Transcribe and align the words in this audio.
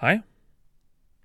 Hej. 0.00 0.20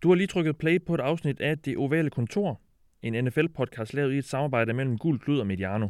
Du 0.04 0.08
har 0.08 0.16
lige 0.16 0.28
trykket 0.28 0.58
play 0.58 0.86
på 0.86 0.94
et 0.94 1.00
afsnit 1.00 1.42
af 1.42 1.58
Det 1.58 1.78
Ovale 1.78 2.10
Kontor, 2.10 2.62
en 3.02 3.28
NFL-podcast 3.28 3.94
lavet 3.94 4.14
i 4.14 4.18
et 4.18 4.26
samarbejde 4.26 4.74
mellem 4.74 4.98
Gul 4.98 5.20
Klud 5.20 5.40
og 5.40 5.48
Mediano. 5.48 5.88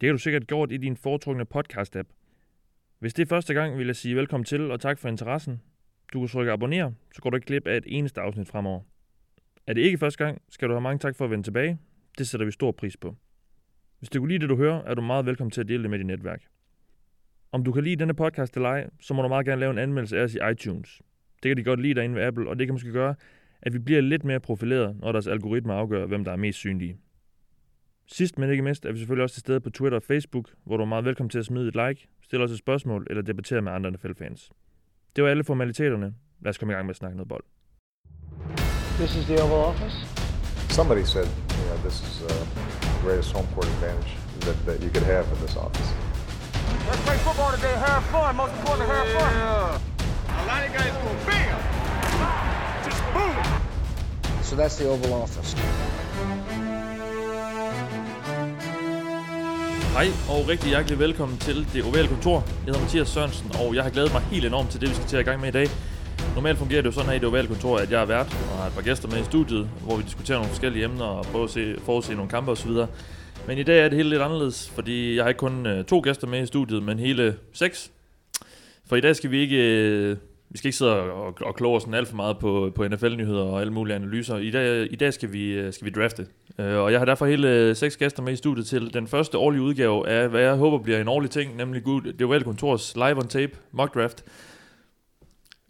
Det 0.00 0.08
har 0.08 0.12
du 0.12 0.18
sikkert 0.18 0.46
gjort 0.46 0.72
i 0.72 0.76
din 0.76 0.96
foretrukne 0.96 1.46
podcast-app. 1.54 2.08
Hvis 2.98 3.14
det 3.14 3.22
er 3.22 3.26
første 3.26 3.54
gang, 3.54 3.78
vil 3.78 3.86
jeg 3.86 3.96
sige 3.96 4.16
velkommen 4.16 4.44
til 4.44 4.70
og 4.70 4.80
tak 4.80 4.98
for 4.98 5.08
interessen. 5.08 5.60
Du 6.12 6.20
kan 6.20 6.28
trykke 6.28 6.52
abonner, 6.52 6.92
så 7.14 7.22
går 7.22 7.30
du 7.30 7.36
ikke 7.36 7.46
glip 7.46 7.66
af 7.66 7.76
et 7.76 7.84
eneste 7.86 8.20
afsnit 8.20 8.48
fremover. 8.48 8.80
Er 9.66 9.72
det 9.72 9.80
ikke 9.80 9.98
første 9.98 10.24
gang, 10.24 10.42
skal 10.48 10.68
du 10.68 10.74
have 10.74 10.80
mange 10.80 10.98
tak 10.98 11.16
for 11.16 11.24
at 11.24 11.30
vende 11.30 11.44
tilbage. 11.44 11.78
Det 12.18 12.28
sætter 12.28 12.44
vi 12.46 12.52
stor 12.52 12.72
pris 12.72 12.96
på. 12.96 13.16
Hvis 13.98 14.10
du 14.10 14.18
kunne 14.18 14.28
lide 14.28 14.38
det, 14.38 14.48
du 14.48 14.56
hører, 14.56 14.82
er 14.82 14.94
du 14.94 15.02
meget 15.02 15.26
velkommen 15.26 15.50
til 15.50 15.60
at 15.60 15.68
dele 15.68 15.82
det 15.82 15.90
med 15.90 15.98
dit 15.98 16.06
netværk. 16.06 16.42
Om 17.52 17.64
du 17.64 17.72
kan 17.72 17.84
lide 17.84 17.96
denne 17.96 18.14
podcast 18.14 18.56
eller 18.56 18.68
ej, 18.68 18.90
så 19.00 19.14
må 19.14 19.22
du 19.22 19.28
meget 19.28 19.46
gerne 19.46 19.60
lave 19.60 19.70
en 19.70 19.78
anmeldelse 19.78 20.18
af 20.18 20.22
os 20.22 20.34
i 20.34 20.38
iTunes. 20.52 21.02
Det 21.42 21.48
kan 21.48 21.56
de 21.56 21.62
godt 21.62 21.80
lide 21.80 21.94
derinde 21.94 22.14
ved 22.14 22.22
Apple, 22.22 22.48
og 22.48 22.58
det 22.58 22.66
kan 22.66 22.74
måske 22.74 22.92
gøre, 22.92 23.14
at 23.62 23.72
vi 23.72 23.78
bliver 23.78 24.00
lidt 24.00 24.24
mere 24.24 24.40
profileret, 24.40 24.96
når 25.00 25.12
deres 25.12 25.26
algoritmer 25.26 25.74
afgør, 25.74 26.06
hvem 26.06 26.24
der 26.24 26.32
er 26.32 26.36
mest 26.36 26.58
synlige. 26.58 26.96
Sidst 28.06 28.38
men 28.38 28.50
ikke 28.50 28.62
mindst 28.62 28.84
er 28.84 28.92
vi 28.92 28.98
selvfølgelig 28.98 29.22
også 29.22 29.34
til 29.34 29.40
stede 29.40 29.60
på 29.60 29.70
Twitter 29.70 29.96
og 29.98 30.02
Facebook, 30.02 30.50
hvor 30.64 30.76
du 30.76 30.82
er 30.82 30.86
meget 30.86 31.04
velkommen 31.04 31.30
til 31.30 31.38
at 31.38 31.44
smide 31.44 31.68
et 31.68 31.74
like, 31.74 32.08
stille 32.22 32.44
os 32.44 32.50
et 32.50 32.58
spørgsmål 32.58 33.06
eller 33.10 33.22
debattere 33.22 33.62
med 33.62 33.72
andre 33.72 33.90
NFL-fans. 33.90 34.50
Det 35.16 35.24
var 35.24 35.30
alle 35.30 35.44
formaliteterne. 35.44 36.14
Lad 36.40 36.50
os 36.50 36.58
komme 36.58 36.72
i 36.72 36.74
gang 36.74 36.86
med 36.86 36.90
at 36.90 36.96
snakke 36.96 37.16
noget 37.16 37.28
bold. 37.28 37.44
This 38.98 39.16
is 39.16 39.24
the 39.24 39.42
Oval 39.42 39.64
Office. 39.70 39.96
Somebody 40.68 41.04
said, 41.04 41.28
you 41.58 41.64
know, 41.68 41.78
this 41.86 41.96
is 42.08 42.22
uh, 42.22 42.28
the 42.80 43.00
greatest 43.04 43.32
home 43.36 43.48
court 43.54 43.66
advantage 43.66 44.12
that, 44.40 44.56
that 44.66 44.78
you 44.84 44.90
could 44.94 45.06
have 45.14 45.24
in 45.32 45.38
this 45.44 45.56
office. 45.56 45.88
Let's 46.88 47.02
play 47.06 47.18
football 47.26 47.50
today. 47.56 47.74
Have 47.86 48.02
fun. 48.14 48.36
Most 48.36 48.54
important, 48.58 48.88
have 48.88 49.08
fun. 49.16 49.91
A 50.42 50.44
lot 50.44 50.62
of 50.66 50.72
guys 50.78 50.92
go 51.04 51.10
bam, 51.26 51.58
just 52.86 53.02
boom. 53.14 53.36
So 54.42 54.56
that's 54.56 54.76
the 54.78 54.88
Oval 54.88 55.12
Office. 55.22 55.56
Hej 59.92 60.06
og 60.28 60.48
rigtig 60.48 60.68
hjertelig 60.68 60.98
velkommen 60.98 61.38
til 61.38 61.66
Det 61.72 61.84
Ovale 61.84 62.08
Kontor. 62.08 62.44
Jeg 62.46 62.64
hedder 62.66 62.80
Mathias 62.80 63.08
Sørensen, 63.08 63.52
og 63.60 63.74
jeg 63.74 63.82
har 63.82 63.90
glædet 63.90 64.12
mig 64.12 64.22
helt 64.22 64.44
enormt 64.44 64.70
til 64.70 64.80
det, 64.80 64.88
vi 64.88 64.94
skal 64.94 65.06
til 65.06 65.16
at 65.16 65.22
i 65.22 65.24
gang 65.24 65.40
med 65.40 65.48
i 65.48 65.52
dag. 65.52 65.66
Normalt 66.34 66.58
fungerer 66.58 66.82
det 66.82 66.86
jo 66.86 66.92
sådan 66.92 67.08
her 67.08 67.16
i 67.16 67.18
Det 67.18 67.28
Ovale 67.28 67.48
Kontor, 67.48 67.78
at 67.78 67.90
jeg 67.90 68.02
er 68.02 68.06
vært 68.06 68.36
og 68.50 68.58
har 68.58 68.66
et 68.66 68.72
par 68.72 68.82
gæster 68.82 69.08
med 69.08 69.20
i 69.20 69.24
studiet, 69.24 69.70
hvor 69.84 69.96
vi 69.96 70.02
diskuterer 70.02 70.38
nogle 70.38 70.50
forskellige 70.50 70.84
emner 70.84 71.04
og 71.04 71.24
prøver 71.24 71.44
at 71.44 71.50
se, 71.50 71.76
forudse 71.84 72.14
nogle 72.14 72.30
kampe 72.30 72.50
osv. 72.50 72.70
Men 73.46 73.58
i 73.58 73.62
dag 73.62 73.84
er 73.84 73.88
det 73.88 73.96
helt 73.96 74.08
lidt 74.08 74.22
anderledes, 74.22 74.70
fordi 74.74 75.16
jeg 75.16 75.24
har 75.24 75.28
ikke 75.28 75.38
kun 75.38 75.66
øh, 75.66 75.84
to 75.84 76.00
gæster 76.04 76.26
med 76.26 76.42
i 76.42 76.46
studiet, 76.46 76.82
men 76.82 76.98
hele 76.98 77.36
seks. 77.52 77.90
For 78.88 78.96
i 78.96 79.00
dag 79.00 79.16
skal 79.16 79.30
vi 79.30 79.40
ikke, 79.40 79.56
øh, 79.56 80.16
vi 80.52 80.58
skal 80.58 80.68
ikke 80.68 80.78
sidde 80.78 80.92
og, 80.92 81.26
og, 81.26 81.34
og 81.40 81.54
kloge 81.54 81.76
os 81.76 81.82
sådan 81.82 81.94
alt 81.94 82.08
for 82.08 82.16
meget 82.16 82.38
på, 82.38 82.72
på 82.74 82.88
NFL-nyheder 82.88 83.42
og 83.42 83.60
alle 83.60 83.72
mulige 83.72 83.96
analyser. 83.96 84.36
I 84.36 84.50
dag, 84.50 84.92
i 84.92 84.96
dag 84.96 85.14
skal, 85.14 85.32
vi, 85.32 85.52
øh, 85.52 85.72
skal 85.72 85.84
vi 85.84 85.90
drafte. 85.90 86.26
Øh, 86.58 86.78
og 86.78 86.92
jeg 86.92 87.00
har 87.00 87.04
derfor 87.04 87.26
hele 87.26 87.48
øh, 87.48 87.76
seks 87.76 87.96
gæster 87.96 88.22
med 88.22 88.32
i 88.32 88.36
studiet 88.36 88.66
til 88.66 88.94
den 88.94 89.06
første 89.06 89.38
årlige 89.38 89.62
udgave 89.62 90.08
af, 90.08 90.28
hvad 90.28 90.40
jeg 90.40 90.54
håber 90.54 90.78
bliver 90.78 91.00
en 91.00 91.08
årlig 91.08 91.30
ting, 91.30 91.56
nemlig 91.56 91.82
Gud, 91.82 92.12
det 92.12 92.28
var 92.28 92.40
kontors 92.40 92.94
live 92.96 93.16
on 93.16 93.28
tape 93.28 93.52
mock 93.70 93.94
draft. 93.94 94.24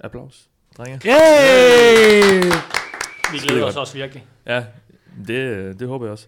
Applaus, 0.00 0.48
drenge. 0.78 1.00
Yay! 1.06 2.42
Vi 3.32 3.38
glæder 3.38 3.64
os 3.64 3.76
også 3.76 3.94
virkelig. 3.94 4.24
Ja, 4.46 4.64
det, 5.28 5.80
det 5.80 5.88
håber 5.88 6.06
jeg 6.06 6.12
også. 6.12 6.26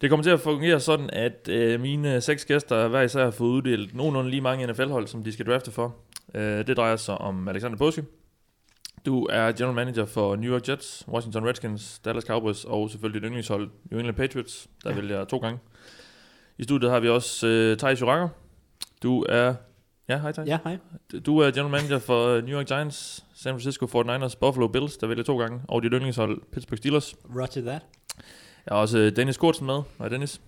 Det 0.00 0.10
kommer 0.10 0.24
til 0.24 0.30
at 0.30 0.40
fungere 0.40 0.80
sådan, 0.80 1.10
at 1.12 1.48
øh, 1.48 1.80
mine 1.80 2.20
seks 2.20 2.44
gæster 2.44 2.88
hver 2.88 3.02
især 3.02 3.24
har 3.24 3.30
fået 3.30 3.48
uddelt 3.48 3.94
nogenlunde 3.94 4.30
lige 4.30 4.40
mange 4.40 4.66
NFL-hold, 4.66 5.06
som 5.06 5.24
de 5.24 5.32
skal 5.32 5.46
drafte 5.46 5.70
for. 5.70 5.94
Øh, 6.34 6.66
det 6.66 6.76
drejer 6.76 6.96
sig 6.96 7.18
om 7.18 7.48
Alexander 7.48 7.78
Påske. 7.78 8.04
Du 9.06 9.26
er 9.30 9.52
general 9.52 9.74
manager 9.74 10.04
for 10.04 10.36
New 10.36 10.52
York 10.52 10.68
Jets, 10.68 11.04
Washington 11.08 11.46
Redskins, 11.46 11.98
Dallas 11.98 12.24
Cowboys 12.24 12.64
og 12.64 12.90
selvfølgelig 12.90 13.22
dit 13.22 13.26
yndlingshold 13.26 13.70
New 13.90 13.98
England 13.98 14.16
Patriots, 14.16 14.68
der 14.84 14.90
ja. 14.90 14.96
vælger 14.96 15.24
to 15.24 15.38
gange. 15.38 15.58
I 16.58 16.64
studiet 16.64 16.90
har 16.90 17.00
vi 17.00 17.08
også 17.08 17.46
øh, 17.46 17.78
Thijs 17.78 18.00
Joranger. 18.00 18.28
Du 19.02 19.24
er... 19.28 19.54
Ja, 20.08 20.18
hej 20.18 20.32
Thijs. 20.32 20.48
Ja, 20.48 20.58
hej. 20.64 20.78
Du 21.26 21.38
er 21.38 21.50
general 21.50 21.70
manager 21.70 21.98
for 21.98 22.40
New 22.40 22.58
York 22.58 22.66
Giants, 22.66 23.24
San 23.34 23.52
Francisco 23.52 23.86
49ers, 23.86 24.38
Buffalo 24.40 24.68
Bills, 24.68 24.96
der 24.96 25.06
vælger 25.06 25.24
to 25.24 25.38
gange, 25.38 25.60
og 25.68 25.82
dit 25.82 25.92
yndlingshold 25.92 26.42
Pittsburgh 26.52 26.78
Steelers. 26.78 27.14
Roger 27.36 27.60
that. 27.60 27.82
Jeg 28.66 28.74
har 28.74 28.76
også 28.76 28.98
øh, 28.98 29.16
Dennis 29.16 29.36
Kortsen 29.36 29.66
med. 29.66 29.82
Hej 29.98 30.08
Dennis. 30.08 30.40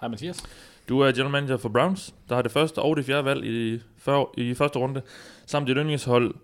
Hej 0.00 0.08
Mathias. 0.08 0.44
Du 0.88 1.00
er 1.00 1.12
general 1.12 1.30
manager 1.30 1.56
for 1.56 1.68
Browns, 1.68 2.14
der 2.28 2.34
har 2.34 2.42
det 2.42 2.52
første 2.52 2.78
og 2.78 2.96
det 2.96 3.04
fjerde 3.04 3.24
valg 3.24 3.44
i, 3.44 3.80
før, 3.98 4.24
i 4.36 4.54
første 4.54 4.78
runde, 4.78 5.02
samt 5.46 5.68
dit 5.68 5.76
yndlingshold 5.76 6.34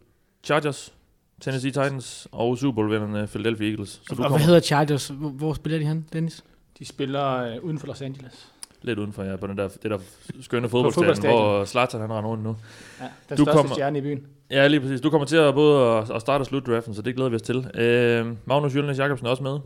Chargers, 0.45 0.93
Tennessee 1.41 1.71
Titans 1.71 2.29
og 2.33 2.59
Super 2.59 2.75
Bowl-vinderne 2.83 3.27
Philadelphia 3.27 3.69
Eagles. 3.71 4.01
Så 4.09 4.15
du 4.15 4.23
og 4.23 4.31
hvad 4.31 4.39
hedder 4.41 4.61
Chargers? 4.61 5.09
Hvor, 5.09 5.29
hvor 5.29 5.53
spiller 5.55 5.79
de 5.79 5.85
hen, 5.85 6.07
Dennis? 6.13 6.45
De 6.79 6.85
spiller 6.85 7.35
øh, 7.37 7.65
uden 7.65 7.79
for 7.79 7.87
Los 7.87 8.03
Angeles. 8.03 8.49
lidt 8.83 8.99
udenfor 8.99 9.23
ja, 9.23 9.37
på 9.37 9.47
den 9.47 9.59
der, 9.59 9.69
det 9.69 9.91
der 9.91 9.99
skønne 10.41 10.69
fodboldstadion, 10.69 11.33
hvor 11.37 11.65
Zlatan 11.65 12.01
han 12.01 12.13
render 12.13 12.31
rundt 12.31 12.45
nu. 12.45 12.57
Ja, 13.01 13.05
den 13.05 13.37
Du 13.39 13.43
største 13.43 13.53
kommer- 13.53 13.75
stjerne 13.75 13.99
i 13.99 14.01
byen. 14.03 14.27
Ja, 14.51 14.67
lige 14.67 14.81
præcis. 14.81 15.01
Du 15.01 15.11
kommer 15.11 15.27
til 15.27 15.37
at 15.37 15.55
både 15.55 15.99
at, 15.99 16.11
at 16.11 16.21
starte 16.21 16.43
og 16.43 16.47
slutte 16.47 16.73
draften, 16.73 16.95
så 16.95 17.03
det 17.03 17.15
glæder 17.15 17.31
vi 17.31 17.37
os 17.37 17.43
til. 17.43 17.71
Øh, 17.75 18.27
Magnus 18.45 18.75
Jølnes 18.77 18.99
Jacobsen 18.99 19.27
er 19.27 19.31
også 19.31 19.43
med. 19.43 19.59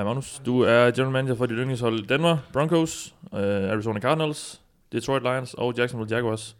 Hej 0.00 0.04
Magnus. 0.04 0.42
Du 0.46 0.60
er 0.60 0.90
general 0.90 1.12
manager 1.12 1.34
for 1.34 1.46
dit 1.46 1.56
yndlingshold 1.58 2.06
Denver 2.06 2.36
Broncos, 2.52 3.14
øh, 3.34 3.40
Arizona 3.40 4.00
Cardinals, 4.00 4.60
Detroit 4.92 5.22
Lions 5.22 5.54
og 5.54 5.74
Jacksonville 5.76 6.16
Jaguars. 6.16 6.56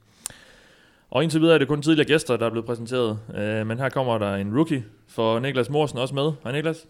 Og 1.10 1.22
indtil 1.22 1.40
videre 1.40 1.54
er 1.54 1.58
det 1.58 1.68
kun 1.68 1.82
tidligere 1.82 2.06
gæster, 2.06 2.36
der 2.36 2.46
er 2.46 2.50
blevet 2.50 2.66
præsenteret. 2.66 3.18
Øh, 3.34 3.66
men 3.66 3.78
her 3.78 3.88
kommer 3.88 4.18
der 4.18 4.34
en 4.34 4.56
rookie 4.56 4.84
for 5.08 5.38
Niklas 5.38 5.70
Morsen 5.70 5.98
også 5.98 6.14
med. 6.14 6.32
Hej 6.42 6.52
Niklas. 6.52 6.86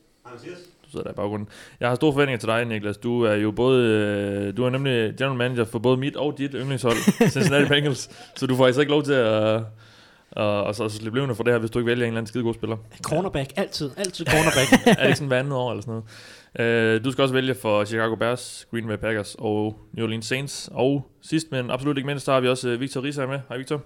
Du 0.85 0.91
sidder 0.91 1.05
der 1.05 1.11
i 1.11 1.15
baggrunden. 1.15 1.49
Jeg 1.81 1.89
har 1.89 1.95
store 1.95 2.13
forventninger 2.13 2.39
til 2.39 2.49
dig, 2.49 2.65
Niklas. 2.65 2.97
Du 2.97 3.23
er 3.23 3.35
jo 3.35 3.51
både, 3.51 3.85
øh, 3.85 4.57
du 4.57 4.65
er 4.65 4.71
nemlig 4.71 5.15
general 5.19 5.37
manager 5.37 5.65
for 5.65 5.79
både 5.79 5.97
mit 5.97 6.17
og 6.17 6.39
dit 6.39 6.53
yndlingshold, 6.55 6.97
Cincinnati 7.33 7.69
Bengals. 7.69 8.11
Så 8.37 8.47
du 8.47 8.57
får 8.57 8.67
altså 8.67 8.81
ikke 8.81 8.93
lov 8.93 9.03
til 9.03 9.13
at, 9.13 9.63
og, 10.33 10.65
og 10.65 10.75
så 10.75 10.89
slippe 10.89 11.19
levende 11.19 11.35
for 11.35 11.43
det 11.45 11.53
her, 11.53 11.59
hvis 11.59 11.71
du 11.71 11.79
ikke 11.79 11.87
vælger 11.87 12.05
en 12.07 12.09
eller 12.09 12.19
anden 12.19 12.27
skide 12.27 12.45
god 12.45 12.55
spiller. 12.55 12.77
Cornerback, 13.03 13.53
altid, 13.57 13.91
altid 13.97 14.27
cornerback. 14.27 14.87
er 14.87 14.95
det 14.95 15.07
ikke 15.07 15.17
sådan 15.17 15.29
hver 15.29 15.39
andet 15.39 15.53
år 15.53 15.71
eller 15.71 15.83
sådan 15.83 16.03
noget? 16.57 16.99
Uh, 16.99 17.05
du 17.05 17.13
skal 17.13 17.23
også 17.23 17.35
vælge 17.35 17.55
for 17.55 17.85
Chicago 17.85 18.15
Bears, 18.15 18.67
Green 18.71 18.87
Bay 18.87 18.97
Packers 18.97 19.37
og 19.39 19.79
New 19.93 20.05
Orleans 20.05 20.27
Saints. 20.27 20.71
Og 20.73 21.11
sidst, 21.23 21.47
men 21.51 21.71
absolut 21.71 21.99
ikke 21.99 22.07
mindst, 22.07 22.25
så 22.25 22.33
har 22.33 22.41
vi 22.41 22.49
også 22.49 22.73
uh, 22.73 22.81
Victor 22.81 23.03
Risa 23.03 23.27
med. 23.27 23.41
Hej 23.49 23.57
Victor. 23.57 23.83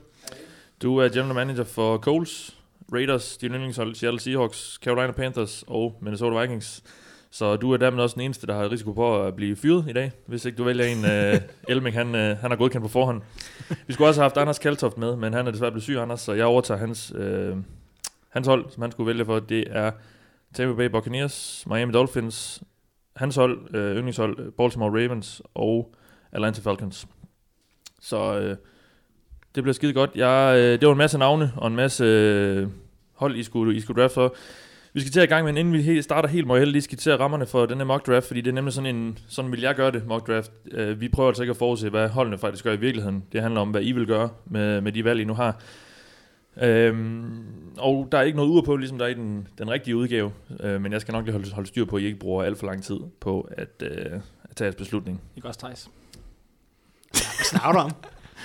Du 0.82 0.98
er 0.98 1.08
general 1.08 1.34
manager 1.34 1.64
for 1.64 1.98
Coles, 1.98 2.56
Raiders, 2.92 3.36
de 3.36 3.46
yndlingshold, 3.46 3.94
Seattle 3.94 4.20
Seahawks, 4.20 4.78
Carolina 4.82 5.12
Panthers 5.12 5.64
og 5.66 5.98
Minnesota 6.02 6.40
Vikings. 6.40 6.82
Så 7.34 7.56
du 7.56 7.72
er 7.72 7.76
dermed 7.76 8.02
også 8.02 8.14
den 8.14 8.22
eneste, 8.22 8.46
der 8.46 8.54
har 8.54 8.70
risiko 8.70 8.92
på 8.92 9.22
at 9.26 9.36
blive 9.36 9.56
fyret 9.56 9.84
i 9.88 9.92
dag, 9.92 10.12
hvis 10.26 10.44
ikke 10.44 10.58
du 10.58 10.64
vælger 10.64 10.84
en 10.84 10.98
uh, 10.98 11.40
Elming, 11.72 11.96
han, 11.96 12.06
uh, 12.06 12.20
han 12.20 12.50
har 12.50 12.56
godkendt 12.56 12.82
på 12.84 12.88
forhånd. 12.88 13.22
Vi 13.86 13.92
skulle 13.92 14.08
også 14.08 14.20
have 14.20 14.24
haft 14.24 14.36
Anders 14.36 14.58
Kaltoft 14.58 14.98
med, 14.98 15.16
men 15.16 15.32
han 15.32 15.46
er 15.46 15.50
desværre 15.50 15.70
blevet 15.70 15.82
syg, 15.82 15.96
Anders, 15.96 16.20
så 16.20 16.32
jeg 16.32 16.46
overtager 16.46 16.78
hans, 16.78 17.12
uh, 17.14 17.58
hans 18.28 18.46
hold, 18.46 18.70
som 18.70 18.82
han 18.82 18.92
skulle 18.92 19.06
vælge 19.06 19.24
for. 19.24 19.38
Det 19.40 19.64
er 19.70 19.90
Tampa 20.54 20.76
Bay 20.76 20.86
Buccaneers, 20.86 21.64
Miami 21.66 21.92
Dolphins, 21.92 22.62
hans 23.16 23.36
hold, 23.36 23.74
øh, 23.74 23.96
yndlingshold, 23.96 24.52
Baltimore 24.52 25.02
Ravens 25.02 25.42
og 25.54 25.94
Atlanta 26.32 26.60
Falcons. 26.60 27.06
Så 28.00 28.38
øh, 28.38 28.56
det 29.54 29.62
bliver 29.62 29.72
skide 29.72 29.92
godt. 29.92 30.10
Jeg, 30.14 30.54
øh, 30.58 30.80
det 30.80 30.86
var 30.86 30.92
en 30.92 30.98
masse 30.98 31.18
navne 31.18 31.52
og 31.56 31.66
en 31.66 31.76
masse 31.76 32.04
øh, 32.04 32.68
hold, 33.12 33.36
I 33.36 33.42
skulle, 33.42 33.76
I 33.76 33.80
skulle 33.80 34.02
draft 34.02 34.14
for. 34.14 34.34
Vi 34.96 35.00
skal 35.00 35.12
til 35.12 35.20
at 35.20 35.24
i 35.24 35.28
gang, 35.28 35.44
men 35.44 35.56
inden 35.56 35.74
vi 35.74 35.82
helt 35.82 36.04
starter 36.04 36.28
helt, 36.28 36.46
må 36.46 36.56
jeg 36.56 36.66
lige 36.66 36.82
skitsere 36.82 37.16
rammerne 37.16 37.46
for 37.46 37.66
denne 37.66 37.84
mock 37.84 38.06
draft, 38.06 38.26
fordi 38.26 38.40
det 38.40 38.50
er 38.50 38.54
nemlig 38.54 38.74
sådan 38.74 38.96
en, 38.96 39.18
sådan 39.28 39.52
vil 39.52 39.60
jeg 39.60 39.74
gøre 39.74 39.90
det, 39.90 40.06
mock 40.06 40.26
draft. 40.26 40.52
Uh, 40.78 41.00
vi 41.00 41.08
prøver 41.08 41.28
altså 41.28 41.42
ikke 41.42 41.50
at 41.50 41.56
forudse, 41.56 41.88
hvad 41.88 42.08
holdene 42.08 42.38
faktisk 42.38 42.64
gør 42.64 42.72
i 42.72 42.76
virkeligheden. 42.76 43.24
Det 43.32 43.42
handler 43.42 43.60
om, 43.60 43.70
hvad 43.70 43.82
I 43.82 43.92
vil 43.92 44.06
gøre 44.06 44.28
med, 44.46 44.80
med 44.80 44.92
de 44.92 45.04
valg, 45.04 45.20
I 45.20 45.24
nu 45.24 45.34
har. 45.34 45.60
Øhm, 46.62 47.44
og 47.78 48.08
der 48.12 48.18
er 48.18 48.22
ikke 48.22 48.36
noget 48.36 48.50
ud 48.50 48.62
på, 48.62 48.76
ligesom 48.76 48.98
der 48.98 49.04
er 49.04 49.10
i 49.10 49.14
den, 49.14 49.48
den 49.58 49.70
rigtige 49.70 49.96
udgave, 49.96 50.32
øh, 50.60 50.80
men 50.80 50.92
jeg 50.92 51.00
skal 51.00 51.12
nok 51.12 51.24
lige 51.24 51.32
holde, 51.32 51.52
holde 51.52 51.68
styr 51.68 51.84
på, 51.84 51.96
at 51.96 52.02
I 52.02 52.06
ikke 52.06 52.18
bruger 52.18 52.44
alt 52.44 52.58
for 52.58 52.66
lang 52.66 52.82
tid 52.82 52.98
på 53.20 53.48
at, 53.58 53.82
øh, 53.82 54.20
at 54.44 54.56
tage 54.56 54.66
jeres 54.66 54.76
beslutning. 54.76 55.20
Ikke 55.36 55.48
også 55.48 55.60
Thijs. 55.60 55.90
Hvad 57.10 57.44
snakker 57.44 57.72
du 57.72 57.78
om? 57.78 57.92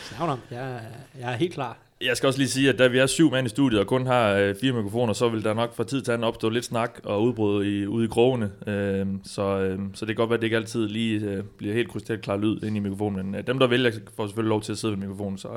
Snakker 0.03 0.33
om? 0.33 0.39
Jeg, 0.51 0.81
jeg 1.19 1.33
er 1.33 1.37
helt 1.37 1.53
klar. 1.53 1.77
Jeg 2.01 2.17
skal 2.17 2.27
også 2.27 2.39
lige 2.39 2.49
sige, 2.49 2.69
at 2.69 2.79
da 2.79 2.87
vi 2.87 2.97
er 2.97 3.05
syv 3.07 3.31
mand 3.31 3.47
i 3.47 3.49
studiet 3.49 3.79
og 3.81 3.87
kun 3.87 4.07
har 4.07 4.31
øh, 4.33 4.55
fire 4.61 4.71
mikrofoner, 4.73 5.13
så 5.13 5.29
vil 5.29 5.43
der 5.43 5.53
nok 5.53 5.75
fra 5.75 5.83
tid 5.83 6.01
til 6.01 6.11
anden 6.11 6.27
opstå 6.27 6.49
lidt 6.49 6.65
snak 6.65 6.99
og 7.03 7.23
udbrud 7.23 7.65
i, 7.65 7.85
ude 7.85 8.05
i 8.05 8.07
krogene. 8.07 8.51
Øh, 8.67 9.05
så, 9.23 9.59
øh, 9.59 9.79
så 9.93 10.05
det 10.05 10.07
kan 10.07 10.15
godt 10.15 10.29
være, 10.29 10.35
at 10.37 10.41
det 10.41 10.47
ikke 10.47 10.57
altid 10.57 10.87
lige 10.87 11.19
øh, 11.19 11.43
bliver 11.57 11.73
helt 11.73 11.89
krystalklar 11.91 12.37
lyd 12.37 12.63
ind 12.63 12.75
i 12.77 12.79
mikrofonen. 12.79 13.25
Men 13.25 13.35
øh, 13.35 13.47
dem, 13.47 13.59
der 13.59 13.67
vælger, 13.67 13.91
får 14.17 14.27
selvfølgelig 14.27 14.49
lov 14.49 14.61
til 14.61 14.71
at 14.71 14.77
sidde 14.77 14.93
ved 14.93 14.99
mikrofonen, 15.07 15.37
så, 15.37 15.47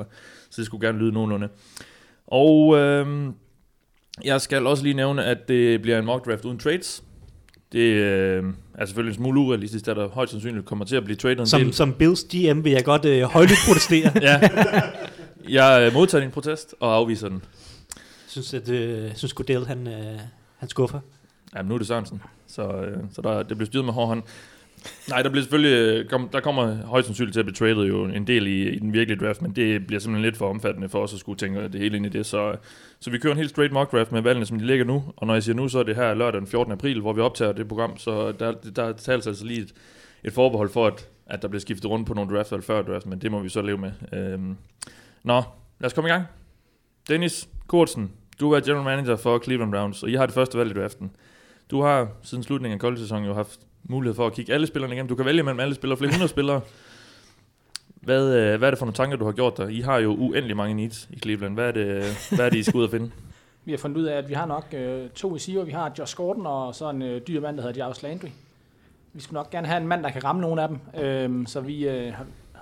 så 0.49 0.55
det 0.57 0.65
skulle 0.65 0.87
gerne 0.87 0.99
lyde 0.99 1.11
nogenlunde. 1.11 1.47
Og 2.27 2.77
øh, 2.77 3.25
jeg 4.25 4.41
skal 4.41 4.67
også 4.67 4.83
lige 4.83 4.93
nævne, 4.95 5.25
at 5.25 5.47
det 5.47 5.81
bliver 5.81 5.99
en 5.99 6.05
mock 6.05 6.25
draft 6.25 6.45
uden 6.45 6.57
trades. 6.59 7.03
Det 7.71 7.79
øh, 7.79 8.43
er 8.77 8.85
selvfølgelig 8.85 9.11
en 9.11 9.23
smule 9.23 9.39
urealistisk, 9.39 9.85
da 9.85 9.93
der 9.93 10.07
højst 10.07 10.31
sandsynligt 10.31 10.65
kommer 10.65 10.85
til 10.85 10.95
at 10.95 11.03
blive 11.03 11.15
traded 11.17 11.39
en 11.39 11.45
Som, 11.47 11.61
del. 11.61 11.73
som 11.73 11.93
Bills 11.93 12.23
GM 12.23 12.63
vil 12.63 12.71
jeg 12.71 12.83
godt 12.83 13.05
øh, 13.05 13.21
højlydt 13.21 13.59
protestere. 13.67 14.11
Ja. 14.21 14.39
Jeg 15.49 15.87
øh, 15.87 15.93
modtager 15.93 16.21
din 16.21 16.31
protest 16.31 16.75
og 16.79 16.95
afviser 16.95 17.29
den. 17.29 17.43
synes, 18.27 18.53
at 18.53 18.69
øh, 18.69 19.03
jeg 19.03 19.17
synes 19.17 19.33
Goodell, 19.33 19.65
han, 19.65 19.87
øh, 19.87 20.19
han 20.57 20.69
skuffer. 20.69 20.99
Jamen, 21.55 21.69
nu 21.69 21.73
er 21.73 21.77
det 21.77 21.87
Sørensen, 21.87 22.21
så, 22.47 22.61
øh, 22.61 22.97
så 23.11 23.21
der, 23.21 23.43
det 23.43 23.57
bliver 23.57 23.65
styret 23.65 23.85
med 23.85 23.93
hård 23.93 24.07
hånd. 24.07 24.23
Nej, 25.09 25.21
der 25.21 25.29
bliver 25.29 25.43
selvfølgelig, 25.43 25.71
øh, 25.71 26.09
kom, 26.09 26.29
der 26.29 26.39
kommer 26.39 26.75
højst 26.85 27.05
sandsynligt 27.05 27.33
til 27.33 27.39
at 27.39 27.45
blive 27.45 27.55
traded 27.55 27.87
jo 27.87 28.05
en 28.05 28.27
del 28.27 28.47
i, 28.47 28.69
i 28.69 28.79
den 28.79 28.93
virkelige 28.93 29.25
draft, 29.25 29.41
men 29.41 29.51
det 29.51 29.87
bliver 29.87 29.99
simpelthen 29.99 30.25
lidt 30.25 30.37
for 30.37 30.49
omfattende 30.49 30.89
for 30.89 31.03
os 31.03 31.13
at 31.13 31.19
skulle 31.19 31.37
tænke 31.37 31.63
det 31.63 31.75
hele 31.81 31.97
ind 31.97 32.05
i 32.05 32.09
det, 32.09 32.25
så, 32.25 32.55
så 32.99 33.09
vi 33.09 33.17
kører 33.17 33.33
en 33.33 33.37
helt 33.39 33.49
straight 33.49 33.73
mock 33.73 33.91
draft 33.91 34.11
med 34.11 34.21
valgene, 34.21 34.45
som 34.45 34.59
de 34.59 34.65
ligger 34.65 34.85
nu, 34.85 35.03
og 35.15 35.27
når 35.27 35.33
jeg 35.33 35.43
siger 35.43 35.55
nu, 35.55 35.67
så 35.67 35.79
er 35.79 35.83
det 35.83 35.95
her 35.95 36.13
lørdag 36.13 36.39
den 36.39 36.47
14. 36.47 36.73
april, 36.73 37.01
hvor 37.01 37.13
vi 37.13 37.21
optager 37.21 37.51
det 37.51 37.67
program, 37.67 37.97
så 37.97 38.31
der, 38.31 38.51
der 38.75 38.93
tales 38.93 39.27
altså 39.27 39.45
lige 39.45 39.61
et, 39.61 39.73
et 40.23 40.33
forbehold 40.33 40.69
for, 40.69 40.87
at, 40.87 41.07
at 41.25 41.41
der 41.41 41.47
bliver 41.47 41.61
skiftet 41.61 41.89
rundt 41.89 42.07
på 42.07 42.13
nogle 42.13 42.35
draft 42.35 42.51
eller 42.51 42.63
før 42.63 42.81
draft, 42.81 43.05
men 43.05 43.19
det 43.19 43.31
må 43.31 43.39
vi 43.39 43.49
så 43.49 43.61
leve 43.61 43.77
med. 43.77 43.91
Øhm. 44.13 44.57
Nå, 45.23 45.43
lad 45.79 45.85
os 45.85 45.93
komme 45.93 46.09
i 46.09 46.11
gang. 46.11 46.25
Dennis 47.09 47.49
Kortsen, 47.67 48.11
du 48.39 48.51
er 48.51 48.59
general 48.59 48.83
manager 48.83 49.15
for 49.15 49.39
Cleveland 49.43 49.71
Browns, 49.71 50.03
og 50.03 50.09
I 50.09 50.13
har 50.13 50.25
det 50.25 50.35
første 50.35 50.57
valg 50.57 50.71
i 50.71 50.79
draften. 50.81 51.11
Du 51.71 51.81
har 51.81 52.07
siden 52.23 52.43
slutningen 52.43 52.75
af 52.77 52.81
college-sæsonen 52.81 53.25
jo 53.25 53.33
haft 53.33 53.59
mulighed 53.83 54.15
for 54.15 54.27
at 54.27 54.33
kigge 54.33 54.53
alle 54.53 54.67
spillerne 54.67 54.93
igennem. 54.93 55.09
Du 55.09 55.15
kan 55.15 55.25
vælge 55.25 55.43
mellem 55.43 55.59
alle 55.59 55.75
spillere, 55.75 55.97
flere 55.97 56.11
hundrede 56.11 56.29
spillere. 56.29 56.61
Hvad, 57.95 58.35
øh, 58.35 58.57
hvad 58.57 58.67
er 58.67 58.71
det 58.71 58.79
for 58.79 58.85
nogle 58.85 58.95
tanker, 58.95 59.17
du 59.17 59.25
har 59.25 59.31
gjort 59.31 59.57
der? 59.57 59.67
I 59.67 59.79
har 59.81 59.97
jo 59.97 60.15
uendelig 60.15 60.57
mange 60.57 60.75
needs 60.75 61.09
i 61.11 61.19
Cleveland. 61.19 61.53
Hvad 61.53 61.67
er 61.67 61.71
det, 61.71 62.03
hvad 62.35 62.45
er 62.45 62.49
det 62.49 62.57
I 62.57 62.63
skal 62.63 62.77
ud 62.77 62.83
og 62.83 62.91
finde? 62.91 63.11
Vi 63.65 63.71
har 63.71 63.77
fundet 63.77 63.97
ud 63.97 64.03
af, 64.03 64.17
at 64.17 64.29
vi 64.29 64.33
har 64.33 64.45
nok 64.45 64.65
øh, 64.73 65.09
to 65.09 65.35
receiver. 65.35 65.63
Vi 65.63 65.71
har 65.71 65.91
Josh 65.99 66.15
Gordon 66.15 66.45
og 66.45 66.75
så 66.75 66.89
en 66.89 67.01
øh, 67.01 67.21
dyr 67.27 67.41
mand, 67.41 67.57
der 67.57 67.63
hedder 67.63 67.83
Jarvis 67.83 68.03
Landry. 68.03 68.27
Vi 69.13 69.21
skulle 69.21 69.33
nok 69.33 69.49
gerne 69.49 69.67
have 69.67 69.81
en 69.81 69.87
mand, 69.87 70.03
der 70.03 70.09
kan 70.09 70.23
ramme 70.23 70.41
nogle 70.41 70.61
af 70.61 70.67
dem. 70.67 70.79
Øh, 71.03 71.47
så 71.47 71.61
vi 71.61 71.87
øh, 71.87 72.13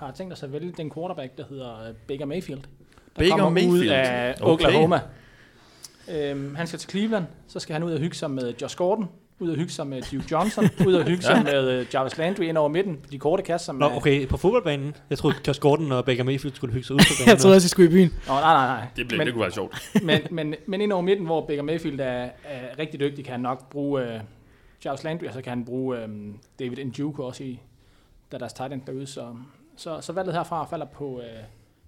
har, 0.01 0.07
har 0.07 0.13
tænkt 0.13 0.33
os 0.33 0.43
at 0.43 0.53
vælge 0.53 0.73
den 0.77 0.91
quarterback, 0.91 1.37
der 1.37 1.43
hedder 1.49 1.87
øh, 1.87 1.93
Baker 2.07 2.25
Mayfield. 2.25 2.61
Der 2.61 2.67
Baker 3.15 3.29
kommer 3.29 3.49
Mayfield? 3.49 3.71
ud 3.73 3.87
af 3.87 4.35
Okay. 4.41 4.51
Oklahoma. 4.51 4.99
Øhm, 6.11 6.55
han 6.55 6.67
skal 6.67 6.79
til 6.79 6.89
Cleveland, 6.89 7.25
så 7.47 7.59
skal 7.59 7.73
han 7.73 7.83
ud 7.83 7.91
og 7.91 7.99
hygge 7.99 8.15
sig 8.15 8.31
med 8.31 8.53
Josh 8.61 8.77
Gordon, 8.77 9.09
ud 9.39 9.49
og 9.49 9.55
hygge 9.55 9.71
sig 9.71 9.87
med 9.87 10.01
Duke 10.11 10.25
Johnson, 10.31 10.63
ud 10.87 10.93
og 10.93 11.03
hygge 11.03 11.23
sig 11.23 11.43
med 11.43 11.69
øh, 11.69 11.85
Jarvis 11.93 12.17
Landry 12.17 12.43
ind 12.43 12.57
over 12.57 12.69
midten, 12.69 12.99
de 13.11 13.19
korte 13.19 13.43
kast, 13.43 13.65
som... 13.65 13.75
Nå, 13.75 13.85
øh, 13.89 13.97
okay, 13.97 14.27
på 14.27 14.37
fodboldbanen. 14.37 14.95
Jeg 15.09 15.17
troede, 15.17 15.35
Josh 15.47 15.59
Gordon 15.59 15.91
og 15.91 16.05
Baker 16.05 16.23
Mayfield 16.23 16.55
skulle 16.55 16.73
hygge 16.73 16.87
sig 16.87 16.93
ud 16.93 16.99
på 16.99 17.13
banen. 17.19 17.29
Jeg 17.29 17.37
troede 17.37 17.55
også, 17.55 17.65
I 17.65 17.69
skulle 17.69 17.89
i 17.89 17.93
byen. 17.93 18.09
Nå, 18.27 18.33
nej, 18.33 18.41
nej, 18.41 18.67
nej. 18.67 18.87
Det, 18.95 19.07
blev, 19.07 19.17
men, 19.17 19.27
det 19.27 19.33
kunne 19.33 19.41
være 19.41 19.51
sjovt. 19.51 19.91
men, 20.03 20.19
men, 20.31 20.55
men 20.67 20.81
ind 20.81 20.93
over 20.93 21.01
midten, 21.01 21.25
hvor 21.25 21.45
Baker 21.45 21.63
Mayfield 21.63 21.99
er, 21.99 22.29
er 22.43 22.79
rigtig 22.79 22.99
dygtig, 22.99 23.25
kan 23.25 23.31
han 23.31 23.41
nok 23.41 23.69
bruge 23.69 24.13
øh, 24.13 24.19
Charles 24.81 25.03
Landry, 25.03 25.25
og 25.25 25.33
så 25.33 25.41
kan 25.41 25.49
han 25.49 25.65
bruge 25.65 25.97
øh, 25.97 26.07
David 26.59 26.85
Njoku 26.85 27.23
også 27.23 27.43
i, 27.43 27.59
der 28.31 28.37
er 28.37 28.39
deres 28.39 28.53
tight 28.53 28.73
end 28.73 28.81
derude. 28.87 29.07
Så, 29.07 29.25
så, 29.81 30.01
så 30.01 30.13
valget 30.13 30.33
herfra 30.33 30.65
falder 30.65 30.85
på 30.85 31.19
øh, 31.21 31.43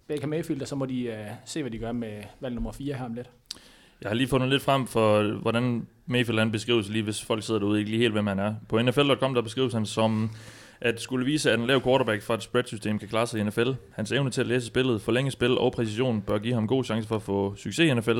Baker 0.07 0.27
Mayfield, 0.27 0.61
og 0.61 0.67
så 0.67 0.75
må 0.75 0.85
de 0.85 1.03
øh, 1.03 1.27
se, 1.45 1.61
hvad 1.61 1.71
de 1.71 1.77
gør 1.77 1.91
med 1.91 2.23
valg 2.39 2.55
nummer 2.55 2.71
4 2.71 2.95
her 2.95 3.05
om 3.05 3.13
lidt. 3.13 3.29
Jeg 4.01 4.09
har 4.09 4.15
lige 4.15 4.27
fundet 4.27 4.49
lidt 4.49 4.61
frem 4.61 4.87
for, 4.87 5.23
hvordan 5.41 5.87
Mayfield 6.05 6.39
han 6.39 6.51
beskrives, 6.51 6.89
lige 6.89 7.03
hvis 7.03 7.23
folk 7.25 7.43
sidder 7.43 7.59
derude 7.59 7.79
ikke 7.79 7.91
lige 7.91 8.01
helt, 8.01 8.13
hvem 8.13 8.27
han 8.27 8.39
er. 8.39 8.55
På 8.69 8.81
NFL.com 8.81 9.33
der 9.33 9.41
beskrives 9.41 9.73
han 9.73 9.85
som, 9.85 10.31
at 10.81 11.01
skulle 11.01 11.25
vise, 11.25 11.51
at 11.51 11.59
en 11.59 11.67
lav 11.67 11.81
quarterback 11.83 12.21
fra 12.21 12.33
et 12.33 12.43
spreadsystem 12.43 12.99
kan 12.99 13.07
klare 13.07 13.27
sig 13.27 13.39
i 13.39 13.43
NFL. 13.43 13.69
Hans 13.91 14.11
evne 14.11 14.29
til 14.31 14.41
at 14.41 14.47
læse 14.47 14.65
spillet, 14.67 15.01
forlænge 15.01 15.31
spil 15.31 15.57
og 15.57 15.71
præcision 15.71 16.21
bør 16.21 16.37
give 16.37 16.53
ham 16.53 16.67
god 16.67 16.83
chance 16.83 17.07
for 17.07 17.15
at 17.15 17.21
få 17.21 17.55
succes 17.55 17.79
i 17.91 17.93
NFL. 17.93 18.19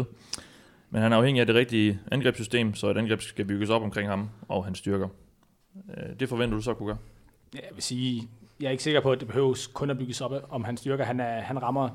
Men 0.90 1.02
han 1.02 1.14
er 1.14 1.18
afhængig 1.18 1.42
af 1.42 1.48
det 1.48 1.56
rigtige 1.56 2.00
angrebssystem, 2.12 2.74
så 2.76 2.88
et 2.88 2.98
angreb 2.98 3.22
skal 3.22 3.46
bygges 3.46 3.70
op 3.70 3.82
omkring 3.82 4.10
ham 4.10 4.30
og 4.48 4.66
hans 4.66 4.78
styrker. 4.78 5.08
Øh, 5.98 6.20
Det 6.20 6.30
forventer 6.30 6.58
du 6.58 6.62
så 6.64 6.72
at 6.72 6.78
kunne 6.78 6.88
gøre. 6.88 6.98
Ja, 7.56 7.60
Jeg 7.60 7.70
vil 7.74 7.84
sige, 7.84 8.28
jeg 8.60 8.68
er 8.68 8.72
ikke 8.72 8.84
sikker 8.84 9.02
på, 9.02 9.12
at 9.12 9.20
det 9.20 9.28
behøves 9.28 9.68
kun 9.68 9.90
at 9.90 9.98
bygges 9.98 10.22
op 10.22 10.32
om 10.50 10.64
hans 10.64 10.80
styrker. 10.80 11.04
Han, 11.04 11.20
er, 11.20 11.42
han 11.42 11.64
rammer 11.64 11.90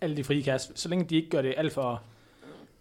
alle 0.00 0.16
de 0.16 0.24
frie 0.24 0.42
kast. 0.42 0.78
Så 0.78 0.88
længe 0.88 1.04
de 1.04 1.16
ikke 1.16 1.30
gør 1.30 1.42
det 1.42 1.54
alt 1.56 1.72
for, 1.72 2.02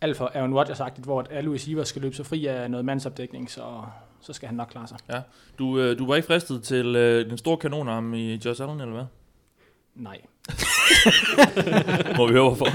alt 0.02 0.18
for 0.18 0.32
Aaron 0.36 0.54
Rodgers-agtigt, 0.54 1.04
hvor 1.04 1.20
at 1.20 1.28
alle 1.32 1.54
receivers 1.54 1.88
skal 1.88 2.02
løbe 2.02 2.16
sig 2.16 2.26
fri 2.26 2.46
af 2.46 2.72
noget 2.72 2.86
mandsopdækning, 2.86 3.52
så, 3.52 3.84
så 4.22 4.34
skal 4.34 4.48
han 4.48 4.56
nok 4.56 4.68
klare 4.68 4.88
sig. 4.88 4.98
Du, 5.60 5.80
øh, 5.80 6.00
du 6.00 6.08
var 6.08 6.16
ikke 6.16 6.26
fristet 6.26 6.64
til 6.64 6.96
øh, 6.96 7.30
den 7.30 7.38
store 7.38 7.58
kanonarm 7.58 8.14
i 8.14 8.42
Josh 8.46 8.62
Allen, 8.62 8.82
eller 8.82 8.94
hvad? 8.94 9.06
Nej. 9.96 10.22
Må 12.18 12.28
vi 12.28 12.34
høre 12.34 12.44
hvorfor. 12.44 12.68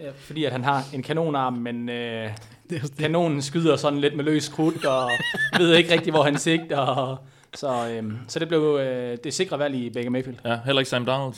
Ja, 0.00 0.10
fordi 0.16 0.44
at 0.44 0.52
han 0.52 0.64
har 0.64 0.82
en 0.94 1.02
kanonarm, 1.02 1.52
men 1.52 1.88
øh, 1.88 2.30
er 2.70 2.88
kanonen 2.98 3.42
skyder 3.42 3.76
sådan 3.76 4.00
lidt 4.00 4.16
med 4.16 4.24
løs 4.24 4.48
krudt, 4.48 4.84
og 4.84 5.10
ved 5.58 5.76
ikke 5.76 5.92
rigtig, 5.92 6.12
hvor 6.12 6.22
han 6.22 6.38
sigter. 6.38 6.78
Og, 6.78 7.18
så, 7.54 7.88
øh, 7.88 8.12
så 8.28 8.38
det 8.38 8.48
blev 8.48 8.78
øh, 8.80 9.18
det 9.24 9.34
sikre 9.34 9.58
valg 9.58 9.74
i 9.74 9.90
Baker 9.90 10.10
Mayfield. 10.10 10.36
Ja, 10.44 10.58
heller 10.64 10.80
ikke 10.80 10.90
Sam 10.90 11.06
Donald. 11.06 11.34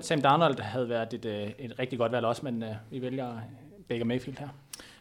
Sam 0.00 0.22
Darnold 0.22 0.60
havde 0.60 0.88
været 0.88 1.12
et, 1.12 1.24
øh, 1.24 1.50
et 1.58 1.78
rigtig 1.78 1.98
godt 1.98 2.12
valg 2.12 2.26
også, 2.26 2.40
men 2.44 2.62
øh, 2.62 2.68
vi 2.90 3.02
vælger 3.02 3.28
Baker 3.88 4.04
Mayfield 4.04 4.38
her. 4.38 4.48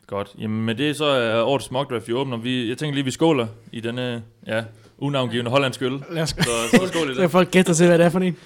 Godt. 0.07 0.35
Jamen 0.39 0.65
med 0.65 0.75
det 0.75 0.95
så 0.95 1.05
er 1.05 1.41
årets 1.43 1.71
mock 1.71 1.89
draft 1.89 2.09
jo 2.09 2.17
åbner. 2.17 2.37
Vi, 2.37 2.69
jeg 2.69 2.77
tænker 2.77 2.93
lige, 2.93 3.05
vi 3.05 3.11
skåler 3.11 3.47
i 3.71 3.79
denne 3.79 4.23
ja, 4.47 4.63
unavngivende 4.97 5.51
hollandsk 5.51 5.81
øl. 5.81 6.03
Lad 6.11 6.21
os 6.23 6.29
Så, 6.29 6.49
så 6.71 6.87
skål 6.87 7.11
i 7.11 7.15
så 7.15 7.21
det. 7.21 7.31
folk 7.31 7.51
gætte 7.51 7.73
sig 7.73 7.77
til, 7.77 7.87
hvad 7.87 7.97
det 7.97 8.05
er 8.05 8.09
for 8.09 8.19
en. 8.19 8.37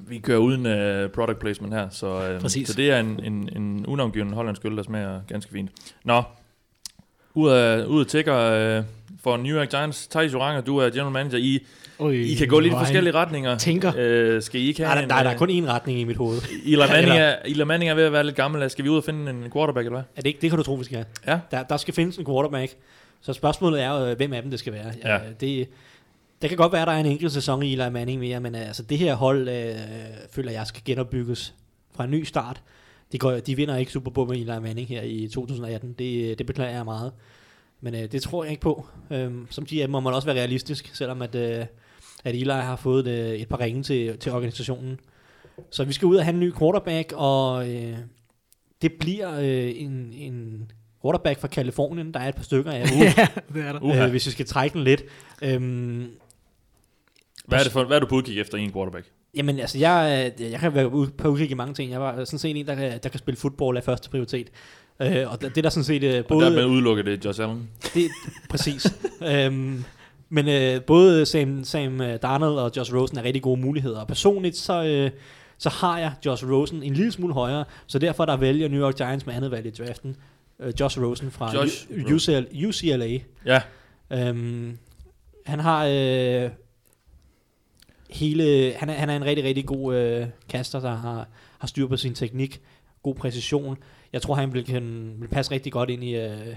Vi 0.00 0.18
kører 0.18 0.38
uden 0.38 0.66
uh, 0.66 1.10
product 1.10 1.38
placement 1.38 1.74
her, 1.74 1.88
så, 1.88 2.34
uh, 2.34 2.40
Præcis. 2.40 2.68
så 2.68 2.74
det 2.74 2.90
er 2.90 3.00
en, 3.00 3.20
en, 3.24 3.48
en 3.56 3.86
unavngivende 3.86 4.34
hollandsk 4.34 4.64
øl, 4.64 4.76
der 4.76 4.82
smager 4.82 5.20
ganske 5.28 5.52
fint. 5.52 5.70
Nå, 6.04 6.22
ud 7.34 7.50
af, 7.50 7.84
ud 7.84 8.00
af 8.00 8.06
tækker 8.06 8.78
uh, 8.78 8.84
for 9.22 9.36
New 9.36 9.56
York 9.56 9.70
Giants. 9.70 10.06
Thijs 10.06 10.32
Joranger, 10.32 10.60
du 10.60 10.78
er 10.78 10.90
general 10.90 11.12
manager. 11.12 11.38
I, 11.38 11.66
Oj, 11.98 12.10
I 12.12 12.34
kan 12.34 12.48
gå 12.48 12.60
lidt 12.60 12.72
i 12.72 12.76
forskellige 12.76 13.14
retninger. 13.14 13.58
Tænker. 13.58 13.88
Uh, 14.36 14.42
skal 14.42 14.60
I 14.60 14.66
ikke 14.66 14.82
Nej, 14.82 14.94
have 14.94 15.02
der, 15.02 15.08
der, 15.08 15.24
er 15.24 15.32
en, 15.32 15.38
kun 15.38 15.50
én 15.50 15.70
retning 15.70 16.00
i 16.00 16.04
mit 16.04 16.16
hoved. 16.16 16.38
Eli 16.64 16.76
Manning, 16.92 17.18
er, 17.18 17.36
Eli 17.44 17.64
Manning 17.64 17.90
er 17.90 17.94
ved 17.94 18.04
at 18.04 18.12
være 18.12 18.24
lidt 18.24 18.36
gammel. 18.36 18.70
Skal 18.70 18.84
vi 18.84 18.88
ud 18.88 18.96
og 18.96 19.04
finde 19.04 19.30
en 19.30 19.50
quarterback, 19.52 19.86
eller 19.86 19.96
hvad? 19.98 20.02
Er 20.16 20.22
det 20.22 20.26
ikke, 20.26 20.40
det 20.40 20.50
kan 20.50 20.56
du 20.56 20.62
tro, 20.62 20.74
vi 20.74 20.84
skal 20.84 20.96
have. 20.96 21.06
Ja. 21.26 21.56
Der, 21.56 21.62
der 21.62 21.76
skal 21.76 21.94
findes 21.94 22.16
en 22.16 22.26
quarterback. 22.26 22.72
Så 23.20 23.32
spørgsmålet 23.32 23.82
er 23.82 24.00
jo, 24.00 24.06
øh, 24.06 24.16
hvem 24.16 24.32
af 24.32 24.42
dem 24.42 24.50
det 24.50 24.58
skal 24.58 24.72
være. 24.72 24.92
Ja. 25.04 25.14
Øh, 25.14 25.20
Det, 25.40 25.68
det 26.42 26.48
kan 26.50 26.56
godt 26.56 26.72
være, 26.72 26.82
at 26.82 26.88
der 26.88 26.94
er 26.94 26.98
en 27.00 27.06
enkelt 27.06 27.32
sæson 27.32 27.62
i 27.62 27.72
Eli 27.72 27.90
Manning 27.90 28.20
mere, 28.20 28.40
men 28.40 28.54
øh, 28.54 28.66
altså, 28.66 28.82
det 28.82 28.98
her 28.98 29.14
hold 29.14 29.48
øh, 29.48 29.74
føler 30.30 30.52
jeg 30.52 30.66
skal 30.66 30.82
genopbygges 30.84 31.54
fra 31.96 32.04
en 32.04 32.10
ny 32.10 32.24
start. 32.24 32.62
De, 33.12 33.18
går, 33.18 33.30
de 33.32 33.56
vinder 33.56 33.76
ikke 33.76 33.92
Super 33.92 34.10
Bowl 34.10 34.28
med 34.28 34.36
Eli 34.36 34.60
Manning 34.62 34.88
her 34.88 35.02
i 35.02 35.28
2018. 35.34 35.92
Det, 35.98 36.38
det 36.38 36.46
beklager 36.46 36.76
jeg 36.76 36.84
meget. 36.84 37.12
Men 37.80 37.94
øh, 37.94 38.12
det 38.12 38.22
tror 38.22 38.44
jeg 38.44 38.50
ikke 38.50 38.60
på. 38.60 38.86
Øhm, 39.10 39.46
som 39.50 39.64
GM 39.64 39.90
må 39.90 40.00
man 40.00 40.14
også 40.14 40.26
være 40.26 40.36
realistisk, 40.36 40.90
selvom 40.94 41.22
at, 41.22 41.34
øh, 41.34 41.66
at 42.24 42.34
Eli 42.34 42.50
har 42.50 42.76
fået 42.76 43.06
øh, 43.08 43.30
et 43.30 43.48
par 43.48 43.60
ringe 43.60 43.82
til, 43.82 44.18
til 44.18 44.32
organisationen. 44.32 45.00
Så 45.70 45.84
vi 45.84 45.92
skal 45.92 46.06
ud 46.06 46.16
og 46.16 46.24
have 46.24 46.34
en 46.34 46.40
ny 46.40 46.54
quarterback, 46.58 47.12
og 47.16 47.68
øh, 47.74 47.96
det 48.82 48.92
bliver 49.00 49.40
øh, 49.40 49.72
en, 49.76 50.12
en 50.12 50.70
quarterback 51.02 51.40
fra 51.40 51.48
Kalifornien. 51.48 52.14
Der 52.14 52.20
er 52.20 52.28
et 52.28 52.34
par 52.34 52.42
stykker 52.42 52.70
af, 52.72 52.82
uh, 52.94 53.00
ja, 53.00 53.26
det 53.54 53.62
er 53.64 53.72
der. 53.72 54.04
Øh, 54.04 54.10
hvis 54.10 54.26
vi 54.26 54.30
skal 54.30 54.46
trække 54.46 54.74
den 54.74 54.84
lidt. 54.84 55.04
Øhm, 55.42 56.10
Hvad 57.46 57.58
er, 57.58 57.62
det 57.62 57.72
for, 57.72 57.84
hvad 57.84 57.96
er 57.96 58.00
du 58.00 58.06
på 58.06 58.14
udkig 58.14 58.40
efter 58.40 58.58
i 58.58 58.62
en 58.62 58.72
quarterback? 58.72 59.06
Jamen 59.34 59.58
altså, 59.58 59.78
jeg, 59.78 60.32
øh, 60.40 60.50
jeg 60.50 60.60
kan 60.60 60.74
være 60.74 61.10
på 61.18 61.28
udkig 61.28 61.50
i 61.50 61.54
mange 61.54 61.74
ting. 61.74 61.90
Jeg 61.90 62.00
var 62.00 62.24
sådan 62.24 62.38
set 62.38 62.56
en, 62.56 62.66
der 62.66 62.74
kan, 62.74 63.00
der 63.02 63.08
kan 63.08 63.18
spille 63.18 63.38
fodbold 63.38 63.76
af 63.76 63.84
første 63.84 64.10
prioritet. 64.10 64.50
Øh, 65.02 65.32
og 65.32 65.40
det, 65.40 65.58
er 65.58 65.62
der 65.62 65.68
sådan 65.70 65.84
set 65.84 66.02
øh, 66.02 66.18
Og 66.18 66.24
både... 66.26 66.44
der 66.46 66.52
med 66.52 66.64
udelukket 66.64 67.06
det 67.06 67.24
Josh 67.24 67.40
Allen. 67.42 67.70
Det, 67.94 68.10
præcis. 68.50 68.86
øhm, 69.32 69.84
men 70.28 70.48
øh, 70.48 70.82
både 70.82 71.26
Sam, 71.26 71.64
Sam 71.64 72.00
øh, 72.00 72.18
Darnold 72.22 72.54
og 72.58 72.70
Josh 72.76 72.94
Rosen 72.94 73.18
er 73.18 73.22
rigtig 73.22 73.42
gode 73.42 73.60
muligheder. 73.60 74.00
Og 74.00 74.06
personligt, 74.06 74.56
så, 74.56 74.84
øh, 74.84 75.10
så 75.58 75.68
har 75.68 75.98
jeg 75.98 76.12
Josh 76.26 76.44
Rosen 76.50 76.82
en 76.82 76.94
lille 76.94 77.12
smule 77.12 77.34
højere, 77.34 77.64
så 77.86 77.98
derfor 77.98 78.24
der 78.24 78.36
vælger 78.36 78.68
New 78.68 78.80
York 78.80 78.96
Giants 78.96 79.26
med 79.26 79.34
andet 79.34 79.50
valg 79.50 79.66
i 79.66 79.70
draften. 79.70 80.16
Øh, 80.60 80.72
Josh 80.80 81.00
Rosen 81.00 81.30
fra 81.30 81.54
Josh 81.54 81.86
U- 81.90 82.14
UCL, 82.14 82.66
UCLA. 82.66 83.18
Ja, 83.46 83.60
Øhm, 84.12 84.78
han 85.46 85.60
har 85.60 85.84
øh, 85.86 86.50
hele, 88.10 88.72
han 88.76 88.90
er, 88.90 88.92
han 88.94 89.10
er 89.10 89.16
en 89.16 89.24
rigtig, 89.24 89.44
rigtig 89.44 89.66
god 89.66 89.94
øh, 89.94 90.26
kaster, 90.48 90.80
der 90.80 90.94
har, 90.96 91.28
har 91.58 91.66
styr 91.68 91.86
på 91.86 91.96
sin 91.96 92.14
teknik, 92.14 92.60
god 93.02 93.14
præcision. 93.14 93.76
Jeg 94.12 94.22
tror, 94.22 94.34
han 94.34 94.54
vil, 94.54 94.64
kan, 94.64 95.14
vil 95.18 95.28
passe 95.28 95.52
rigtig 95.52 95.72
godt 95.72 95.90
ind 95.90 96.04
i, 96.04 96.16
øh, 96.16 96.54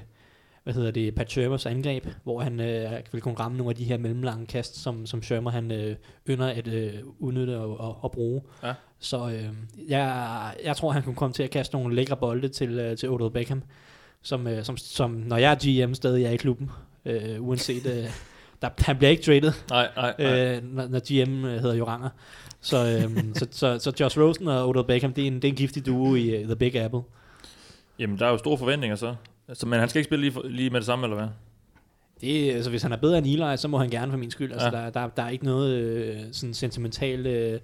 hvad 0.63 0.73
hedder 0.73 0.91
det, 0.91 1.15
Pat 1.15 1.31
Shermers 1.31 1.65
angreb, 1.65 2.07
hvor 2.23 2.39
han 2.39 2.59
øh, 2.59 2.91
vil 3.11 3.21
kunne 3.21 3.33
ramme 3.33 3.57
nogle 3.57 3.69
af 3.69 3.75
de 3.75 3.83
her 3.83 3.97
mellemlange 3.97 4.45
kast, 4.45 4.75
som, 4.75 5.05
som 5.05 5.23
Shermer 5.23 5.51
han 5.51 5.71
øh, 5.71 5.95
ynder 6.29 6.47
at 6.47 6.67
øh, 6.67 6.93
udnytte 7.19 7.57
og, 7.57 7.79
og, 7.79 8.03
og 8.03 8.11
bruge. 8.11 8.41
Ja. 8.63 8.73
Så 8.99 9.29
øh, 9.29 9.49
jeg, 9.87 10.53
jeg 10.63 10.75
tror, 10.77 10.91
han 10.91 11.03
kunne 11.03 11.15
komme 11.15 11.33
til 11.33 11.43
at 11.43 11.49
kaste 11.49 11.75
nogle 11.75 11.95
lækre 11.95 12.17
bolde 12.17 12.47
til, 12.47 12.79
øh, 12.79 12.97
til 12.97 13.09
Odell 13.09 13.31
Beckham, 13.31 13.63
som, 14.21 14.47
øh, 14.47 14.63
som, 14.63 14.77
som 14.77 15.11
når 15.11 15.37
jeg 15.37 15.51
er 15.51 15.85
GM 15.87 15.93
stadig 15.93 16.25
er 16.25 16.31
i 16.31 16.35
klubben, 16.35 16.69
øh, 17.05 17.47
uanset, 17.47 17.85
øh, 17.85 18.05
der, 18.61 18.69
han 18.77 18.97
bliver 18.97 19.09
ikke 19.09 19.23
traded, 19.23 19.51
nej, 19.69 19.89
nej, 19.95 20.13
nej. 20.19 20.55
øh, 20.55 20.63
når, 20.63 20.87
når 20.87 20.99
GM 20.99 21.45
øh, 21.45 21.61
hedder 21.61 21.75
Joranger. 21.75 22.09
Så, 22.61 22.77
øh, 22.77 23.25
så, 23.35 23.47
så, 23.51 23.79
så 23.79 23.93
Josh 23.99 24.19
Rosen 24.19 24.47
og 24.47 24.69
Odell 24.69 24.87
Beckham, 24.87 25.13
det 25.13 25.23
er 25.23 25.27
en, 25.27 25.35
det 25.35 25.43
er 25.43 25.49
en 25.49 25.55
giftig 25.55 25.85
duo 25.85 26.15
i 26.15 26.39
uh, 26.39 26.45
The 26.45 26.55
Big 26.55 26.75
Apple. 26.75 27.01
Jamen, 28.01 28.19
der 28.19 28.25
er 28.25 28.29
jo 28.31 28.37
store 28.37 28.57
forventninger 28.57 28.95
så. 28.95 29.15
Altså, 29.47 29.67
men 29.67 29.79
han 29.79 29.89
skal 29.89 29.99
ikke 29.99 30.07
spille 30.07 30.21
lige, 30.21 30.31
for- 30.31 30.41
lige 30.47 30.69
med 30.69 30.79
det 30.79 30.85
samme, 30.85 31.05
eller 31.05 31.17
hvad? 31.17 31.27
Det, 32.21 32.51
altså, 32.51 32.69
hvis 32.69 32.81
han 32.83 32.91
er 32.91 32.97
bedre 32.97 33.17
end 33.17 33.27
Eli, 33.27 33.57
så 33.57 33.67
må 33.67 33.77
han 33.77 33.89
gerne 33.89 34.11
for 34.11 34.17
min 34.17 34.31
skyld. 34.31 34.51
Altså, 34.51 34.67
Ja. 34.67 34.77
der, 34.83 34.89
der, 34.89 35.07
der 35.07 35.23
er 35.23 35.29
ikke 35.29 35.45
noget 35.45 35.75
øh, 35.75 36.19
sådan 36.31 36.53
sentimentalt 36.53 37.27
øh, 37.27 37.59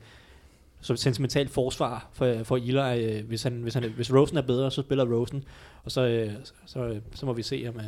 som 0.81 0.95
sentimentalt 0.97 1.49
forsvar 1.49 2.07
for, 2.13 2.43
for 2.43 2.57
Eli. 2.57 3.03
Øh, 3.05 3.25
hvis, 3.27 3.43
han, 3.43 3.53
hvis, 3.61 3.73
han, 3.73 3.83
hvis 3.95 4.13
Rosen 4.13 4.37
er 4.37 4.41
bedre, 4.41 4.71
så 4.71 4.81
spiller 4.81 5.05
Rosen. 5.05 5.43
Og 5.83 5.91
så, 5.91 6.01
øh, 6.01 6.31
så, 6.65 6.99
så 7.15 7.25
må 7.25 7.33
vi 7.33 7.41
se, 7.43 7.65
om 7.69 7.75
øh, 7.79 7.85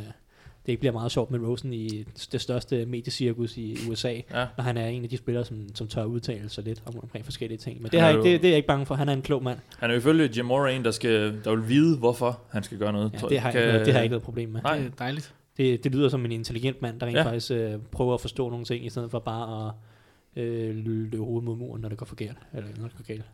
det 0.66 0.72
ikke 0.72 0.80
bliver 0.80 0.92
meget 0.92 1.12
sjovt 1.12 1.30
med 1.30 1.40
Rosen 1.40 1.72
i 1.72 2.04
det 2.32 2.40
største 2.40 2.86
mediecirkus 2.86 3.56
i 3.56 3.76
USA, 3.90 4.12
Ja. 4.12 4.46
når 4.56 4.62
han 4.62 4.76
er 4.76 4.86
en 4.86 5.02
af 5.02 5.08
de 5.10 5.16
spillere, 5.16 5.44
som, 5.44 5.66
som 5.74 5.88
tør 5.88 6.04
udtale 6.04 6.48
sig 6.48 6.64
lidt 6.64 6.82
om, 6.86 6.98
omkring 7.02 7.24
forskellige 7.24 7.58
ting. 7.58 7.82
Men 7.82 7.90
det, 7.90 8.00
har 8.00 8.06
er 8.06 8.10
jeg, 8.10 8.18
jo- 8.18 8.24
ikke- 8.24 8.32
det, 8.32 8.42
det 8.42 8.48
er 8.48 8.52
jeg 8.52 8.56
ikke 8.56 8.66
bange 8.66 8.86
for. 8.86 8.94
Han 8.94 9.08
er 9.08 9.12
en 9.12 9.22
klog 9.22 9.42
mand. 9.42 9.58
Han 9.78 9.90
er 9.90 9.94
jo 9.94 10.00
ifølge 10.00 10.30
Jim 10.36 10.44
Mora 10.44 10.70
en, 10.70 10.84
der, 10.84 10.90
skal, 10.90 11.44
der 11.44 11.54
vil 11.56 11.68
vide, 11.68 11.96
hvorfor 11.98 12.40
han 12.50 12.62
skal 12.62 12.78
gøre 12.78 12.92
noget. 12.92 13.12
Ja, 13.22 13.28
det, 13.28 13.40
har 13.40 13.48
jeg, 13.48 13.52
kan- 13.52 13.60
ikke 13.62 13.72
noget, 13.72 13.86
det 13.86 13.94
har 13.94 14.00
jeg 14.00 14.04
ikke 14.04 14.12
noget 14.12 14.22
problem 14.24 14.48
med. 14.48 14.62
Nej. 14.62 14.78
Det 14.78 14.86
er 14.86 14.90
dejligt. 14.98 15.34
Det, 15.56 15.84
det 15.84 15.92
lyder 15.94 16.08
som 16.08 16.24
en 16.24 16.32
intelligent 16.32 16.82
mand, 16.82 17.00
der 17.00 17.06
rent 17.06 17.14
Ja. 17.16 17.20
ja. 17.20 17.26
faktisk 17.26 17.50
øh, 17.50 17.74
prøver 17.92 18.14
at 18.14 18.20
forstå 18.20 18.50
nogle 18.50 18.64
ting, 18.64 18.86
i 18.86 18.90
stedet 18.90 19.10
for 19.10 19.18
bare 19.18 19.68
at 20.36 20.42
øh, 20.42 20.76
løbe 20.76 21.16
hovedet 21.18 21.44
mod 21.44 21.56
muren, 21.56 21.82
når 21.82 21.88
det 21.88 21.98
går 21.98 22.06
forkert. 22.06 22.36
Eller 22.54 22.68
når 22.78 22.88
det 22.88 22.96
går 22.96 23.04
galt. 23.04 23.24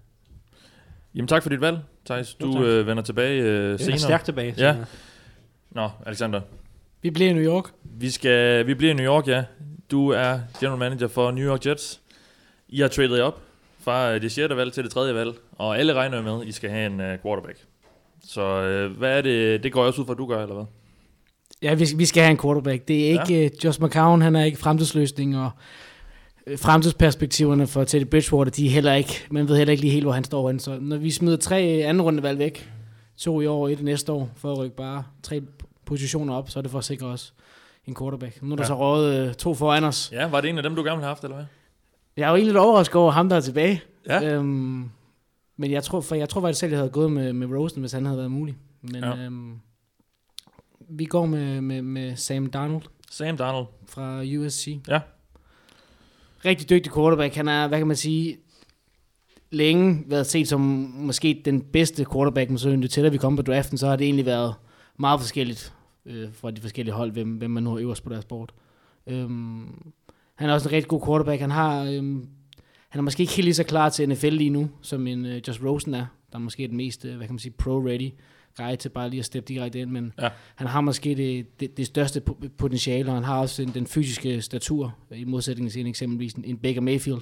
Jamen 1.15 1.29
tak 1.29 1.43
for 1.43 1.51
dit 1.51 1.61
valg, 1.61 1.79
Thijs. 2.05 2.37
Jo, 2.41 2.47
Du 2.47 2.53
tak. 2.53 2.63
øh, 2.63 2.87
vender 2.87 3.03
tilbage 3.03 3.43
øh, 3.43 3.47
Det 3.65 3.73
er 3.73 3.77
senere. 3.77 3.99
stærkt 3.99 4.25
tilbage. 4.25 4.55
Ja. 4.59 4.73
senere. 4.73 4.87
Nå, 5.71 5.89
Alexander. 6.07 6.41
Vi 7.03 7.11
bliver 7.11 7.31
i 7.31 7.33
New 7.33 7.45
York. 7.45 7.65
Vi, 7.85 8.11
skal, 8.11 8.67
vi 8.67 8.75
bliver 8.75 8.93
i 8.93 8.97
New 8.97 9.07
York, 9.07 9.29
ja. 9.29 9.45
Du 9.91 10.09
er 10.09 10.39
general 10.61 10.79
manager 10.79 11.09
for 11.09 11.31
New 11.31 11.45
York 11.45 11.67
Jets. 11.67 12.01
I 12.69 12.81
har 12.81 12.89
tradet 12.89 13.23
op 13.23 13.41
fra 13.81 14.15
øh, 14.15 14.23
det 14.23 14.33
6. 14.33 14.57
valg 14.57 14.73
til 14.73 14.85
det 14.85 14.93
3. 14.93 15.15
valg, 15.15 15.35
og 15.59 15.79
alle 15.79 15.95
regner 15.95 16.23
med, 16.23 16.41
at 16.41 16.49
I 16.49 16.53
skal 16.53 16.71
have 16.71 16.87
en 16.87 17.01
uh, 17.01 17.23
quarterback. 17.23 17.59
Så 18.25 18.43
øh, 18.43 18.99
hvad 18.99 19.19
er 19.19 19.23
det, 19.23 19.63
det 19.63 19.73
går 19.73 19.81
jeg 19.81 19.87
også 19.87 20.01
ud 20.01 20.07
fra, 20.07 20.13
at 20.13 20.19
du 20.19 20.27
gør, 20.27 20.43
eller 20.43 20.55
hvad? 20.55 20.65
Ja, 21.63 21.75
vi, 21.75 21.87
vi 21.97 22.05
skal 22.05 22.23
have 22.23 22.31
en 22.31 22.39
quarterback. 22.39 22.89
Det 22.89 23.07
er 23.07 23.11
ikke 23.11 23.41
ja. 23.41 23.47
uh, 23.47 23.65
Josh 23.65 23.83
McCown, 23.83 24.23
han 24.23 24.37
er 24.37 24.45
ikke 24.45 24.59
fremtidsløsning, 24.59 25.39
og 25.39 25.51
øh, 26.47 26.59
fremtidsperspektiverne 26.59 27.67
for 27.67 27.85
Teddy 27.85 28.07
Bridgewater, 28.07 28.51
de 28.51 28.67
er 28.67 28.71
heller 28.71 28.95
ikke, 28.95 29.27
man 29.31 29.49
ved 29.49 29.57
heller 29.57 29.73
ikke 29.73 29.81
lige 29.81 29.93
helt, 29.93 30.05
hvor 30.05 30.13
han 30.13 30.25
står 30.25 30.49
hen. 30.49 30.59
Så 30.59 30.79
når 30.81 30.97
vi 30.97 31.11
smider 31.11 31.37
tre 31.37 31.61
anden 31.61 32.03
rundevalg 32.03 32.39
væk, 32.39 32.71
to 33.17 33.41
i 33.41 33.47
år 33.47 33.63
og 33.63 33.73
et 33.73 33.83
næste 33.83 34.13
år, 34.13 34.31
for 34.37 34.53
at 34.53 34.59
rykke 34.59 34.77
bare 34.77 35.05
tre 35.23 35.41
positioner 35.87 36.35
op, 36.35 36.51
så 36.51 36.59
er 36.59 36.63
det 36.63 36.71
for 36.71 36.79
at 36.79 36.85
sikre 36.85 37.07
os 37.07 37.35
en 37.87 37.95
quarterback. 37.95 38.43
Nu 38.43 38.53
er 38.53 38.57
der 38.57 38.63
Ja. 38.63 38.67
så 38.67 38.75
rådet 38.75 39.29
uh, 39.29 39.35
to 39.35 39.55
foran 39.55 39.85
os. 39.85 40.09
Ja, 40.13 40.29
var 40.29 40.41
det 40.41 40.51
en 40.51 40.57
af 40.57 40.63
dem, 40.63 40.75
du 40.75 40.83
gerne 40.83 40.97
ville 40.97 41.05
have 41.05 41.09
haft, 41.09 41.25
eller 41.25 41.37
hvad? 41.37 41.47
Jeg 42.17 42.25
er 42.25 42.29
jo 42.29 42.35
egentlig 42.35 42.53
lidt 42.53 42.57
overrasket 42.65 42.97
over 42.97 43.11
ham, 43.13 43.29
der 43.29 43.37
er 43.37 43.41
tilbage. 43.41 43.83
Ja. 44.09 44.35
Øhm, 44.35 44.91
men 45.57 45.71
jeg 45.71 45.83
tror, 45.85 46.01
for 46.01 46.15
jeg 46.15 46.29
tror 46.29 46.41
faktisk 46.41 46.61
selv, 46.61 46.71
jeg 46.71 46.79
havde 46.79 46.91
gået 46.91 47.13
med, 47.13 47.33
med 47.33 47.59
Rosen, 47.59 47.81
hvis 47.81 47.93
han 47.93 48.05
havde 48.07 48.19
været 48.19 48.31
mulig. 48.31 48.57
Men 48.83 48.97
Ja. 49.05 49.17
øhm, 49.17 49.55
vi 50.89 51.05
går 51.05 51.27
med, 51.27 51.61
med, 51.61 51.83
med 51.83 52.17
Sam 52.17 52.47
Darnold 52.47 52.83
Sam 53.11 53.37
Darnold. 53.37 53.67
fra 53.89 54.23
USC. 54.39 54.79
Ja. 54.89 55.01
Rigtig 56.45 56.71
dygtig 56.71 56.93
quarterback. 56.95 57.35
Han 57.35 57.49
er, 57.49 57.69
hvad 57.69 57.79
kan 57.79 57.87
man 57.87 57.97
sige, 57.97 58.37
længe 59.51 60.05
været 60.07 60.27
set 60.27 60.49
som 60.49 60.61
måske 60.97 61.43
den 61.45 61.61
bedste 61.63 62.07
quarterback, 62.13 62.51
men 62.51 62.59
så 62.59 62.69
jo 62.71 62.89
tættere 62.89 63.13
vi 63.13 63.19
kom 63.19 63.37
på 63.37 63.43
draften, 63.43 63.79
så 63.79 63.87
har 63.89 63.97
det 63.97 64.05
egentlig 64.05 64.27
været 64.27 64.55
meget 64.99 65.21
forskelligt 65.21 65.75
øh, 66.07 66.29
fra 66.33 66.51
de 66.51 66.61
forskellige 66.61 66.95
hold, 66.95 67.13
hvem, 67.13 67.33
hvem 67.37 67.51
man 67.51 67.63
nu 67.63 67.71
har 67.71 67.79
øverst 67.79 68.03
på 68.05 68.11
deres 68.11 68.25
board. 68.25 68.53
Øhm, 69.07 69.93
han 70.35 70.49
er 70.51 70.55
også 70.55 70.69
en 70.69 70.73
rigtig 70.73 70.89
god 70.89 71.07
quarterback. 71.07 71.41
Han 71.41 71.51
har, 71.51 71.85
øhm, 71.85 72.29
han 72.89 72.99
er 72.99 73.03
måske 73.03 73.21
ikke 73.21 73.33
helt 73.33 73.45
lige 73.45 73.55
så 73.55 73.65
klar 73.65 73.89
til 73.89 74.09
NFL 74.09 74.29
lige 74.29 74.51
nu, 74.51 74.71
som 74.83 75.07
en 75.07 75.27
øh, 75.27 75.43
Josh 75.49 75.65
Rosen 75.65 75.95
er, 75.95 76.07
der 76.33 76.39
er 76.39 76.43
måske 76.43 76.69
den 76.69 76.77
mest, 76.77 77.05
øh, 77.05 77.17
hvad 77.17 77.27
kan 77.27 77.35
man 77.35 77.39
sige, 77.39 77.55
pro-ready 77.63 78.11
guy 78.57 78.77
til 78.77 78.89
bare 78.89 79.11
lige 79.11 79.19
at 79.19 79.25
steppe 79.25 79.49
direkte 79.49 79.81
ind, 79.81 79.91
men 79.91 80.13
Ja. 80.23 80.29
han 80.55 80.67
har 80.67 80.81
måske 80.81 81.15
det, 81.15 81.61
det, 81.61 81.77
det 81.77 81.87
største 81.87 82.23
po- 82.31 82.49
potentiale, 82.59 83.09
og 83.11 83.15
han 83.15 83.25
har 83.25 83.39
også 83.41 83.63
den, 83.65 83.75
den 83.75 83.87
fysiske 83.87 84.43
statur, 84.43 84.95
i 85.15 85.25
modsætning 85.25 85.71
til 85.73 85.81
en 85.81 85.87
eksempelvis 85.87 86.33
en, 86.33 86.45
en 86.45 86.57
Baker 86.59 86.81
Mayfield, 86.81 87.21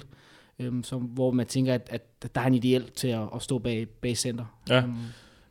øhm, 0.58 0.82
som, 0.82 1.02
hvor 1.02 1.30
man 1.30 1.46
tænker, 1.46 1.74
at, 1.74 1.88
at 1.90 2.22
der 2.34 2.40
er 2.40 2.44
han 2.44 2.54
ideelt 2.54 2.92
til 2.92 3.08
at, 3.08 3.28
at 3.34 3.42
stå 3.42 3.58
bag, 3.58 3.88
bag 3.88 4.16
center. 4.16 4.44
Ja. 4.68 4.82
Øhm, 4.82 4.94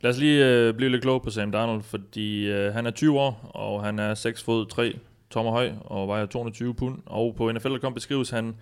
Lad 0.04 0.10
os 0.12 0.18
lige 0.18 0.46
øh, 0.46 0.74
blive 0.74 0.90
lidt 0.90 1.02
klog 1.02 1.22
på 1.22 1.30
Sam 1.30 1.52
Darnold, 1.52 1.82
fordi 1.82 2.46
øh, 2.46 2.72
han 2.74 2.86
er 2.86 2.90
20 2.90 3.20
år, 3.20 3.50
og 3.54 3.84
han 3.84 3.98
er 3.98 4.14
6 4.14 4.42
fod 4.42 4.66
3 4.66 4.98
tommer 5.30 5.52
høj, 5.52 5.72
og 5.80 6.08
vejer 6.08 6.26
220 6.26 6.74
pund. 6.74 6.98
Og 7.06 7.34
på 7.36 7.52
NFL.com 7.52 7.94
beskrives 7.94 8.30
han 8.30 8.54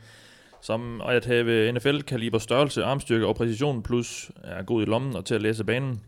som 0.60 1.00
at 1.08 1.24
have 1.24 1.72
NFL-kaliber 1.72 2.38
størrelse, 2.38 2.84
armstyrke 2.84 3.26
og 3.26 3.36
præcision, 3.36 3.82
plus 3.82 4.30
er 4.44 4.62
god 4.62 4.82
i 4.82 4.84
lommen 4.84 5.16
og 5.16 5.24
til 5.24 5.34
at 5.34 5.42
læse 5.42 5.64
banen. 5.64 6.00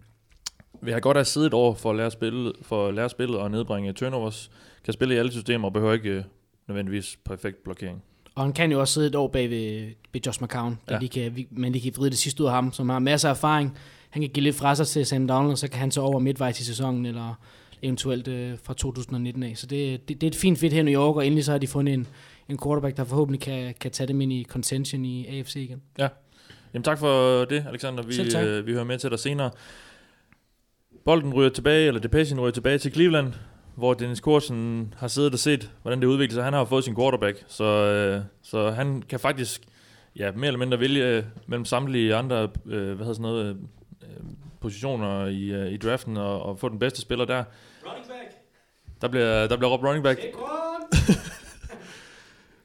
Vi 0.83 0.91
har 0.93 1.01
godt 1.01 1.17
have 1.17 1.25
siddet 1.25 1.55
over 1.55 1.75
for 1.75 1.91
at 1.91 1.97
lære 1.97 2.11
spillet, 2.11 2.53
for 2.63 2.89
at 2.89 2.95
lære 2.95 3.09
spillet 3.09 3.39
og 3.39 3.51
nedbringe 3.51 3.93
turnovers. 3.93 4.51
Kan 4.85 4.93
spille 4.93 5.15
i 5.15 5.19
alle 5.19 5.33
systemer 5.33 5.69
og 5.69 5.73
behøver 5.73 5.93
ikke 5.93 6.11
øh, 6.11 6.23
nødvendigvis 6.69 7.19
perfekt 7.25 7.65
blokering. 7.65 8.03
Og 8.35 8.43
han 8.43 8.53
kan 8.53 8.73
jo 8.73 8.81
også 8.81 8.95
sidde 8.95 9.07
et 9.07 9.15
år 9.15 9.29
bag 9.29 9.51
ved, 9.51 9.87
ved 10.13 10.21
Josh 10.27 10.43
McCown, 10.43 10.79
der 10.89 10.95
Ja. 10.95 10.99
lige 11.01 11.09
kan, 11.09 11.47
man 11.51 11.73
lige 11.73 11.83
kan 11.83 11.93
vride 11.99 12.11
det 12.11 12.19
sidste 12.19 12.43
ud 12.43 12.47
af 12.49 12.55
ham, 12.55 12.73
som 12.73 12.89
har 12.89 12.99
masser 12.99 13.29
af 13.29 13.33
erfaring. 13.33 13.79
Han 14.15 14.23
kan 14.23 14.31
give 14.31 14.45
lidt 14.45 14.57
fra 14.57 14.75
sig 14.75 14.87
til 14.87 15.07
Sam 15.07 15.27
Darnold, 15.27 15.53
og 15.53 15.59
så 15.59 15.69
kan 15.69 15.81
han 15.81 15.91
så 15.91 16.01
over 16.01 16.19
midtvejs 16.19 16.61
i 16.61 16.65
sæsonen, 16.65 17.07
eller 17.07 17.35
eventuelt 17.83 18.29
øh, 18.29 18.59
fra 18.63 18.75
2019 18.75 19.43
af. 19.43 19.53
Så 19.57 19.67
det, 19.67 20.09
det, 20.09 20.21
det 20.21 20.27
er 20.27 20.31
et 20.31 20.37
fint 20.37 20.59
fit 20.59 20.73
her 20.73 20.81
i 20.81 20.83
New 20.83 20.95
York, 20.95 21.17
og 21.17 21.27
endelig 21.27 21.45
så 21.45 21.51
har 21.51 21.59
de 21.59 21.67
fundet 21.67 21.95
en, 21.95 22.07
en 22.49 22.59
quarterback, 22.65 22.97
der 22.97 23.05
forhåbentlig 23.05 23.41
kan, 23.41 23.75
kan 23.81 23.91
tage 23.91 24.09
dem 24.09 24.21
ind 24.21 24.33
i 24.33 24.45
contention 24.49 25.05
i 25.05 25.39
AFC 25.39 25.57
igen. 25.57 25.83
Jamen 26.75 26.85
tak 26.85 26.99
for 26.99 27.45
det, 27.45 27.65
Alexander. 27.69 28.03
Vi, 28.03 28.15
øh, 28.39 28.67
vi 28.67 28.73
hører 28.73 28.85
med 28.85 28.99
til 28.99 29.11
dig 29.11 29.19
senere. 29.19 29.51
Bolden 31.05 31.35
ryger 31.35 31.51
tilbage, 31.51 31.87
eller 31.87 32.01
Depechen 32.01 32.41
ryger 32.41 32.53
tilbage 32.53 32.79
til 32.79 32.93
Cleveland, 32.93 33.33
hvor 33.77 33.95
Dennis 33.95 34.21
Korsen 34.21 34.95
har 34.97 35.09
siddet 35.09 35.33
og 35.33 35.39
set, 35.39 35.71
hvordan 35.83 36.01
det 36.01 36.07
udvikler 36.07 36.35
sig. 36.35 36.45
Han 36.45 36.53
har 36.53 36.65
fået 36.65 36.85
sin 36.85 36.97
quarterback, 36.97 37.45
så, 37.47 37.65
øh, 37.65 38.23
så 38.43 38.71
han 38.71 39.03
kan 39.03 39.21
faktisk 39.21 39.63
ja, 40.17 40.33
mere 40.33 40.47
eller 40.47 40.59
mindre 40.59 40.81
vælge 40.81 41.07
øh, 41.07 41.23
mellem 41.47 41.65
samtlige 41.65 42.15
andre 42.15 42.49
øh, 42.67 42.87
hvad 42.87 42.97
hedder 42.97 43.13
sådan 43.13 43.23
noget, 43.23 43.47
øh, 43.47 43.57
positioner 44.61 45.27
i, 45.27 45.45
øh, 45.45 45.73
i 45.73 45.77
draften 45.77 46.17
og, 46.17 46.43
og 46.43 46.59
få 46.59 46.69
den 46.69 46.79
bedste 46.79 47.01
spiller 47.01 47.25
der. 47.25 47.45
Running 47.87 48.07
back. 48.07 48.37
Der 49.01 49.09
bliver, 49.09 49.47
der 49.47 49.57
bliver 49.57 49.71
råbt 49.71 49.85
running 49.85 50.05
back. 50.05 50.21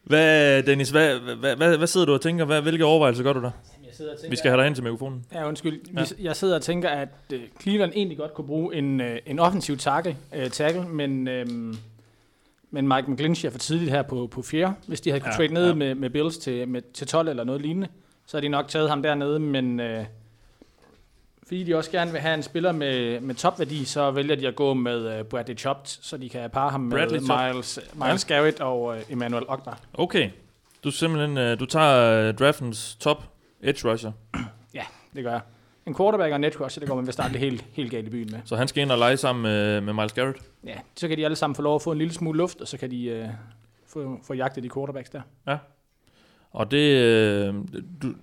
Hvad, 0.04 0.64
Dennis, 0.64 0.90
hvad, 0.90 1.20
hvad, 1.36 1.56
hvad, 1.56 1.78
hvad 1.78 1.88
sidder 1.88 2.06
du 2.06 2.14
og 2.14 2.22
tænker? 2.22 2.46
Hvad, 2.46 2.62
hvilke 2.62 2.86
overvejelser 2.86 3.24
gør 3.24 3.34
du 3.34 3.42
der? 3.42 3.52
Jeg 3.86 3.94
sidder 3.94 4.12
og 4.12 4.18
tænker, 4.18 4.30
Vi 4.30 4.36
skal 4.36 4.52
have 4.52 4.62
dig 4.62 4.68
ind 4.68 4.76
til 4.76 4.84
mikrofonen. 4.84 5.26
Ja, 5.34 5.48
undskyld. 5.48 5.82
Ja. 5.94 6.04
Jeg 6.20 6.36
sidder 6.36 6.56
og 6.56 6.62
tænker, 6.62 6.90
at 6.90 7.10
øh, 7.34 7.42
Cleveland 7.62 7.92
egentlig 7.96 8.18
godt 8.18 8.34
kunne 8.34 8.48
bruge 8.48 8.76
en, 8.76 9.02
øh, 9.02 9.20
en 9.26 9.40
offensiv 9.40 9.78
tackle, 9.78 10.18
øh, 10.36 10.50
tackle 10.50 10.88
men, 10.88 11.28
øh, 11.28 11.48
men 12.72 12.88
Mike 12.88 13.12
McGlinchey 13.12 13.48
er 13.48 13.52
for 13.52 13.60
tidligt 13.60 13.92
her 13.92 14.02
på, 14.02 14.28
på 14.28 14.42
fjerde. 14.42 14.74
Hvis 14.88 15.02
de 15.02 15.10
havde 15.10 15.22
kunne 15.22 15.32
Ja, 15.32 15.36
trade 15.38 15.54
ned 15.54 15.64
ja. 15.64 15.68
ja. 15.68 15.74
med, 15.74 15.96
med 15.96 16.10
Bills 16.10 16.38
til, 16.38 16.68
med, 16.68 16.82
til 16.94 17.08
12 17.08 17.28
eller 17.28 17.44
noget 17.44 17.62
lignende, 17.62 17.88
så 18.26 18.38
havde 18.38 18.46
de 18.46 18.50
nok 18.50 18.68
taget 18.68 18.90
ham 18.90 19.04
dernede, 19.04 19.40
men 19.40 19.80
øh, 19.80 20.06
fordi 21.50 21.64
de 21.64 21.76
også 21.76 21.92
gerne 21.92 22.12
vil 22.12 22.22
have 22.22 22.34
en 22.34 22.44
spiller 22.44 22.72
med, 22.72 23.20
med 23.20 23.36
topværdi, 23.36 23.86
så 23.86 24.12
vælger 24.12 24.36
de 24.36 24.48
at 24.48 24.56
gå 24.56 24.74
med 24.74 25.18
øh, 25.18 25.26
Bradley 25.26 25.58
Chubb, 25.58 25.80
så 25.84 26.18
de 26.18 26.30
kan 26.30 26.50
parre 26.50 26.70
ham 26.72 26.82
med 26.82 26.98
Bradley 26.98 27.20
Chubb. 27.20 27.40
Miles, 27.54 27.80
Miles 27.94 28.30
ja. 28.30 28.36
Garrett 28.36 28.60
og 28.60 28.98
øh, 28.98 29.04
Emmanuel 29.10 29.46
Ogner. 29.48 29.74
Okay. 29.94 30.30
Du 30.84 30.92
simpelthen, 30.92 31.38
øh, 31.38 31.60
du 31.60 31.66
tager 31.66 32.32
draftens 32.32 32.96
top 32.96 33.24
edge 33.62 33.92
rusher, 33.92 34.12
Ja, 34.74 34.84
det 35.16 35.24
gør 35.24 35.32
jeg. 35.32 35.42
En 35.86 35.96
quarterback 35.96 36.32
og 36.32 36.36
en 36.36 36.44
edge 36.44 36.64
rusher, 36.64 36.80
det 36.80 36.90
går 36.90 36.96
man 36.96 37.08
vist 37.08 37.20
aldrig 37.20 37.40
helt, 37.42 37.66
helt 37.74 37.92
galt 37.92 38.08
i 38.08 38.10
byen 38.10 38.30
med. 38.32 38.40
så 38.46 38.56
han 38.56 38.68
skal 38.68 38.82
ind 38.82 38.92
og 38.92 38.98
lege 38.98 39.18
sammen 39.18 39.44
med, 39.44 39.82
med 39.82 39.94
Miles 39.94 40.14
Garrett. 40.14 40.40
Ja, 40.66 40.76
så 40.96 41.08
kan 41.08 41.18
de 41.18 41.26
alle 41.26 41.36
sammen 41.36 41.56
få 41.56 41.62
lov 41.62 41.76
at 41.76 41.82
få 41.82 41.92
en 41.92 41.98
lille 41.98 42.14
smule 42.14 42.38
luft, 42.38 42.62
og 42.62 42.68
så 42.68 42.78
kan 42.78 42.92
de 42.92 43.06
øh, 43.06 43.28
få, 43.88 44.20
få 44.28 44.34
jagtet 44.34 44.64
de 44.64 44.70
quarterbacks 44.70 45.10
der. 45.10 45.58
Og 46.52 46.72
det, 46.72 46.96
øh, 46.96 47.54
du, 48.02 48.14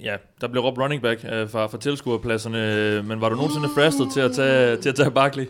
ja, 0.00 0.16
der 0.40 0.48
blev 0.48 0.62
råbt 0.62 0.78
running 0.78 1.02
back 1.02 1.24
øh, 1.24 1.48
fra, 1.50 1.66
fra 1.66 1.78
tilskuerpladserne, 1.78 2.74
øh, 2.74 3.04
men 3.04 3.20
var 3.20 3.28
du 3.28 3.36
nogensinde 3.36 3.68
fristet 3.74 4.12
til 4.12 4.20
at 4.20 4.32
tage, 4.32 4.76
til 4.76 4.88
at 4.88 4.94
tage 4.94 5.10
Barkley? 5.10 5.46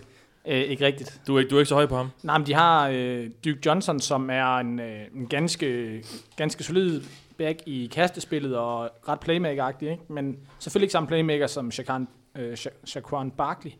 Øh, 0.46 0.56
ikke 0.60 0.86
rigtigt. 0.86 1.20
Du 1.26 1.34
er, 1.34 1.38
ikke, 1.38 1.50
du 1.50 1.56
er 1.56 1.60
ikke 1.60 1.68
så 1.68 1.74
høj 1.74 1.86
på 1.86 1.96
ham? 1.96 2.10
Nej, 2.22 2.38
men 2.38 2.46
de 2.46 2.54
har 2.54 2.88
øh, 2.88 3.30
Duke 3.44 3.58
Johnson, 3.66 4.00
som 4.00 4.30
er 4.30 4.56
en, 4.56 4.80
øh, 4.80 5.00
en 5.14 5.26
ganske, 5.26 6.02
ganske 6.36 6.64
solid 6.64 7.00
back 7.38 7.58
i 7.66 7.90
kastespillet 7.92 8.56
og 8.56 8.90
ret 9.08 9.18
playmaker-agtig, 9.20 9.90
ikke? 9.90 10.02
men 10.08 10.38
selvfølgelig 10.58 10.84
ikke 10.84 10.92
samme 10.92 11.06
playmaker 11.06 11.46
som 11.46 11.70
Shaquan, 11.70 12.08
øh, 12.34 12.52
Sha- 12.52 12.84
Shaquan 12.84 13.30
Barkley, 13.30 13.70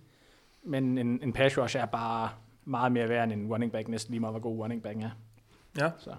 men 0.65 0.99
en, 0.99 1.21
en 1.23 1.33
pass 1.33 1.59
rush 1.59 1.77
er 1.77 1.87
bare 1.87 2.29
meget 2.65 2.93
mere 2.93 3.09
værd 3.09 3.25
end 3.25 3.33
en 3.33 3.47
running 3.53 3.73
back, 3.73 3.89
næsten 3.89 4.13
lige 4.13 4.21
meget 4.21 4.33
hvor 4.33 4.41
god 4.41 4.59
running 4.59 4.83
backen 4.83 5.05
er. 5.05 5.11
Ja. 5.79 5.91
Så. 5.99 6.11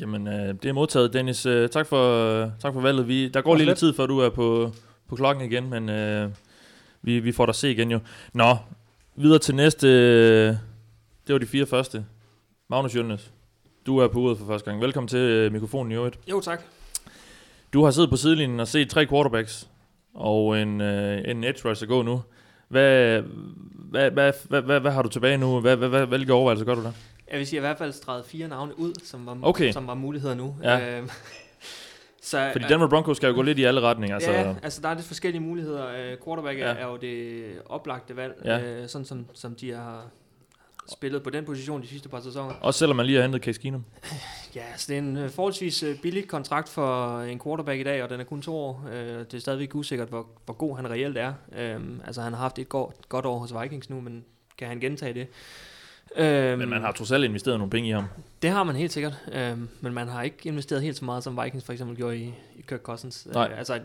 Jamen, 0.00 0.26
øh, 0.28 0.54
det 0.62 0.64
er 0.64 0.72
modtaget, 0.72 1.12
Dennis. 1.12 1.46
Øh, 1.46 1.68
tak, 1.68 1.86
for, 1.86 2.42
øh, 2.42 2.50
tak 2.60 2.72
for 2.74 2.80
valget. 2.80 3.08
Vi, 3.08 3.28
der 3.28 3.40
går 3.40 3.54
lige 3.54 3.66
lidt 3.66 3.78
tid, 3.78 3.94
før 3.94 4.06
du 4.06 4.18
er 4.18 4.30
på, 4.30 4.72
på 5.08 5.16
klokken 5.16 5.44
igen, 5.44 5.70
men 5.70 5.88
øh, 5.88 6.30
vi, 7.02 7.20
vi 7.20 7.32
får 7.32 7.46
dig 7.46 7.54
se 7.54 7.70
igen 7.70 7.90
jo. 7.90 8.00
Nå, 8.32 8.56
videre 9.16 9.38
til 9.38 9.54
næste. 9.54 9.88
Øh, 9.88 10.54
det 11.26 11.32
var 11.32 11.38
de 11.38 11.46
fire 11.46 11.66
første. 11.66 12.04
Magnus 12.70 12.96
Jølnes, 12.96 13.32
du 13.86 13.98
er 13.98 14.08
på 14.08 14.18
uret 14.18 14.38
for 14.38 14.46
første 14.46 14.70
gang. 14.70 14.82
Velkommen 14.82 15.08
til 15.08 15.18
øh, 15.18 15.52
mikrofonen 15.52 15.92
i 15.92 15.94
øvrigt. 15.94 16.18
Jo, 16.30 16.40
tak. 16.40 16.62
Du 17.72 17.84
har 17.84 17.90
siddet 17.90 18.10
på 18.10 18.16
sidelinjen 18.16 18.60
og 18.60 18.68
set 18.68 18.90
tre 18.90 19.06
quarterbacks 19.06 19.68
og 20.14 20.62
en, 20.62 20.80
øh, 20.80 21.22
en 21.24 21.44
edge 21.44 21.68
rusher 21.70 21.86
gå 21.86 22.02
nu. 22.02 22.22
Hvad, 22.68 23.22
hvad, 23.90 24.10
hvad, 24.10 24.32
hvad, 24.48 24.62
hvad, 24.62 24.80
hvad 24.80 24.92
har 24.92 25.02
du 25.02 25.08
tilbage 25.08 25.38
nu? 25.38 25.60
Hvad, 25.60 25.76
hvad, 25.76 25.88
hvad, 25.88 26.06
hvilke 26.06 26.32
overvejelser 26.32 26.64
gør 26.64 26.74
du 26.74 26.82
der? 26.82 26.92
Jeg 27.32 27.38
vil 27.38 27.46
sige, 27.46 27.58
at 27.58 27.62
jeg 27.62 27.68
i 27.68 27.70
hvert 27.70 27.78
fald 27.78 27.92
streget 27.92 28.24
fire 28.26 28.48
navne 28.48 28.78
ud, 28.78 28.92
som 29.04 29.26
var, 29.26 29.38
Okay. 29.42 29.72
som 29.72 29.86
var 29.86 29.94
muligheder 29.94 30.34
nu. 30.34 30.56
Ja. 30.62 30.98
Øhm, 30.98 31.08
Så, 32.22 32.48
Fordi 32.52 32.64
Denver 32.68 32.88
Broncos 32.88 33.16
skal 33.16 33.28
jo 33.28 33.34
gå 33.34 33.42
lidt 33.42 33.58
i 33.58 33.64
alle 33.64 33.80
retninger. 33.80 34.14
Altså, 34.16 34.30
Altså, 34.30 34.48
ja, 34.50 34.54
altså 34.62 34.80
der 34.82 34.88
er 34.88 34.94
lidt 34.94 35.06
forskellige 35.06 35.42
muligheder. 35.42 35.86
Øh, 35.88 36.16
quarterback 36.24 36.58
er, 36.60 36.68
Ja. 36.68 36.74
er 36.74 36.86
jo 36.86 36.96
det 36.96 37.44
oplagte 37.66 38.16
valg, 38.16 38.34
Ja. 38.44 38.60
øh, 38.60 38.88
sådan 38.88 39.04
som, 39.04 39.26
som 39.34 39.54
de 39.54 39.70
har 39.70 40.04
spillet 40.92 41.22
på 41.22 41.30
den 41.30 41.44
position 41.44 41.82
de 41.82 41.86
sidste 41.86 42.08
par 42.08 42.20
sæsoner. 42.20 42.54
Også 42.60 42.78
selvom 42.78 42.96
man 42.96 43.06
lige 43.06 43.16
har 43.16 43.22
hentet 43.22 43.42
Case 43.42 43.60
Keenum. 43.60 43.84
Ja, 44.54 44.62
så 44.76 44.84
det 44.88 44.94
er 44.94 44.98
en 44.98 45.16
øh, 45.16 45.30
forholdsvis 45.30 45.82
øh, 45.82 45.98
billig 46.02 46.28
kontrakt 46.28 46.68
for 46.68 47.20
en 47.20 47.40
quarterback 47.44 47.80
i 47.80 47.82
dag, 47.82 48.02
og 48.02 48.10
den 48.10 48.20
er 48.20 48.24
kun 48.24 48.42
to 48.42 48.56
år. 48.56 48.84
Øh, 48.92 49.18
det 49.18 49.34
er 49.34 49.38
stadigvæk 49.38 49.74
usikkert, 49.74 50.08
hvor, 50.08 50.26
hvor 50.44 50.54
god 50.54 50.76
han 50.76 50.90
reelt 50.90 51.18
er. 51.18 51.32
Øhm, 51.58 52.00
altså 52.06 52.22
han 52.22 52.32
har 52.32 52.40
haft 52.40 52.58
et 52.58 52.68
godt, 52.68 53.08
godt 53.08 53.26
år 53.26 53.38
hos 53.38 53.52
Vikings 53.62 53.90
nu, 53.90 54.00
men 54.00 54.24
kan 54.58 54.68
han 54.68 54.80
gentage 54.80 55.14
det? 55.14 55.26
Øhm, 56.16 56.58
Men 56.58 56.68
man 56.68 56.80
har 56.82 56.92
trods 56.92 57.12
alt 57.12 57.24
investeret 57.24 57.58
nogle 57.58 57.70
penge 57.70 57.88
i 57.88 57.92
ham. 57.92 58.04
Det 58.42 58.50
har 58.50 58.62
man 58.64 58.76
helt 58.76 58.92
sikkert, 58.92 59.18
øhm, 59.32 59.68
men 59.80 59.94
man 59.94 60.08
har 60.08 60.22
ikke 60.22 60.36
investeret 60.44 60.82
helt 60.82 60.96
så 60.96 61.04
meget, 61.04 61.24
som 61.24 61.40
Vikings 61.44 61.64
for 61.64 61.72
eksempel 61.72 61.96
gjorde 61.96 62.16
i, 62.18 62.34
i 62.56 62.64
Kirk 62.68 62.80
Cousins. 62.80 63.26
Nej. 63.32 63.48
Øh, 63.52 63.58
altså, 63.58 63.74
øh, 63.74 63.80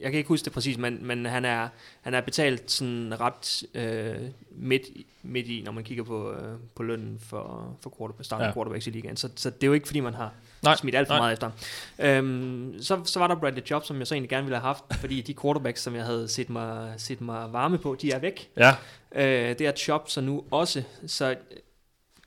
jeg 0.00 0.10
kan 0.10 0.18
ikke 0.18 0.28
huske 0.28 0.44
det 0.44 0.52
præcis, 0.52 0.78
men, 0.78 0.98
men 1.06 1.26
han, 1.26 1.44
er, 1.44 1.68
han 2.02 2.14
er 2.14 2.20
betalt 2.20 2.70
sådan 2.70 3.14
ret 3.20 3.62
øh, 3.74 4.16
midt, 4.50 4.82
midt 5.22 5.46
i, 5.46 5.62
når 5.64 5.72
man 5.72 5.84
kigger 5.84 6.04
på, 6.04 6.32
øh, 6.32 6.54
på 6.74 6.82
lønnen 6.82 7.18
for, 7.20 7.76
for 7.80 7.94
quarterback, 7.98 8.24
starten 8.24 8.42
Ja. 8.44 8.48
ja. 8.48 8.54
quarterbacks 8.54 8.86
i 8.86 8.90
ligaen. 8.90 9.16
Så, 9.16 9.28
så 9.36 9.50
det 9.50 9.62
er 9.62 9.66
jo 9.66 9.72
ikke, 9.72 9.86
fordi 9.86 10.00
man 10.00 10.14
har 10.14 10.32
Nej, 10.64 10.76
smidt 10.76 10.94
alt 10.94 11.06
for 11.08 11.14
nej. 11.14 11.20
meget 11.20 11.32
efter. 11.32 11.50
Øhm, 11.98 12.74
så, 12.80 13.00
så 13.04 13.18
var 13.18 13.26
der 13.26 13.34
Bradley 13.34 13.62
Chubb, 13.66 13.84
som 13.84 13.98
jeg 13.98 14.06
så 14.06 14.14
egentlig 14.14 14.30
gerne 14.30 14.44
ville 14.44 14.56
have 14.58 14.66
haft, 14.66 14.84
fordi 15.00 15.20
de 15.20 15.34
quarterbacks, 15.42 15.82
som 15.82 15.94
jeg 15.94 16.04
havde 16.04 16.28
set 16.28 16.50
mig, 16.50 16.94
set 16.96 17.20
mig 17.20 17.52
varme 17.52 17.78
på, 17.78 17.96
de 18.02 18.12
er 18.12 18.18
væk. 18.18 18.48
Ja, 18.56 18.74
Øh, 19.16 19.48
det 19.48 19.60
er 19.60 19.72
Chop 19.72 20.10
så 20.10 20.20
nu 20.20 20.44
også, 20.50 20.82
så 21.06 21.30
øh, 21.30 21.36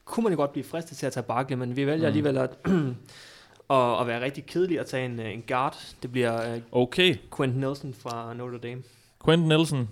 kunne 0.05 0.23
man 0.23 0.31
jo 0.33 0.37
godt 0.37 0.51
blive 0.51 0.63
fristet 0.63 0.97
til 0.97 1.05
at 1.05 1.13
tage 1.13 1.23
Barkley, 1.23 1.57
men 1.57 1.75
vi 1.75 1.85
vælger 1.85 1.99
Mm. 1.99 2.05
alligevel 2.05 2.37
at, 2.37 2.49
at, 3.77 4.01
at 4.01 4.07
være 4.07 4.21
rigtig 4.21 4.45
kedelig 4.45 4.79
at 4.79 4.85
tage 4.85 5.05
en, 5.05 5.19
øh, 5.19 5.33
en 5.33 5.43
guard. 5.47 5.77
Det 6.01 6.11
bliver 6.11 6.55
uh, 6.55 6.61
okay. 6.81 7.15
Quentin 7.37 7.59
Nelson 7.59 7.93
fra 7.93 8.33
Notre 8.33 8.57
Dame. 8.57 8.83
Quentin 9.25 9.47
Nelson. 9.47 9.89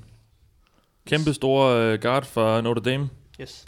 Kæmpe 1.08 1.34
store 1.34 1.94
uh, 1.94 2.00
guard 2.02 2.26
fra 2.26 2.62
Notre 2.62 2.82
Dame. 2.82 3.10
Yes. 3.42 3.66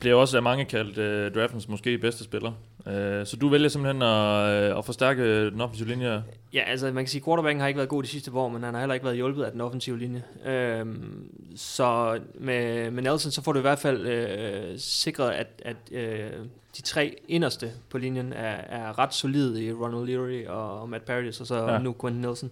Bliver 0.00 0.14
også 0.16 0.36
af 0.36 0.42
mange 0.42 0.64
kaldt 0.64 0.98
uh, 0.98 1.40
draftens 1.40 1.68
måske 1.68 1.98
bedste 1.98 2.24
spiller. 2.24 2.52
Uh, 2.86 2.92
så 3.26 3.36
du 3.40 3.48
vælger 3.48 3.68
simpelthen 3.68 4.02
at, 4.02 4.72
uh, 4.72 4.78
at 4.78 4.84
forstærke 4.84 5.50
den 5.50 5.60
offensive 5.60 5.88
linje. 5.88 6.24
Ja, 6.52 6.62
altså 6.66 6.86
man 6.86 7.04
kan 7.04 7.08
sige, 7.08 7.20
at 7.20 7.24
quarterbacken 7.24 7.60
har 7.60 7.68
ikke 7.68 7.78
været 7.78 7.88
god 7.88 8.02
de 8.02 8.08
sidste 8.08 8.30
år, 8.34 8.48
men 8.48 8.62
han 8.62 8.74
har 8.74 8.80
heller 8.80 8.94
ikke 8.94 9.04
været 9.04 9.16
hjulpet 9.16 9.44
af 9.44 9.52
den 9.52 9.60
offensive 9.60 9.98
linje. 9.98 10.22
Øhm, 10.46 11.30
så 11.56 12.18
med, 12.34 12.90
med 12.90 13.02
Nelson, 13.02 13.32
så 13.32 13.42
får 13.42 13.52
du 13.52 13.58
i 13.58 13.62
hvert 13.62 13.78
fald 13.78 14.06
øh, 14.06 14.78
sikret, 14.78 15.30
at, 15.30 15.46
at 15.64 15.76
øh, 15.92 16.30
de 16.76 16.82
tre 16.82 17.16
inderste 17.28 17.70
på 17.90 17.98
linjen 17.98 18.32
er, 18.32 18.56
er 18.56 18.98
ret 18.98 19.14
solide 19.14 19.64
i 19.64 19.72
Ronald 19.72 20.06
Leary 20.06 20.46
og, 20.46 20.80
og 20.80 20.88
Matt 20.88 21.04
Paradis, 21.04 21.40
og 21.40 21.46
så 21.46 21.70
ja. 21.70 21.78
nu 21.78 21.96
Quentin 22.00 22.20
Nelson. 22.20 22.50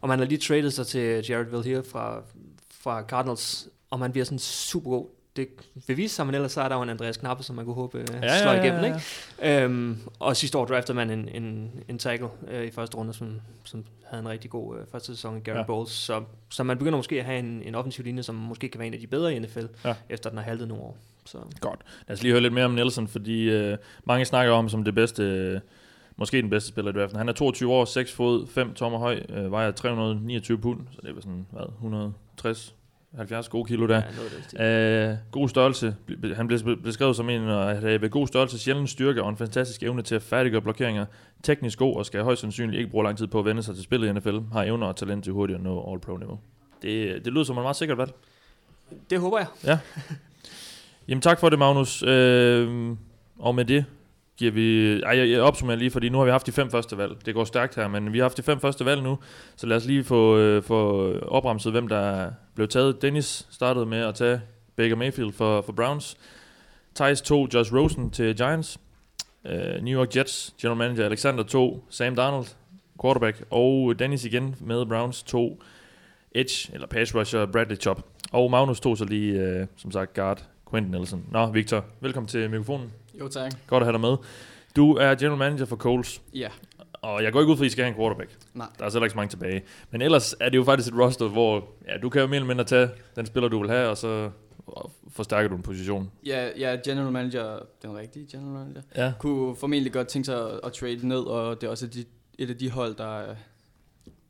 Og 0.00 0.08
man 0.08 0.18
har 0.18 0.26
lige 0.26 0.38
traded 0.38 0.70
sig 0.70 0.86
til 0.86 1.24
Jared 1.28 1.50
Villier 1.50 1.82
fra, 1.82 2.22
fra 2.70 3.02
Cardinals, 3.02 3.68
og 3.90 3.98
man 3.98 4.12
bliver 4.12 4.24
sådan 4.24 4.38
super 4.38 4.90
god. 4.90 5.06
Det 5.36 5.48
vil 5.86 5.96
vise 5.96 6.14
sig, 6.14 6.26
men 6.26 6.34
ellers 6.34 6.52
så 6.52 6.60
er 6.60 6.68
der 6.68 6.76
jo 6.76 6.82
en 6.82 6.88
Andreas 6.88 7.16
Knappe, 7.16 7.42
som 7.42 7.56
man 7.56 7.64
kunne 7.64 7.74
håbe 7.74 7.98
ja, 7.98 8.16
Ja, 8.22 8.40
slår 8.42 8.50
ja, 8.52 8.56
ja, 8.56 8.62
igennem. 8.64 8.84
ja. 8.84 8.94
Ikke? 9.44 9.64
Øhm, 9.64 9.98
og 10.18 10.36
sidste 10.36 10.58
år 10.58 10.64
draftede 10.64 10.96
man 10.96 11.10
en, 11.10 11.28
en, 11.28 11.70
en 11.88 11.98
tackle 11.98 12.28
øh, 12.48 12.64
i 12.66 12.70
første 12.70 12.96
runde, 12.96 13.12
som, 13.12 13.40
som 13.64 13.84
havde 14.04 14.20
en 14.22 14.28
rigtig 14.28 14.50
god 14.50 14.76
øh, 14.78 14.86
første 14.92 15.06
sæson 15.14 15.36
i 15.36 15.40
Garrett 15.40 15.48
Ja. 15.56 15.58
ja. 15.60 15.66
Bowles. 15.66 15.90
Så, 15.90 16.22
så 16.50 16.62
man 16.62 16.78
begynder 16.78 16.96
måske 16.96 17.18
at 17.18 17.24
have 17.24 17.38
en, 17.38 17.62
en 17.64 17.74
offensiv 17.74 18.04
linje, 18.04 18.22
som 18.22 18.34
måske 18.34 18.68
kan 18.68 18.78
være 18.78 18.86
en 18.88 18.94
af 18.94 19.00
de 19.00 19.06
bedre 19.06 19.34
i 19.34 19.38
NFL, 19.38 19.58
Ja. 19.84 19.88
ja. 19.88 19.94
efter 20.08 20.30
den 20.30 20.38
har 20.38 20.44
haltet 20.44 20.68
nogle 20.68 20.84
år. 20.84 20.96
Så. 21.26 21.38
Godt. 21.60 21.80
Lad 22.08 22.16
os 22.16 22.22
lige 22.22 22.32
høre 22.32 22.42
lidt 22.42 22.52
mere 22.54 22.64
om 22.64 22.70
Nelson, 22.70 23.08
fordi 23.08 23.70
uh, 23.72 23.76
mange 24.04 24.24
snakker 24.24 24.52
om 24.52 24.68
som 24.68 24.84
det 24.84 24.94
bedste, 24.94 25.52
uh, 25.54 25.60
måske 26.16 26.42
den 26.42 26.50
bedste 26.50 26.68
spiller 26.68 26.90
i 26.90 26.94
draften. 26.94 27.18
Han 27.18 27.28
er 27.28 27.32
22 27.32 27.72
år, 27.72 27.84
6 27.84 28.12
fod, 28.12 28.46
5 28.46 28.74
tommer 28.74 28.98
høj, 28.98 29.22
uh, 29.28 29.52
vejer 29.52 29.70
329 29.70 30.58
pund, 30.58 30.80
så 30.90 30.98
det 31.02 31.10
er 31.10 31.20
sådan, 31.20 31.46
hvad, 31.50 31.62
160 31.74 32.74
70 33.16 33.48
gode 33.48 33.68
kilo 33.68 33.86
der. 33.86 34.02
Ja. 34.58 35.10
Uh, 35.10 35.16
god 35.30 35.48
størrelse. 35.48 35.96
Han 36.34 36.46
blev 36.46 36.82
beskrevet 36.82 37.16
som 37.16 37.30
en 37.30 37.48
at 37.48 37.80
have 37.80 38.08
god 38.08 38.26
størrelse, 38.26 38.58
sjælden 38.58 38.86
styrke 38.86 39.22
og 39.22 39.30
en 39.30 39.36
fantastisk 39.36 39.82
evne 39.82 40.02
til 40.02 40.14
at 40.14 40.22
færdiggøre 40.22 40.62
blokeringer. 40.62 41.06
Teknisk 41.42 41.78
god 41.78 41.96
og 41.96 42.06
skal 42.06 42.22
højst 42.22 42.40
sandsynligt 42.40 42.78
ikke 42.78 42.90
bruge 42.90 43.04
lang 43.04 43.18
tid 43.18 43.26
på 43.26 43.38
at 43.38 43.44
vende 43.44 43.62
sig 43.62 43.74
til 43.74 43.84
spillet 43.84 44.08
i 44.08 44.12
NFL. 44.12 44.38
Har 44.52 44.64
evner 44.64 44.86
og 44.86 44.96
talent 44.96 45.24
til 45.24 45.32
hurtigt 45.32 45.56
at 45.56 45.62
nå 45.62 45.92
All-Pro-niveau. 45.92 46.38
Det, 46.82 47.24
det 47.24 47.32
lyder 47.32 47.44
som 47.44 47.58
et 47.58 47.62
meget 47.62 47.76
sikkert 47.76 47.98
valg. 47.98 48.12
Det 49.10 49.20
håber 49.20 49.38
jeg. 49.38 49.46
Jamen 51.08 51.22
tak 51.22 51.40
for 51.40 51.48
det, 51.48 51.58
Magnus. 51.58 52.02
Øh, 52.02 52.96
og 53.38 53.54
med 53.54 53.64
det 53.64 53.84
giver 54.40 54.52
vi... 54.52 55.00
Ej, 55.00 55.18
jeg, 55.18 55.30
jeg 55.30 55.40
opsummerer 55.40 55.78
lige, 55.78 55.90
fordi 55.90 56.08
nu 56.08 56.18
har 56.18 56.24
vi 56.24 56.30
haft 56.30 56.46
de 56.46 56.52
fem 56.52 56.70
første 56.70 56.98
valg. 56.98 57.26
Det 57.26 57.34
går 57.34 57.44
stærkt 57.44 57.76
her, 57.76 57.88
men 57.88 58.12
vi 58.12 58.18
har 58.18 58.24
haft 58.24 58.36
de 58.36 58.42
fem 58.42 58.60
første 58.60 58.84
valg 58.84 59.02
nu. 59.02 59.18
Så 59.56 59.66
lad 59.66 59.76
os 59.76 59.86
lige 59.86 60.04
få, 60.04 60.36
øh, 60.36 60.62
få 60.62 61.12
opremset, 61.18 61.72
hvem 61.72 61.88
der 61.88 62.30
blev 62.54 62.68
taget. 62.68 63.02
Dennis 63.02 63.46
startede 63.50 63.86
med 63.86 63.98
at 63.98 64.14
tage 64.14 64.40
Baker 64.76 64.96
Mayfield 64.96 65.32
for, 65.32 65.62
for 65.62 65.72
Browns. 65.72 66.16
Thijs 66.94 67.22
tog 67.22 67.48
Josh 67.54 67.74
Rosen 67.74 68.10
til 68.10 68.36
Giants. 68.36 68.80
Øh, 69.46 69.82
New 69.82 70.00
York 70.00 70.16
Jets 70.16 70.54
general 70.60 70.78
manager 70.78 71.04
Alexander 71.04 71.44
tog 71.44 71.84
Sam 71.90 72.16
Darnold, 72.16 72.46
quarterback. 73.02 73.44
Og 73.50 73.98
Dennis 73.98 74.24
igen 74.24 74.56
med 74.60 74.86
Browns 74.86 75.22
tog 75.22 75.60
Edge, 76.32 76.74
eller 76.74 76.86
pass 76.86 77.14
rusher 77.14 77.46
Bradley 77.46 77.76
Chop. 77.76 78.06
Og 78.32 78.50
Magnus 78.50 78.80
tog 78.80 78.96
så 78.98 79.04
lige, 79.04 79.40
øh, 79.40 79.66
som 79.76 79.92
sagt, 79.92 80.14
guard 80.14 80.44
Quentin 80.70 80.90
Nelson. 80.90 81.24
Nå, 81.30 81.46
Victor, 81.46 81.84
velkommen 82.00 82.28
til 82.28 82.50
mikrofonen. 82.50 82.99
Jo, 83.20 83.28
tak. 83.28 83.52
Godt 83.66 83.82
at 83.82 83.86
have 83.86 83.92
dig 83.92 84.00
med. 84.00 84.16
Du 84.76 84.94
er 84.96 85.14
general 85.14 85.38
manager 85.38 85.64
for 85.64 85.76
Coles, 85.76 86.22
Ja. 86.34 86.48
og 86.92 87.22
jeg 87.22 87.32
går 87.32 87.40
ikke 87.40 87.52
ud 87.52 87.56
for, 87.56 87.64
at 87.64 87.66
I 87.66 87.70
skal 87.70 87.84
have 87.84 87.88
en 87.94 87.96
quarterback. 88.00 88.36
Nej. 88.54 88.66
Der 88.78 88.84
er 88.84 88.90
heller 88.90 89.02
ikke 89.04 89.10
så 89.12 89.16
mange 89.16 89.30
tilbage. 89.30 89.62
Men 89.90 90.02
ellers 90.02 90.34
er 90.40 90.48
det 90.48 90.56
jo 90.58 90.64
faktisk 90.64 90.92
et 90.94 90.98
roster, 91.00 91.28
hvor 91.28 91.68
ja, 91.88 91.96
du 91.98 92.08
kan 92.08 92.20
jo 92.20 92.26
mere 92.26 92.36
eller 92.36 92.46
mindre 92.46 92.64
tage 92.64 92.88
den 93.16 93.26
spiller, 93.26 93.48
du 93.48 93.60
vil 93.60 93.70
have, 93.70 93.88
og 93.88 93.96
så 93.96 94.30
forstærker 95.10 95.48
du 95.48 95.56
en 95.56 95.62
position. 95.62 96.10
Ja, 96.26 96.50
ja, 96.58 96.76
general 96.84 97.12
manager, 97.12 97.58
den 97.82 97.96
rigtige 97.96 98.26
general 98.32 98.52
manager, 98.52 98.82
Ja. 98.96 99.12
kunne 99.18 99.56
formentlig 99.56 99.92
godt 99.92 100.08
tænke 100.08 100.26
sig 100.26 100.50
at, 100.50 100.60
at 100.64 100.72
trade 100.72 101.08
ned, 101.08 101.20
og 101.20 101.60
det 101.60 101.66
er 101.66 101.70
også 101.70 101.86
de, 101.86 102.04
et 102.38 102.50
af 102.50 102.56
de 102.58 102.70
hold, 102.70 102.94
der 102.94 103.18
er 103.20 103.34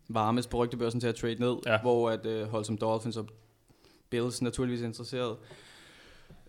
varmest 0.09 0.51
på 0.51 0.57
rygtebørsen 0.57 1.01
til 1.01 1.09
at 1.09 1.15
trade 1.15 1.35
ned, 1.35 1.57
Ja. 1.67 1.81
hvor 1.81 2.11
at 2.11 2.27
uh, 2.27 2.43
hold 2.51 2.65
som 2.65 2.79
Dolphins 2.79 3.17
og 3.17 3.27
Bills 4.11 4.43
naturligvis 4.43 4.83
er 4.83 4.87
interesseret. 4.87 5.37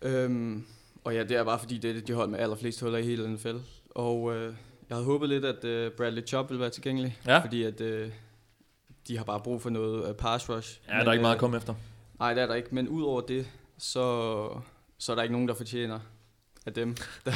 Øhm, 0.01 0.65
og 1.03 1.13
ja, 1.13 1.23
det 1.23 1.37
er 1.37 1.43
bare 1.43 1.59
fordi, 1.59 1.77
det 1.77 1.97
er 1.97 2.01
de 2.01 2.13
hold 2.13 2.29
med 2.29 2.39
allerflest 2.39 2.81
huller 2.81 2.97
i 2.97 3.03
hele 3.03 3.33
NFL. 3.33 3.55
Og 3.89 4.21
uh, 4.21 4.33
jeg 4.35 4.53
havde 4.89 5.05
håbet 5.05 5.29
lidt, 5.29 5.45
at 5.45 5.87
uh, 5.87 5.93
Bradley 5.97 6.27
Chubb 6.27 6.49
ville 6.49 6.61
være 6.61 6.69
tilgængelig, 6.69 7.19
Ja. 7.25 7.39
fordi 7.39 7.63
at 7.63 7.81
uh, 7.81 8.07
de 9.07 9.17
har 9.17 9.23
bare 9.23 9.39
brug 9.39 9.61
for 9.61 9.69
noget 9.69 10.09
uh, 10.09 10.15
pass 10.15 10.49
rush. 10.49 10.79
Ja, 10.89 10.93
der 10.99 11.05
er 11.05 11.11
ikke 11.11 11.21
meget 11.21 11.33
at 11.33 11.37
øh, 11.37 11.39
komme 11.39 11.57
efter. 11.57 11.73
Nej, 12.19 12.33
det 12.33 12.43
er 12.43 12.47
der 12.47 12.55
ikke. 12.55 12.75
Men 12.75 12.87
ud 12.89 13.03
over 13.03 13.21
det, 13.21 13.47
så, 13.77 14.49
så 14.97 15.11
er 15.11 15.15
der 15.15 15.23
ikke 15.23 15.33
nogen, 15.33 15.47
der 15.47 15.53
fortjener 15.53 15.99
af 16.65 16.73
dem. 16.73 16.95
Der, 17.25 17.31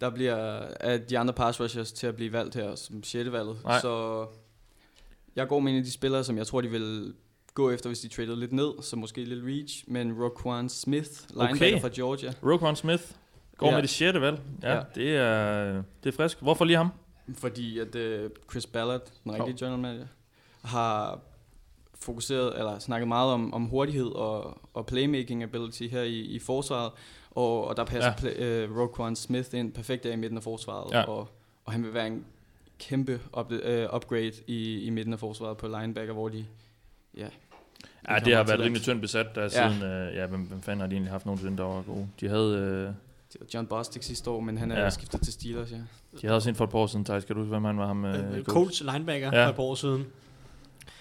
der 0.00 0.10
bliver 0.10 0.36
af 0.80 1.00
de 1.00 1.18
andre 1.18 1.34
pass 1.34 1.60
rushers 1.60 1.92
til 1.92 2.06
at 2.06 2.16
blive 2.16 2.32
valgt 2.32 2.54
her 2.54 2.74
som 2.74 3.02
6. 3.02 3.32
valget. 3.32 3.56
Nej. 3.64 3.80
Så 3.80 4.26
jeg 5.36 5.48
går 5.48 5.60
med 5.60 5.72
en 5.72 5.78
af 5.78 5.84
de 5.84 5.90
spillere, 5.92 6.24
som 6.24 6.36
jeg 6.38 6.46
tror, 6.46 6.60
de 6.60 6.68
vil 6.70 7.14
gå 7.60 7.70
efter, 7.70 7.88
hvis 7.88 8.00
de 8.00 8.08
traded 8.08 8.36
lidt 8.36 8.52
ned. 8.52 8.72
Så 8.82 8.96
måske 8.96 9.24
lidt 9.24 9.44
reach. 9.44 9.84
Men 9.86 10.22
Roquan 10.22 10.68
Smith, 10.68 11.10
linebacker 11.30 11.66
Okay. 11.66 11.80
fra 11.80 11.88
Georgia. 11.94 12.32
Roquan 12.42 12.76
Smith 12.76 13.02
går 13.56 13.66
Ja. 13.66 13.72
med 13.74 13.82
det 13.82 13.90
sjette 13.90 14.20
valg. 14.20 14.40
Ja, 14.62 14.74
Ja. 14.74 14.82
Det, 14.94 15.16
er, 15.16 15.82
det 16.04 16.12
er 16.12 16.16
frisk. 16.16 16.40
Hvorfor 16.42 16.64
lige 16.64 16.76
ham? 16.76 16.88
Fordi 17.34 17.78
at 17.78 17.94
uh, 17.94 18.30
Chris 18.50 18.66
Ballard, 18.66 19.00
den 19.24 19.32
rigtige 19.32 19.50
Hov. 19.50 19.58
general 19.58 19.78
manager, 19.78 20.06
har 20.64 21.20
fokuseret, 21.94 22.58
eller 22.58 22.78
snakket 22.78 23.08
meget 23.08 23.32
om, 23.32 23.54
om 23.54 23.64
hurtighed 23.64 24.06
og, 24.06 24.60
og 24.74 24.86
playmaking 24.86 25.42
ability 25.42 25.82
her 25.82 26.02
i, 26.02 26.18
i 26.20 26.38
forsvaret, 26.38 26.92
og, 27.30 27.64
og 27.68 27.76
der 27.76 27.84
passer 27.84 28.10
ja. 28.10 28.16
play, 28.18 28.68
uh, 28.68 28.78
Roquan 28.78 29.16
Smith 29.16 29.48
ind 29.54 29.72
perfekt 29.72 30.04
der 30.04 30.12
i 30.12 30.16
midten 30.16 30.36
af 30.36 30.42
forsvaret, 30.42 30.92
Ja. 30.92 31.02
og, 31.02 31.28
og 31.64 31.72
han 31.72 31.82
vil 31.84 31.94
være 31.94 32.06
en 32.06 32.24
kæmpe 32.78 33.20
up, 33.38 33.52
uh, 33.52 33.94
upgrade 33.96 34.32
i, 34.46 34.80
i 34.82 34.90
midten 34.90 35.12
af 35.12 35.18
forsvaret 35.18 35.56
på 35.56 35.66
linebacker, 35.68 36.12
hvor 36.12 36.28
de, 36.28 36.46
ja... 37.16 37.26
Ja, 38.08 38.12
har 38.12 38.18
det 38.20 38.36
har 38.36 38.42
været 38.44 38.60
rimelig 38.60 38.82
tyndt 38.82 39.00
besat 39.00 39.26
der 39.34 39.42
Ja. 39.42 39.48
siden. 39.48 39.82
Øh, 39.82 40.14
ja, 40.16 40.26
hvem, 40.26 40.40
hvem 40.40 40.62
fanden 40.62 40.80
har 40.80 40.86
de 40.86 40.92
egentlig 40.92 41.12
haft 41.12 41.26
nogensinde, 41.26 41.56
der 41.56 41.62
var 41.64 41.82
gode? 41.82 42.06
De 42.20 42.28
havde, 42.28 42.54
øh, 42.54 42.92
Det 43.32 43.40
var 43.40 43.46
John 43.54 43.66
Bostic 43.66 44.04
sidste 44.04 44.30
år, 44.30 44.40
men 44.40 44.58
han 44.58 44.70
er 44.70 44.80
Ja. 44.82 44.90
skiftet 44.90 45.20
til 45.20 45.32
Steelers, 45.32 45.70
ja. 45.72 45.76
de 45.76 45.82
havde 46.26 46.34
også 46.36 46.48
en 46.48 46.54
for 46.54 46.64
et 46.64 46.70
par 46.70 46.78
år 46.78 46.86
siden, 46.86 47.04
Thijs. 47.04 47.24
Kan 47.24 47.36
du 47.36 47.40
huske, 47.42 47.50
hvem 47.50 47.64
han 47.64 47.78
var? 47.78 47.86
Ham, 47.86 48.04
øh, 48.04 48.14
Øh, 48.14 48.30
Colts? 48.44 48.48
Colts 48.52 48.82
linebacker 48.92 49.30
Ja. 49.32 49.44
for 49.44 49.50
et 49.50 49.54
par 49.56 49.62
år 49.62 49.74
siden. 49.74 50.04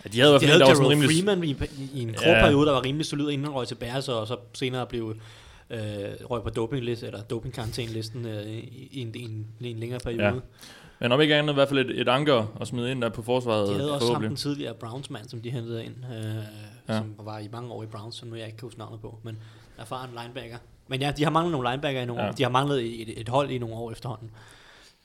Ja, 0.06 0.10
de 0.10 0.20
havde 0.20 0.40
De 0.40 0.46
havde 0.46 0.66
Jarrell 0.66 0.88
rimelig... 0.88 1.10
Freeman 1.10 1.44
i, 1.44 1.56
i, 1.94 2.02
en 2.02 2.08
kort 2.14 2.26
Ja. 2.26 2.42
periode, 2.44 2.68
der 2.68 2.74
var 2.74 2.86
rimelig 2.86 3.06
solid, 3.06 3.30
inden 3.30 3.46
han 3.46 3.54
røg 3.56 3.68
til 3.68 3.76
Bears, 3.76 4.10
og 4.10 4.28
så 4.28 4.38
senere 4.54 4.86
blev 4.86 5.16
øh, 5.70 5.80
røg 6.30 6.44
på 6.44 6.50
dopingliste, 6.50 7.06
eller 7.06 7.22
dopingkarantænelisten 7.22 8.26
øh, 8.26 8.44
i, 8.46 8.90
i, 8.92 9.00
en, 9.02 9.16
i, 9.16 9.22
en, 9.24 9.48
i 9.60 9.72
en 9.72 9.80
længere 9.80 10.00
periode. 10.00 10.26
Ja. 10.26 10.34
Men 11.00 11.12
om 11.12 11.22
ikke 11.22 11.36
andet, 11.36 11.54
i 11.54 11.56
hvert 11.56 11.70
fald 11.70 11.80
et, 11.90 12.02
et 12.02 12.08
anker 12.10 12.58
at 12.62 12.68
smide 12.68 12.92
ind 12.92 13.02
der 13.02 13.10
på 13.10 13.22
forsvaret. 13.22 13.68
De 13.70 13.74
havde 13.74 13.94
også 13.94 14.06
ham 14.06 14.08
forhåbentlig. 14.08 14.30
den 14.30 14.36
tidligere 14.38 14.74
Browns-mand, 14.74 15.30
som 15.30 15.42
de 15.42 15.50
hentede 15.52 15.86
ind, 15.86 15.96
øh, 16.14 16.36
Ja. 16.89 16.97
som 16.97 17.25
var 17.25 17.39
i 17.39 17.47
mange 17.52 17.71
år 17.71 17.84
i 17.84 17.86
Browns, 17.86 18.15
som 18.15 18.28
nu 18.28 18.36
jeg 18.36 18.45
ikke 18.45 18.58
kan 18.58 18.65
huske 18.65 18.80
navnet 18.80 19.02
på, 19.02 19.19
men 19.23 19.38
erfaren 19.78 20.10
linebacker. 20.21 20.58
Men 20.88 21.02
ja, 21.02 21.12
de 21.12 21.23
har 21.23 21.32
manglet 21.32 21.52
nogle 21.52 21.69
linebacker 21.69 22.02
i 22.02 22.06
nogle 22.06 22.23
ja. 22.23 22.30
år. 22.30 22.32
De 22.32 22.43
har 22.43 22.49
manglet 22.49 23.02
et, 23.02 23.21
et 23.21 23.30
hold 23.30 23.52
i 23.52 23.58
nogle 23.58 23.75
år 23.75 23.91
efterhånden. 23.91 24.32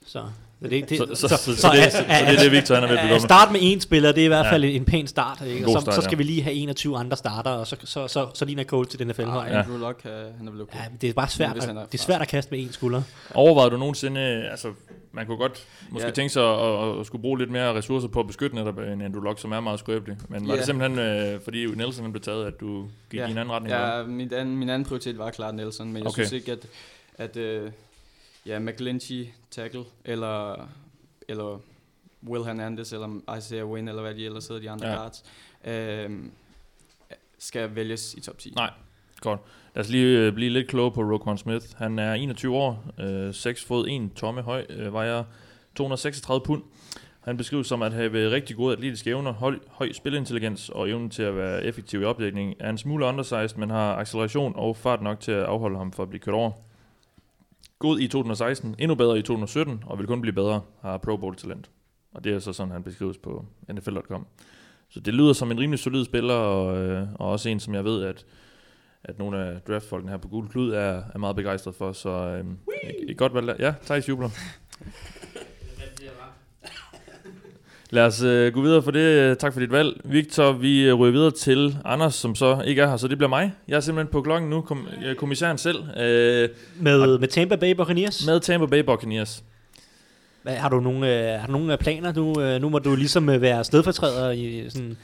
Så, 0.06 0.24
så, 0.62 0.68
det, 0.68 0.88
det, 0.90 0.98
Så- 0.98 1.06
så- 1.14 1.28
så- 1.28 1.36
så 1.36 1.48
det- 1.52 1.56
så 1.56 1.98
det 1.98 2.06
er 2.08 2.42
det, 2.42 2.52
Victor, 2.52 2.74
han 2.74 2.84
er 2.84 2.88
ved 2.88 2.98
at 2.98 3.10
med. 3.10 3.20
Start 3.20 3.52
med 3.52 3.60
én 3.60 3.80
spiller, 3.80 4.12
det 4.12 4.20
er 4.20 4.24
i 4.24 4.28
hvert 4.28 4.46
Ja. 4.46 4.52
fald 4.52 4.64
en 4.64 4.84
pæn 4.84 5.06
start. 5.06 5.42
Ikke? 5.46 5.66
Og 5.66 5.72
så, 5.72 5.80
start, 5.80 5.94
så 5.94 6.00
skal 6.00 6.12
ja. 6.12 6.16
vi 6.16 6.22
lige 6.22 6.42
have 6.42 6.54
21 6.54 6.98
andre 6.98 7.16
starter, 7.16 7.50
og 7.50 7.66
så, 7.66 7.76
så, 7.84 8.08
så, 8.08 8.26
så 8.34 8.44
ligner 8.44 8.64
coach 8.64 8.96
til 8.96 9.06
NFL 9.06 9.22
hold. 9.22 9.48
Ja. 9.48 9.58
Andrew 9.62 9.78
Luck, 9.78 10.00
øh, 10.04 10.10
han 10.38 10.48
er 10.48 10.52
vel 10.52 10.60
okay. 10.62 10.78
Ja, 10.78 10.84
det 11.00 11.08
er 11.08 11.12
bare 11.12 11.28
svært, 11.28 11.56
at, 11.56 11.62
det 11.92 11.98
er 11.98 12.02
svært 12.02 12.22
at 12.22 12.28
kaste 12.28 12.54
med 12.56 12.64
én 12.66 12.72
skulder. 12.72 13.02
Overvejede 13.34 13.70
du 13.70 13.76
nogensinde, 13.76 14.20
altså 14.50 14.68
man 15.12 15.26
kunne 15.26 15.36
godt 15.38 15.64
måske 15.90 16.06
Ja. 16.06 16.12
tænke 16.12 16.32
sig 16.32 16.42
at, 16.44 16.88
at, 16.88 17.00
at 17.00 17.06
skulle 17.06 17.22
bruge 17.22 17.38
lidt 17.38 17.50
mere 17.50 17.74
ressourcer 17.74 18.08
på 18.08 18.20
at 18.20 18.26
beskytte 18.26 18.56
netop 18.56 18.78
en 18.78 19.02
Andrew 19.02 19.22
Luck, 19.22 19.40
som 19.40 19.52
er 19.52 19.60
meget 19.60 19.78
skrøbelig. 19.78 20.16
Men 20.28 20.48
var 20.48 20.54
Ja. 20.54 20.58
det 20.58 20.66
simpelthen, 20.66 20.98
øh, 20.98 21.40
fordi 21.44 21.66
Nelson 21.66 22.12
blev 22.12 22.22
taget, 22.22 22.46
at 22.46 22.60
du 22.60 22.84
gik 23.10 23.20
i 23.20 23.22
en 23.22 23.38
anden 23.38 23.50
retning? 23.52 23.74
Ja, 23.74 24.02
min 24.02 24.32
anden, 24.34 24.56
min 24.56 24.68
anden 24.70 24.86
prioritet 24.88 25.18
var 25.18 25.30
klart 25.30 25.54
Nelson, 25.54 25.86
men 25.86 25.96
jeg 25.96 26.06
okay. 26.06 26.14
synes 26.22 26.32
ikke, 26.32 26.52
at, 26.52 26.58
at 27.18 27.36
øh, 27.36 27.70
ja, 28.46 28.58
McGlinchey 28.58 29.26
tackle, 29.50 29.84
eller, 30.04 30.68
eller 31.28 31.60
Will 32.28 32.44
Hernandez, 32.44 32.92
eller 32.92 33.36
Isaiah 33.38 33.66
Wynn, 33.66 33.88
eller 33.88 34.02
hvad 34.02 34.14
de 34.14 34.24
ellers 34.24 34.46
hedder, 34.48 34.62
de 34.62 34.70
andre 34.70 34.88
Ja. 34.88 34.94
guards, 34.96 35.24
øh, 35.64 36.10
skal 37.38 37.74
vælges 37.74 38.14
i 38.14 38.20
top 38.20 38.38
10. 38.38 38.52
Nej, 38.56 38.70
godt. 39.20 39.40
Lad 39.74 39.84
os 39.84 39.90
lige 39.90 40.18
øh, 40.18 40.32
blive 40.32 40.50
lidt 40.50 40.68
klogere 40.68 40.92
på 40.92 41.00
Roquan 41.02 41.38
Smith. 41.38 41.66
Han 41.76 41.98
er 41.98 42.14
21 42.14 42.56
år, 42.56 42.84
øh, 43.00 43.34
6 43.34 43.64
fod 43.64 43.88
1 43.88 44.10
tomme 44.16 44.42
høj, 44.42 44.66
øh, 44.68 44.92
vejer 44.92 45.24
236 45.74 46.40
pund. 46.44 46.62
Han 47.20 47.36
beskrives 47.36 47.66
som 47.66 47.82
at 47.82 47.92
have 47.92 48.30
rigtig 48.30 48.56
gode 48.56 48.72
atletiske 48.72 49.10
evner, 49.10 49.32
høj, 49.32 49.58
høj 49.68 49.92
spilintelligens 49.92 50.68
og 50.68 50.88
evnen 50.88 51.10
til 51.10 51.22
at 51.22 51.36
være 51.36 51.64
effektiv 51.64 52.00
i 52.02 52.04
opdækning. 52.04 52.54
Er 52.60 52.70
en 52.70 52.78
smule 52.78 53.06
undersized, 53.06 53.56
men 53.58 53.70
har 53.70 53.96
acceleration 53.96 54.52
og 54.56 54.76
fart 54.76 55.02
nok 55.02 55.20
til 55.20 55.32
at 55.32 55.42
afholde 55.44 55.78
ham 55.78 55.92
for 55.92 56.02
at 56.02 56.08
blive 56.08 56.20
kørt 56.20 56.34
over. 56.34 56.50
God 57.84 58.00
i 58.00 58.08
2016, 58.08 58.74
endnu 58.78 58.94
bedre 58.94 59.18
i 59.18 59.22
2017, 59.22 59.82
og 59.86 59.98
vil 59.98 60.06
kun 60.06 60.20
blive 60.20 60.32
bedre, 60.32 60.60
har 60.82 60.98
Pro 60.98 61.16
Bowl 61.16 61.36
talent. 61.36 61.70
Og 62.14 62.24
det 62.24 62.34
er 62.34 62.38
så 62.38 62.52
sådan, 62.52 62.72
han 62.72 62.82
beskrives 62.82 63.18
på 63.18 63.44
NFL.com. 63.72 64.26
Så 64.88 65.00
det 65.00 65.14
lyder 65.14 65.32
som 65.32 65.50
en 65.50 65.60
rimelig 65.60 65.78
solid 65.78 66.04
spiller, 66.04 66.34
og, 66.34 66.76
øh, 66.76 67.06
og 67.14 67.30
også 67.30 67.48
en, 67.48 67.60
som 67.60 67.74
jeg 67.74 67.84
ved, 67.84 68.04
at, 68.04 68.26
at 69.04 69.18
nogle 69.18 69.38
af 69.38 69.60
draftfolkene 69.60 70.10
her 70.10 70.18
på 70.18 70.28
Gule 70.28 70.48
Klud 70.48 70.72
er, 70.72 71.02
er 71.14 71.18
meget 71.18 71.36
begejstret 71.36 71.74
for. 71.74 71.92
Så 71.92 72.10
øh, 72.10 72.44
et, 72.84 73.10
et 73.10 73.16
godt 73.16 73.34
valg. 73.34 73.46
der. 73.46 73.54
Ja, 73.58 73.74
Thijs 73.82 74.08
jubler. 74.08 74.28
Lad 77.90 78.02
os 78.06 78.22
øh, 78.22 78.52
gå 78.54 78.60
videre 78.62 78.82
for 78.82 78.90
det. 78.90 79.38
Tak 79.38 79.52
for 79.52 79.60
dit 79.60 79.72
valg. 79.72 80.00
Victor, 80.04 80.52
vi 80.52 80.82
øh, 80.82 80.94
ryger 80.94 81.12
videre 81.12 81.30
til 81.30 81.76
Anders, 81.84 82.14
som 82.14 82.34
så 82.34 82.62
ikke 82.66 82.82
er 82.82 82.88
her, 82.88 82.96
så 82.96 83.08
det 83.08 83.18
bliver 83.18 83.28
mig. 83.28 83.52
Jeg 83.68 83.76
er 83.76 83.80
simpelthen 83.80 84.12
på 84.12 84.22
klokken 84.22 84.50
nu, 84.50 84.60
kom, 84.60 84.88
øh, 85.06 85.14
kommissæren 85.14 85.58
selv. 85.58 85.76
Øh, 86.00 86.48
Med, 86.80 87.18
med 87.18 87.28
Tampa 87.28 87.56
Bay 87.56 87.70
Buccaneers? 87.74 88.26
med 88.26 88.40
Tampa 88.40 88.66
Bay 88.66 88.80
Buccaneers. 88.80 89.42
Hvad, 90.42 90.54
har 90.54 90.68
du 90.68 90.80
nogle, 90.80 91.32
øh, 91.34 91.40
har 91.40 91.46
du 91.46 91.52
nogle 91.52 91.72
øh, 91.72 91.78
planer? 91.78 92.12
Du, 92.12 92.40
øh, 92.40 92.60
nu 92.60 92.68
må 92.68 92.78
du 92.78 92.94
ligesom 92.96 93.28
øh, 93.28 93.40
være 93.42 93.64
stedfortræder 93.64 94.30
i 94.30 94.64
sådan... 94.68 94.96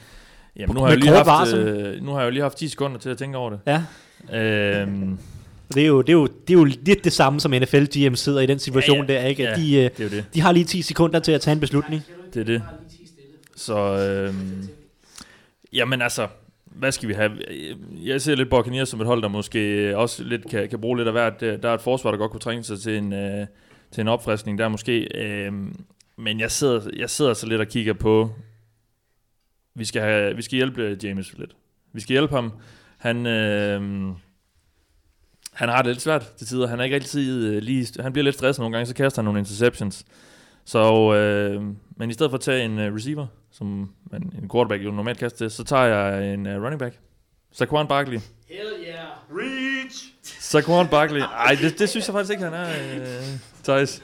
Jamen, 0.59 0.75
nu 0.75 0.81
har, 0.81 0.87
jeg 0.87 0.95
jo 0.97 0.99
lige 1.01 1.11
haft, 1.23 1.53
øh, 1.53 2.01
nu 2.03 2.11
har 2.11 2.19
jeg 2.19 2.25
jo 2.25 2.31
lige 2.31 2.41
haft 2.43 2.57
10 2.57 2.67
sekunder 2.67 2.97
til 2.99 3.09
at 3.09 3.17
tænke 3.17 3.37
over 3.37 3.49
det. 3.49 3.59
Ja. 3.67 3.81
Øhm, 4.81 5.17
Det 5.73 5.83
er, 5.83 5.87
jo, 5.87 6.01
det, 6.01 6.09
er 6.09 6.13
jo, 6.13 6.25
det 6.25 6.49
er 6.53 6.57
jo 6.57 6.63
lidt 6.63 7.03
det 7.03 7.13
samme, 7.13 7.39
som 7.39 7.51
NFL 7.51 7.83
GM 7.85 8.15
sidder 8.15 8.39
i 8.39 8.45
den 8.45 8.59
situation 8.59 9.05
Ja, 9.07 9.13
ja. 9.13 9.21
der, 9.21 9.27
ikke? 9.27 9.43
Ja, 9.43 9.55
de, 9.55 9.75
øh, 9.75 9.89
det 9.97 10.05
er 10.05 10.09
det. 10.09 10.25
de 10.33 10.41
har 10.41 10.51
lige 10.51 10.65
10 10.65 10.81
sekunder 10.81 11.19
til 11.19 11.31
at 11.31 11.41
tage 11.41 11.53
en 11.53 11.59
beslutning. 11.59 12.03
Det 12.33 12.39
er 12.39 12.43
det. 12.43 12.63
Så, 13.55 13.77
øh, 13.77 14.35
jamen 15.73 16.01
altså, 16.01 16.27
hvad 16.65 16.91
skal 16.91 17.09
vi 17.09 17.13
have? 17.13 17.31
Jeg 18.05 18.21
ser 18.21 18.35
lidt 18.35 18.49
Buccaneers 18.49 18.89
som 18.89 19.01
et 19.01 19.07
hold, 19.07 19.21
der 19.21 19.27
måske 19.27 19.97
også 19.97 20.23
lidt 20.23 20.49
kan, 20.49 20.69
kan 20.69 20.81
bruge 20.81 20.97
lidt 20.97 21.07
af 21.07 21.13
hvert. 21.13 21.41
Der 21.41 21.69
er 21.69 21.73
et 21.73 21.81
forsvar, 21.81 22.11
der 22.11 22.17
godt 22.17 22.31
kunne 22.31 22.39
trænge 22.39 22.63
sig 22.63 22.79
til 22.79 22.97
en, 22.97 23.13
øh, 23.13 23.47
til 23.91 24.01
en 24.01 24.07
opfriskning 24.07 24.57
der 24.57 24.67
måske. 24.67 25.17
Øh, 25.17 25.53
men 26.17 26.39
jeg 26.39 26.51
sidder, 26.51 26.89
jeg 26.95 27.09
sidder 27.09 27.33
så 27.33 27.47
lidt 27.47 27.61
og 27.61 27.67
kigger 27.67 27.93
på, 27.93 28.31
vi 29.75 29.85
skal, 29.85 30.01
have, 30.01 30.35
vi 30.35 30.41
skal 30.41 30.55
hjælpe 30.55 30.81
øh, 30.81 31.05
James 31.05 31.37
lidt. 31.37 31.55
Vi 31.93 31.99
skal 31.99 32.13
hjælpe 32.13 32.35
ham. 32.35 32.53
Han, 32.97 33.25
øh, 33.25 33.81
han 35.53 35.69
har 35.69 35.81
det 35.81 35.85
lidt 35.85 36.01
svært 36.01 36.33
til 36.37 36.47
tider. 36.47 36.67
Han 36.67 36.79
er 36.79 36.83
ikke 36.83 36.95
altid 36.95 37.47
øh, 37.47 37.61
lige... 37.61 37.87
Han 38.03 38.13
bliver 38.13 38.23
lidt 38.23 38.35
stresset 38.35 38.59
nogle 38.59 38.77
gange, 38.77 38.85
så 38.85 38.95
kaster 38.95 39.21
han 39.21 39.25
nogle 39.25 39.39
interceptions. 39.39 40.05
Så, 40.65 41.13
øh, 41.13 41.63
men 41.95 42.09
i 42.09 42.13
stedet 42.13 42.29
for 42.29 42.37
at 42.37 42.41
tage 42.41 42.65
en 42.65 42.79
uh, 42.79 42.95
receiver, 42.95 43.27
som 43.51 43.93
man, 44.11 44.33
en 44.41 44.49
quarterback 44.49 44.83
jo 44.83 44.91
normalt 44.91 45.17
kaster 45.17 45.37
til, 45.37 45.51
så 45.51 45.63
tager 45.63 45.83
jeg 45.83 46.33
en 46.33 46.45
uh, 46.45 46.63
running 46.63 46.79
back. 46.79 46.99
Saquon 47.51 47.87
Barkley. 47.87 48.19
Hell 48.49 48.73
yeah. 48.87 49.07
Reach! 49.29 50.13
Saquon 50.23 50.87
Barkley. 50.87 51.21
Ej, 51.21 51.57
det, 51.61 51.79
det 51.79 51.89
synes 51.89 52.07
jeg 52.07 52.13
faktisk 52.13 52.31
ikke, 52.31 52.43
han 52.43 52.53
er, 52.53 52.69
øh, 52.69 53.39
Thijs. 53.63 54.03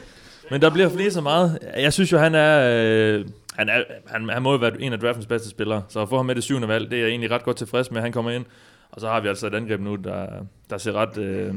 Men 0.52 0.62
der 0.62 0.70
bliver 0.70 0.90
flere 0.90 1.12
så 1.12 1.22
meget. 1.22 1.60
Jeg 1.78 1.94
synes 1.94 2.12
jo, 2.12 2.18
han 2.18 2.36
er... 2.36 2.70
Øh, 2.74 3.26
han, 3.56 3.70
er 3.70 3.84
han, 4.08 4.30
han 4.30 4.42
må 4.42 4.52
jo 4.52 4.58
være 4.58 4.82
en 4.82 4.94
af 4.94 5.00
draftens 5.00 5.26
bedste 5.26 5.50
spillere. 5.50 5.84
Så 5.88 6.02
at 6.02 6.10
få 6.10 6.16
ham 6.16 6.26
med 6.26 6.36
det 6.36 6.44
syvende 6.44 6.68
valg, 6.68 6.92
det 6.92 6.98
er 6.98 7.02
jeg 7.02 7.10
egentlig 7.10 7.32
ret 7.32 7.44
godt 7.44 7.58
tilfreds 7.58 7.92
med, 7.92 7.98
at 7.98 8.04
han 8.04 8.12
kommer 8.12 8.32
ind. 8.32 8.46
Og 8.92 9.02
så 9.02 9.08
har 9.08 9.20
vi 9.20 9.28
altså 9.28 9.48
et 9.48 9.56
angreb 9.56 9.82
nu, 9.82 9.96
der, 9.96 10.46
der 10.70 10.78
ser 10.78 10.92
ret, 10.92 11.18
øh, 11.18 11.56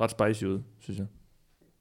ret 0.00 0.10
spicy 0.10 0.44
ud, 0.44 0.60
synes 0.80 0.98
jeg. 0.98 1.06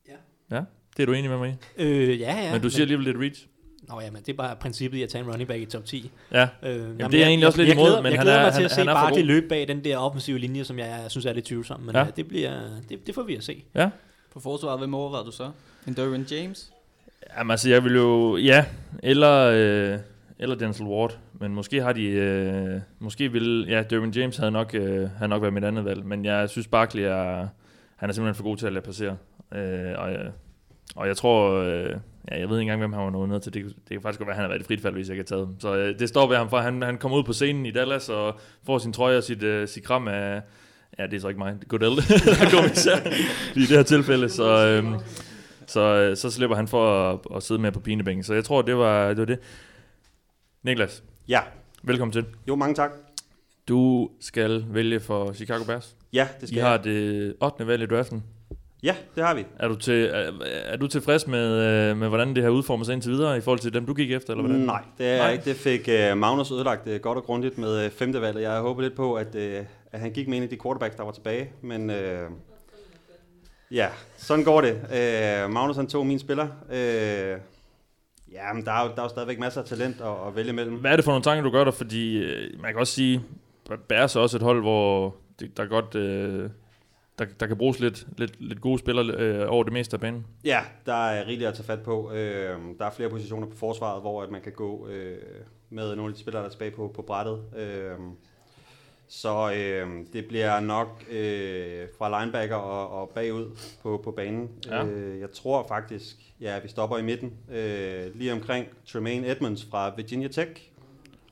Ja. 0.08 0.56
Ja, 0.56 0.62
det 0.98 1.04
er 1.04 1.06
du 1.06 1.14
enig 1.14 1.30
med 1.30 1.38
mig 1.38 1.58
i? 1.78 1.84
Øh, 1.84 2.20
ja, 2.20 2.42
ja. 2.46 2.52
Men 2.54 2.62
du 2.62 2.70
siger 2.70 2.82
alligevel 2.84 3.06
lidt 3.06 3.18
reach. 3.18 3.48
Nå 3.90 4.02
ja, 4.02 4.12
men 4.12 4.22
det 4.26 4.30
er 4.30 4.38
bare 4.38 4.56
princippet 4.56 4.98
i 4.98 5.04
at 5.04 5.10
tage 5.10 5.24
en 5.24 5.30
running 5.32 5.48
back 5.48 5.62
i 5.62 5.66
top 5.66 5.86
10. 5.86 6.12
Ja. 6.32 6.48
Øh, 6.64 6.76
Jamen, 6.76 6.98
det 7.00 7.14
er 7.14 7.18
jeg 7.20 7.28
egentlig 7.28 7.48
også 7.48 7.60
lidt 7.60 7.68
jeg 7.70 7.76
imod, 7.76 7.86
glæder, 7.88 8.02
men 8.02 8.12
jeg 8.12 8.20
han 8.20 8.26
glæder 8.26 8.38
er- 8.40 8.44
mig 8.44 8.52
til 8.54 8.58
han- 8.58 8.66
at 8.66 8.72
se 8.72 8.78
han 8.78 8.88
er 8.88 8.94
Barkley 8.94 9.22
god. 9.22 9.26
løbe 9.28 9.48
bag 9.48 9.68
den 9.68 9.84
der 9.84 9.98
offensive 9.98 10.38
linje, 10.38 10.64
som 10.64 10.80
jeg 10.80 11.06
synes 11.08 11.26
er 11.26 11.34
lidt 11.34 11.46
tvivlsom. 11.46 11.80
Men 11.82 11.96
Ja. 11.96 12.00
ja. 12.02 12.08
det, 12.16 12.28
bliver, 12.28 12.52
det, 12.90 13.08
det 13.08 13.16
får 13.16 13.24
vi 13.24 13.36
at 13.36 13.44
se. 13.44 13.64
Ja. 13.76 13.90
På 14.34 14.40
forsvaret, 14.40 14.80
hvem 14.80 14.94
overvejede 14.94 15.26
du 15.26 15.32
så? 15.32 15.50
En 15.88 15.94
Derwin 15.94 16.26
James? 16.32 16.72
Jamen 17.38 17.52
altså, 17.52 17.70
jeg 17.70 17.84
vil 17.84 17.96
jo... 17.96 18.38
Ja, 18.38 18.66
eller, 19.04 19.36
øh, 19.94 20.00
eller 20.40 20.56
Denzel 20.56 20.86
Ward. 20.86 21.18
Men 21.40 21.54
måske 21.56 21.82
har 21.82 21.94
de... 21.94 22.04
Øh, 22.04 22.80
måske 23.00 23.32
vil... 23.32 23.66
Ja, 23.70 23.84
Derwin 23.84 24.12
James 24.12 24.38
havde 24.38 24.52
nok, 24.52 24.76
øh, 24.76 25.10
havde 25.18 25.30
nok 25.30 25.42
været 25.42 25.54
mit 25.54 25.64
andet 25.64 25.86
valg. 25.86 26.06
Men 26.06 26.26
jeg 26.26 26.50
synes, 26.50 26.68
Barkley 26.68 27.02
er... 27.04 27.48
Han 27.96 28.10
er 28.10 28.14
simpelthen 28.14 28.36
for 28.36 28.44
god 28.44 28.58
til 28.58 28.66
at 28.68 28.74
lade 28.74 28.86
passere. 28.86 29.18
Øh, 29.56 29.94
og, 29.98 30.12
jeg, 30.12 30.20
og 30.96 31.08
jeg 31.08 31.18
tror... 31.18 31.52
Øh, 31.62 31.90
ja, 32.32 32.40
jeg 32.40 32.50
ved 32.50 32.58
ikke 32.58 32.62
engang, 32.62 32.80
hvem 32.82 32.94
han 32.94 33.04
var 33.04 33.10
nået 33.10 33.30
ned 33.30 33.40
til. 33.40 33.54
Det, 33.54 33.66
det 33.66 33.90
kan 33.90 34.02
faktisk 34.02 34.20
godt 34.20 34.28
være, 34.28 34.34
at 34.34 34.42
han 34.42 34.44
har 34.44 34.50
været 34.50 34.62
i 34.62 34.66
frit 34.66 34.82
fald, 34.82 34.94
hvis 34.94 35.08
jeg 35.10 35.16
kan 35.16 35.26
tage 35.26 35.42
dem. 35.42 35.60
Så 35.60 35.76
øh, 35.76 36.00
det 36.00 36.10
står 36.10 36.28
ved 36.28 36.38
ham 36.38 36.50
for. 36.50 36.58
Han, 36.58 36.82
han 36.82 36.98
kommer 36.98 37.18
ud 37.18 37.24
på 37.24 37.34
scenen 37.34 37.66
i 37.66 37.72
Dallas 37.72 38.10
og 38.10 38.40
får 38.66 38.78
sin 38.78 38.94
trøje 38.94 39.18
og 39.18 39.24
sit, 39.24 39.44
øh, 39.44 39.68
sit 39.68 39.84
kram 39.84 40.08
af... 40.08 40.42
Ja, 41.00 41.06
det 41.08 41.14
er 41.14 41.20
så 41.20 41.28
ikke 41.28 41.38
mig. 41.40 41.56
Godell, 41.68 41.96
der 41.96 42.50
kommer 42.52 42.72
især 42.72 42.98
i 43.56 43.60
det 43.60 43.68
her 43.68 43.84
tilfælde. 43.84 44.30
Så, 44.30 44.66
øh, 44.68 45.00
så, 45.68 46.12
så 46.16 46.32
slipper 46.32 46.56
han 46.56 46.68
for 46.68 47.10
at, 47.12 47.20
at 47.36 47.44
sidde 47.44 47.62
med 47.62 47.72
på 47.72 47.80
pinebænken. 47.80 48.24
Så 48.24 48.34
jeg 48.34 48.44
tror, 48.44 48.62
det 48.62 48.78
var 48.78 49.08
det. 49.08 49.18
Var 49.18 49.26
det. 49.26 49.40
Niklas, 50.64 51.04
Ja, 51.28 51.40
velkommen 51.84 52.12
til. 52.14 52.26
jo 52.48 52.56
mange 52.56 52.76
tak. 52.76 52.92
Du 53.68 54.10
skal 54.20 54.66
vælge 54.70 55.00
for 55.00 55.34
Chicago 55.34 55.64
Bears. 55.64 55.96
Ja, 56.14 56.28
det 56.40 56.48
skal 56.50 56.58
I 56.58 56.60
jeg. 56.62 56.68
har 56.70 56.78
det 56.78 57.36
8. 57.42 57.68
valg 57.68 57.84
i 57.84 57.86
draften. 57.86 58.24
Ja, 58.84 58.96
det 59.16 59.24
har 59.24 59.34
vi. 59.34 59.46
Er 59.60 59.68
du, 59.68 59.76
til, 59.76 60.10
er, 60.14 60.32
er 60.66 60.78
du 60.78 60.88
tilfreds 60.88 61.28
med, 61.28 61.64
øh, 61.64 61.98
med, 61.98 62.08
hvordan 62.08 62.36
det 62.36 62.44
har 62.44 62.50
udformet 62.50 62.86
sig 62.86 62.94
indtil 62.94 63.12
videre, 63.12 63.38
i 63.38 63.42
forhold 63.42 63.60
til 63.60 63.74
dem, 63.74 63.86
du 63.86 63.94
gik 63.94 64.12
efter? 64.12 64.34
Eller 64.34 64.44
hvordan? 64.44 64.62
Nej, 64.62 64.82
det 64.98 65.08
er 65.08 65.18
Nej. 65.18 65.32
Ikke. 65.32 65.46
Det 65.46 65.56
fik 65.56 65.90
uh, 66.12 66.18
Magnus 66.18 66.52
ødelagt 66.52 66.88
uh, 66.88 66.96
godt 66.96 67.18
og 67.18 67.24
grundigt 67.24 67.58
med 67.58 67.86
uh, 67.86 67.92
femte 67.92 68.22
valget. 68.22 68.42
Jeg 68.42 68.60
håber 68.60 68.82
lidt 68.82 68.96
på, 68.96 69.14
at, 69.14 69.36
uh, 69.36 69.66
at 69.92 70.00
han 70.00 70.12
gik 70.12 70.28
med 70.28 70.38
en 70.38 70.44
af 70.44 70.50
de 70.50 70.58
quarterbacks, 70.64 70.96
der 70.96 71.04
var 71.04 71.12
tilbage. 71.12 71.50
Men 71.62 71.90
uh, 71.90 71.96
ja, 73.72 73.88
sådan 74.18 74.44
går 74.44 74.62
det. 74.62 74.74
Uh, 74.74 75.54
Magnus 75.54 75.76
han 75.76 75.88
tog 75.88 76.06
min 76.06 76.20
spiller. 76.20 76.48
Uh, 76.70 77.42
ja, 78.34 78.54
men 78.54 78.66
der 78.66 78.72
er, 78.72 78.84
jo, 78.84 78.92
der 78.96 79.02
er 79.02 79.04
jo 79.04 79.10
stadigvæk 79.10 79.40
masser 79.40 79.62
af 79.62 79.68
talent 79.68 80.02
at, 80.02 80.28
at 80.28 80.36
vælge 80.36 80.54
mellem. 80.54 80.76
Hvad 80.76 80.92
er 80.92 80.96
det 80.96 81.06
for 81.06 81.12
nogle 81.12 81.24
tanker, 81.24 81.44
du 81.44 81.50
gør 81.50 81.64
der? 81.64 81.72
Fordi 81.72 82.18
øh, 82.18 82.62
man 82.62 82.72
kan 82.72 82.80
også 82.80 82.94
sige, 82.94 83.22
Bears 83.88 84.16
er 84.16 84.20
også 84.20 84.38
et 84.38 84.44
hold, 84.44 84.62
hvor 84.62 85.16
det, 85.40 85.58
der 85.58 85.66
godt... 85.66 85.96
Øh, 85.96 86.50
der, 87.20 87.26
der 87.40 87.48
kan 87.48 87.58
bruges 87.58 87.80
lidt, 87.80 88.08
lidt, 88.18 88.42
lidt 88.42 88.62
gode 88.62 88.80
spillere 88.80 89.16
øh, 89.18 89.46
over 89.52 89.64
det 89.64 89.74
meste 89.74 89.94
af 89.94 90.00
banen. 90.00 90.26
Ja, 90.44 90.60
der 90.86 90.94
er 90.94 91.28
rigeligt 91.28 91.48
at 91.48 91.54
tage 91.54 91.66
fat 91.66 91.82
på. 91.82 92.12
Øh, 92.12 92.58
der 92.80 92.86
er 92.86 92.92
flere 92.92 93.10
positioner 93.10 93.48
på 93.48 93.58
forsvaret, 93.58 94.02
hvor 94.02 94.24
at 94.24 94.32
man 94.32 94.42
kan 94.42 94.52
gå 94.52 94.88
øh, 94.88 95.18
med 95.70 95.96
nogle 95.96 96.10
af 96.10 96.14
de 96.14 96.20
spillere, 96.20 96.42
der 96.42 96.48
er 96.48 96.52
tilbage 96.52 96.72
på, 96.72 96.92
på 96.96 97.02
brættet. 97.02 97.42
Øh, 97.58 97.98
så 99.08 99.52
øh, 99.52 99.88
det 100.14 100.28
bliver 100.28 100.60
nok 100.60 101.04
øh, 101.10 101.88
fra 101.98 102.20
linebacker 102.20 102.56
og, 102.56 103.02
og 103.02 103.10
bagud 103.10 103.58
på, 103.84 104.02
på 104.04 104.12
banen. 104.12 104.50
Ja. 104.66 104.86
Øh, 104.86 105.20
jeg 105.20 105.32
tror 105.32 105.68
faktisk, 105.68 106.18
ja, 106.42 106.60
vi 106.60 106.68
stopper 106.68 106.98
i 106.98 107.04
midten. 107.04 107.34
Øh, 107.52 108.16
lige 108.16 108.34
omkring 108.34 108.68
Tremaine 108.86 109.32
Edmonds 109.32 109.68
fra 109.72 109.94
Virginia 109.96 110.28
Tech. 110.28 110.70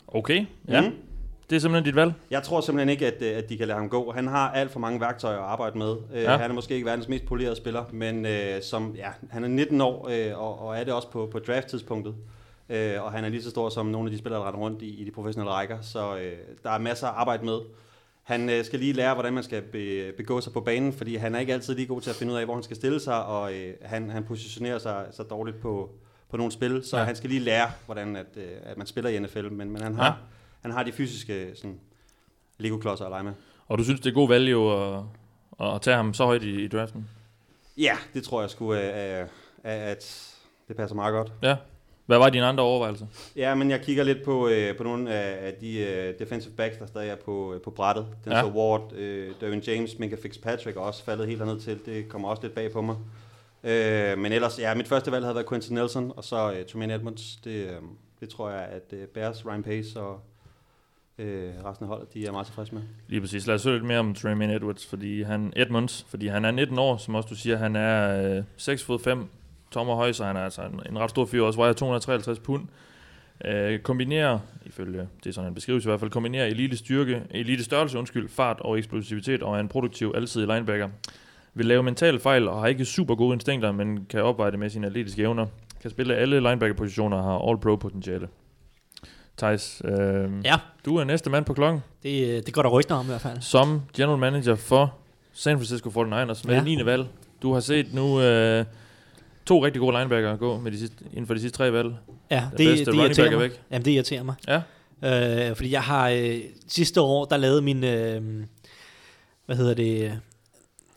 Okay, 0.07 0.45
ja. 0.67 0.81
Mm. 0.81 0.95
Det 1.49 1.55
er 1.55 1.59
simpelthen 1.59 1.85
dit 1.85 1.95
valg. 1.95 2.13
Jeg 2.31 2.43
tror 2.43 2.61
simpelthen 2.61 2.89
ikke, 2.89 3.07
at, 3.07 3.21
øh, 3.21 3.37
at 3.37 3.49
de 3.49 3.57
kan 3.57 3.67
lade 3.67 3.79
ham 3.79 3.89
gå. 3.89 4.11
Han 4.11 4.27
har 4.27 4.51
alt 4.51 4.71
for 4.71 4.79
mange 4.79 5.01
værktøjer 5.01 5.37
at 5.37 5.43
arbejde 5.43 5.77
med. 5.77 5.95
Øh, 6.13 6.21
Ja. 6.23 6.37
Han 6.37 6.49
er 6.51 6.55
måske 6.55 6.73
ikke 6.73 6.85
verdens 6.85 7.07
mest 7.07 7.25
polerede 7.25 7.55
spiller, 7.55 7.83
men 7.93 8.25
øh, 8.25 8.61
som, 8.61 8.95
ja, 8.97 9.09
han 9.29 9.43
er 9.43 9.47
19 9.47 9.81
år, 9.81 10.07
øh, 10.11 10.39
og, 10.41 10.59
og 10.67 10.77
er 10.77 10.83
det 10.83 10.93
også 10.93 11.09
på, 11.11 11.29
på 11.31 11.39
draft-tidspunktet. 11.39 12.15
Øh, 12.69 13.03
og 13.03 13.11
han 13.11 13.23
er 13.25 13.29
lige 13.29 13.43
så 13.43 13.49
stor 13.49 13.69
som 13.69 13.85
nogle 13.85 14.07
af 14.07 14.11
de 14.11 14.17
spillere, 14.17 14.39
der 14.41 14.47
render 14.47 14.59
rundt 14.59 14.81
i, 14.81 15.01
i 15.01 15.03
de 15.05 15.11
professionelle 15.11 15.51
rækker, 15.51 15.77
så 15.81 16.17
øh, 16.17 16.33
der 16.63 16.69
er 16.69 16.77
masser 16.79 17.07
at 17.07 17.13
arbejde 17.15 17.45
med. 17.45 17.59
Han 18.23 18.49
øh, 18.49 18.65
skal 18.65 18.79
lige 18.79 18.93
lære, 18.93 19.13
hvordan 19.13 19.33
man 19.33 19.43
skal 19.43 19.61
be, 19.61 20.11
begå 20.17 20.41
sig 20.41 20.53
på 20.53 20.61
banen, 20.61 20.93
fordi 20.93 21.15
han 21.15 21.35
er 21.35 21.39
ikke 21.39 21.53
altid 21.53 21.75
lige 21.75 21.85
god 21.87 22.01
til 22.01 22.09
at 22.09 22.15
finde 22.15 22.33
ud 22.33 22.37
af, 22.37 22.45
hvor 22.45 22.53
han 22.53 22.63
skal 22.63 22.75
stille 22.75 22.99
sig, 22.99 23.25
og 23.25 23.53
øh, 23.53 23.73
han, 23.81 24.09
han 24.09 24.23
positionerer 24.23 24.77
sig 24.79 25.05
så 25.11 25.23
dårligt 25.23 25.61
på, 25.61 25.89
på 26.29 26.37
nogle 26.37 26.51
spil, 26.51 26.81
så 26.83 26.95
Ja. 26.95 27.01
ja. 27.01 27.05
han 27.05 27.15
skal 27.15 27.29
lige 27.29 27.39
lære, 27.41 27.67
hvordan 27.85 28.15
at, 28.15 28.25
øh, 28.35 28.43
at 28.63 28.77
man 28.77 28.87
spiller 28.87 29.09
i 29.09 29.19
NFL, 29.19 29.51
men, 29.51 29.71
men 29.71 29.81
han, 29.81 29.95
har, 29.95 30.05
Ja. 30.05 30.11
Han 30.65 30.71
har 30.71 30.83
de 30.83 30.91
fysiske 30.91 31.51
sådan, 31.55 31.79
Lego-klodser 32.57 33.05
at 33.05 33.11
lege 33.11 33.23
med. 33.23 33.33
Og 33.67 33.77
du 33.77 33.83
synes, 33.83 33.99
det 33.99 34.09
er 34.09 34.13
god 34.13 34.27
value 34.29 34.73
at, 34.73 35.03
at 35.61 35.81
tage 35.81 35.95
ham 35.97 36.13
så 36.13 36.25
højt 36.25 36.43
i, 36.43 36.63
i 36.63 36.67
draften? 36.67 37.09
Ja, 37.77 37.97
det 38.13 38.23
tror 38.23 38.41
jeg 38.41 38.49
sgu, 38.49 38.73
øh, 38.73 39.21
øh, 39.21 39.27
at 39.63 40.33
det 40.67 40.75
passer 40.75 40.95
meget 40.95 41.11
godt. 41.13 41.31
Ja. 41.43 41.55
Hvad 42.05 42.17
var 42.17 42.29
dine 42.29 42.45
andre 42.45 42.63
overvejelser? 42.63 43.05
Ja, 43.35 43.55
men 43.55 43.69
jeg 43.71 43.81
kigger 43.81 44.03
lidt 44.03 44.23
på, 44.23 44.47
øh, 44.47 44.77
på 44.77 44.83
nogle 44.83 45.13
af, 45.13 45.53
de 45.53 45.77
øh, 45.79 46.19
defensive 46.19 46.53
backs, 46.53 46.77
der 46.77 46.85
stadig 46.85 47.09
er 47.09 47.15
på, 47.15 47.53
øh, 47.53 47.61
på 47.61 47.71
brættet. 47.71 48.07
Den 48.23 48.31
Ja. 48.31 48.41
så 48.41 48.47
Ward, 48.47 48.93
øh, 48.95 49.31
Derwin 49.41 49.59
James, 49.59 49.99
Minka 49.99 50.15
Fitzpatrick 50.21 50.77
er 50.77 50.81
også 50.81 51.03
faldet 51.03 51.27
helt 51.27 51.39
derned 51.39 51.59
til. 51.59 51.79
Det 51.85 52.09
kommer 52.09 52.29
også 52.29 52.41
lidt 52.43 52.55
bag 52.55 52.71
på 52.71 52.81
mig. 52.81 52.95
Øh, 53.63 54.17
men 54.17 54.31
ellers, 54.31 54.59
ja, 54.59 54.75
mit 54.75 54.87
første 54.87 55.11
valg 55.11 55.25
havde 55.25 55.35
været 55.35 55.49
Quentin 55.49 55.75
Nelson, 55.75 56.13
og 56.17 56.23
så 56.23 56.51
øh, 56.51 56.65
Tremaine 56.65 56.95
Edmonds. 56.95 57.35
Det, 57.43 57.51
øh, 57.51 57.75
det 58.19 58.29
tror 58.29 58.49
jeg, 58.49 58.61
at 58.61 58.93
øh, 58.93 59.07
Bears, 59.07 59.45
Ryan 59.45 59.63
Pace 59.63 59.99
og 60.01 60.19
øh, 61.17 61.53
resten 61.65 61.83
af 61.83 61.87
holdet, 61.87 62.13
de 62.13 62.25
er 62.25 62.31
meget 62.31 62.45
tilfredse 62.45 62.75
med. 62.75 62.81
Lige 63.07 63.21
præcis. 63.21 63.47
Lad 63.47 63.55
os 63.55 63.63
høre 63.63 63.73
lidt 63.73 63.85
mere 63.85 63.99
om 63.99 64.13
Tremaine 64.13 64.55
Edwards, 64.55 64.85
fordi 64.85 65.21
han, 65.21 65.53
Edmunds, 65.55 66.05
fordi 66.09 66.27
han 66.27 66.45
er 66.45 66.51
19 66.51 66.79
år, 66.79 66.97
som 66.97 67.15
også 67.15 67.29
du 67.29 67.35
siger, 67.35 67.57
han 67.57 67.75
er 67.75 68.23
øh, 68.37 68.43
6 68.57 68.83
fod 68.83 68.99
5 68.99 69.27
tommer 69.71 69.95
høj, 69.95 70.11
så 70.11 70.25
han 70.25 70.35
er 70.35 70.41
altså 70.41 70.61
en, 70.61 70.81
en 70.89 70.99
ret 70.99 71.09
stor 71.09 71.25
fyr, 71.25 71.43
også 71.43 71.59
vejer 71.59 71.73
253 71.73 72.39
pund. 72.39 72.67
Øh, 73.45 73.79
kombinerer, 73.79 74.39
ifølge 74.65 75.07
det 75.23 75.29
er 75.29 75.33
sådan 75.33 75.47
en 75.47 75.55
beskrivelse 75.55 75.89
i 75.89 75.89
hvert 75.89 75.99
fald, 75.99 76.11
kombinerer 76.11 76.45
elite 76.45 76.77
styrke, 76.77 77.21
elite 77.31 77.63
størrelse, 77.63 77.97
undskyld, 77.97 78.29
fart 78.29 78.59
og 78.59 78.77
eksplosivitet, 78.77 79.43
og 79.43 79.55
er 79.55 79.59
en 79.59 79.67
produktiv 79.67 80.13
alsidig 80.15 80.47
linebacker. 80.47 80.89
Vil 81.53 81.65
lave 81.65 81.83
mentale 81.83 82.19
fejl 82.19 82.47
og 82.47 82.59
har 82.59 82.67
ikke 82.67 82.85
super 82.85 83.15
gode 83.15 83.33
instinkter, 83.33 83.71
men 83.71 84.05
kan 84.09 84.23
opveje 84.23 84.51
det 84.51 84.59
med 84.59 84.69
sine 84.69 84.87
atletiske 84.87 85.21
evner. 85.21 85.45
Kan 85.81 85.91
spille 85.91 86.15
alle 86.15 86.39
linebacker-positioner 86.39 87.17
og 87.17 87.23
har 87.23 87.49
all-pro 87.49 87.75
potentiale. 87.75 88.27
Thijs, 89.37 89.81
øh, 89.85 90.29
Ja. 90.45 90.55
du 90.85 90.97
er 90.97 91.03
næste 91.03 91.29
mand 91.29 91.45
på 91.45 91.53
klokken 91.53 91.83
Det, 92.03 92.27
øh, 92.37 92.43
det 92.45 92.53
går 92.53 92.61
der 92.61 92.69
rygter 92.69 92.95
om 92.95 93.05
i 93.05 93.07
hvert 93.09 93.21
fald. 93.21 93.41
som 93.41 93.81
general 93.95 94.17
manager 94.19 94.55
for 94.55 94.93
San 95.33 95.57
Francisco 95.57 95.89
49ers 95.89 96.43
med 96.47 96.53
Ja. 96.53 96.53
ja. 96.53 96.61
9. 96.63 96.85
valg. 96.85 97.05
Du 97.41 97.53
har 97.53 97.59
set 97.59 97.93
nu 97.93 98.21
øh, 98.21 98.65
to 99.45 99.65
rigtig 99.65 99.79
gode 99.79 99.97
linebacker 99.97 100.35
gå 100.35 100.59
med 100.59 100.71
de 100.71 100.79
sidste, 100.79 100.95
inden 101.11 101.27
for 101.27 101.33
de 101.33 101.39
sidste 101.39 101.57
tre 101.57 101.71
valg. 101.73 101.93
Ja, 102.31 102.43
det, 102.51 102.59
det 102.59 102.87
running 102.87 103.03
irriterer 103.05 103.27
er 103.27 103.31
mig. 103.31 103.39
væk. 103.39 103.61
Jamen, 103.71 103.85
det 103.85 103.91
irriterer 103.91 104.23
mig. 104.23 104.35
Ja. 104.47 104.61
Øh, 105.49 105.55
fordi 105.55 105.71
jeg 105.71 105.81
har 105.81 106.09
øh, 106.09 106.37
sidste 106.67 107.01
år, 107.01 107.25
der 107.25 107.37
lavede 107.37 107.61
min, 107.61 107.83
øh, 107.83 108.21
hvad 109.45 109.55
hedder 109.55 109.73
det, 109.73 110.03
øh, 110.03 110.11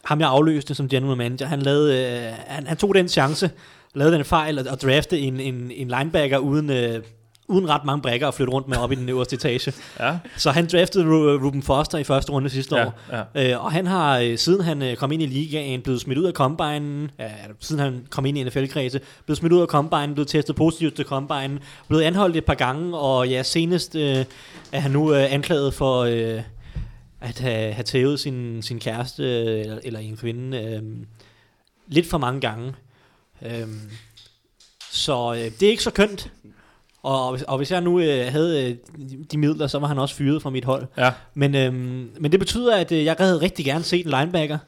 ham 0.05 0.21
jeg 0.21 0.29
afløste 0.29 0.75
som 0.75 0.89
general 0.89 1.17
manager, 1.17 1.47
han, 1.47 1.63
lavede, 1.63 1.97
øh, 2.29 2.33
han, 2.47 2.67
han 2.67 2.77
tog 2.77 2.95
den 2.95 3.09
chance, 3.09 3.51
lavede 3.95 4.15
den 4.17 4.25
fejl 4.25 4.59
og, 4.59 4.65
og 4.71 4.81
drafte 4.81 5.19
en, 5.21 5.41
en, 5.41 5.71
en 5.71 5.89
linebacker 5.89 6.39
uden, 6.39 6.71
øh, 6.71 7.03
uden 7.49 7.69
ret 7.69 7.85
mange 7.85 8.03
brækker 8.03 8.29
at 8.29 8.35
flytte 8.35 8.53
rundt 8.53 8.69
med 8.69 8.77
op 8.77 8.93
i 8.93 8.95
den 8.95 9.09
øverste 9.09 9.37
etage. 9.37 9.73
Ja. 10.01 10.19
Så 10.37 10.51
han 10.51 10.67
draftede 10.73 11.05
Ru- 11.05 11.45
Ruben 11.45 11.63
Foster 11.63 11.99
i 11.99 12.05
første 12.05 12.33
runde 12.33 12.51
sidste 12.51 12.77
Ja, 12.77 12.87
år. 12.87 13.01
ja. 13.35 13.53
Øh, 13.53 13.65
og 13.65 13.73
han 13.73 13.87
har, 13.87 14.19
øh, 14.19 14.39
siden 14.39 14.61
han 14.65 14.83
øh, 14.83 14.97
kom 14.97 15.13
ind 15.13 15.23
i 15.23 15.27
ligaen, 15.27 15.83
blevet 15.83 16.01
smidt 16.01 16.19
ud 16.19 16.25
af 16.25 16.33
combinen, 16.33 17.11
ja, 17.19 17.31
siden 17.61 17.81
han 17.83 18.07
kom 18.11 18.27
ind 18.27 18.39
i 18.39 18.45
NFL-kredse, 18.45 19.01
blevet 19.27 19.39
smidt 19.39 19.53
ud 19.53 19.61
af 19.61 19.67
combinen, 19.67 20.15
blevet 20.15 20.29
testet 20.29 20.57
positivt 20.57 20.97
til 20.97 21.05
combinen, 21.05 21.59
blevet 21.89 22.03
anholdt 22.03 22.37
et 22.37 22.45
par 22.45 22.55
gange, 22.55 22.97
og 22.99 23.29
ja, 23.29 23.43
senest 23.43 23.95
øh, 23.95 24.25
er 24.73 24.81
han 24.81 24.91
nu 24.91 25.15
øh, 25.15 25.33
anklaget 25.33 25.75
for 25.75 26.01
øh, 26.03 26.43
at 27.21 27.39
have, 27.39 27.73
have 27.73 27.85
tævet 27.85 28.21
sin, 28.21 28.63
sin 28.63 28.79
kæreste, 28.81 29.23
øh, 29.23 29.61
eller, 29.61 29.79
eller 29.83 30.01
en 30.01 30.17
kvinde, 30.17 30.59
øh, 30.63 30.83
lidt 31.89 32.07
for 32.11 32.19
mange 32.19 32.41
gange. 32.41 32.73
Øh, 33.43 33.67
så 34.91 35.33
øh, 35.35 35.39
det 35.61 35.63
er 35.63 35.71
ikke 35.71 35.83
så 35.83 35.91
kønt. 35.91 36.31
Og, 37.03 37.31
hvis- 37.31 37.43
og 37.43 37.57
hvis 37.57 37.71
jeg 37.71 37.81
nu 37.81 38.01
øh, 38.01 38.27
havde 38.33 38.71
øh, 38.71 38.77
de- 39.31 39.39
midler, 39.39 39.67
så 39.67 39.79
var 39.79 39.87
han 39.87 39.99
også 39.99 40.15
fyret 40.15 40.43
fra 40.43 40.51
mit 40.51 40.65
hold. 40.65 40.87
Ja. 40.99 41.13
Men, 41.35 41.55
øhm, 41.55 42.11
men 42.21 42.33
det 42.33 42.41
betyder, 42.41 42.77
at 42.77 42.93
øh, 42.93 43.05
jeg 43.05 43.17
havde 43.19 43.41
rigtig 43.41 43.65
gerne 43.65 43.85
set 43.85 44.05
en 44.07 44.11
linebacker 44.11 44.59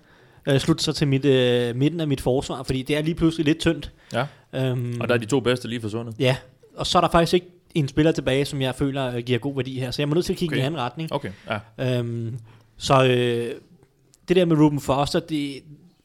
øh, 0.46 0.58
slutte 0.58 0.84
sig 0.84 0.94
til 0.94 1.08
mit, 1.08 1.24
øh, 1.24 1.76
midten 1.76 2.00
af 2.00 2.08
mit 2.08 2.20
forsvar, 2.20 2.62
fordi 2.62 2.82
det 2.82 2.96
er 2.96 3.02
lige 3.02 3.14
pludselig 3.14 3.46
lidt 3.46 3.58
tyndt. 3.58 3.92
Ja. 4.12 4.26
Øhm, 4.54 5.00
Og 5.00 5.08
der 5.08 5.14
er 5.14 5.18
de 5.18 5.26
to 5.26 5.40
bedste 5.40 5.68
lige 5.68 5.80
forsvundet. 5.80 6.14
Ja, 6.18 6.36
og 6.76 6.86
så 6.86 6.98
er 6.98 7.02
der 7.02 7.08
faktisk 7.08 7.34
ikke 7.34 7.46
en 7.74 7.88
spiller 7.88 8.12
tilbage, 8.12 8.44
som 8.44 8.62
jeg 8.62 8.74
føler 8.74 9.16
øh, 9.16 9.22
giver 9.22 9.38
god 9.38 9.54
værdi 9.56 9.80
her, 9.80 9.90
så 9.90 10.02
jeg 10.02 10.08
må 10.08 10.14
nødt 10.14 10.26
til 10.26 10.32
at 10.32 10.38
kigge 10.38 10.52
okay. 10.52 10.56
i 10.58 10.60
en 10.60 10.66
anden 10.66 10.80
retning. 10.80 11.12
Okay, 11.12 11.30
ja. 11.78 11.98
Øhm, 11.98 12.38
så 12.76 13.04
øh, 13.04 13.54
det 14.28 14.36
der 14.36 14.44
med 14.44 14.56
Ruben 14.56 14.80
Foster, 14.80 15.20
det, 15.20 15.54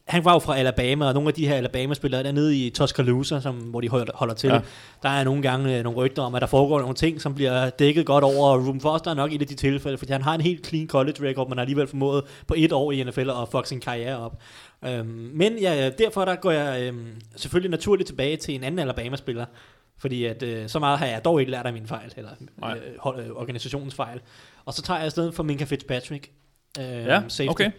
han 0.07 0.25
var 0.25 0.33
jo 0.33 0.39
fra 0.39 0.57
Alabama, 0.57 1.05
og 1.07 1.13
nogle 1.13 1.27
af 1.29 1.33
de 1.33 1.47
her 1.47 1.55
Alabama-spillere 1.55 2.23
dernede 2.23 2.57
i 2.57 2.69
Tuscaloosa, 2.69 3.39
som, 3.39 3.55
hvor 3.55 3.81
de 3.81 3.89
holder, 3.89 4.33
til, 4.35 4.49
Ja. 4.49 4.59
der 5.03 5.09
er 5.09 5.23
nogle 5.23 5.41
gange 5.41 5.77
øh, 5.77 5.83
nogle 5.83 5.99
rygter 5.99 6.21
om, 6.21 6.35
at 6.35 6.41
der 6.41 6.47
foregår 6.47 6.79
nogle 6.79 6.95
ting, 6.95 7.21
som 7.21 7.35
bliver 7.35 7.69
dækket 7.69 8.05
godt 8.05 8.23
over, 8.23 8.47
og 8.49 8.67
Ruben 8.67 8.81
Foster 8.81 9.11
er 9.11 9.15
nok 9.15 9.33
et 9.33 9.41
af 9.41 9.47
de 9.47 9.55
tilfælde, 9.55 9.97
fordi 9.97 10.11
han 10.11 10.21
har 10.21 10.35
en 10.35 10.41
helt 10.41 10.67
clean 10.67 10.87
college 10.87 11.29
record, 11.29 11.49
men 11.49 11.57
har 11.57 11.61
alligevel 11.61 11.87
formået 11.87 12.23
på 12.47 12.53
et 12.57 12.71
år 12.71 12.91
i 12.91 13.03
NFL 13.03 13.29
at 13.29 13.35
fuck 13.51 13.65
sin 13.65 13.79
karriere 13.79 14.17
op. 14.17 14.41
Øhm, 14.85 15.05
men 15.33 15.57
ja, 15.57 15.89
derfor 15.89 16.25
der 16.25 16.35
går 16.35 16.51
jeg 16.51 16.81
øhm, 16.81 17.21
selvfølgelig 17.35 17.71
naturligt 17.71 18.07
tilbage 18.07 18.37
til 18.37 18.55
en 18.55 18.63
anden 18.63 18.79
Alabama-spiller, 18.79 19.45
fordi 19.97 20.25
at, 20.25 20.43
øh, 20.43 20.67
så 20.69 20.79
meget 20.79 20.99
har 20.99 21.05
jeg 21.05 21.25
dog 21.25 21.39
ikke 21.39 21.51
lært 21.51 21.65
af 21.65 21.73
min 21.73 21.87
fejl, 21.87 22.13
eller 22.17 22.31
øh, 22.65 22.77
hold, 22.99 23.19
øh, 23.25 23.31
organisationens 23.35 23.95
fejl. 23.95 24.19
Og 24.65 24.73
så 24.73 24.81
tager 24.81 24.97
jeg 24.97 25.07
i 25.07 25.09
stedet 25.09 25.33
for 25.33 25.43
Minka 25.43 25.63
Fitzpatrick. 25.63 26.29
Øh, 26.79 26.85
Ja, 26.85 27.21
safety. 27.27 27.49
okay. 27.51 27.71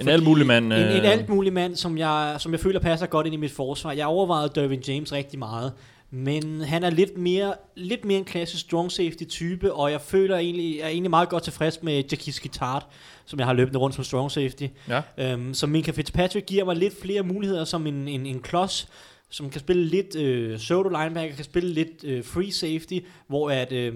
En 0.00 0.08
alt 0.08 0.24
mulig 0.24 0.46
mand. 0.46 0.64
En, 0.64 0.72
en 0.72 1.04
øh, 1.04 1.12
alt 1.12 1.28
mulig 1.28 1.52
mand, 1.52 1.76
som 1.76 1.98
jeg, 1.98 2.36
som 2.38 2.52
jeg 2.52 2.60
føler 2.60 2.80
passer 2.80 3.06
godt 3.06 3.26
ind 3.26 3.34
i 3.34 3.38
mit 3.38 3.52
forsvar. 3.52 3.92
Jeg 3.92 4.06
overvejede 4.06 4.52
Dervin 4.54 4.80
James 4.80 5.12
rigtig 5.12 5.38
meget. 5.38 5.72
Men 6.10 6.60
han 6.60 6.84
er 6.84 6.90
lidt 6.90 7.18
mere, 7.18 7.54
lidt 7.74 8.04
mere 8.04 8.18
en 8.18 8.24
klassisk 8.24 8.62
strong 8.62 8.92
safety 8.92 9.24
type, 9.24 9.72
og 9.72 9.90
jeg 9.90 10.00
føler 10.00 10.36
egentlig, 10.36 10.76
jeg 10.76 10.84
er 10.84 10.88
egentlig 10.88 11.10
meget 11.10 11.28
godt 11.28 11.42
tilfreds 11.42 11.82
med 11.82 12.04
Jakis 12.10 12.40
Guitart, 12.40 12.86
som 13.24 13.38
jeg 13.38 13.46
har 13.46 13.54
løbende 13.54 13.78
rundt 13.78 13.94
som 13.94 14.04
strong 14.04 14.30
safety. 14.30 14.66
Ja. 14.88 15.02
Øhm, 15.18 15.54
så 15.54 15.66
Minka 15.66 15.90
Fitzpatrick 15.90 16.46
giver 16.46 16.64
mig 16.64 16.76
lidt 16.76 17.00
flere 17.02 17.22
muligheder 17.22 17.64
som 17.64 17.86
en, 17.86 18.08
en, 18.08 18.26
en 18.26 18.40
klods, 18.40 18.88
som 19.30 19.50
kan 19.50 19.60
spille 19.60 19.84
lidt 19.84 20.16
øh, 20.16 20.56
pseudo 20.56 20.88
linebacker, 20.88 21.36
kan 21.36 21.44
spille 21.44 21.70
lidt 21.70 22.04
øh, 22.04 22.24
free 22.24 22.52
safety, 22.52 22.98
hvor 23.26 23.50
at, 23.50 23.72
øh, 23.72 23.94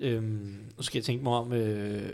øh, 0.00 0.22
nu 0.22 0.82
skal 0.82 0.98
jeg 0.98 1.04
tænke 1.04 1.24
mig 1.24 1.32
om, 1.32 1.52
øh, 1.52 2.10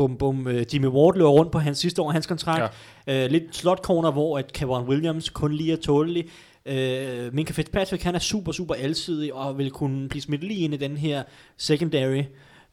bum, 0.00 0.16
bum, 0.16 0.46
øh, 0.48 0.66
Jimmy 0.74 0.86
Ward 0.86 1.16
løber 1.16 1.30
rundt 1.30 1.52
på 1.52 1.58
hans 1.58 1.78
sidste 1.78 2.02
år 2.02 2.10
hans 2.10 2.26
kontrakt. 2.26 2.74
Ja. 3.06 3.24
Øh, 3.24 3.30
lidt 3.30 3.56
slot 3.56 3.78
corner, 3.78 4.10
hvor 4.10 4.38
at 4.38 4.52
Kevin 4.52 4.88
Williams 4.88 5.28
kun 5.28 5.52
lige 5.52 5.72
er 5.72 5.76
tålelig. 5.76 6.28
Øh, 6.66 7.34
Minka 7.34 7.52
Fitzpatrick, 7.52 8.02
han 8.02 8.14
er 8.14 8.18
super, 8.18 8.52
super 8.52 8.74
alsidig, 8.74 9.34
og 9.34 9.58
vil 9.58 9.70
kunne 9.70 10.08
blive 10.08 10.22
smidt 10.22 10.44
lige 10.44 10.60
ind 10.60 10.74
i 10.74 10.76
den 10.76 10.96
her 10.96 11.22
secondary, 11.56 12.22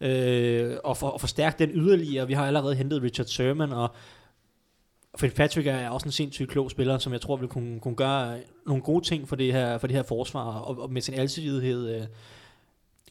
øh, 0.02 0.76
og, 0.84 0.98
for, 0.98 1.08
og 1.08 1.20
forstærke 1.20 1.56
den 1.60 1.70
yderligere. 1.74 2.28
Vi 2.28 2.34
har 2.34 2.48
allerede 2.48 2.76
hentet 2.76 3.02
Richard 3.02 3.28
Sherman, 3.28 3.72
og 3.72 3.90
Fitzpatrick 5.18 5.68
er 5.68 5.90
også 5.90 6.08
en 6.08 6.12
sindssygt 6.12 6.50
klog 6.50 6.72
spiller, 6.72 6.98
som 6.98 7.14
jeg 7.14 7.22
tror 7.22 7.36
vil 7.36 7.48
kunne, 7.48 7.80
kunne 7.80 7.96
gøre 7.96 8.38
nogle 8.68 8.84
gode 8.84 9.06
ting 9.06 9.28
for 9.30 9.36
det 9.36 9.54
her, 9.54 9.78
for 9.78 9.88
det 9.88 9.96
her 9.96 10.04
forsvar, 10.04 10.60
og, 10.60 10.80
og 10.80 10.94
med 10.94 11.02
sin 11.02 11.14
alsidighed 11.14 11.96
øh, 11.96 12.08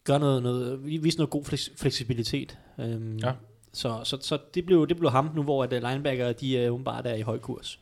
gøre 0.04 0.18
noget, 0.18 0.42
noget, 0.42 0.80
vise 0.84 1.18
noget 1.18 1.30
god 1.30 1.44
fleksibilitet. 1.76 2.58
Øhm, 2.80 3.16
Ja. 3.16 3.32
Så, 3.76 4.00
så, 4.04 4.18
så 4.20 4.38
det, 4.54 4.66
blev, 4.66 4.86
det 4.88 4.96
blev 4.96 5.10
ham 5.10 5.30
nu, 5.34 5.42
hvor 5.42 5.64
at 5.64 5.72
øh, 5.72 5.82
linebacker, 5.82 6.32
de 6.32 6.56
øh, 6.56 6.64
er 6.64 6.78
bare 6.84 7.08
er 7.08 7.14
i 7.14 7.20
høj 7.20 7.38
kurs. 7.38 7.80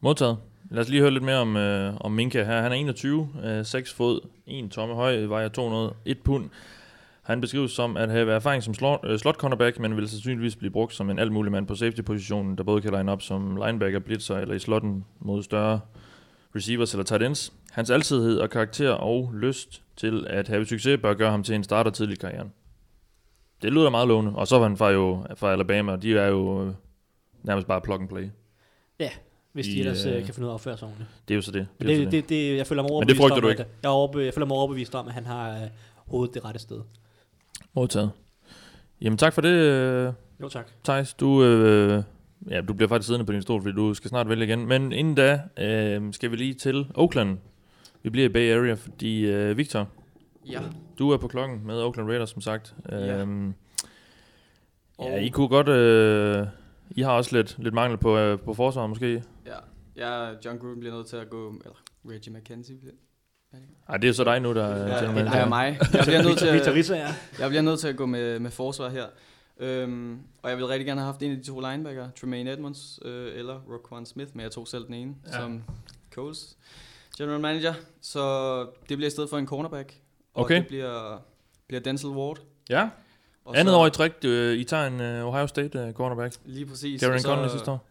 Modtaget. 0.00 0.38
Lad 0.70 0.82
os 0.82 0.88
lige 0.88 1.00
høre 1.00 1.10
lidt 1.10 1.24
mere 1.24 1.36
om, 1.36 1.56
øh, 1.56 1.94
om 2.00 2.12
Minka 2.12 2.44
her. 2.44 2.62
Han 2.62 2.72
er 2.72 2.76
21, 2.76 3.28
øh, 3.44 3.66
6 3.66 3.92
fod, 3.92 4.20
1 4.46 4.70
tomme 4.70 4.94
høj, 4.94 5.16
vejer 5.20 5.48
201 5.48 6.18
pund. 6.18 6.50
Han 7.22 7.40
beskrives 7.40 7.72
som 7.72 7.96
at 7.96 8.10
have 8.10 8.32
erfaring 8.32 8.62
som 8.62 8.74
slot, 8.74 9.00
øh, 9.04 9.18
slot 9.18 9.36
cornerback, 9.36 9.78
men 9.78 9.96
vil 9.96 10.08
sandsynligvis 10.08 10.56
blive 10.56 10.70
brugt 10.70 10.94
som 10.94 11.10
en 11.10 11.18
alt 11.18 11.32
mulig 11.32 11.52
mand 11.52 11.66
på 11.66 11.74
safety-positionen, 11.74 12.58
der 12.58 12.64
både 12.64 12.82
kan 12.82 12.92
line 12.92 13.12
op 13.12 13.22
som 13.22 13.56
linebacker, 13.56 13.98
blitzer 13.98 14.38
eller 14.38 14.54
i 14.54 14.58
slotten 14.58 15.04
mod 15.20 15.42
større 15.42 15.80
receivers 16.56 16.92
eller 16.92 17.04
tight 17.04 17.22
ends. 17.22 17.52
Hans 17.70 17.90
alsidighed 17.90 18.38
og 18.38 18.50
karakter 18.50 18.90
og 18.90 19.30
lyst 19.34 19.82
til 19.96 20.26
at 20.30 20.48
have 20.48 20.66
succes 20.66 21.00
bør 21.02 21.14
gøre 21.14 21.30
ham 21.30 21.42
til 21.42 21.54
en 21.54 21.64
starter 21.64 21.90
tidlig 21.90 22.14
i 22.14 22.18
karrieren. 22.20 22.52
Det 23.62 23.72
lyder 23.72 23.90
meget 23.90 24.08
lovende. 24.08 24.32
Og 24.34 24.48
så 24.48 24.58
var 24.58 24.68
han 24.68 24.76
fra, 24.76 24.90
jo, 24.90 25.24
fra 25.34 25.52
Alabama, 25.52 25.92
og 25.92 26.02
de 26.02 26.18
er 26.18 26.26
jo 26.26 26.66
øh, 26.66 26.72
nærmest 27.42 27.66
bare 27.68 27.80
plug 27.80 28.00
and 28.00 28.08
play. 28.08 28.28
Ja, 29.00 29.10
hvis 29.52 29.66
de 29.66 29.72
I, 29.72 29.78
ellers 29.80 30.06
øh, 30.06 30.16
øh, 30.16 30.24
kan 30.24 30.34
finde 30.34 30.46
ud 30.46 30.48
af 30.48 30.52
at 30.52 30.54
opføre 30.54 30.76
sig 30.78 30.88
ordentligt. 30.88 31.10
Det 31.28 31.34
er 31.34 31.36
jo 31.36 31.42
så 31.42 31.50
det. 31.52 31.66
Men 31.78 31.88
det, 31.88 31.94
jo 31.94 31.98
det, 32.00 32.06
så 32.06 32.10
det, 32.10 32.28
det, 32.28 32.56
jeg 32.56 32.66
føler 32.66 32.82
mig 32.82 32.88
Men 32.88 32.92
overbevist 32.94 33.16
det 33.16 33.22
frygter 33.22 33.36
om, 33.36 33.42
du 33.42 33.48
at- 33.48 33.52
ikke? 33.52 33.64
Jeg, 33.82 33.88
er 33.88 33.92
overbe, 33.92 34.18
jeg 34.24 34.34
føler 34.34 34.46
mig 34.46 34.56
overbevist 34.56 34.94
om, 34.94 35.06
at 35.08 35.14
han 35.14 35.26
har 35.26 35.50
øh, 35.50 35.68
hovedet 35.96 36.34
det 36.34 36.44
rette 36.44 36.60
sted. 36.60 36.80
Modtaget. 37.74 38.10
Jamen 39.00 39.16
tak 39.18 39.32
for 39.32 39.40
det, 39.42 39.48
øh, 39.48 40.12
Jo, 40.40 40.48
tak. 40.48 40.68
Thijs. 40.84 41.14
Du, 41.14 41.44
øh, 41.44 42.02
ja, 42.50 42.60
du 42.60 42.72
bliver 42.74 42.88
faktisk 42.88 43.06
siddende 43.06 43.26
på 43.26 43.32
din 43.32 43.42
stol, 43.42 43.62
fordi 43.62 43.74
du 43.76 43.94
skal 43.94 44.08
snart 44.08 44.28
vælge 44.28 44.44
igen. 44.44 44.66
Men 44.66 44.92
inden 44.92 45.14
da 45.14 45.40
øh, 45.58 46.12
skal 46.14 46.30
vi 46.30 46.36
lige 46.36 46.54
til 46.54 46.86
Oakland. 46.94 47.38
Vi 48.02 48.10
bliver 48.10 48.28
i 48.28 48.32
Bay 48.32 48.52
Area, 48.58 48.74
fordi 48.74 49.20
øh, 49.26 49.56
Victor, 49.58 49.88
Ja. 50.46 50.60
Du 50.98 51.10
er 51.10 51.16
på 51.16 51.28
klokken 51.28 51.66
med 51.66 51.82
Oakland 51.82 52.08
Raiders, 52.08 52.30
som 52.30 52.40
sagt. 52.40 52.74
Ja. 52.88 53.20
Øhm, 53.20 53.54
ja, 54.98 55.04
Og- 55.14 55.22
I 55.22 55.28
kunne 55.28 55.48
godt... 55.48 55.68
Øh, 55.68 56.46
I 56.90 57.02
har 57.02 57.12
også 57.12 57.36
lidt, 57.36 57.56
lidt 57.58 57.74
mangel 57.74 57.98
på, 57.98 58.18
øh, 58.18 58.38
på 58.38 58.54
forsvaret, 58.54 58.88
måske. 58.88 59.24
Ja, 59.46 59.56
ja, 59.96 60.34
John 60.44 60.58
Gruden 60.58 60.80
bliver 60.80 60.94
nødt 60.94 61.06
til 61.06 61.16
at 61.16 61.30
gå, 61.30 61.48
eller 61.50 61.76
Reggie 62.04 62.32
McKenzie 62.32 62.76
bliver. 62.78 62.94
Ej, 63.88 63.96
det 63.96 64.08
er 64.08 64.12
så 64.12 64.24
dig 64.24 64.40
nu, 64.40 64.54
der 64.54 64.64
er 64.64 64.86
Ja, 64.86 65.38
er 65.38 65.48
mig. 65.48 65.78
Jeg 65.92 66.02
bliver 66.04 66.22
nødt 66.22 66.38
til 66.38 66.46
at, 66.46 66.90
ja. 66.90 67.14
jeg 67.38 67.48
bliver 67.48 67.62
nødt 67.62 67.80
til 67.80 67.88
at 67.88 67.96
gå 67.96 68.06
med, 68.06 68.38
med 68.38 68.50
forsvar 68.50 68.88
her. 68.88 69.06
Øhm, 69.60 70.18
og 70.42 70.50
jeg 70.50 70.56
ville 70.58 70.68
rigtig 70.68 70.86
gerne 70.86 71.00
have 71.00 71.06
haft 71.12 71.22
en 71.22 71.30
af 71.30 71.36
de 71.36 71.42
to 71.44 71.60
linebacker, 71.60 72.10
Tremaine 72.20 72.52
Edmonds 72.52 72.98
øh, 73.04 73.38
eller 73.38 73.60
Roquan 73.60 74.06
Smith, 74.06 74.30
men 74.34 74.42
jeg 74.42 74.50
tog 74.50 74.68
selv 74.68 74.86
den 74.86 74.94
ene 74.94 75.14
ja. 75.26 75.32
som 75.32 75.62
Coles 76.14 76.56
general 77.18 77.40
manager. 77.40 77.74
Så 78.00 78.58
det 78.88 78.96
bliver 78.96 79.06
i 79.06 79.10
stedet 79.10 79.30
for 79.30 79.38
en 79.38 79.46
cornerback. 79.46 79.94
Og 80.34 80.44
Okay. 80.44 80.56
det 80.56 80.66
bliver, 80.66 81.18
bliver 81.66 81.80
Denzel 81.80 82.10
Ward. 82.10 82.38
Ja. 82.70 82.88
Og 83.44 83.56
Andet 83.58 83.72
så- 83.72 83.76
år 83.78 83.86
i 83.86 83.90
træk, 83.90 84.12
øh, 84.24 84.56
I 84.58 84.64
tager 84.64 84.86
en 84.86 85.00
øh, 85.00 85.26
Ohio 85.26 85.46
State 85.46 85.78
øh, 85.78 85.92
cornerback. 85.92 86.34
Lige 86.44 86.66
præcis. 86.66 87.02
Og 87.02 87.20
så- 87.20 87.28
Conley 87.28 87.48
sidste 87.48 87.70
år. 87.70 87.86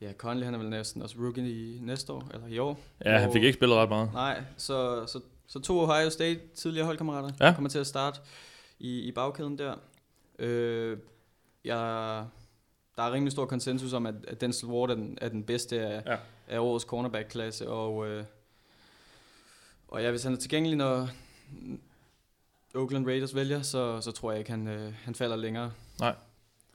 Ja, 0.00 0.12
Conley 0.12 0.44
han 0.44 0.54
er 0.54 0.58
vel 0.58 0.68
næsten 0.70 1.02
også 1.02 1.16
rookie 1.18 1.50
i 1.50 1.78
næste 1.82 2.12
år, 2.12 2.28
eller 2.34 2.46
i 2.46 2.58
år. 2.58 2.80
Ja, 3.04 3.18
han 3.18 3.28
Og- 3.28 3.32
fik 3.32 3.42
ikke 3.42 3.56
spillet 3.56 3.76
ret 3.78 3.88
meget. 3.88 4.12
Nej, 4.12 4.42
så, 4.56 5.06
så, 5.06 5.20
så 5.46 5.60
to 5.60 5.80
Ohio 5.80 6.10
State 6.10 6.40
tidligere 6.54 6.86
holdkammerater 6.86 7.30
Ja. 7.40 7.52
kommer 7.54 7.70
til 7.70 7.78
at 7.78 7.86
starte 7.86 8.20
i, 8.78 9.00
i 9.00 9.12
bagkæden 9.12 9.58
der. 9.58 9.74
Øh, 10.38 10.98
jeg, 11.64 11.76
der 12.96 13.02
er 13.02 13.12
rimelig 13.12 13.32
stor 13.32 13.46
konsensus 13.46 13.92
om, 13.92 14.06
at, 14.06 14.14
at 14.28 14.40
Denzel 14.40 14.68
Ward 14.68 14.90
er 14.90 14.94
den, 14.94 15.18
er 15.20 15.28
den 15.28 15.42
bedste 15.44 15.80
af, 15.80 16.02
Ja. 16.06 16.16
af 16.48 16.58
årets 16.58 16.84
cornerback-klasse, 16.84 17.68
og, 17.68 18.06
øh, 18.08 18.24
og 19.88 20.02
ja, 20.02 20.10
hvis 20.10 20.22
han 20.22 20.32
er 20.32 20.36
tilgængelig, 20.36 20.76
når 20.76 21.08
Oakland 22.74 23.06
Raiders 23.06 23.34
vælger, 23.34 23.62
så, 23.62 24.00
så 24.00 24.12
tror 24.12 24.30
jeg 24.30 24.38
ikke, 24.38 24.50
han, 24.50 24.68
øh, 24.68 24.92
han 25.04 25.14
falder 25.14 25.36
længere. 25.36 25.70
Nej. 26.00 26.14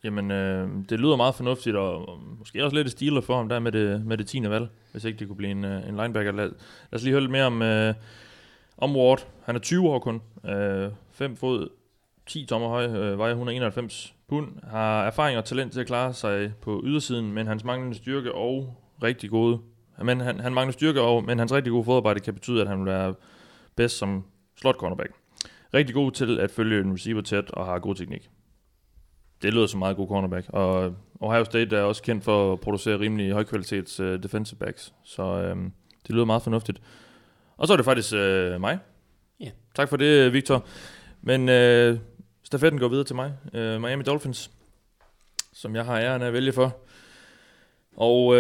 Jamen, 0.03 0.31
øh, 0.31 0.69
det 0.89 0.99
lyder 0.99 1.15
meget 1.15 1.35
fornuftigt, 1.35 1.75
og, 1.75 2.09
og 2.09 2.19
måske 2.39 2.63
også 2.63 2.75
lidt 2.75 2.87
et 2.87 2.91
stiler 2.91 3.21
for 3.21 3.37
ham 3.37 3.49
der 3.49 3.59
med 3.59 3.71
det, 3.71 4.05
med 4.05 4.17
det 4.17 4.27
10. 4.27 4.49
valg, 4.49 4.69
hvis 4.91 5.03
ikke 5.03 5.19
det 5.19 5.27
kunne 5.27 5.37
blive 5.37 5.51
en, 5.51 5.65
øh, 5.65 5.89
en 5.89 5.95
linebacker. 5.95 6.31
Lad, 6.31 6.45
lad 6.45 6.53
os 6.91 7.03
lige 7.03 7.11
høre 7.11 7.21
lidt 7.21 7.31
mere 7.31 7.45
om, 7.45 7.61
øh, 7.61 7.93
om 8.77 8.95
Ward. 8.95 9.27
Han 9.45 9.55
er 9.55 9.59
20 9.59 9.89
år 9.89 9.99
kun, 9.99 10.21
øh, 10.45 10.91
5 11.11 11.35
fod, 11.35 11.69
10 12.25 12.45
tommer 12.45 12.67
høj, 12.67 12.85
øh, 12.85 13.17
vejer 13.17 13.31
191 13.31 14.13
pund, 14.27 14.47
har 14.63 15.03
erfaring 15.03 15.37
og 15.37 15.45
talent 15.45 15.73
til 15.73 15.79
at 15.79 15.87
klare 15.87 16.13
sig 16.13 16.53
på 16.61 16.81
ydersiden, 16.85 17.33
men 17.33 17.47
hans 17.47 17.63
manglende 17.63 17.97
styrke 17.97 18.35
og 18.35 18.75
rigtig 19.03 19.29
gode, 19.29 19.59
men 20.03 20.19
han, 20.19 20.39
han 20.39 20.53
mangler 20.53 20.71
styrke, 20.71 21.01
og, 21.01 21.23
men 21.23 21.39
hans 21.39 21.53
rigtig 21.53 21.71
gode 21.71 21.83
fodarbejde 21.83 22.19
kan 22.19 22.33
betyde, 22.33 22.61
at 22.61 22.67
han 22.67 22.79
vil 22.79 22.85
være 22.85 23.13
bedst 23.75 23.97
som 23.97 24.23
slot 24.61 24.75
cornerback. 24.75 25.11
Rigtig 25.73 25.95
god 25.95 26.11
til 26.11 26.39
at 26.39 26.51
følge 26.51 26.79
en 26.79 26.93
receiver 26.93 27.21
tæt 27.21 27.51
og 27.51 27.65
har 27.65 27.79
god 27.79 27.95
teknik. 27.95 28.29
Det 29.41 29.53
lyder 29.53 29.67
som 29.67 29.79
meget 29.79 29.95
god 29.95 30.07
cornerback. 30.07 30.45
Og 30.49 30.95
Ohio 31.19 31.43
State 31.43 31.77
er 31.77 31.81
også 31.81 32.03
kendt 32.03 32.23
for 32.23 32.53
at 32.53 32.59
producere 32.59 32.99
rimelig 32.99 33.31
højkvalitets 33.31 33.99
uh, 33.99 34.13
defensive 34.23 34.57
backs. 34.57 34.93
Så 35.03 35.51
um, 35.51 35.73
det 36.07 36.15
lyder 36.15 36.25
meget 36.25 36.41
fornuftigt. 36.41 36.81
Og 37.57 37.67
så 37.67 37.73
er 37.73 37.77
det 37.77 37.85
faktisk 37.85 38.13
uh, 38.13 38.61
mig. 38.61 38.79
Ja. 39.39 39.49
Tak 39.75 39.89
for 39.89 39.97
det, 39.97 40.33
Victor. 40.33 40.65
Men 41.21 41.41
uh, 41.41 41.99
stafetten 42.43 42.79
går 42.79 42.87
videre 42.87 43.05
til 43.05 43.15
mig. 43.15 43.33
Uh, 43.53 43.81
Miami 43.81 44.03
Dolphins, 44.03 44.51
som 45.53 45.75
jeg 45.75 45.85
har 45.85 45.99
æren 45.99 46.21
af 46.21 46.27
at 46.27 46.33
vælge 46.33 46.51
for. 46.51 46.77
Og 47.97 48.25
uh, 48.25 48.35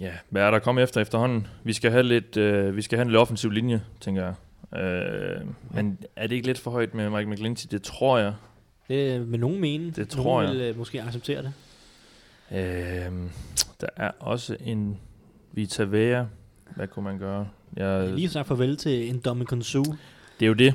ja, 0.00 0.12
hvad 0.28 0.42
er 0.42 0.50
der 0.50 0.58
kommet 0.58 0.82
efter 0.82 1.00
efterhånden? 1.00 1.46
Vi 1.64 1.72
skal 1.72 1.90
have 1.90 2.02
lidt, 2.02 2.36
uh, 2.36 2.76
vi 2.76 2.82
skal 2.82 2.98
have 2.98 3.02
en 3.02 3.08
lidt 3.08 3.20
offensiv 3.20 3.50
linje, 3.50 3.82
tænker 4.00 4.22
jeg. 4.22 4.34
Uh, 4.72 5.48
men 5.74 5.98
er 6.16 6.26
det 6.26 6.36
ikke 6.36 6.46
lidt 6.46 6.58
for 6.58 6.70
højt 6.70 6.94
med 6.94 7.10
Mike 7.10 7.30
McGlinchey? 7.30 7.68
Det 7.70 7.82
tror 7.82 8.18
jeg. 8.18 8.34
Det 8.88 9.32
vil 9.32 9.40
nogen 9.40 9.60
mene. 9.60 9.86
Det 9.86 9.96
nogen 9.96 10.08
tror 10.08 10.42
jeg. 10.42 10.52
vil 10.52 10.60
øh, 10.60 10.78
måske 10.78 11.02
acceptere 11.02 11.42
det. 11.42 11.52
Øhm, 13.06 13.30
der 13.80 13.86
er 13.96 14.10
også 14.20 14.56
en 14.60 14.98
Vita 15.52 15.82
Vea. 15.82 16.24
Hvad 16.76 16.88
kunne 16.88 17.04
man 17.04 17.18
gøre? 17.18 17.48
Jeg, 17.76 18.04
Jeg 18.04 18.12
lige 18.14 18.28
sagt 18.28 18.48
farvel 18.48 18.76
til 18.76 19.08
en 19.08 19.18
Dominican 19.18 19.62
Sue. 19.62 19.84
det 20.40 20.46
er 20.46 20.48
jo 20.48 20.54
det. 20.54 20.74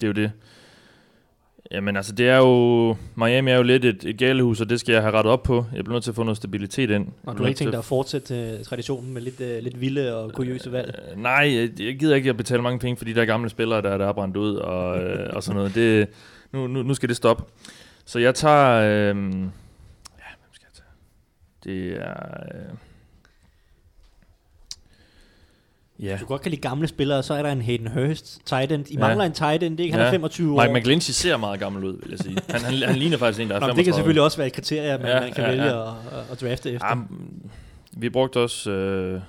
Det 0.00 0.02
er 0.02 0.06
jo 0.06 0.12
det. 0.12 0.32
Jamen 1.70 1.96
altså, 1.96 2.12
det 2.12 2.28
er 2.28 2.36
jo... 2.36 2.96
Miami 3.14 3.50
er 3.50 3.56
jo 3.56 3.62
lidt 3.62 3.84
et, 3.84 4.04
et 4.04 4.18
galehus, 4.18 4.60
og 4.60 4.70
det 4.70 4.80
skal 4.80 4.92
jeg 4.92 5.02
have 5.02 5.12
rettet 5.12 5.32
op 5.32 5.42
på. 5.42 5.64
Jeg 5.74 5.84
bliver 5.84 5.94
nødt 5.94 6.04
til 6.04 6.10
at 6.10 6.14
få 6.14 6.22
noget 6.22 6.36
stabilitet 6.36 6.90
ind. 6.90 7.08
Og 7.26 7.38
du 7.38 7.42
har 7.42 7.48
ikke 7.48 7.58
tænkt 7.58 7.72
dig 7.72 7.78
at 7.78 7.84
fortsætte 7.84 8.56
uh, 8.58 8.64
traditionen 8.64 9.14
med 9.14 9.22
lidt, 9.22 9.40
uh, 9.40 9.62
lidt 9.62 9.80
vilde 9.80 10.16
og 10.16 10.32
kuriøse 10.32 10.72
valg? 10.72 11.00
Øh, 11.12 11.22
nej, 11.22 11.50
jeg, 11.54 11.80
jeg 11.80 11.98
gider 11.98 12.16
ikke 12.16 12.30
at 12.30 12.36
betale 12.36 12.62
mange 12.62 12.78
penge 12.78 12.96
for 12.96 13.04
de 13.04 13.14
der 13.14 13.24
gamle 13.24 13.50
spillere, 13.50 13.82
der, 13.82 13.98
der 13.98 14.06
er 14.06 14.12
brændt 14.12 14.36
ud 14.36 14.54
og, 14.54 14.98
øh, 14.98 15.30
og 15.32 15.42
sådan 15.42 15.56
noget. 15.56 15.74
Det, 15.74 16.08
nu, 16.52 16.66
nu, 16.66 16.82
nu 16.82 16.94
skal 16.94 17.08
det 17.08 17.16
stoppe. 17.16 17.44
Så 18.04 18.18
jeg 18.18 18.34
tager... 18.34 18.74
Øh, 18.74 18.86
ja, 18.88 19.12
hvem 19.12 20.52
skal 20.52 20.66
jeg 20.66 20.74
tage? 20.74 20.88
Det 21.64 21.96
er... 22.02 22.87
Ja. 26.02 26.12
Du 26.12 26.16
kan 26.16 26.26
godt 26.26 26.42
kan 26.42 26.50
lide 26.50 26.60
gamle 26.62 26.88
spillere, 26.88 27.22
så 27.22 27.34
er 27.34 27.42
der 27.42 27.52
en 27.52 27.62
Hayden 27.62 27.86
Hurst, 27.86 28.38
tight 28.46 28.72
end. 28.72 28.86
I 28.90 28.94
Ja. 28.94 29.00
mangler 29.00 29.24
en 29.24 29.32
tight 29.32 29.62
end, 29.62 29.76
det 29.76 29.80
er 29.80 29.84
ikke? 29.84 29.96
Han 29.96 30.06
er 30.06 30.10
25 30.10 30.54
år. 30.60 30.62
Mike 30.66 30.78
McGlinchey 30.80 31.12
ser 31.12 31.36
meget 31.36 31.60
gammel 31.60 31.84
ud, 31.84 31.92
vil 32.02 32.10
jeg 32.10 32.18
sige. 32.18 32.36
Han, 32.50 32.60
han, 32.60 32.74
han 32.88 32.96
ligner 32.96 33.16
faktisk 33.18 33.40
en, 33.42 33.48
der 33.48 33.54
er 33.56 33.60
Nå, 33.60 33.66
35. 33.66 33.68
men 33.72 33.76
det 33.76 33.84
kan 33.84 33.94
selvfølgelig 33.94 34.22
også 34.22 34.36
være 34.36 34.46
et 34.46 34.52
kriterie, 34.52 34.98
man, 34.98 35.06
Ja, 35.06 35.20
man 35.20 35.32
kan 35.32 35.44
ja, 35.44 35.50
vælge 35.50 35.64
ja. 35.64 35.88
At, 35.88 35.94
at 36.32 36.40
drafte 36.40 36.70
efter. 36.72 36.88
Ja, 36.88 36.94
vi 37.92 38.10
brugte 38.10 38.36
også... 38.40 38.70
Øh, 38.70 39.20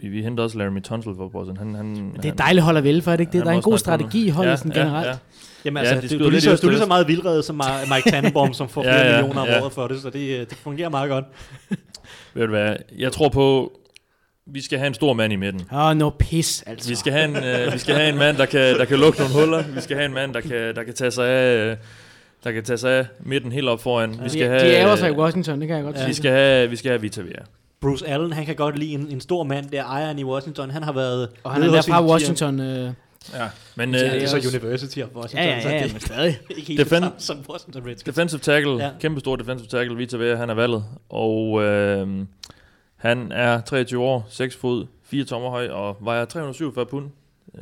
vi, 0.00 0.08
vi 0.08 0.22
hentede 0.22 0.44
også 0.44 0.58
Laramie 0.58 0.82
Tunsil 0.82 1.12
for 1.16 1.28
Boston. 1.28 1.56
Han, 1.56 1.74
han, 1.74 2.12
Det 2.22 2.24
er 2.24 2.34
dejligt 2.34 2.64
hold 2.64 2.76
at 2.76 2.84
vælge 2.84 3.02
for, 3.02 3.12
er 3.12 3.16
det 3.16 3.20
ikke 3.22 3.32
det? 3.38 3.44
Der 3.46 3.50
er 3.52 3.56
en 3.56 3.62
god 3.62 3.78
strategi 3.78 4.22
i 4.22 4.24
det. 4.26 4.32
holdet 4.32 4.50
Ja, 4.50 4.56
sådan 4.56 4.72
ja, 4.72 4.78
generelt. 4.80 5.06
ja. 5.08 5.16
Jamen 5.64 5.82
Ja, 5.84 5.88
altså, 5.88 5.94
de 5.96 6.00
det, 6.02 6.10
skyder 6.10 6.22
du, 6.22 6.26
er 6.26 6.30
lige 6.30 6.40
så, 6.40 6.56
du 6.56 6.66
er 6.66 6.70
lige 6.70 6.80
så 6.80 6.86
meget 6.86 7.08
vildrede 7.08 7.42
som 7.42 7.60
Mike 7.94 8.10
Tannenbaum, 8.10 8.52
som 8.52 8.68
får 8.68 8.84
Ja, 8.84 8.90
flere 8.92 9.06
ja, 9.06 9.16
millioner 9.20 9.40
om 9.42 9.48
ja. 9.48 9.62
året 9.62 9.72
for 9.72 9.88
det, 9.88 10.02
så 10.02 10.10
det, 10.10 10.50
det 10.50 10.58
fungerer 10.58 10.88
meget 10.88 11.10
godt. 11.10 11.24
Ved 12.34 12.42
du 12.42 12.50
hvad? 12.50 12.76
Jeg 12.98 13.12
tror 13.12 13.28
på, 13.28 13.72
vi 14.46 14.60
skal 14.60 14.78
have 14.78 14.86
en 14.86 14.94
stor 14.94 15.12
mand 15.12 15.32
i 15.32 15.36
midten. 15.36 15.60
Åh, 15.72 15.78
oh, 15.78 15.96
no 15.96 16.10
pis, 16.10 16.62
altså. 16.66 16.88
Vi 16.88 16.94
skal 16.94 17.12
have 17.12 17.24
en, 17.24 17.36
øh, 17.36 17.72
vi 17.72 17.78
skal 17.78 17.94
have 17.94 18.08
en 18.08 18.18
mand, 18.18 18.36
der 18.36 18.46
kan, 18.46 18.60
der 18.78 18.84
kan 18.84 18.98
lukke 18.98 19.18
nogle 19.18 19.34
huller. 19.34 19.62
Vi 19.74 19.80
skal 19.80 19.96
have 19.96 20.06
en 20.06 20.12
mand, 20.14 20.34
der 20.34 20.40
kan, 20.40 20.74
der 20.74 20.82
kan 20.82 20.94
tage 20.94 21.10
sig 21.10 21.28
af... 21.28 21.56
Øh, 21.70 21.76
der 22.44 22.52
kan 22.52 22.64
tage 22.64 22.76
sig 22.78 22.92
af 22.98 23.06
midten 23.20 23.52
helt 23.52 23.68
op 23.68 23.82
foran. 23.82 24.20
Vi 24.22 24.28
skal 24.28 24.42
de, 24.42 24.48
have, 24.48 24.60
de 24.60 24.74
ærger 24.74 24.96
sig 24.96 25.08
i 25.08 25.12
Washington, 25.12 25.60
det 25.60 25.68
kan 25.68 25.76
jeg 25.76 25.84
godt 25.84 25.96
Vi 25.96 26.00
sige. 26.00 26.14
skal 26.14 26.30
have, 26.30 26.70
vi 26.70 26.76
skal 26.76 26.90
have 26.90 27.00
Vita 27.00 27.20
Vea. 27.20 27.30
Bruce 27.80 28.08
Allen, 28.08 28.32
han 28.32 28.46
kan 28.46 28.56
godt 28.56 28.78
lide 28.78 28.92
en, 28.94 29.06
en 29.10 29.20
stor 29.20 29.42
mand, 29.44 29.70
der 29.70 29.80
er 29.80 29.84
ejeren 29.84 30.18
i 30.18 30.24
Washington. 30.24 30.70
Han 30.70 30.82
har 30.82 30.92
været... 30.92 31.28
Og 31.44 31.52
han 31.52 31.62
er 31.62 31.70
der 31.70 31.82
fra 31.82 32.06
Washington. 32.06 32.60
Øh, 32.60 32.90
Ja, 33.34 33.46
men 33.74 33.94
Ja, 33.94 34.04
øh, 34.06 34.12
det 34.12 34.22
er 34.22 34.26
så 34.26 34.36
University 34.48 34.98
of 34.98 35.08
Washington. 35.16 35.46
Ja, 35.48 35.54
ja, 35.54 35.62
så 35.62 35.68
ja, 35.68 35.82
det 35.82 35.92
men 35.92 36.00
stadig. 36.00 36.38
er 36.50 36.54
ikke 36.56 36.68
helt 36.68 36.80
Defen- 36.92 37.04
det 37.04 37.12
som 37.18 37.36
Washington 37.50 37.82
Redskins. 37.86 38.02
Defensive 38.16 38.40
tackle, 38.40 38.72
Ja. 38.76 38.84
ja. 38.84 38.90
kæmpe 39.00 39.20
stor 39.20 39.36
defensive 39.36 39.68
tackle, 39.68 39.96
Vita 39.96 40.16
Vea, 40.16 40.36
han 40.36 40.50
er 40.50 40.54
valget. 40.54 40.84
Og 41.10 41.62
øh, 41.62 42.08
han 43.02 43.32
er 43.32 43.60
23 43.60 44.02
år, 44.02 44.26
6 44.28 44.56
fod, 44.56 44.86
4 45.02 45.24
tommer 45.24 45.50
høj 45.50 45.68
og 45.68 45.96
vejer 46.00 46.24
347 46.24 46.86
pund. 46.86 47.10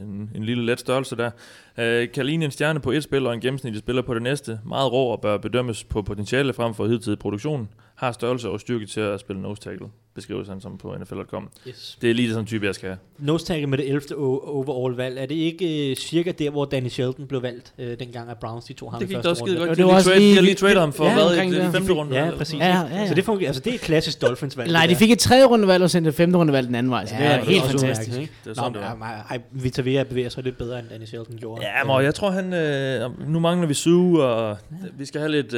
En, 0.00 0.30
en 0.34 0.44
lille 0.44 0.66
let 0.66 0.80
størrelse 0.80 1.16
der. 1.16 1.30
Øh, 1.78 2.12
kan 2.12 2.26
ligne 2.26 2.44
en 2.44 2.50
stjerne 2.50 2.80
på 2.80 2.90
et 2.90 3.02
spil 3.02 3.26
og 3.26 3.34
en 3.34 3.40
gennemsnitlig 3.40 3.78
spiller 3.78 4.02
på 4.02 4.14
det 4.14 4.22
næste. 4.22 4.60
Meget 4.64 4.92
rå 4.92 5.12
og 5.12 5.20
bør 5.20 5.38
bedømmes 5.38 5.84
på 5.84 6.02
potentiale 6.02 6.52
frem 6.52 6.74
for 6.74 6.86
hidtidig 6.86 7.18
produktion. 7.18 7.68
Har 8.00 8.12
størrelse 8.12 8.48
og 8.48 8.60
styrke 8.60 8.86
til 8.86 9.00
at 9.00 9.20
spille 9.20 9.42
nose 9.42 9.60
tackle, 9.62 9.86
beskrives 10.14 10.48
han 10.48 10.60
som 10.60 10.78
på 10.78 10.94
NFL.com. 11.00 11.48
Yes. 11.68 11.98
Det 12.02 12.10
er 12.10 12.14
lige 12.14 12.28
sådan 12.28 12.40
en 12.42 12.46
type, 12.46 12.66
jeg 12.66 12.74
skal 12.74 12.88
have. 12.88 12.98
Nose 13.18 13.44
tackle 13.46 13.66
med 13.66 13.78
det 13.78 13.88
11. 13.88 14.00
o- 14.10 14.16
overall 14.48 14.96
valg. 14.96 15.18
Er 15.18 15.26
det 15.26 15.34
ikke 15.34 15.90
øh, 15.90 15.96
cirka 15.96 16.32
der, 16.38 16.50
hvor 16.50 16.64
Danny 16.64 16.88
Shelton 16.88 17.26
blev 17.26 17.42
valgt, 17.42 17.72
øh, 17.78 17.98
dengang 17.98 18.30
at 18.30 18.36
Browns 18.38 18.64
de 18.64 18.72
tog 18.72 18.90
ham 18.92 18.98
Det 19.00 19.06
i 19.06 19.08
gik 19.08 19.16
første 19.16 19.26
da 19.26 19.30
også 19.30 19.42
skide 19.44 19.56
runde? 19.56 19.60
godt. 19.60 19.70
Og 19.70 19.76
det 19.76 19.84
var 19.86 19.92
også 19.94 20.08
trade, 20.10 20.20
lige- 20.20 20.36
de 20.36 20.42
lige 20.42 20.54
traded 20.54 20.76
ham 20.80 20.92
for 20.92 21.04
Ja, 21.04 21.14
hvad, 21.14 21.22
omkring 21.24 21.52
i 21.52 21.54
det. 21.54 21.62
det 21.64 21.72
femte 21.72 21.92
runde. 21.92 22.16
Ja, 22.24 22.30
præcis. 22.36 22.58
Ja, 22.60 22.66
ja, 22.66 22.86
ja. 23.00 23.08
Så 23.08 23.14
det 23.14 23.24
fungerer, 23.24 23.48
altså 23.48 23.62
det 23.62 23.70
er 23.70 23.74
et 23.74 23.80
klassisk 23.80 24.22
Dolphins 24.22 24.56
valg. 24.56 24.72
nej, 24.72 24.82
det 24.86 24.90
de 24.90 24.96
fik 24.96 25.10
et 25.12 25.18
tredje 25.18 25.44
rundevalg 25.44 25.82
og 25.82 25.90
sendte 25.90 26.08
et 26.08 26.14
femte 26.14 26.38
rundevalg 26.38 26.66
den 26.66 26.74
anden 26.74 26.90
vej, 26.90 27.06
så 27.06 27.14
det 27.18 27.26
er 27.26 27.36
det 27.38 27.46
helt 27.48 27.62
fantastisk. 27.64 28.08
udmærket, 28.08 28.20
ikke? 28.22 28.32
Det 28.44 28.50
er 28.50 28.50
Nå, 28.50 28.54
sådan, 28.54 28.72
det 28.72 28.80
var. 28.82 28.98
ej, 29.06 29.22
ej, 29.30 29.40
Vita 29.52 29.82
Vea 29.82 30.02
bevæger 30.02 30.28
sig 30.28 30.44
lidt 30.44 30.58
bedre, 30.58 30.78
end 30.78 30.88
Danny 30.88 31.04
Shelton 31.04 31.36
gjorde. 31.36 31.62
Ja, 31.78 31.84
men 31.84 32.04
jeg 32.04 32.14
tror 32.14 32.30
han... 32.30 32.52
Øh, 32.54 33.28
nu 33.28 33.38
mangler 33.40 33.68
vi 33.68 33.74
Sue, 33.74 34.24
og 34.24 34.56
vi 34.98 35.04
skal 35.04 35.20
have 35.20 35.30
lidt... 35.32 35.54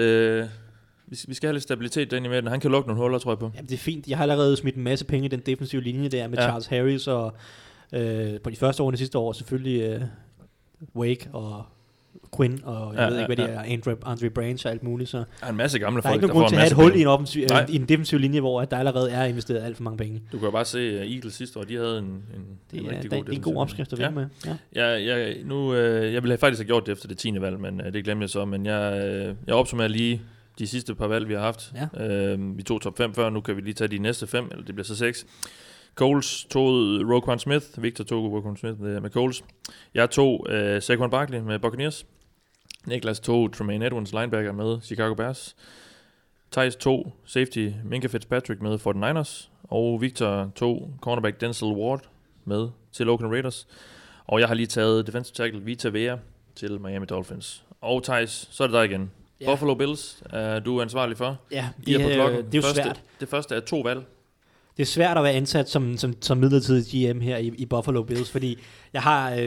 Øh, 1.12 1.14
vi 1.14 1.16
skal, 1.16 1.30
vi 1.30 1.34
skal 1.34 1.46
have 1.46 1.52
lidt 1.54 1.62
stabilitet 1.62 2.10
derinde 2.10 2.26
i 2.26 2.30
midten. 2.30 2.50
Han 2.50 2.60
kan 2.60 2.70
lukke 2.70 2.88
nogle 2.88 3.02
huller, 3.02 3.18
tror 3.18 3.30
jeg 3.32 3.38
på. 3.38 3.50
Jamen, 3.54 3.68
det 3.68 3.74
er 3.74 3.78
fint. 3.78 4.06
Jeg 4.08 4.16
har 4.16 4.22
allerede 4.22 4.56
smidt 4.56 4.76
en 4.76 4.82
masse 4.82 5.04
penge 5.04 5.24
i 5.24 5.28
den 5.28 5.40
defensive 5.40 5.82
linje 5.82 6.08
der 6.08 6.28
med 6.28 6.38
Ja. 6.38 6.42
ja. 6.44 6.48
Charles 6.48 6.66
Harris 6.66 7.06
og 7.08 7.34
øh, 7.92 8.40
på 8.40 8.50
de 8.50 8.56
første 8.56 8.82
år 8.82 8.90
de 8.90 8.96
sidste 8.96 9.18
år 9.18 9.32
selvfølgelig 9.32 9.82
øh, 9.82 10.00
Wake 10.96 11.28
og 11.32 11.64
Quinn 12.36 12.60
og 12.64 12.94
jeg 12.94 13.00
Ja, 13.00 13.06
ved 13.06 13.14
ja, 13.14 13.20
ikke, 13.20 13.34
hvad 13.34 13.46
det 13.46 13.52
ja. 13.52 13.58
er, 13.58 13.72
Andre, 13.72 13.96
Andre 14.04 14.30
Branch 14.30 14.66
og 14.66 14.72
alt 14.72 14.82
muligt. 14.82 15.10
Så 15.10 15.18
Der 15.18 15.24
er 15.42 15.50
en 15.50 15.56
masse 15.56 15.78
gamle 15.78 16.02
der 16.02 16.08
er 16.08 16.12
folk, 16.12 16.22
ikke 16.22 16.26
nogen 16.26 16.40
grund 16.42 16.44
får 16.44 16.48
til 16.48 16.56
at 16.56 16.60
have 16.60 16.86
et 16.86 16.92
hul 16.92 16.98
i 16.98 17.02
en, 17.02 17.06
offensiv, 17.06 17.46
Nej. 17.46 17.66
i 17.68 17.76
en 17.76 17.84
defensiv 17.88 18.18
linje, 18.18 18.40
hvor 18.40 18.60
at 18.60 18.70
der 18.70 18.76
allerede 18.78 19.10
er 19.10 19.24
investeret 19.24 19.62
alt 19.62 19.76
for 19.76 19.82
mange 19.84 19.98
penge. 19.98 20.22
Du 20.32 20.38
kan 20.38 20.44
jo 20.44 20.50
bare 20.50 20.64
se 20.64 20.94
uh, 21.00 21.12
Eagles 21.12 21.34
sidste 21.34 21.58
år, 21.58 21.62
de 21.64 21.76
havde 21.76 21.98
en, 21.98 22.04
en, 22.04 22.22
Det 22.70 22.80
en 22.80 22.86
er, 22.86 22.90
rigtig 22.90 23.10
det 23.10 23.18
er 23.18 23.22
god 23.22 23.32
en 23.34 23.40
god 23.42 23.56
opskrift 23.56 23.92
at 23.92 23.98
vinde 23.98 24.12
med. 24.12 24.26
Ja. 24.46 24.56
Ja, 24.74 24.86
jeg, 24.86 25.06
jeg, 25.08 25.36
nu, 25.44 25.74
øh, 25.74 26.12
jeg 26.14 26.22
ville 26.22 26.32
have 26.32 26.38
faktisk 26.38 26.60
have 26.60 26.66
gjort 26.66 26.86
det 26.86 26.92
efter 26.92 27.08
det 27.08 27.18
10. 27.18 27.40
valg, 27.40 27.60
men 27.60 27.80
øh, 27.80 27.92
det 27.92 28.04
glemte 28.04 28.22
jeg 28.22 28.30
så. 28.30 28.44
Men 28.44 28.66
jeg, 28.66 29.04
øh, 29.06 29.34
jeg 29.46 29.54
opsummerer 29.54 29.88
lige 29.88 30.20
de 30.58 30.66
sidste 30.66 30.94
par 30.94 31.06
valg, 31.06 31.28
vi 31.28 31.34
har 31.34 31.40
haft. 31.40 31.72
Ja. 31.96 32.06
Øh, 32.06 32.56
vi 32.56 32.62
tog 32.62 32.80
top 32.80 32.96
5 32.96 33.14
før, 33.14 33.30
nu 33.30 33.40
kan 33.40 33.56
vi 33.56 33.60
lige 33.60 33.74
tage 33.74 33.88
de 33.88 33.98
næste 33.98 34.26
5, 34.26 34.48
eller 34.50 34.64
det 34.64 34.74
bliver 34.74 34.84
så 34.84 34.96
6. 34.96 35.26
Coles 35.94 36.46
tog 36.50 36.72
Roquan 37.14 37.38
Smith. 37.38 37.66
Victor 37.78 38.04
tog 38.04 38.32
Roquan 38.32 38.56
Smith 38.56 38.80
med, 38.80 39.00
med 39.00 39.10
Coles. 39.10 39.44
Jeg 39.94 40.10
tog 40.10 40.46
øh, 40.50 40.82
Saquon 40.82 41.10
Barkley 41.10 41.38
med 41.38 41.58
Buccaneers. 41.58 42.06
Niklas 42.86 43.20
tog 43.20 43.52
Tremaine 43.52 43.86
Edwards 43.86 44.12
linebacker 44.12 44.52
med 44.52 44.80
Chicago 44.80 45.14
Bears. 45.14 45.56
Thijs 46.52 46.76
tog 46.76 47.12
safety 47.24 47.70
Minka 47.84 48.06
Fitzpatrick 48.06 48.62
med 48.62 48.78
49ers. 48.86 49.48
Og 49.62 50.00
Victor 50.00 50.52
tog 50.56 50.94
cornerback 51.00 51.40
Denzel 51.40 51.68
Ward 51.68 52.08
med 52.44 52.68
til 52.92 53.08
Oakland 53.08 53.32
Raiders. 53.32 53.66
Og 54.26 54.40
jeg 54.40 54.48
har 54.48 54.54
lige 54.54 54.66
taget 54.66 55.06
defensive 55.06 55.34
tackle 55.34 55.62
Vita 55.62 55.88
Vea 55.88 56.16
til 56.54 56.80
Miami 56.80 57.06
Dolphins. 57.06 57.64
Og 57.80 58.02
Thijs, 58.02 58.48
så 58.50 58.62
er 58.62 58.66
det 58.66 58.74
dig 58.74 58.84
igen. 58.84 59.10
Ja. 59.42 59.50
Buffalo 59.50 59.74
Bills 59.74 60.22
er 60.30 60.60
du 60.62 60.76
ansvarlig 60.80 61.16
for. 61.18 61.38
Ja, 61.50 61.68
I 61.86 61.94
er 61.94 62.02
på 62.04 62.08
det, 62.08 62.18
klokken. 62.18 62.44
det 62.46 62.54
er 62.54 62.58
jo 62.58 62.62
første, 62.62 62.82
svært. 62.82 63.00
Det 63.20 63.28
første 63.28 63.54
er 63.58 63.60
to 63.60 63.80
valg. 63.84 64.04
Det 64.76 64.82
er 64.82 64.86
svært 64.86 65.16
at 65.16 65.24
være 65.24 65.32
ansat 65.32 65.70
som, 65.70 65.96
som, 65.96 66.14
som 66.20 66.38
midlertidig 66.38 67.12
GM 67.14 67.20
her 67.20 67.36
i, 67.36 67.52
i 67.58 67.66
Buffalo 67.66 68.02
Bills, 68.02 68.30
fordi 68.30 68.58
jeg 68.92 69.02
har 69.02 69.30
øh, 69.30 69.38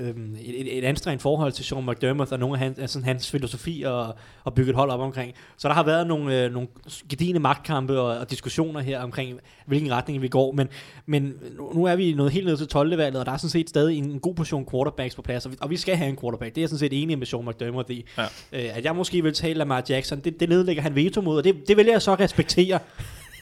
øh, 0.00 0.14
et, 0.44 0.78
et 0.78 0.84
anstrengt 0.84 1.22
forhold 1.22 1.52
til 1.52 1.64
Sean 1.64 1.86
McDermott 1.86 2.32
og 2.32 2.38
nogle 2.38 2.54
af 2.54 2.58
hans, 2.58 2.78
altså 2.78 3.00
hans 3.00 3.30
filosofi 3.30 3.82
og, 3.86 4.14
og 4.44 4.54
bygge 4.54 4.70
et 4.70 4.76
hold 4.76 4.90
op 4.90 5.00
omkring. 5.00 5.32
Så 5.56 5.68
der 5.68 5.74
har 5.74 5.82
været 5.82 6.06
nogle, 6.06 6.44
øh, 6.44 6.52
nogle 6.52 6.68
gedigende 7.08 7.40
magtkampe 7.40 8.00
og, 8.00 8.18
og 8.18 8.30
diskussioner 8.30 8.80
her 8.80 9.00
omkring, 9.00 9.40
hvilken 9.66 9.92
retning 9.92 10.22
vi 10.22 10.28
går. 10.28 10.52
Men, 10.52 10.68
men 11.06 11.34
nu, 11.74 11.84
er 11.84 11.96
vi 11.96 12.12
nået 12.12 12.32
helt 12.32 12.46
ned 12.46 12.56
til 12.56 12.66
12. 12.66 12.98
valget, 12.98 13.20
og 13.20 13.26
der 13.26 13.32
er 13.32 13.36
sådan 13.36 13.50
set 13.50 13.68
stadig 13.68 13.98
en, 13.98 14.04
en 14.04 14.20
god 14.20 14.34
portion 14.34 14.66
quarterbacks 14.70 15.14
på 15.14 15.22
plads, 15.22 15.46
og 15.46 15.52
vi, 15.52 15.56
og 15.60 15.70
vi 15.70 15.76
skal 15.76 15.96
have 15.96 16.08
en 16.08 16.16
quarterback. 16.16 16.54
Det 16.54 16.60
er 16.60 16.62
jeg 16.62 16.68
sådan 16.68 16.78
set 16.78 17.02
enig 17.02 17.18
med 17.18 17.26
Sean 17.26 17.44
McDermott 17.48 17.90
i. 17.90 18.04
Ja. 18.18 18.22
Øh, 18.52 18.76
at 18.76 18.84
jeg 18.84 18.96
måske 18.96 19.22
vil 19.22 19.32
tale 19.32 19.54
Lamar 19.54 19.84
Jackson, 19.88 20.20
det, 20.20 20.40
det 20.40 20.48
nedlægger 20.48 20.82
han 20.82 20.94
veto 20.94 21.20
mod, 21.20 21.36
og 21.36 21.44
det, 21.44 21.68
det 21.68 21.76
vil 21.76 21.86
jeg 21.86 22.02
så 22.02 22.14
respektere 22.14 22.78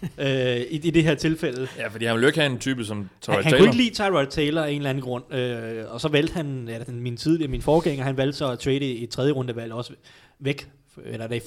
øh, 0.19 0.57
i, 0.57 0.77
i 0.77 0.91
det 0.91 1.05
her 1.05 1.15
tilfælde. 1.15 1.69
Ja, 1.79 1.89
fordi 1.89 2.05
han 2.05 2.15
vil 2.15 2.23
jo 2.23 2.27
ikke 2.27 2.41
have 2.41 2.53
en 2.53 2.59
type 2.59 2.85
som 2.85 3.09
Tyrod 3.21 3.35
Han, 3.35 3.45
han 3.45 3.51
Taylor. 3.53 3.59
kunne 3.59 3.75
ikke 3.75 3.85
lide 3.85 3.95
Tyrod 3.95 4.27
Taylor 4.27 4.63
af 4.63 4.71
en 4.71 4.77
eller 4.77 4.91
anden 4.91 5.03
grund, 5.05 5.35
øh, 5.35 5.85
og 5.93 6.01
så 6.01 6.09
valgte 6.09 6.35
han, 6.35 6.69
ja, 6.69 6.79
den, 6.79 7.01
min 7.01 7.17
tidligere, 7.17 7.51
min 7.51 7.63
forgænger, 7.63 8.05
han 8.05 8.17
valgte 8.17 8.39
så 8.39 8.51
at 8.51 8.59
trade 8.59 8.99
et 8.99 9.11
tredje 9.11 9.33
rundevalg 9.33 9.73
også 9.73 9.93
væk, 10.39 10.71
eller 11.05 11.27
det, 11.27 11.43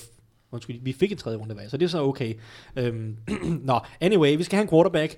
undskyld, 0.51 0.79
vi 0.81 0.93
fik 0.93 1.11
et 1.11 1.17
tredje 1.17 1.37
rundevalg, 1.37 1.71
så 1.71 1.77
det 1.77 1.85
er 1.85 1.89
så 1.89 2.03
okay. 2.03 2.33
Øhm, 2.75 3.15
Nå, 3.69 3.79
anyway, 4.01 4.37
vi 4.37 4.43
skal 4.43 4.55
have 4.55 4.63
en 4.63 4.69
quarterback. 4.69 5.15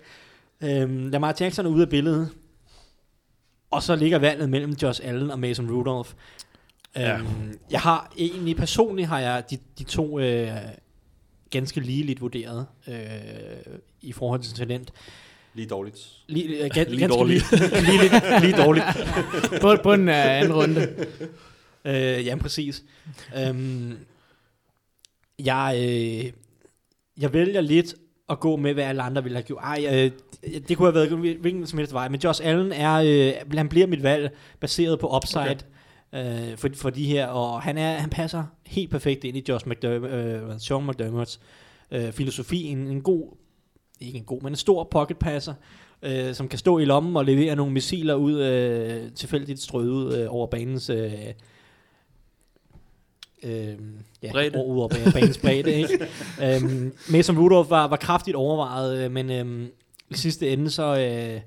Øhm, 0.64 1.08
Lamar 1.10 1.36
Jackson 1.40 1.66
er 1.66 1.70
ude 1.70 1.82
af 1.82 1.90
billedet, 1.90 2.30
og 3.72 3.84
så 3.84 3.96
ligger 3.96 4.20
valget 4.20 4.50
mellem 4.50 4.74
Josh 4.82 5.02
Allen 5.04 5.32
og 5.32 5.40
Mason 5.40 5.72
Rudolph. 5.72 6.10
Ja. 6.96 7.18
Øhm, 7.18 7.60
jeg 7.72 7.80
har 7.80 8.14
egentlig 8.18 8.56
personligt 8.56 9.08
har 9.08 9.20
jeg 9.20 9.44
de, 9.50 9.58
de 9.80 9.84
to 9.84 10.20
øh, 10.20 10.52
ganske 11.50 11.80
ligeligt 11.80 12.22
vurderet 12.22 12.66
øh, 12.88 12.96
i 14.02 14.12
forhold 14.12 14.42
til 14.42 14.54
talent. 14.54 14.94
Lige 15.54 15.68
dårligt. 15.68 15.98
Lige, 16.28 16.64
øh, 16.64 16.70
gan, 16.74 16.88
Lige 16.88 17.00
ganske 17.00 17.18
dårligt. 17.18 17.52
Lige, 17.52 17.70
lige, 17.72 18.00
lige, 18.02 18.40
lige 18.42 18.64
dårligt. 18.64 18.86
På, 19.62 19.76
på 19.84 19.96
den 19.96 20.10
uh, 20.10 20.16
anden 20.16 20.54
runde. 20.54 21.06
Øh, 21.86 22.26
ja, 22.26 22.36
præcis. 22.36 22.84
Øhm, 23.38 23.98
jeg, 25.40 25.76
øh, 25.78 26.32
jeg 27.18 27.34
vælger 27.34 27.62
lidt 27.62 27.96
at 28.30 28.40
gå 28.40 28.56
med, 28.56 28.74
hvad 28.74 28.84
alle 28.84 29.02
andre 29.02 29.24
ville 29.24 29.36
have 29.36 29.44
gjort. 29.44 29.64
Ej, 29.64 29.88
øh, 29.92 30.12
det 30.68 30.78
kunne 30.78 30.92
have 30.92 30.96
været 30.96 31.38
hvilken 31.38 31.68
som 31.68 31.80
helst 31.80 31.94
vej. 31.94 32.10
Men 32.10 32.20
Josh 32.24 32.42
Allen 32.44 32.72
er, 32.72 32.94
øh, 32.94 33.58
han 33.58 33.70
bliver 33.70 33.88
mit 33.88 34.04
valg 34.04 34.32
baseret 34.60 35.00
på 35.00 35.16
upside. 35.16 35.42
Okay. 35.42 35.56
Øh, 36.14 36.58
for, 36.58 36.70
for 36.76 36.90
de 36.90 37.06
her, 37.06 37.28
og 37.28 37.62
han, 37.62 37.78
er, 37.78 37.94
han 37.94 38.10
passer 38.10 38.44
helt 38.66 38.92
perfekt 38.92 39.24
ind 39.24 39.38
i 39.38 39.44
Josh 39.50 39.68
McDermott, 39.68 40.12
øh, 40.14 40.60
Sean 40.60 40.88
McDermotts 40.88 41.40
øh, 41.92 42.12
filosofi. 42.12 42.64
En, 42.64 42.78
en 42.78 43.02
god, 43.02 43.38
ikke 44.00 44.18
en 44.18 44.26
god, 44.26 44.42
men 44.42 44.52
en 44.52 44.56
stor 44.56 44.84
pocket 44.84 45.18
passer, 45.18 45.54
øh, 46.02 46.34
som 46.34 46.48
kan 46.48 46.60
stå 46.60 46.80
i 46.80 46.86
lommen 46.86 47.16
og 47.18 47.26
levere 47.26 47.56
nogle 47.56 47.74
missiler 47.74 48.16
ud, 48.16 48.42
øh, 48.42 49.12
tilfældigt 49.12 49.62
strøget 49.62 49.90
ud 49.90 50.16
øh, 50.16 50.28
over 50.30 50.48
banens 50.48 50.90
øh, 50.90 51.12
Øhm, 53.44 53.98
ja, 54.24 54.32
Bredde. 54.32 54.58
Ud 54.68 54.78
over 54.78 54.88
ban- 54.94 55.14
banens 55.14 55.38
bredde, 55.38 55.74
ikke? 55.74 56.08
øhm, 56.44 56.94
Mason 57.10 57.40
Rudolph 57.40 57.70
var, 57.70 57.88
var 57.88 57.96
kraftigt 57.96 58.36
overvejet, 58.36 58.98
øh, 58.98 59.12
men 59.12 59.32
øhm, 59.32 59.72
i 60.10 60.14
sidste 60.14 60.50
ende 60.50 60.70
så 60.70 60.98
øh, 60.98 61.42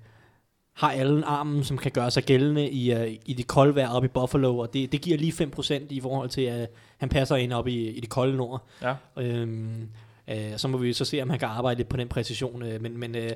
har 0.81 0.93
Allen 0.93 1.25
armen, 1.25 1.65
som 1.65 1.79
kan 1.79 1.91
gøre 1.91 2.11
sig 2.11 2.23
gældende 2.23 2.71
i, 2.71 2.93
øh, 2.93 3.17
i 3.27 3.35
det 3.35 3.47
kolde 3.47 3.75
vejr 3.75 3.89
oppe 3.89 4.07
i 4.07 4.09
Buffalo, 4.09 4.59
og 4.59 4.75
det, 4.75 4.93
det 4.93 5.01
giver 5.01 5.19
lige 5.19 5.33
5% 5.33 5.75
i 5.91 6.01
forhold 6.01 6.29
til, 6.29 6.43
at 6.43 6.71
han 6.99 7.09
passer 7.09 7.37
ind 7.37 7.53
op 7.53 7.69
i, 7.69 7.89
i 7.89 8.01
det 8.01 8.09
kolde 8.09 8.37
nord. 8.37 8.63
Ja. 8.83 8.95
Øhm, 9.19 9.89
øh, 10.29 10.57
så 10.57 10.69
må 10.69 10.79
vi 10.79 10.93
så 10.93 11.05
se, 11.05 11.23
om 11.23 11.31
han 11.31 11.39
kan 11.39 11.49
arbejde 11.49 11.79
lidt 11.79 11.89
på 11.89 11.97
den 11.97 12.09
præcision, 12.09 12.63
øh, 12.63 12.83
men, 12.83 12.99
men 12.99 13.17
øh, 13.17 13.31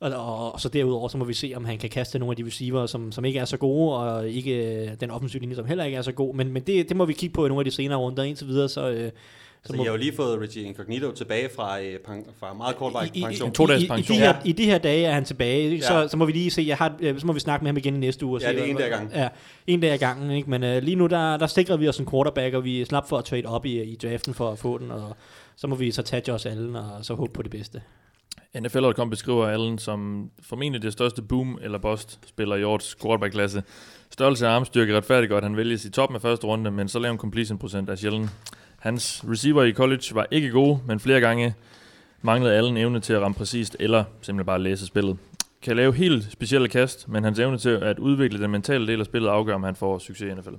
og, 0.00 0.10
og, 0.10 0.52
og 0.52 0.60
så 0.60 0.68
derudover, 0.68 1.08
så 1.08 1.18
må 1.18 1.24
vi 1.24 1.34
se, 1.34 1.52
om 1.56 1.64
han 1.64 1.78
kan 1.78 1.90
kaste 1.90 2.18
nogle 2.18 2.32
af 2.32 2.36
de 2.36 2.46
receiver, 2.46 2.86
som, 2.86 3.12
som 3.12 3.24
ikke 3.24 3.38
er 3.38 3.44
så 3.44 3.56
gode, 3.56 3.96
og 3.96 4.28
ikke 4.28 4.84
øh, 4.84 4.90
den 5.00 5.10
offensive 5.10 5.40
linje, 5.40 5.56
som 5.56 5.66
heller 5.66 5.84
ikke 5.84 5.98
er 5.98 6.02
så 6.02 6.12
god. 6.12 6.34
Men, 6.34 6.52
men 6.52 6.62
det, 6.62 6.88
det 6.88 6.96
må 6.96 7.04
vi 7.04 7.12
kigge 7.12 7.34
på 7.34 7.44
i 7.44 7.48
nogle 7.48 7.60
af 7.60 7.64
de 7.64 7.70
senere 7.70 7.98
runder. 7.98 8.22
Indtil 8.22 8.46
videre, 8.46 8.68
så... 8.68 8.90
Øh, 8.90 9.10
Så 9.64 9.74
I 9.74 9.76
har 9.76 9.84
jo 9.84 9.96
lige 9.96 10.12
fået 10.16 10.40
Richie 10.40 10.62
Incognito 10.64 11.12
tilbage 11.12 11.48
fra, 11.56 11.82
øh, 11.82 11.98
fra 12.40 12.52
meget 12.52 12.76
kort 12.76 12.92
i, 13.14 13.18
i, 13.18 13.22
pension. 13.22 13.52
i, 13.70 13.72
i, 13.72 13.98
i, 13.98 14.02
de 14.02 14.14
her, 14.14 14.34
I 14.44 14.52
de 14.52 14.64
her 14.64 14.78
dage 14.78 15.04
er 15.06 15.12
han 15.12 15.24
tilbage, 15.24 15.70
ikke? 15.70 15.84
Så, 15.84 15.98
Ja. 15.98 16.08
så 16.08 16.16
må 16.16 16.24
vi 16.24 16.32
lige 16.32 16.50
se, 16.50 16.64
jeg 16.68 16.76
har, 16.76 16.92
øh, 17.00 17.20
så 17.20 17.26
må 17.26 17.32
vi 17.32 17.40
snakke 17.40 17.64
med 17.64 17.68
ham 17.72 17.76
igen 17.76 17.94
i 17.94 17.98
næste 17.98 18.26
uge. 18.26 18.36
Og 18.36 18.40
Ja, 18.42 18.48
se, 18.50 18.56
det 18.56 18.62
er 18.64 18.66
en 18.70 18.76
dag 18.76 18.86
ad 18.86 18.90
gangen. 18.90 19.10
Ja, 19.14 19.28
en 19.66 19.80
dag 19.80 19.90
ad 19.92 19.98
gangen, 19.98 20.30
ikke? 20.30 20.50
Men 20.50 20.64
øh, 20.64 20.82
lige 20.82 20.96
nu, 20.96 21.06
der, 21.06 21.36
der 21.36 21.46
sikrer 21.46 21.76
vi 21.76 21.88
os 21.88 21.98
en 21.98 22.06
quarterback, 22.10 22.54
og 22.54 22.64
vi 22.64 22.80
er 22.80 22.84
slap 22.84 23.08
for 23.08 23.18
at 23.18 23.24
trade 23.24 23.46
op 23.46 23.66
i, 23.66 23.82
i 23.82 23.96
draften 24.02 24.34
for 24.34 24.50
at 24.52 24.58
få 24.58 24.78
den, 24.78 24.90
og 24.90 25.16
så 25.56 25.66
må 25.66 25.76
vi 25.76 25.90
så 25.90 26.02
tage 26.02 26.22
Josh 26.28 26.46
Allen, 26.50 26.76
og 26.76 26.84
så 27.02 27.14
håbe 27.14 27.32
på 27.32 27.42
det 27.42 27.50
bedste. 27.50 27.82
NFL.com 28.60 29.10
beskriver 29.10 29.46
Allen 29.46 29.78
som 29.78 30.30
formentlig 30.42 30.82
det 30.82 30.92
største 30.92 31.22
boom 31.22 31.58
eller 31.62 31.78
bust 31.78 32.18
spiller 32.28 32.56
i 32.56 32.64
årets 32.64 32.96
quarterback-klasse. 33.02 33.62
Størrelse 34.10 34.46
af 34.46 34.50
armstyrke 34.50 34.96
retfærdigt 34.96 35.30
godt, 35.30 35.44
han 35.44 35.56
vælges 35.56 35.84
i 35.84 35.90
toppen 35.90 36.16
af 36.16 36.22
første 36.22 36.46
runde, 36.46 36.70
men 36.70 36.88
så 36.88 36.98
lav 36.98 37.12
en 37.12 37.18
completion 37.18 37.58
procent 37.58 37.90
er 37.90 37.94
sjældent. 37.96 38.30
Hans 38.80 39.24
receiver 39.30 39.62
i 39.62 39.72
college 39.72 40.14
var 40.14 40.26
ikke 40.30 40.50
gode, 40.50 40.80
men 40.86 41.00
flere 41.00 41.20
gange 41.20 41.54
manglede 42.22 42.54
Allen 42.54 42.76
evne 42.76 43.00
til 43.00 43.12
at 43.12 43.20
ramme 43.22 43.34
præcist 43.34 43.76
eller 43.80 44.04
simpelthen 44.20 44.46
bare 44.46 44.62
læse 44.62 44.86
spillet. 44.86 45.18
Kan 45.62 45.76
lave 45.76 45.94
helt 45.94 46.32
specielle 46.32 46.68
kast, 46.68 47.08
men 47.08 47.24
hans 47.24 47.38
evne 47.38 47.58
til 47.58 47.70
at 47.70 47.98
udvikle 47.98 48.42
den 48.42 48.50
mentale 48.50 48.86
del 48.86 49.00
af 49.00 49.06
spillet 49.06 49.28
afgør, 49.28 49.54
om 49.54 49.62
han 49.62 49.76
får 49.76 49.98
succes 49.98 50.32
i 50.32 50.34
NFL. 50.34 50.54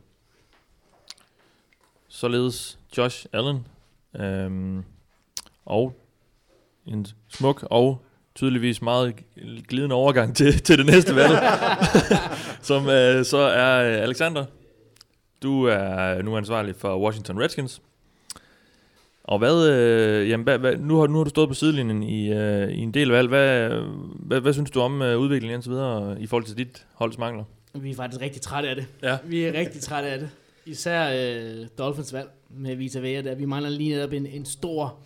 Således 2.08 2.80
Josh 2.98 3.26
Allen. 3.34 3.68
Øhm, 4.16 4.84
og 5.66 5.94
en 6.86 7.08
smuk 7.30 7.68
og 7.70 8.06
tydeligvis 8.36 8.82
meget 8.82 9.16
glidende 9.68 9.96
overgang 9.96 10.36
til, 10.36 10.60
til 10.60 10.78
det 10.78 10.86
næste 10.86 11.16
valg, 11.16 11.40
som 12.70 12.90
øh, 12.90 13.26
så 13.26 13.38
er 13.38 13.92
øh, 13.92 14.04
Alexander. 14.04 14.46
Du 15.44 15.66
er 15.66 16.22
nu 16.22 16.38
ansvarlig 16.38 16.76
for 16.76 17.00
Washington 17.00 17.42
Redskins. 17.42 17.82
Og 19.32 19.40
hvad, 19.40 19.70
øh, 19.70 20.30
jamen, 20.30 20.44
hvad, 20.44 20.58
hvad, 20.58 20.78
nu, 20.78 21.00
har, 21.00 21.08
nu 21.08 21.18
har 21.18 21.24
du 21.24 21.30
stået 21.30 21.48
på 21.48 21.54
sidelinjen 21.54 22.04
i, 22.04 22.34
øh, 22.34 22.70
i 22.70 22.78
en 22.78 22.94
del 22.94 23.08
valg. 23.08 23.28
Hvad, 23.28 23.70
hvad, 24.14 24.42
hvad 24.42 24.54
synes 24.54 24.72
du 24.72 24.80
om 24.80 25.02
øh, 25.02 25.20
udviklingen 25.20 25.56
indtil 25.56 25.72
videre 25.72 26.22
i 26.22 26.28
forhold 26.28 26.46
til 26.46 26.58
dit 26.58 26.88
holds 26.94 27.18
mangler? 27.18 27.44
Vi 27.74 27.92
er 27.92 27.96
faktisk 27.96 28.22
rigtig 28.22 28.42
trætte 28.42 28.70
af 28.70 28.76
det. 28.76 28.86
Ja. 29.04 29.18
Vi 29.26 29.44
er 29.44 29.54
rigtig 29.54 29.82
trætte 29.82 30.10
af 30.10 30.20
det. 30.20 30.30
Især 30.66 31.12
øh, 31.14 31.68
Dolphins 31.78 32.14
valg 32.14 32.30
med 32.50 32.76
Vita 32.76 33.00
Vea, 33.00 33.22
der 33.22 33.36
vi 33.36 33.46
mangler 33.46 33.70
lige 33.70 33.90
netop 33.90 34.14
en, 34.14 34.26
en 34.26 34.46
stor 34.46 35.00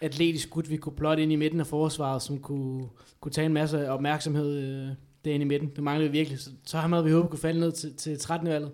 atletisk 0.00 0.50
gut, 0.50 0.70
vi 0.70 0.76
kunne 0.76 0.96
plotte 0.96 1.22
ind 1.22 1.32
i 1.32 1.36
midten 1.36 1.60
af 1.60 1.66
forsvaret, 1.66 2.22
som 2.22 2.38
kunne, 2.38 2.88
kunne 3.20 3.32
tage 3.32 3.46
en 3.46 3.52
masse 3.52 3.90
opmærksomhed 3.90 4.58
øh, 4.58 4.88
derinde 5.24 5.44
i 5.44 5.48
midten. 5.48 5.70
Det 5.76 5.84
mangler 5.84 6.06
vi 6.06 6.12
virkelig. 6.12 6.38
Så, 6.38 6.50
så 6.64 6.78
ham 6.78 6.92
havde 6.92 7.04
vi 7.04 7.10
håbet 7.12 7.30
kunne 7.30 7.40
falde 7.40 7.60
ned 7.60 7.72
til, 7.72 7.94
til 7.96 8.18
13. 8.18 8.48
valget, 8.48 8.70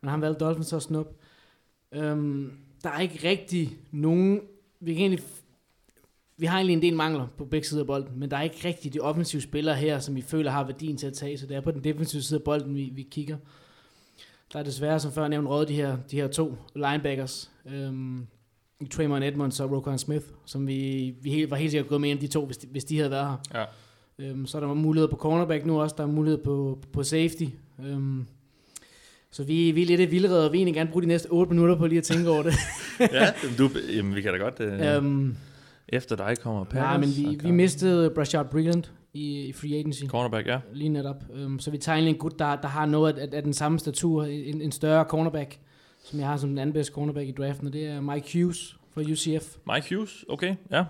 men 0.00 0.10
han 0.10 0.20
valgte 0.20 0.44
Dolphins 0.44 0.68
så 0.68 0.80
snup. 0.80 1.06
Øhm, 1.94 2.52
der 2.84 2.90
er 2.90 3.00
ikke 3.00 3.28
rigtig 3.28 3.76
nogen... 3.90 4.40
Vi, 4.80 4.94
kan 4.94 5.00
egentlig, 5.00 5.24
vi 6.36 6.46
har 6.46 6.56
egentlig 6.56 6.74
en 6.74 6.82
del 6.82 6.96
mangler 6.96 7.26
på 7.38 7.44
begge 7.44 7.66
sider 7.66 7.80
af 7.80 7.86
bolden, 7.86 8.18
men 8.18 8.30
der 8.30 8.36
er 8.36 8.42
ikke 8.42 8.68
rigtig 8.68 8.94
de 8.94 9.00
offensive 9.00 9.42
spillere 9.42 9.76
her, 9.76 9.98
som 9.98 10.16
vi 10.16 10.22
føler 10.22 10.50
har 10.50 10.64
værdien 10.64 10.96
til 10.96 11.06
at 11.06 11.12
tage, 11.12 11.38
så 11.38 11.46
det 11.46 11.56
er 11.56 11.60
på 11.60 11.70
den 11.70 11.84
defensive 11.84 12.22
side 12.22 12.38
af 12.38 12.44
bolden, 12.44 12.74
vi, 12.74 12.90
vi 12.94 13.02
kigger. 13.02 13.36
Der 14.52 14.58
er 14.58 14.62
desværre, 14.62 15.00
som 15.00 15.12
før 15.12 15.28
nævnt, 15.28 15.48
råd 15.48 15.66
de 15.66 15.74
her, 15.74 15.96
de 16.10 16.16
her 16.16 16.28
to 16.28 16.56
linebackers. 16.74 17.50
Øhm, 17.66 18.26
Trayvon 18.90 19.22
Edmonds 19.22 19.60
og 19.60 19.70
Roquan 19.70 19.98
Smith, 19.98 20.26
som 20.44 20.66
vi, 20.66 21.14
vi 21.22 21.30
helt, 21.30 21.50
var 21.50 21.56
helt 21.56 21.70
sikkert 21.70 21.88
gået 21.88 22.00
med 22.00 22.10
en 22.10 22.16
af 22.16 22.20
de 22.20 22.26
to, 22.26 22.46
hvis 22.46 22.56
de, 22.56 22.66
hvis 22.70 22.84
de 22.84 22.96
havde 22.96 23.10
været 23.10 23.26
her. 23.26 23.60
Ja. 23.60 23.64
Øhm, 24.18 24.46
så 24.46 24.58
er 24.58 24.60
der 24.60 24.74
muligheder 24.74 25.10
på 25.10 25.16
cornerback 25.16 25.66
nu 25.66 25.80
også, 25.80 25.94
der 25.98 26.02
er 26.02 26.08
mulighed 26.08 26.44
på, 26.44 26.78
på 26.92 27.02
safety. 27.02 27.44
Øhm, 27.84 28.26
så 29.32 29.44
vi, 29.44 29.70
vi 29.70 29.82
er 29.82 29.86
lidt 29.86 30.10
vildrede, 30.10 30.46
og 30.46 30.52
vi 30.52 30.58
egentlig 30.58 30.74
gerne 30.74 30.90
bruge 30.90 31.02
de 31.02 31.08
næste 31.08 31.26
8 31.26 31.52
minutter 31.52 31.76
på 31.76 31.86
lige 31.86 31.98
at 31.98 32.04
tænke 32.04 32.30
over 32.30 32.42
det. 32.42 32.54
ja, 33.00 33.26
du, 33.58 33.70
jamen, 33.96 34.14
vi 34.14 34.22
kan 34.22 34.32
da 34.32 34.38
godt... 34.38 34.60
Øh, 34.60 34.96
Øhm, 34.96 35.36
efter 35.88 36.16
dig 36.16 36.38
kommer 36.38 36.64
Packers. 36.64 36.82
Nej, 36.82 36.98
men 36.98 37.08
vi, 37.16 37.38
vi 37.42 37.50
mistede 37.50 38.10
Brashard 38.10 38.50
Brigland 38.50 38.84
i, 39.14 39.40
i 39.40 39.52
free 39.52 39.74
agency. 39.78 40.04
Cornerback, 40.04 40.46
ja. 40.46 40.60
Lige 40.72 40.88
netop. 40.88 41.24
Um, 41.44 41.58
så 41.58 41.70
vi 41.70 41.78
tager 41.78 41.96
egentlig 41.96 42.12
en 42.12 42.18
gut, 42.18 42.38
der, 42.38 42.56
der 42.56 42.68
har 42.68 42.86
noget 42.86 43.18
af, 43.18 43.28
af 43.32 43.42
den 43.42 43.52
samme 43.52 43.78
statur, 43.78 44.24
en, 44.24 44.60
en 44.60 44.72
større 44.72 45.04
cornerback, 45.04 45.58
som 46.04 46.18
jeg 46.18 46.28
har 46.28 46.36
som 46.36 46.48
den 46.48 46.58
anden 46.58 46.72
bedste 46.72 46.92
cornerback 46.92 47.28
i 47.28 47.32
draften, 47.32 47.66
og 47.66 47.72
det 47.72 47.86
er 47.86 48.00
Mike 48.00 48.38
Hughes 48.38 48.76
fra 48.94 49.00
UCF. 49.00 49.56
Mike 49.74 49.94
Hughes, 49.94 50.24
okay, 50.28 50.54
ja. 50.70 50.84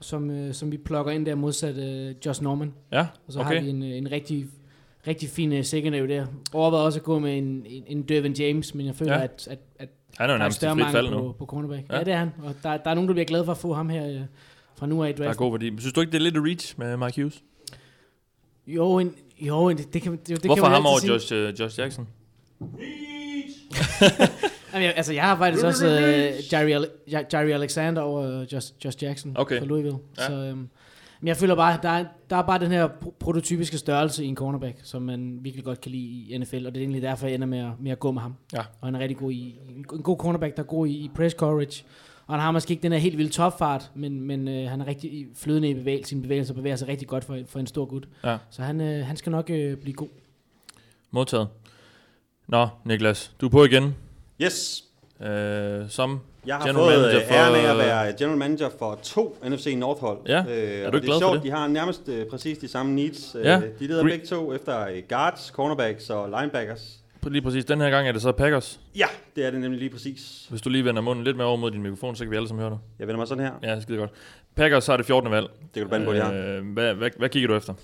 som, 0.00 0.30
øh, 0.30 0.54
som 0.54 0.72
vi 0.72 0.76
plukker 0.76 1.12
ind 1.12 1.26
der 1.26 1.34
modsat 1.34 1.76
øh, 1.76 2.14
Josh 2.26 2.42
Norman. 2.42 2.74
Ja, 2.92 3.06
Og 3.26 3.32
så 3.32 3.40
okay. 3.40 3.54
har 3.54 3.62
vi 3.62 3.68
en, 3.70 3.82
øh, 3.82 3.88
en 3.88 4.10
rigtig, 4.10 4.46
rigtig 5.06 5.28
fin 5.28 5.52
uh, 5.52 5.62
secondary 5.64 6.08
der. 6.08 6.26
Overvejede 6.52 6.86
også 6.86 6.98
at 6.98 7.02
gå 7.04 7.18
med 7.18 7.38
en, 7.38 7.66
en, 7.66 7.84
en 7.86 8.02
Dervin 8.02 8.32
James, 8.32 8.74
men 8.74 8.86
jeg 8.86 8.94
føler, 8.94 9.12
Ja. 9.18 9.22
at, 9.24 9.48
at, 9.50 9.58
at 9.78 9.88
Han 10.18 10.24
er 10.30 10.32
jo 10.32 10.32
der 10.32 10.38
nærmest 10.38 10.56
større 10.56 10.76
mangel 10.76 11.08
på, 11.08 11.14
nu. 11.14 11.32
på 11.32 11.46
cornerback. 11.46 11.82
Ja. 11.90 11.98
Ja. 11.98 12.04
det 12.04 12.12
er 12.12 12.16
han. 12.18 12.30
Og 12.42 12.54
der, 12.62 12.76
der 12.76 12.90
er 12.90 12.94
nogen, 12.94 13.08
der 13.08 13.14
bliver 13.14 13.26
glade 13.26 13.44
for 13.44 13.52
at 13.52 13.58
få 13.58 13.72
ham 13.74 13.88
her 13.88 14.08
øh, 14.08 14.20
fra 14.78 14.86
nu 14.86 15.02
af 15.04 15.08
i 15.08 15.12
Der 15.12 15.18
er 15.22 15.24
draften. 15.26 15.38
god 15.44 15.52
værdi. 15.58 15.80
Synes 15.80 15.92
du 15.92 16.00
ikke, 16.00 16.10
det 16.12 16.18
er 16.18 16.22
lidt 16.30 16.36
reach 16.38 16.74
med 16.78 16.96
Mike 16.96 17.22
Hughes? 17.22 17.42
Jo, 18.66 18.98
en, 18.98 19.14
jo 19.40 19.68
en, 19.68 19.76
det, 19.78 19.94
det 19.94 20.02
kan, 20.02 20.12
det, 20.12 20.28
det 20.28 20.38
Hvorfor 20.44 20.54
kan 20.54 20.62
man 20.62 20.72
ham 20.72 20.86
over 20.86 20.98
sige. 20.98 21.12
Josh, 21.12 21.32
uh, 21.34 21.60
Josh 21.60 21.78
Jackson? 21.80 22.08
Jamen, 24.74 24.84
jeg, 24.86 24.92
altså, 24.96 25.12
jeg 25.12 25.22
har 25.22 25.36
faktisk 25.36 25.64
også 25.64 25.86
uh, 25.86 26.52
Jerry, 26.52 26.70
Ale- 26.84 27.26
Jerry 27.32 27.50
Alexander 27.50 28.02
over 28.02 28.40
uh, 28.42 28.52
Josh, 28.52 28.72
Josh 28.84 29.02
Jackson 29.04 29.32
Okay. 29.38 29.58
fra 29.58 29.66
Louisville. 29.66 29.98
Ja. 30.18 30.26
Så, 30.26 30.50
um, 30.52 30.68
men 31.22 31.28
jeg 31.28 31.36
føler 31.36 31.54
bare, 31.54 31.78
der 31.82 31.88
er, 31.88 32.04
der 32.30 32.36
er 32.36 32.42
bare 32.42 32.58
den 32.58 32.70
her 32.70 32.88
pro- 32.88 33.14
prototypiske 33.20 33.78
størrelse 33.78 34.24
i 34.24 34.28
en 34.28 34.36
cornerback, 34.36 34.80
som 34.82 35.02
man 35.02 35.38
virkelig 35.42 35.64
godt 35.64 35.80
kan 35.80 35.90
lide 35.92 36.04
i 36.04 36.38
NFL, 36.38 36.66
og 36.66 36.74
det 36.74 36.76
er 36.76 36.82
egentlig 36.82 37.02
derfor, 37.02 37.26
jeg 37.26 37.34
ender 37.34 37.46
med 37.46 37.58
at, 37.58 37.70
med 37.80 37.90
at 37.92 37.98
gå 37.98 38.12
med 38.12 38.22
ham. 38.22 38.34
Ja. 38.52 38.58
Og 38.80 38.86
han 38.86 38.94
er 38.94 38.98
rigtig 38.98 39.16
god 39.16 39.32
i, 39.32 39.58
en 39.76 39.82
god 39.84 40.16
cornerback, 40.18 40.56
der 40.56 40.62
er 40.62 40.66
god 40.66 40.86
i, 40.86 40.90
i 40.90 41.10
press 41.14 41.34
coverage, 41.38 41.84
og 42.26 42.34
han 42.34 42.40
har 42.40 42.50
måske 42.50 42.70
ikke 42.70 42.82
den 42.82 42.92
her 42.92 42.98
helt 42.98 43.18
vilde 43.18 43.30
topfart, 43.32 43.90
men, 43.94 44.20
men 44.20 44.48
øh, 44.48 44.70
han 44.70 44.80
er 44.80 44.86
rigtig 44.86 45.12
i- 45.12 45.26
flydende 45.34 45.70
i 45.70 45.74
bevægelse, 45.74 46.08
sine 46.08 46.22
bevægelser 46.22 46.54
bevæger 46.54 46.76
sig 46.76 46.88
rigtig 46.88 47.08
godt 47.08 47.24
for, 47.24 47.38
for 47.46 47.58
en 47.58 47.66
stor 47.66 47.84
gut. 47.84 48.08
Ja. 48.24 48.38
Så 48.50 48.62
han, 48.62 48.80
øh, 48.80 49.06
han 49.06 49.16
skal 49.16 49.32
nok 49.32 49.50
øh, 49.50 49.76
blive 49.76 49.94
god. 49.94 50.08
Modtaget. 51.10 51.48
Nå, 52.48 52.68
Niklas, 52.84 53.34
du 53.40 53.46
er 53.46 53.50
på 53.50 53.64
igen. 53.64 53.94
Yes. 54.42 54.84
Øh, 55.20 55.88
som 55.88 56.20
Jeg 56.46 56.56
har 56.56 56.66
general 56.66 56.86
fået 56.94 56.98
manager 57.02 57.20
øh, 57.28 57.32
æren 57.36 57.54
af 57.66 57.70
at 57.70 57.78
være 57.78 58.12
general 58.18 58.38
manager 58.38 58.68
for 58.78 58.98
to 59.02 59.36
NFC 59.48 59.74
North-hold. 59.78 60.18
Ja, 60.28 60.38
øh, 60.38 60.44
er 60.48 60.90
du 60.90 60.90
det 60.90 60.94
ikke 60.94 61.06
glad 61.06 61.16
er 61.16 61.20
for 61.20 61.20
sjovt, 61.20 61.34
det? 61.34 61.42
de 61.42 61.50
har 61.50 61.66
nærmest 61.68 62.08
øh, 62.08 62.26
præcis 62.26 62.58
de 62.58 62.68
samme 62.68 62.94
needs. 62.94 63.34
Øh, 63.34 63.44
Ja. 63.44 63.60
De 63.78 63.86
leder 63.86 64.02
Gre- 64.02 64.08
begge 64.08 64.26
to 64.26 64.54
efter 64.54 64.86
øh, 64.88 65.02
guards, 65.08 65.46
cornerbacks 65.54 66.10
og 66.10 66.28
linebackers. 66.40 66.98
Lige 67.26 67.42
præcis, 67.42 67.64
den 67.64 67.80
her 67.80 67.90
gang 67.90 68.08
er 68.08 68.12
det 68.12 68.22
så 68.22 68.32
Packers. 68.32 68.80
Ja, 68.96 69.06
det 69.36 69.46
er 69.46 69.50
det 69.50 69.60
nemlig 69.60 69.78
lige 69.80 69.90
præcis. 69.90 70.46
Hvis 70.50 70.60
du 70.62 70.70
lige 70.70 70.84
vender 70.84 71.02
munden 71.02 71.24
lidt 71.24 71.36
mere 71.36 71.46
over 71.46 71.56
mod 71.56 71.70
din 71.70 71.82
mikrofon, 71.82 72.16
så 72.16 72.24
kan 72.24 72.30
vi 72.30 72.36
alle 72.36 72.48
sammen 72.48 72.62
høre 72.62 72.70
dig. 72.70 72.78
Jeg 72.98 73.06
vender 73.06 73.18
mig 73.18 73.28
sådan 73.28 73.44
her. 73.44 73.52
Ja, 73.62 73.80
skide 73.80 73.98
godt. 73.98 74.10
Packers 74.56 74.86
har 74.86 74.96
det 74.96 75.06
14. 75.06 75.30
valg. 75.30 75.46
Det 75.46 75.72
kan 75.74 75.82
du 75.82 75.88
bande 75.88 76.06
på, 76.06 76.12
øh, 76.12 76.72
hvad, 76.72 76.94
hvad, 76.94 77.10
hvad 77.18 77.28
kigger 77.28 77.48
du 77.48 77.56
efter? 77.56 77.74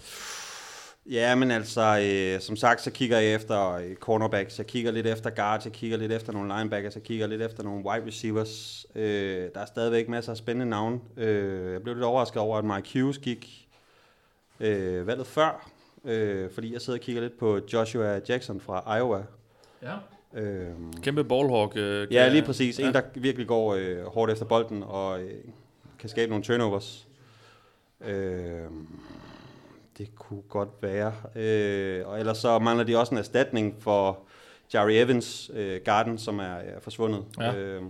Ja, 1.10 1.34
men 1.34 1.50
altså, 1.50 2.00
øh, 2.02 2.40
som 2.40 2.56
sagt, 2.56 2.80
så 2.80 2.90
kigger 2.90 3.18
jeg 3.18 3.34
efter 3.34 3.72
øh, 3.72 3.94
cornerbacks, 3.94 4.58
jeg 4.58 4.66
kigger 4.66 4.90
lidt 4.90 5.06
efter 5.06 5.30
guards, 5.30 5.64
jeg 5.64 5.72
kigger 5.72 5.96
lidt 5.96 6.12
efter 6.12 6.32
nogle 6.32 6.56
linebackers, 6.56 6.94
jeg 6.94 7.02
kigger 7.02 7.26
lidt 7.26 7.42
efter 7.42 7.62
nogle 7.62 7.84
wide 7.84 8.06
receivers. 8.06 8.86
Øh, 8.94 9.48
der 9.54 9.60
er 9.60 9.66
stadigvæk 9.66 10.08
masser 10.08 10.32
af 10.32 10.36
spændende 10.36 10.70
navne. 10.70 11.00
Øh, 11.16 11.72
jeg 11.72 11.82
blev 11.82 11.94
lidt 11.94 12.04
overrasket 12.04 12.42
over, 12.42 12.58
at 12.58 12.64
Mike 12.64 13.00
Hughes 13.00 13.18
gik 13.18 13.68
øh, 14.60 15.06
valget 15.06 15.26
før, 15.26 15.70
øh, 16.04 16.50
fordi 16.50 16.72
jeg 16.72 16.80
sidder 16.80 16.98
og 16.98 17.02
kigger 17.02 17.22
lidt 17.22 17.38
på 17.38 17.60
Joshua 17.72 18.20
Jackson 18.28 18.60
fra 18.60 18.96
Iowa. 18.96 19.22
Ja. 19.82 19.94
Øh, 20.34 20.70
Kæmpe 21.02 21.24
ballhawk. 21.24 21.76
Øh, 21.76 22.12
ja, 22.12 22.28
lige 22.28 22.42
præcis. 22.42 22.78
En, 22.78 22.84
Ja. 22.84 22.92
der 22.92 23.00
virkelig 23.14 23.46
går 23.46 23.74
øh, 23.74 24.04
hårdt 24.04 24.32
efter 24.32 24.44
bolden 24.44 24.82
og 24.82 25.22
øh, 25.22 25.44
kan 25.98 26.08
skabe 26.08 26.30
nogle 26.30 26.44
turnovers. 26.44 27.06
Øh, 28.06 28.60
det 29.98 30.14
kunne 30.14 30.42
godt 30.48 30.68
være. 30.80 31.12
Øh, 31.36 32.08
og 32.08 32.18
ellers 32.18 32.38
så 32.38 32.58
mangler 32.58 32.84
de 32.84 32.96
også 32.96 33.14
en 33.14 33.18
erstatning 33.18 33.76
for 33.80 34.18
Jerry 34.74 34.90
Evans, 34.90 35.50
øh, 35.54 35.80
Garden, 35.84 36.18
som 36.18 36.38
er, 36.38 36.44
er 36.44 36.80
forsvundet. 36.80 37.24
Ja. 37.38 37.56
Øh, 37.56 37.82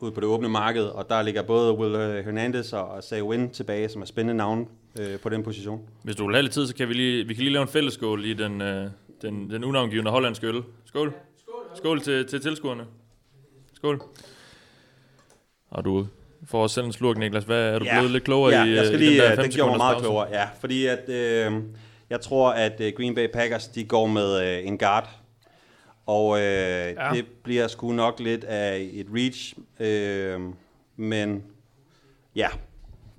ude 0.00 0.12
på 0.12 0.20
det 0.20 0.28
åbne 0.28 0.48
marked, 0.48 0.84
og 0.84 1.08
der 1.08 1.22
ligger 1.22 1.42
både 1.42 1.72
Will 1.72 1.94
øh, 1.94 2.24
Hernandez 2.24 2.72
og 2.72 3.04
Say 3.04 3.20
Win 3.20 3.50
tilbage, 3.50 3.88
som 3.88 4.02
er 4.02 4.06
spændende 4.06 4.34
navne 4.34 4.66
øh, 5.00 5.20
på 5.20 5.28
den 5.28 5.42
position. 5.42 5.88
Hvis 6.02 6.16
du 6.16 6.26
vil 6.26 6.34
have 6.34 6.42
lidt 6.42 6.52
tid, 6.52 6.66
så 6.66 6.74
kan 6.74 6.88
vi 6.88 6.94
lige, 6.94 7.26
vi 7.26 7.34
kan 7.34 7.42
lige 7.42 7.52
lave 7.52 7.62
en 7.62 7.68
fællesskål 7.68 8.24
i 8.24 8.34
den, 8.34 8.60
øh, 8.60 8.90
den, 9.22 9.50
den 9.50 9.64
unavngivende 9.64 10.10
hollandske 10.10 10.46
øl. 10.46 10.62
Skål. 10.84 11.14
Skål 11.74 12.00
til, 12.00 12.26
til 12.26 12.40
tilskuerne. 12.40 12.86
Skål. 13.72 14.02
Og 15.70 15.84
du 15.84 16.06
får 16.46 16.62
også 16.62 16.74
selv 16.74 16.86
en 16.86 16.92
slurk, 16.92 17.18
Niklas. 17.18 17.44
Hvad, 17.44 17.62
er 17.74 17.78
du 17.78 17.84
Ja. 17.84 17.94
blevet 17.98 18.10
lidt 18.10 18.24
klogere 18.24 18.58
ja, 18.58 18.64
i, 18.64 18.74
jeg 18.74 18.84
skal 18.86 18.94
øh, 18.94 19.00
lige, 19.00 19.10
i 19.10 19.14
den 19.14 19.22
der 19.22 19.30
øh, 19.30 19.36
5 19.36 19.44
det 19.44 19.54
gjorde 19.54 19.70
mig 19.70 19.78
meget 19.78 19.94
pause? 19.94 20.04
klogere, 20.04 20.28
ja. 20.32 20.44
Fordi 20.60 20.86
at, 20.86 21.08
øh, 21.08 21.52
jeg 22.10 22.20
tror, 22.20 22.50
at 22.50 22.80
øh, 22.80 22.92
Green 22.96 23.14
Bay 23.14 23.26
Packers, 23.32 23.68
de 23.68 23.84
går 23.84 24.06
med 24.06 24.42
øh, 24.58 24.66
en 24.66 24.78
guard. 24.78 25.08
Og 26.06 26.38
øh, 26.38 26.44
ja. 26.44 27.10
det 27.14 27.24
bliver 27.44 27.68
sgu 27.68 27.92
nok 27.92 28.20
lidt 28.20 28.44
af 28.44 28.88
et 28.92 29.06
reach. 29.14 29.54
Øh, 29.80 30.40
men 30.96 31.42
ja, 32.36 32.48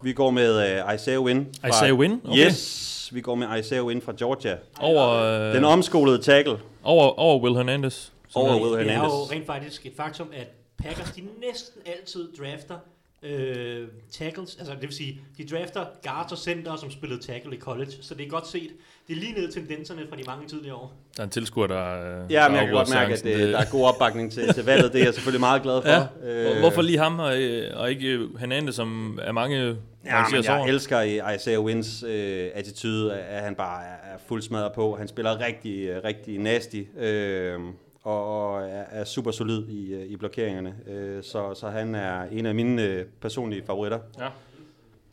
vi 0.04 0.14
går 0.14 0.32
med 0.32 0.80
øh, 0.88 0.96
Isaiah 0.96 1.22
Wynn. 1.22 1.48
Fra, 1.62 1.68
Isaiah 1.70 1.94
Wynn? 1.96 2.22
Okay. 2.26 2.46
Yes, 2.46 3.10
vi 3.14 3.22
går 3.22 3.36
med 3.36 3.60
Isaiah 3.60 3.86
Wynn 3.86 4.02
fra 4.02 4.14
Georgia. 4.20 4.58
Over, 4.80 5.10
øh, 5.10 5.56
Den 5.56 5.64
omskolede 5.66 6.18
tackle. 6.22 6.58
over, 6.84 7.20
over 7.20 7.40
Will 7.44 7.56
Hernandez. 7.56 8.10
Over 8.36 8.50
Will 8.62 8.64
Det 8.80 8.88
er 8.88 8.92
Hernandez. 8.94 9.12
jo 9.14 9.36
rent 9.36 9.46
faktisk 9.46 9.86
et 9.86 9.94
faktum, 9.98 10.28
at 10.34 10.48
Packers 10.84 11.12
de 11.12 11.22
næsten 11.48 11.82
altid 11.86 12.30
drafter 12.40 12.76
øh, 13.24 13.88
tackles, 14.12 14.56
altså 14.60 14.74
det 14.74 14.82
vil 14.82 14.94
sige, 14.94 15.22
de 15.38 15.46
drafter 15.48 15.86
guards 16.04 16.32
og 16.32 16.38
center, 16.38 16.76
som 16.76 16.92
spillede 16.92 17.22
tackle 17.22 17.56
i 17.56 17.60
college, 17.60 17.92
så 18.02 18.14
det 18.16 18.26
er 18.26 18.30
godt 18.30 18.48
set. 18.48 18.70
Det 19.08 19.16
er 19.16 19.20
lige 19.20 19.34
ned 19.34 19.52
tendenserne 19.52 20.02
fra 20.10 20.16
de 20.16 20.24
mange 20.28 20.48
tidligere 20.48 20.76
år. 20.76 20.94
Der 21.18 21.22
er 21.22 21.26
en 21.26 21.30
tilskuer, 21.32 21.68
der... 21.68 22.22
øh, 22.24 22.32
Ja, 22.32 22.48
men 22.50 22.58
jeg 22.58 22.66
kan 22.66 22.74
godt 22.74 22.90
mærke, 22.94 23.14
at 23.14 23.24
det, 23.24 23.38
der 23.54 23.58
er 23.58 23.66
god 23.72 23.86
opbakning 23.88 24.32
til, 24.32 24.54
til 24.54 24.66
valget. 24.66 24.94
Det 24.94 25.02
er 25.02 25.06
jeg 25.06 25.14
selvfølgelig 25.14 25.40
meget 25.40 25.62
glad 25.64 25.82
for. 25.82 25.90
Ja. 26.28 26.52
Øh, 26.54 26.60
Hvorfor 26.60 26.82
lige 26.82 26.98
ham 26.98 27.20
og, 27.20 27.42
øh, 27.42 27.80
og 27.80 27.90
ikke 27.90 28.20
Hernandez, 28.40 28.76
som 28.76 29.20
er 29.22 29.32
mange 29.32 29.76
Ja, 30.06 30.24
men 30.32 30.44
jeg 30.44 30.68
elsker 30.68 31.02
i 31.02 31.36
Isaiah 31.36 31.60
Wins 31.62 32.04
øh, 32.08 32.50
attitude, 32.54 33.14
at 33.20 33.44
han 33.44 33.56
bare 33.56 33.84
er, 33.84 34.14
er 34.14 34.18
fuld 34.28 34.42
smadret 34.42 34.72
på. 34.74 34.96
Han 34.96 35.08
spiller 35.08 35.40
rigtig, 35.40 35.88
øh, 35.88 36.04
rigtig 36.04 36.40
nasty, 36.40 36.82
øh, 37.00 37.60
og, 38.04 38.52
og 38.54 38.62
er, 38.62 38.84
er 38.92 39.04
super 39.04 39.32
solid 39.32 39.68
i, 39.68 39.94
øh, 39.94 40.06
i 40.06 40.16
blokeringerne. 40.18 40.76
Øh, 40.88 41.24
så, 41.24 41.54
så 41.54 41.70
han 41.70 41.96
er 41.96 42.24
en 42.24 42.46
af 42.46 42.56
mine 42.56 42.84
øh, 42.84 43.06
personlige 43.22 43.64
favoritter. 43.66 44.00
Ja. 44.20 44.28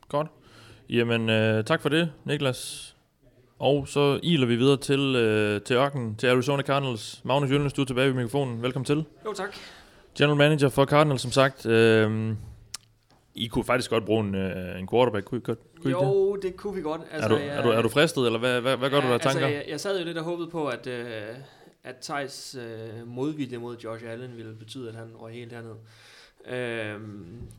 Godt. 0.09 0.26
Jamen, 0.91 1.30
øh, 1.30 1.64
tak 1.64 1.82
for 1.82 1.89
det, 1.89 2.12
Niklas. 2.24 2.93
Og 3.59 3.89
så 3.89 4.20
iler 4.22 4.47
vi 4.47 4.57
videre 4.57 4.76
til, 4.76 5.16
øh, 5.16 5.61
til 5.61 5.76
ørkenen, 5.76 6.16
til 6.16 6.26
Arizona 6.26 6.62
Cardinals. 6.62 7.20
Magnus 7.24 7.51
Jølnes, 7.51 7.72
du 7.72 7.82
er 7.82 7.87
tilbage 7.87 8.09
ved 8.09 8.14
mikrofonen. 8.14 8.62
Velkommen 8.62 8.84
til. 8.84 9.05
Jo, 9.24 9.32
tak. 9.32 9.55
General 10.18 10.37
manager 10.37 10.68
for 10.68 10.84
Cardinals, 10.84 11.22
som 11.22 11.30
sagt. 11.30 11.66
Øh, 11.66 12.34
I 13.34 13.47
kunne 13.47 13.64
faktisk 13.64 13.91
godt 13.91 14.05
bruge 14.05 14.24
en, 14.24 14.34
øh, 14.34 14.80
en 14.80 14.89
quarterback, 14.89 15.24
kunne 15.26 15.39
I, 15.39 15.43
godt, 15.45 15.59
kunne 15.82 15.91
I 15.91 15.95
ikke 15.95 16.01
det? 16.01 16.07
Jo, 16.07 16.37
det 16.37 16.57
kunne 16.57 16.74
vi 16.74 16.82
godt. 16.82 17.01
er, 17.11 17.28
du, 17.28 17.34
er, 17.34 17.62
du, 17.62 17.68
er 17.68 17.82
du 17.82 17.89
fristet, 17.89 18.26
eller 18.26 18.39
hvad, 18.39 18.61
hvad, 18.61 18.76
hvad 18.76 18.91
gør 18.91 19.01
du 19.01 19.07
der 19.07 19.14
af 19.14 19.20
tanker? 19.20 19.47
Altså, 19.47 19.59
jeg, 19.59 19.64
jeg 19.68 19.80
sad 19.80 19.99
jo 19.99 20.05
lidt 20.05 20.18
og 20.18 20.24
håbede 20.24 20.49
på, 20.51 20.66
at, 20.66 20.87
øh, 20.87 21.07
at 21.87 21.97
Thijs 21.97 22.55
øh, 22.55 23.07
modvilje 23.07 23.59
mod 23.59 23.76
Josh 23.76 24.05
Allen 24.09 24.37
ville 24.37 24.55
betyde, 24.55 24.89
at 24.89 24.95
han 24.95 25.16
røg 25.16 25.34
helt 25.34 25.53
herned 25.53 25.74
øh, 26.47 27.01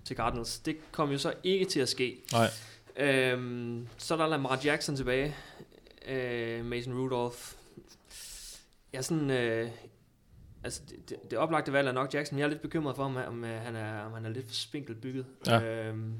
til 0.05 0.15
Cardinals. 0.15 0.59
Det 0.59 0.77
kom 0.91 1.11
jo 1.11 1.17
så 1.17 1.33
ikke 1.43 1.65
til 1.65 1.79
at 1.79 1.89
ske. 1.89 2.21
Nej. 2.31 2.47
Øh, 3.07 3.79
så 3.97 4.13
er 4.13 4.17
der 4.17 4.27
Lamar 4.27 4.59
Jackson 4.65 4.95
tilbage. 4.95 5.35
Øh, 6.07 6.65
Mason 6.65 6.93
Rudolph. 6.93 7.53
Jeg 8.93 8.97
er 8.97 9.03
sådan... 9.03 9.29
Øh, 9.29 9.69
altså, 10.63 10.81
det, 10.89 11.09
det, 11.09 11.31
det 11.31 11.39
oplagte 11.39 11.73
valg 11.73 11.87
er 11.87 11.91
nok 11.91 12.13
Jackson. 12.13 12.35
men 12.35 12.39
Jeg 12.39 12.45
er 12.45 12.49
lidt 12.49 12.61
bekymret 12.61 12.95
for, 12.95 13.03
om, 13.03 13.15
om, 13.15 13.43
øh, 13.43 13.61
han, 13.61 13.75
er, 13.75 14.01
om 14.01 14.13
han 14.13 14.25
er 14.25 14.29
lidt 14.29 14.47
for 14.47 14.53
spinkelt 14.53 15.01
bygget. 15.01 15.25
Ja. 15.47 15.61
Øhm, 15.63 16.13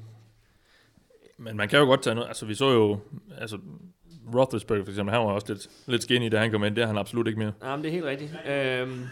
Men 1.36 1.56
man 1.56 1.68
kan 1.68 1.78
jo 1.78 1.84
godt 1.84 2.02
tage 2.02 2.14
noget. 2.14 2.28
Altså, 2.28 2.46
vi 2.46 2.54
så 2.54 2.70
jo... 2.70 3.00
Altså, 3.38 3.58
Roethlisberger 4.34 4.84
for 4.84 4.90
eksempel, 4.92 5.12
han 5.14 5.20
var 5.26 5.32
også 5.32 5.52
lidt, 5.52 5.68
lidt 5.86 6.02
skinny, 6.02 6.28
da 6.32 6.38
han 6.38 6.50
kom 6.50 6.64
ind. 6.64 6.76
Det 6.76 6.82
er 6.82 6.86
han 6.86 6.98
absolut 6.98 7.26
ikke 7.26 7.38
mere. 7.38 7.52
Nej, 7.60 7.76
men 7.76 7.82
det 7.84 7.88
er 7.88 7.92
helt 7.92 8.04
rigtigt. 8.04 8.30
Øhm, 8.32 9.06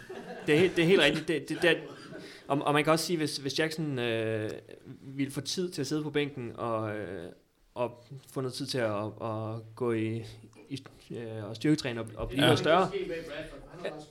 det, 0.47 0.55
er, 0.55 0.59
helt- 0.59 0.77
det 0.77 0.83
er 0.83 0.87
helt 0.89 1.01
rigtigt. 1.01 1.29
Det, 1.29 1.49
det, 1.49 1.59
det, 1.63 1.77
og, 2.49 2.59
og 2.63 2.75
man 2.75 2.85
kan 2.85 2.93
også 2.93 3.05
sige, 3.05 3.17
hvis, 3.17 3.37
hvis 3.37 3.59
Jackson 3.59 3.99
øh, 3.99 4.51
ville 5.03 5.33
få 5.33 5.41
tid 5.41 5.71
til 5.71 5.81
at 5.81 5.87
sidde 5.87 6.03
på 6.03 6.11
bænken 6.11 6.53
og, 6.55 6.97
øh, 6.97 7.29
og 7.75 8.05
få 8.33 8.41
noget 8.41 8.55
tid 8.55 8.67
til 8.67 8.79
at, 8.79 9.05
at 9.23 9.75
gå 9.77 9.93
i, 9.93 10.23
i 10.71 10.83
øh, 11.11 11.45
og 11.51 11.57
styrketræne 11.57 12.01
og, 12.01 12.07
og 12.17 12.29
blive 12.29 12.41
Ja. 12.41 12.45
noget 12.47 12.59
større, 12.59 12.91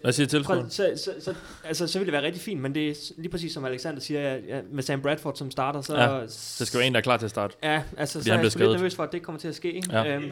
Hvad 0.01 0.11
siger 0.11 0.27
tilskueren? 0.27 0.69
så, 0.69 0.93
så, 1.05 1.13
så, 1.19 1.33
altså, 1.63 1.87
så 1.87 1.99
vil 1.99 2.05
det 2.05 2.13
være 2.13 2.21
rigtig 2.23 2.41
fint, 2.41 2.61
men 2.61 2.75
det 2.75 2.89
er 2.89 2.95
lige 3.17 3.29
præcis 3.29 3.53
som 3.53 3.65
Alexander 3.65 4.01
siger, 4.01 4.21
ja, 4.21 4.35
ja, 4.47 4.61
med 4.71 4.83
Sam 4.83 5.01
Bradford 5.01 5.35
som 5.35 5.51
starter, 5.51 5.81
så... 5.81 5.97
Ja, 5.97 6.21
det 6.21 6.31
skal 6.67 6.77
være 6.77 6.87
en, 6.87 6.93
der 6.93 6.99
er 6.99 7.03
klar 7.03 7.17
til 7.17 7.25
at 7.25 7.29
starte. 7.29 7.55
Ja, 7.63 7.81
altså, 7.97 8.23
så 8.23 8.29
han 8.31 8.39
er 8.39 8.43
jeg 8.43 8.57
lidt 8.57 8.71
nervøs 8.71 8.95
for, 8.95 9.03
at 9.03 9.11
det 9.11 9.21
kommer 9.21 9.39
til 9.39 9.47
at 9.47 9.55
ske. 9.55 9.83
Ja. 9.91 10.01
Ja. 10.03 10.15
Øhm, 10.15 10.31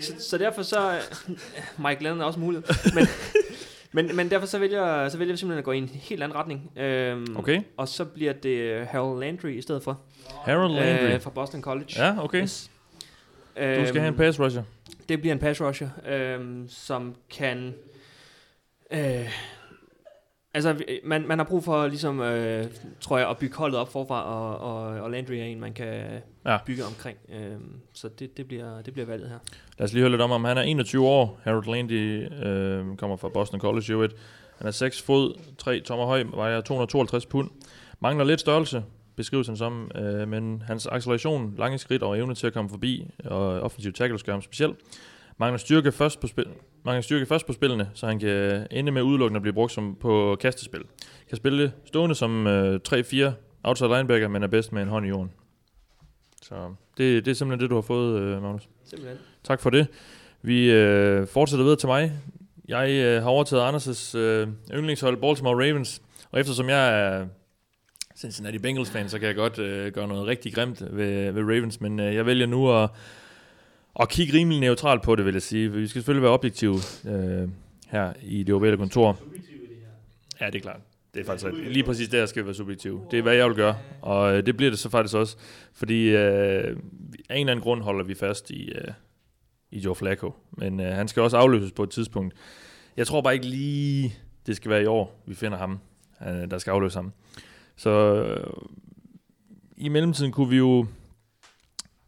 så, 0.00 0.12
så 0.18 0.38
derfor 0.38 0.62
så... 0.62 0.98
Mike 1.88 2.02
Lennon 2.02 2.20
er 2.20 2.24
også 2.24 2.38
mulighed. 2.40 2.68
Men, 2.94 3.06
men, 4.06 4.16
men 4.16 4.30
derfor 4.30 4.46
så 4.46 4.58
vælger, 4.58 5.08
så 5.08 5.18
vælger 5.18 5.32
vi 5.32 5.36
simpelthen 5.38 5.58
at 5.58 5.64
gå 5.64 5.72
i 5.72 5.78
en 5.78 5.88
helt 5.88 6.22
anden 6.22 6.36
retning. 6.38 6.70
Øhm, 6.76 7.36
Okay. 7.36 7.62
Og 7.76 7.88
så 7.88 8.04
bliver 8.04 8.32
det 8.32 8.86
Harold 8.86 9.20
Landry 9.20 9.58
i 9.58 9.62
stedet 9.62 9.82
for. 9.82 10.00
Harold 10.44 10.72
Landry. 10.72 11.14
Øh, 11.14 11.20
fra 11.20 11.30
Boston 11.30 11.62
College. 11.62 12.04
Ja, 12.04 12.24
okay. 12.24 12.42
Yes. 12.42 12.70
Du 13.56 13.86
skal 13.86 14.00
have 14.00 14.08
en 14.08 14.14
pass 14.16 14.40
rusher. 14.40 14.62
Det 15.08 15.20
bliver 15.20 15.32
en 15.32 15.38
pass 15.38 15.60
rusher, 15.60 15.88
øhm, 16.08 16.68
som 16.68 17.14
kan... 17.30 17.74
Øh, 18.90 19.28
Altså, 20.54 20.82
man, 21.04 21.26
man 21.28 21.38
har 21.38 21.44
brug 21.44 21.64
for, 21.64 21.86
ligesom, 21.86 22.20
øh, 22.20 22.66
tror 23.00 23.18
jeg, 23.18 23.28
at 23.30 23.38
bygge 23.38 23.56
holdet 23.56 23.78
op 23.80 23.92
forfra, 23.92 24.22
og, 24.24 24.58
og, 24.58 25.00
og 25.02 25.10
Landry 25.10 25.32
er 25.32 25.44
en, 25.44 25.60
man 25.60 25.72
kan 25.72 26.04
Ja. 26.46 26.58
bygge 26.66 26.84
omkring. 26.84 27.18
Øh, 27.28 27.56
så 27.94 28.08
det, 28.08 28.36
det, 28.36 28.48
bliver, 28.48 28.82
det 28.82 28.92
bliver 28.92 29.06
valget 29.06 29.28
her. 29.28 29.38
Lad 29.78 29.84
os 29.84 29.92
lige 29.92 30.00
høre 30.02 30.10
lidt 30.10 30.20
om, 30.22 30.30
om 30.30 30.44
han 30.44 30.58
er 30.58 30.62
21 30.62 31.06
år. 31.06 31.40
Harold 31.44 31.66
Landy 31.74 32.32
øh, 32.44 32.96
kommer 32.96 33.16
fra 33.16 33.28
Boston 33.28 33.60
College 33.60 33.84
i 33.88 33.92
øvrigt. 33.92 34.14
Han 34.58 34.66
er 34.66 34.70
6 34.70 35.02
fod, 35.02 35.34
3 35.58 35.80
tommer 35.80 36.06
høj, 36.06 36.22
vejer 36.34 36.60
252 36.60 37.26
pund. 37.26 37.50
Mangler 38.00 38.24
lidt 38.24 38.40
størrelse, 38.40 38.84
beskrives 39.18 39.46
han 39.46 39.56
som, 39.56 39.90
øh, 39.94 40.28
men 40.28 40.62
hans 40.66 40.86
acceleration, 40.86 41.54
lange 41.58 41.78
skridt 41.78 42.02
og 42.02 42.18
evne 42.18 42.34
til 42.34 42.46
at 42.46 42.52
komme 42.52 42.70
forbi, 42.70 43.10
og 43.24 43.60
offensiv 43.60 43.92
tackles 43.92 44.22
gør 44.22 44.32
ham 44.32 44.42
speciel. 44.42 44.74
Mangler 45.38 45.58
styrke 45.58 45.92
først 45.92 46.20
på 46.20 46.26
spil, 46.26 46.46
mangler 46.84 47.00
styrke 47.00 47.26
først 47.26 47.46
på 47.46 47.52
spillene, 47.52 47.90
så 47.94 48.06
han 48.06 48.18
kan 48.18 48.66
ende 48.70 48.92
med 48.92 49.02
udelukkende 49.02 49.38
at 49.38 49.42
blive 49.42 49.52
brugt 49.52 49.72
som 49.72 49.96
på 50.00 50.36
kastespil. 50.40 50.82
Kan 51.28 51.36
spille 51.36 51.72
stående 51.84 52.14
som 52.14 52.46
øh, 52.46 52.80
3-4 52.88 53.30
outside 53.64 53.88
linebacker, 53.88 54.28
men 54.28 54.42
er 54.42 54.46
bedst 54.46 54.72
med 54.72 54.82
en 54.82 54.88
hånd 54.88 55.06
i 55.06 55.08
jorden. 55.08 55.30
Så 56.42 56.74
det, 56.98 57.24
det 57.24 57.30
er 57.30 57.34
simpelthen 57.34 57.60
det, 57.60 57.70
du 57.70 57.74
har 57.74 57.82
fået, 57.82 58.20
øh, 58.20 58.42
Magnus. 58.42 58.68
Simpelthen. 58.84 59.18
Tak 59.44 59.60
for 59.60 59.70
det. 59.70 59.86
Vi 60.42 60.70
øh, 60.70 61.26
fortsætter 61.26 61.64
videre 61.64 61.78
til 61.78 61.86
mig. 61.86 62.12
Jeg 62.68 62.90
øh, 62.90 63.22
har 63.22 63.30
overtaget 63.30 63.72
Anders' 63.72 64.18
øh, 64.18 64.48
yndlingshold 64.72 65.16
Baltimore 65.16 65.68
Ravens, 65.68 66.02
og 66.30 66.40
eftersom 66.40 66.68
jeg 66.68 67.00
er 67.00 67.26
Cincinnati 68.18 68.58
Bengals 68.58 68.90
fan, 68.90 69.08
så 69.08 69.18
kan 69.18 69.28
jeg 69.28 69.34
godt 69.34 69.58
øh, 69.58 69.92
gøre 69.92 70.08
noget 70.08 70.26
rigtig 70.26 70.54
grimt 70.54 70.96
ved, 70.96 71.32
ved 71.32 71.42
Ravens, 71.42 71.80
men 71.80 72.00
øh, 72.00 72.14
jeg 72.14 72.26
vælger 72.26 72.46
nu 72.46 72.72
at, 72.72 72.90
at 74.00 74.08
kigge 74.08 74.38
rimelig 74.38 74.60
neutralt 74.60 75.02
på 75.02 75.16
det, 75.16 75.24
vil 75.24 75.32
jeg 75.32 75.42
sige. 75.42 75.72
Vi 75.72 75.86
skal 75.86 76.00
selvfølgelig 76.00 76.22
være 76.22 76.32
objektive 76.32 76.78
øh, 77.08 77.48
her 77.88 78.12
i 78.22 78.42
det 78.42 78.54
ovale 78.54 78.76
kontor. 78.76 79.20
Ja, 80.40 80.46
det 80.46 80.54
er 80.54 80.60
klart. 80.60 80.80
Det 81.14 81.20
er 81.20 81.24
faktisk 81.24 81.52
lige 81.54 81.84
præcis 81.84 82.08
der 82.08 82.26
skal 82.26 82.42
vi 82.42 82.46
være 82.46 82.54
subjektiv. 82.54 83.06
Det 83.10 83.18
er, 83.18 83.22
hvad 83.22 83.34
jeg 83.34 83.48
vil 83.48 83.56
gøre, 83.56 83.76
og 84.02 84.36
øh, 84.36 84.46
det 84.46 84.56
bliver 84.56 84.70
det 84.70 84.78
så 84.78 84.90
faktisk 84.90 85.14
også, 85.14 85.36
fordi 85.72 86.08
øh, 86.08 86.16
af 86.18 87.36
en 87.36 87.40
eller 87.40 87.52
anden 87.52 87.60
grund 87.60 87.82
holder 87.82 88.04
vi 88.04 88.14
fast 88.14 88.50
i, 88.50 88.70
øh, 88.70 88.88
i 89.70 89.78
Joe 89.78 89.94
Flacco, 89.94 90.34
men 90.50 90.80
øh, 90.80 90.94
han 90.94 91.08
skal 91.08 91.22
også 91.22 91.36
afløses 91.36 91.72
på 91.72 91.82
et 91.82 91.90
tidspunkt. 91.90 92.34
Jeg 92.96 93.06
tror 93.06 93.20
bare 93.20 93.34
ikke 93.34 93.46
lige, 93.46 94.14
det 94.46 94.56
skal 94.56 94.70
være 94.70 94.82
i 94.82 94.86
år, 94.86 95.22
vi 95.26 95.34
finder 95.34 95.58
ham, 95.58 95.78
øh, 96.26 96.50
der 96.50 96.58
skal 96.58 96.70
afløse 96.70 96.98
ham. 96.98 97.12
Så 97.78 97.90
øh, 97.90 98.52
i 99.76 99.88
mellemtiden 99.88 100.32
kunne 100.32 100.48
vi 100.48 100.56
jo 100.56 100.86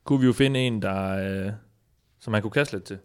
kunne 0.05 0.21
vi 0.21 0.27
jo 0.27 0.33
finde 0.33 0.61
en, 0.61 0.83
der 0.83 1.09
øh, 1.47 1.53
som 2.21 2.31
man 2.33 2.43
kunne 2.43 2.51
kaste 2.51 2.77
lidt 2.77 2.85
til. 2.85 2.99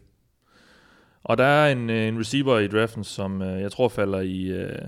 Og 1.23 1.37
der 1.37 1.43
er 1.43 1.71
en, 1.71 1.89
øh, 1.89 2.07
en 2.07 2.19
receiver 2.19 2.59
i 2.59 2.67
draften, 2.67 3.03
som 3.03 3.41
øh, 3.41 3.61
jeg 3.61 3.71
tror 3.71 3.87
falder 3.87 4.19
i, 4.19 4.43
øh, 4.43 4.87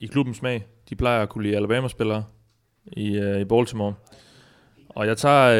i 0.00 0.06
klubbens 0.06 0.36
smag. 0.36 0.66
De 0.88 0.96
plejer 0.96 1.22
at 1.22 1.28
kunne 1.28 1.44
lide 1.44 1.56
Alabama-spillere 1.56 2.24
i, 2.86 3.16
øh, 3.16 3.40
i 3.40 3.44
Baltimore. 3.44 3.94
Og 4.88 5.06
jeg 5.06 5.16
tager, 5.16 5.52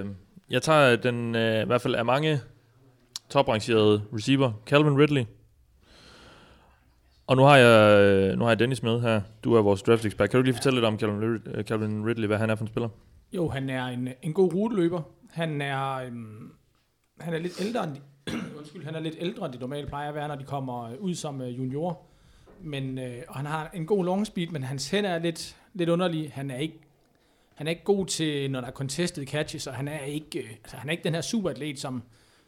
øh, 0.00 0.06
jeg 0.50 0.62
tager 0.62 0.96
den, 0.96 1.34
øh, 1.34 1.62
i 1.62 1.66
hvert 1.66 1.80
fald 1.80 1.94
af 1.94 2.04
mange 2.04 2.40
toprangerede 3.28 4.02
receiver, 4.14 4.52
Calvin 4.66 4.98
Ridley. 4.98 5.24
Og 7.28 7.36
nu 7.36 7.42
har 7.42 7.56
jeg, 7.56 8.00
øh, 8.00 8.38
nu 8.38 8.44
har 8.44 8.50
jeg 8.50 8.58
Dennis 8.58 8.82
med 8.82 9.00
her. 9.00 9.20
Du 9.44 9.54
er 9.54 9.62
vores 9.62 9.82
draft 9.82 10.04
expert. 10.04 10.30
Kan 10.30 10.38
du 10.38 10.44
lige 10.44 10.54
fortælle 10.54 10.76
lidt 10.76 10.84
om 10.84 10.98
Calvin, 10.98 11.40
øh, 11.46 11.64
Calvin 11.64 12.06
Ridley, 12.06 12.26
hvad 12.26 12.38
han 12.38 12.50
er 12.50 12.54
for 12.54 12.64
en 12.64 12.68
spiller? 12.68 12.88
Jo, 13.32 13.48
han 13.48 13.70
er 13.70 13.86
en, 13.86 14.08
en 14.22 14.32
god 14.32 14.54
ruteløber. 14.54 15.02
Han 15.30 15.62
er, 15.62 15.94
øhm, 15.94 16.52
han 17.20 17.34
er 17.34 17.38
lidt 17.38 17.60
ældre 17.60 17.84
end 17.84 17.94
de, 17.94 18.00
undskyld, 18.58 18.84
han 18.84 18.94
er 18.94 19.00
lidt 19.00 19.16
ældre 19.18 19.46
end 19.46 19.54
de 19.54 19.58
normalt 19.58 19.88
plejer 19.88 20.08
at 20.08 20.14
være, 20.14 20.28
når 20.28 20.34
de 20.34 20.44
kommer 20.44 20.84
øh, 20.84 21.00
ud 21.00 21.14
som 21.14 21.42
junior. 21.42 22.02
Men, 22.60 22.98
øh, 22.98 23.22
og 23.28 23.36
han 23.36 23.46
har 23.46 23.70
en 23.74 23.86
god 23.86 24.04
long 24.04 24.26
speed, 24.26 24.46
men 24.46 24.62
hans 24.62 24.90
hænder 24.90 25.10
er 25.10 25.18
lidt, 25.18 25.56
lidt 25.74 25.88
underlige. 25.88 26.30
Han 26.30 26.50
er 26.50 26.56
ikke 26.56 26.80
han 27.54 27.66
er 27.66 27.70
ikke 27.70 27.84
god 27.84 28.06
til, 28.06 28.50
når 28.50 28.60
der 28.60 28.68
er 28.68 28.72
contested 28.72 29.26
catches, 29.26 29.66
og 29.66 29.74
han 29.74 29.88
er 29.88 30.00
ikke, 30.00 30.38
øh, 30.38 30.50
altså, 30.50 30.76
han 30.76 30.88
er 30.88 30.92
ikke 30.92 31.04
den 31.04 31.14
her 31.14 31.20
superatlet, 31.20 31.78
som, 31.78 32.02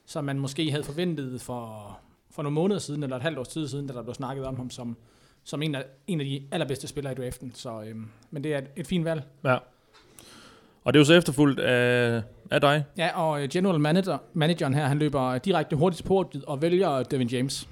som 0.06 0.24
man 0.24 0.38
måske 0.38 0.70
havde 0.70 0.84
forventet 0.84 1.40
for, 1.40 1.98
for 2.34 2.42
nogle 2.42 2.54
måneder 2.54 2.80
siden, 2.80 3.02
eller 3.02 3.16
et 3.16 3.22
halvt 3.22 3.38
års 3.38 3.48
tid 3.48 3.68
siden, 3.68 3.86
da 3.86 3.92
der 3.92 4.02
blev 4.02 4.14
snakket 4.14 4.44
om 4.46 4.56
ham 4.56 4.70
som, 4.70 4.96
som 5.44 5.62
en, 5.62 5.74
af, 5.74 5.84
en 6.06 6.20
af 6.20 6.26
de 6.26 6.42
allerbedste 6.52 6.88
spillere 6.88 7.12
i 7.12 7.16
draften. 7.22 7.52
Så, 7.54 7.82
øhm, 7.88 8.06
men 8.30 8.44
det 8.44 8.54
er 8.54 8.58
et, 8.58 8.64
et 8.76 8.86
fint 8.86 9.04
valg. 9.04 9.22
Ja. 9.44 9.56
Og 10.84 10.92
det 10.92 10.98
er 10.98 11.00
jo 11.00 11.04
så 11.04 11.14
efterfulgt 11.14 11.60
af, 11.60 12.22
af 12.50 12.60
dig. 12.60 12.84
Ja, 12.98 13.20
og 13.20 13.42
øh, 13.42 13.48
general 13.48 13.80
manager, 13.80 14.18
manageren 14.34 14.74
her, 14.74 14.86
han 14.86 14.98
løber 14.98 15.38
direkte 15.38 15.76
hurtigt 15.76 15.96
til 16.02 16.06
podiet 16.08 16.44
og 16.44 16.62
vælger 16.62 17.02
Devin 17.02 17.28
James. 17.28 17.68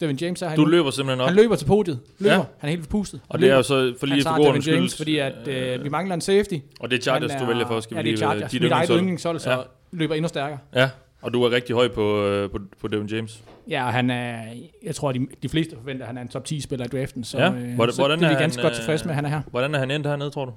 Devin 0.00 0.16
James 0.16 0.42
er 0.42 0.48
han 0.48 0.58
Du 0.58 0.64
løber 0.64 0.90
simpelthen 0.90 1.20
op. 1.20 1.28
Han 1.28 1.36
løber 1.36 1.56
til 1.56 1.66
podiet. 1.66 2.00
Løber. 2.18 2.32
Ja. 2.32 2.38
Ja. 2.38 2.44
Han 2.58 2.68
er 2.68 2.70
helt 2.70 2.82
forpustet. 2.82 3.20
Og 3.28 3.38
det 3.38 3.50
er 3.50 3.54
jo 3.56 3.62
så 3.62 3.94
for 4.00 4.06
lige 4.06 4.22
tager 4.22 4.36
forgå 4.36 4.48
Devin 4.48 4.62
James, 4.62 4.96
fordi 4.96 5.18
at, 5.18 5.48
øh, 5.48 5.84
vi 5.84 5.88
mangler 5.88 6.14
en 6.14 6.20
safety. 6.20 6.54
Og 6.80 6.90
det 6.90 6.96
er 6.98 7.02
Chargers, 7.02 7.32
Han 7.32 7.40
du 7.40 7.46
vælger 7.46 7.66
for, 7.66 7.80
skal 7.80 7.94
ja, 7.94 8.02
vi 8.02 8.10
det 8.10 8.22
er 8.22 8.26
lige, 8.26 8.34
øh, 8.34 8.36
Chargers. 8.38 8.50
dit 8.50 8.62
Mit 8.62 8.72
eget 8.72 8.88
yndlingshold, 8.92 9.38
så 9.38 9.50
Ja. 9.50 9.56
løber 9.92 10.14
endnu 10.14 10.28
stærkere. 10.28 10.58
Ja, 10.74 10.90
og 11.24 11.32
du 11.32 11.42
er 11.42 11.50
rigtig 11.50 11.74
høj 11.74 11.88
på, 11.88 12.26
øh, 12.26 12.50
på, 12.50 12.58
på 12.80 12.88
Devin 12.88 13.06
James. 13.06 13.44
Ja, 13.68 13.86
og 13.86 13.92
han 13.92 14.10
er, 14.10 14.42
jeg 14.82 14.94
tror, 14.94 15.12
de, 15.12 15.26
de 15.42 15.48
fleste 15.48 15.76
forventer, 15.76 16.04
at 16.04 16.06
han 16.06 16.18
er 16.18 16.22
en 16.22 16.28
top 16.28 16.44
10-spiller 16.48 16.84
i 16.84 16.88
draften. 16.88 17.24
Så, 17.24 17.38
ja. 17.38 17.52
øh, 17.52 17.74
Hvordan, 17.74 17.94
så 17.94 18.02
hvordan 18.02 18.18
det 18.18 18.24
er 18.24 18.28
vi 18.28 18.34
han, 18.34 18.42
ganske 18.42 18.62
godt 18.62 18.72
øh, 18.72 18.76
tilfredse 18.76 19.04
med, 19.04 19.10
at 19.10 19.14
han 19.14 19.24
er 19.24 19.28
her. 19.28 19.42
Hvordan 19.50 19.74
er 19.74 19.78
han 19.78 19.90
endt 19.90 20.06
hernede, 20.06 20.30
tror 20.30 20.44
du? 20.44 20.52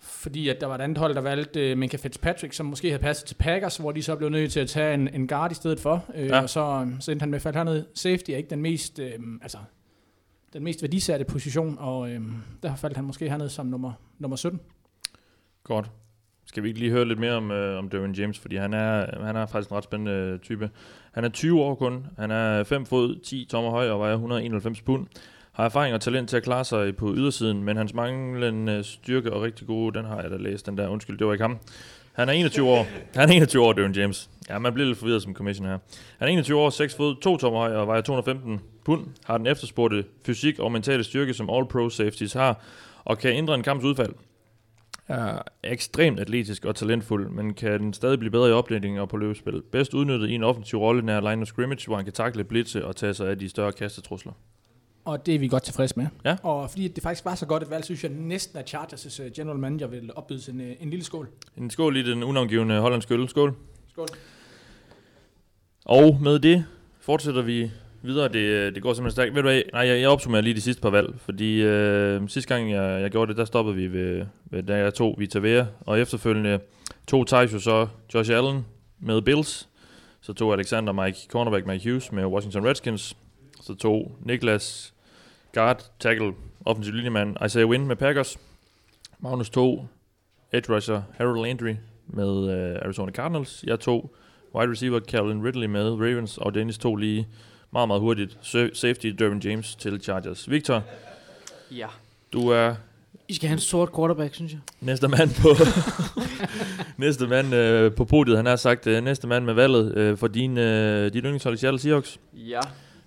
Fordi 0.00 0.48
at 0.48 0.60
der 0.60 0.66
var 0.66 0.74
et 0.74 0.80
andet 0.80 0.98
hold, 0.98 1.14
der 1.14 1.20
valgte 1.20 1.72
uh, 1.72 1.78
Minka 1.78 1.96
Fitzpatrick, 1.96 2.52
som 2.52 2.66
måske 2.66 2.88
havde 2.88 3.02
passet 3.02 3.26
til 3.26 3.34
Packers, 3.34 3.76
hvor 3.76 3.92
de 3.92 4.02
så 4.02 4.16
blev 4.16 4.28
nødt 4.28 4.52
til 4.52 4.60
at 4.60 4.68
tage 4.68 4.94
en, 4.94 5.08
en 5.14 5.28
guard 5.28 5.52
i 5.52 5.54
stedet 5.54 5.80
for. 5.80 6.04
Uh, 6.08 6.26
Ja. 6.26 6.42
Og 6.42 6.50
så, 6.50 6.88
så 7.00 7.10
endte 7.10 7.22
han 7.22 7.30
med 7.30 7.36
at 7.36 7.42
falde 7.42 7.58
hernede. 7.58 7.86
Safety 7.94 8.30
er 8.30 8.36
ikke 8.36 8.50
den 8.50 8.62
mest, 8.62 8.98
uh, 8.98 9.04
altså, 9.42 9.58
den 10.52 10.64
mest 10.64 10.82
værdisatte 10.82 11.24
position, 11.24 11.76
og 11.78 11.98
uh, 12.00 12.16
der 12.62 12.74
faldt 12.76 12.96
han 12.96 13.04
måske 13.04 13.28
hernede 13.28 13.48
som 13.48 13.66
nummer, 13.66 13.92
nummer 14.18 14.36
17. 14.36 14.60
Godt. 15.64 15.90
Skal 16.46 16.62
vi 16.62 16.68
ikke 16.68 16.80
lige 16.80 16.92
høre 16.92 17.04
lidt 17.04 17.18
mere 17.18 17.32
om, 17.32 17.50
øh, 17.50 17.78
om 17.78 17.88
Derwin 17.88 18.12
James, 18.12 18.38
fordi 18.38 18.56
han 18.56 18.74
er, 18.74 19.24
han 19.26 19.36
er 19.36 19.46
faktisk 19.46 19.70
en 19.70 19.76
ret 19.76 19.84
spændende 19.84 20.12
øh, 20.12 20.38
type. 20.38 20.70
Han 21.12 21.24
er 21.24 21.28
20 21.28 21.60
år 21.60 21.74
kun, 21.74 22.06
han 22.18 22.30
er 22.30 22.64
5 22.64 22.86
fod, 22.86 23.16
10 23.24 23.46
tommer 23.50 23.70
høj 23.70 23.90
og 23.90 24.00
vejer 24.00 24.12
191 24.12 24.80
pund. 24.80 25.06
Har 25.52 25.64
erfaring 25.64 25.94
og 25.94 26.00
talent 26.00 26.28
til 26.28 26.36
at 26.36 26.42
klare 26.42 26.64
sig 26.64 26.96
på 26.96 27.14
ydersiden, 27.14 27.64
men 27.64 27.76
hans 27.76 27.94
manglende 27.94 28.84
styrke 28.84 29.32
og 29.32 29.42
rigtig 29.42 29.66
gode, 29.66 29.98
den 29.98 30.04
har 30.04 30.22
jeg 30.22 30.30
da 30.30 30.36
læst, 30.36 30.66
den 30.66 30.78
der, 30.78 30.88
undskyld, 30.88 31.18
det 31.18 31.26
var 31.26 31.32
ikke 31.32 31.44
ham. 31.44 31.58
Han 32.12 32.28
er 32.28 32.32
21 32.32 32.68
år. 32.68 32.86
Han 33.14 33.28
er 33.28 33.32
21 33.32 33.62
år, 33.62 33.72
Derwin 33.72 33.92
James. 33.92 34.30
Ja, 34.48 34.58
man 34.58 34.74
bliver 34.74 34.86
lidt 34.86 34.98
forvirret 34.98 35.22
som 35.22 35.34
commission 35.34 35.66
her. 35.66 35.78
Han 36.18 36.28
er 36.28 36.32
21 36.32 36.58
år, 36.58 36.70
6 36.70 36.94
fod, 36.94 37.16
2 37.22 37.36
tommer 37.36 37.60
høj 37.60 37.74
og 37.74 37.86
vejer 37.86 38.00
215 38.00 38.60
pund. 38.84 39.06
Har 39.24 39.38
den 39.38 39.46
efterspurgte 39.46 40.04
fysik 40.26 40.58
og 40.58 40.72
mentale 40.72 41.04
styrke, 41.04 41.34
som 41.34 41.50
all 41.50 41.66
pro 41.66 41.90
safeties 41.90 42.32
har, 42.32 42.62
og 43.04 43.18
kan 43.18 43.32
ændre 43.32 43.54
en 43.54 43.62
kamps 43.62 43.84
udfald 43.84 44.12
er 45.08 45.42
ekstremt 45.64 46.20
atletisk 46.20 46.64
og 46.64 46.76
talentfuld, 46.76 47.28
men 47.30 47.54
kan 47.54 47.80
den 47.80 47.92
stadig 47.92 48.18
blive 48.18 48.30
bedre 48.30 48.48
i 48.48 48.52
oplægning 48.52 49.00
og 49.00 49.08
på 49.08 49.16
løbespil. 49.16 49.62
Bedst 49.72 49.94
udnyttet 49.94 50.28
i 50.28 50.34
en 50.34 50.44
offensiv 50.44 50.78
rolle 50.78 51.02
nær 51.02 51.20
line 51.30 51.42
of 51.42 51.48
scrimmage, 51.48 51.86
hvor 51.86 51.96
han 51.96 52.04
kan 52.04 52.14
takle 52.14 52.44
blitse 52.44 52.86
og 52.86 52.96
tage 52.96 53.14
sig 53.14 53.30
af 53.30 53.38
de 53.38 53.48
større 53.48 53.72
kastetrusler. 53.72 54.32
Og 55.04 55.26
det 55.26 55.34
er 55.34 55.38
vi 55.38 55.48
godt 55.48 55.62
tilfredse 55.62 55.94
med. 55.96 56.06
Ja. 56.24 56.36
Og 56.42 56.70
fordi 56.70 56.88
det 56.88 57.02
faktisk 57.02 57.24
var 57.24 57.34
så 57.34 57.46
godt 57.46 57.62
et 57.62 57.70
valg, 57.70 57.84
synes 57.84 58.02
jeg 58.02 58.12
næsten, 58.12 58.58
at 58.58 58.74
Chargers' 58.74 59.22
øh, 59.22 59.30
general 59.36 59.58
manager 59.58 59.86
vil 59.86 60.10
opbyde 60.14 60.52
en, 60.52 60.60
øh, 60.60 60.76
en 60.80 60.90
lille 60.90 61.04
skål. 61.04 61.28
En 61.56 61.70
skål 61.70 61.96
i 61.96 62.02
den 62.10 62.22
unavngivende 62.22 62.80
hollandske 62.80 63.14
øl. 63.14 63.28
Skål. 63.28 63.54
Skål. 63.90 64.08
Og 65.84 66.18
med 66.22 66.38
det 66.38 66.64
fortsætter 67.00 67.42
vi 67.42 67.70
videre. 68.02 68.28
Det, 68.28 68.74
det 68.74 68.82
går 68.82 68.94
simpelthen 68.94 69.10
stærkt. 69.10 69.34
Ved 69.34 69.42
du 69.42 69.48
hvad? 69.48 69.62
Nej, 69.72 69.86
jeg, 69.86 70.00
jeg 70.00 70.08
opsummerer 70.08 70.42
lige 70.42 70.54
de 70.54 70.60
sidste 70.60 70.82
par 70.82 70.90
valg, 70.90 71.14
fordi 71.18 71.62
øh, 71.62 72.28
sidste 72.28 72.54
gang 72.54 72.70
jeg, 72.70 73.02
jeg 73.02 73.10
gjorde 73.10 73.28
det, 73.28 73.36
der 73.36 73.44
stoppede 73.44 73.76
vi 73.76 73.92
ved, 73.92 74.26
ved 74.44 74.62
da 74.62 74.76
jeg 74.76 74.94
tog 74.94 75.14
Vita 75.18 75.38
Vea, 75.38 75.64
og 75.80 76.00
efterfølgende 76.00 76.60
tog 77.08 77.26
Thijs 77.26 77.62
så 77.62 77.88
Josh 78.14 78.32
Allen 78.32 78.66
med 78.98 79.22
Bills, 79.22 79.68
så 80.20 80.32
tog 80.32 80.52
Alexander 80.52 80.92
Mike, 80.92 81.18
cornerback 81.28 81.66
Mike 81.66 81.90
Hughes 81.90 82.12
med 82.12 82.24
Washington 82.24 82.66
Redskins, 82.66 83.16
så 83.62 83.74
tog 83.74 84.18
Niklas 84.20 84.94
guard, 85.54 85.90
tackle, 86.00 86.32
offensiv 86.64 86.94
linjemand 86.94 87.36
Isaiah 87.46 87.68
Wynn 87.68 87.86
med 87.86 87.96
Packers, 87.96 88.38
Magnus 89.18 89.50
tog 89.50 89.88
edge 90.52 90.74
rusher 90.74 91.02
Harold 91.18 91.46
Landry 91.46 91.74
med 92.06 92.48
øh, 92.50 92.78
Arizona 92.82 93.12
Cardinals, 93.12 93.64
jeg 93.66 93.80
tog 93.80 94.14
wide 94.54 94.70
receiver 94.70 95.00
Calvin 95.00 95.44
Ridley 95.44 95.66
med 95.66 95.90
Ravens, 95.90 96.38
og 96.38 96.54
Dennis 96.54 96.78
tog 96.78 96.96
lige 96.96 97.28
meget, 97.72 97.88
meget 97.88 98.00
hurtigt 98.00 98.38
sa- 98.42 98.74
safety 98.74 99.06
Dervin 99.06 99.38
James 99.38 99.74
til 99.76 100.00
Chargers. 100.00 100.50
Victor, 100.50 100.82
Ja. 101.70 101.86
du 102.32 102.48
er 102.48 102.74
I 103.28 103.34
skal 103.34 103.48
have 103.48 103.54
en 103.54 103.60
sort 103.60 103.94
quarterback, 103.96 104.34
synes 104.34 104.52
jeg. 104.52 104.60
næste 104.80 105.08
mand 105.08 105.30
på 105.42 105.48
næste 107.04 107.26
mand 107.26 107.54
øh, 107.54 107.94
på 107.94 108.04
podiet. 108.04 108.36
Han 108.36 108.46
har 108.46 108.56
sagt 108.56 108.86
øh, 108.86 109.04
næste 109.04 109.26
mand 109.26 109.44
med 109.44 109.54
valget 109.54 109.94
øh, 109.96 110.16
for 110.16 110.26
din, 110.28 110.58
øh, 110.58 111.04
dit 111.12 111.22
yndlingshold 111.24 111.54
i 111.54 111.58
Seattle 111.58 111.78
Seahawks. 111.80 112.20
Ja. 112.34 112.60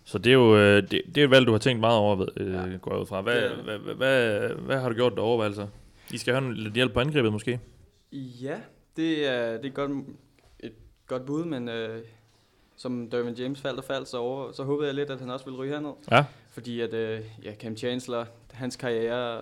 Så 0.06 0.18
det 0.18 0.30
er 0.30 0.34
jo 0.34 0.58
øh, 0.58 0.82
det, 0.92 1.02
det 1.16 1.18
er 1.18 1.24
et 1.26 1.32
valg, 1.32 1.48
du 1.48 1.52
har 1.52 1.60
tænkt 1.60 1.80
meget 1.80 1.98
over, 1.98 2.26
øh, 2.38 2.54
Ja. 2.54 2.78
går 2.82 2.92
jeg 2.94 3.02
ud 3.02 3.06
fra. 3.06 3.22
Hvad, 3.22 3.36
det. 3.42 3.52
hvad, 3.64 3.78
hvad, 3.78 3.96
hvad, 3.96 4.50
hvad 4.50 4.80
har 4.80 4.90
du 4.90 4.96
gjort 4.96 5.14
der 5.16 5.22
overvejelser? 5.22 5.68
I 6.12 6.18
skal 6.18 6.34
have 6.34 6.54
lidt 6.54 6.74
hjælp 6.74 6.94
på 6.94 7.00
angrebet 7.00 7.32
måske? 7.32 7.60
Ja, 8.12 8.56
det 8.98 9.28
er, 9.28 9.58
det 9.58 9.66
er 9.66 9.70
godt, 9.70 9.92
et 10.60 10.72
godt 11.08 11.26
bud, 11.26 11.46
men 11.46 11.70
øh, 11.70 12.00
som 12.82 13.10
Dervin 13.10 13.34
James 13.34 13.62
faldt 13.62 13.78
og 13.80 13.84
faldt, 13.86 14.08
så, 14.08 14.18
over, 14.18 14.52
så 14.52 14.64
håbede 14.64 14.88
jeg 14.88 14.96
lidt, 14.96 15.10
at 15.10 15.20
han 15.20 15.30
også 15.30 15.46
ville 15.46 15.60
ryge 15.60 15.72
herned. 15.74 15.92
Ja. 16.12 16.26
fordi 16.52 16.82
at 16.82 16.94
øh, 16.94 17.22
ja, 17.44 17.54
Cam 17.56 17.78
Chancellor, 17.78 18.28
hans 18.52 18.76
karriere 18.76 19.42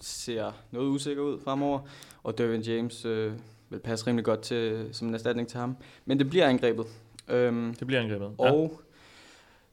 ser 0.00 0.52
noget 0.70 0.88
usikker 0.88 1.22
ud 1.22 1.40
fremover, 1.44 1.80
og 2.22 2.38
Dervin 2.38 2.60
James 2.60 3.04
øh, 3.04 3.32
vil 3.70 3.78
passe 3.78 4.06
rimelig 4.06 4.24
godt 4.24 4.40
til, 4.40 4.88
som 4.92 5.08
en 5.08 5.14
erstatning 5.14 5.48
til 5.48 5.58
ham. 5.60 5.76
Men 6.04 6.18
det 6.18 6.30
bliver 6.30 6.46
angrebet. 6.48 6.86
Øhm, 7.28 7.74
Det 7.74 7.86
bliver 7.86 8.00
angrebet. 8.02 8.30
Ja. 8.38 8.52
og 8.52 8.80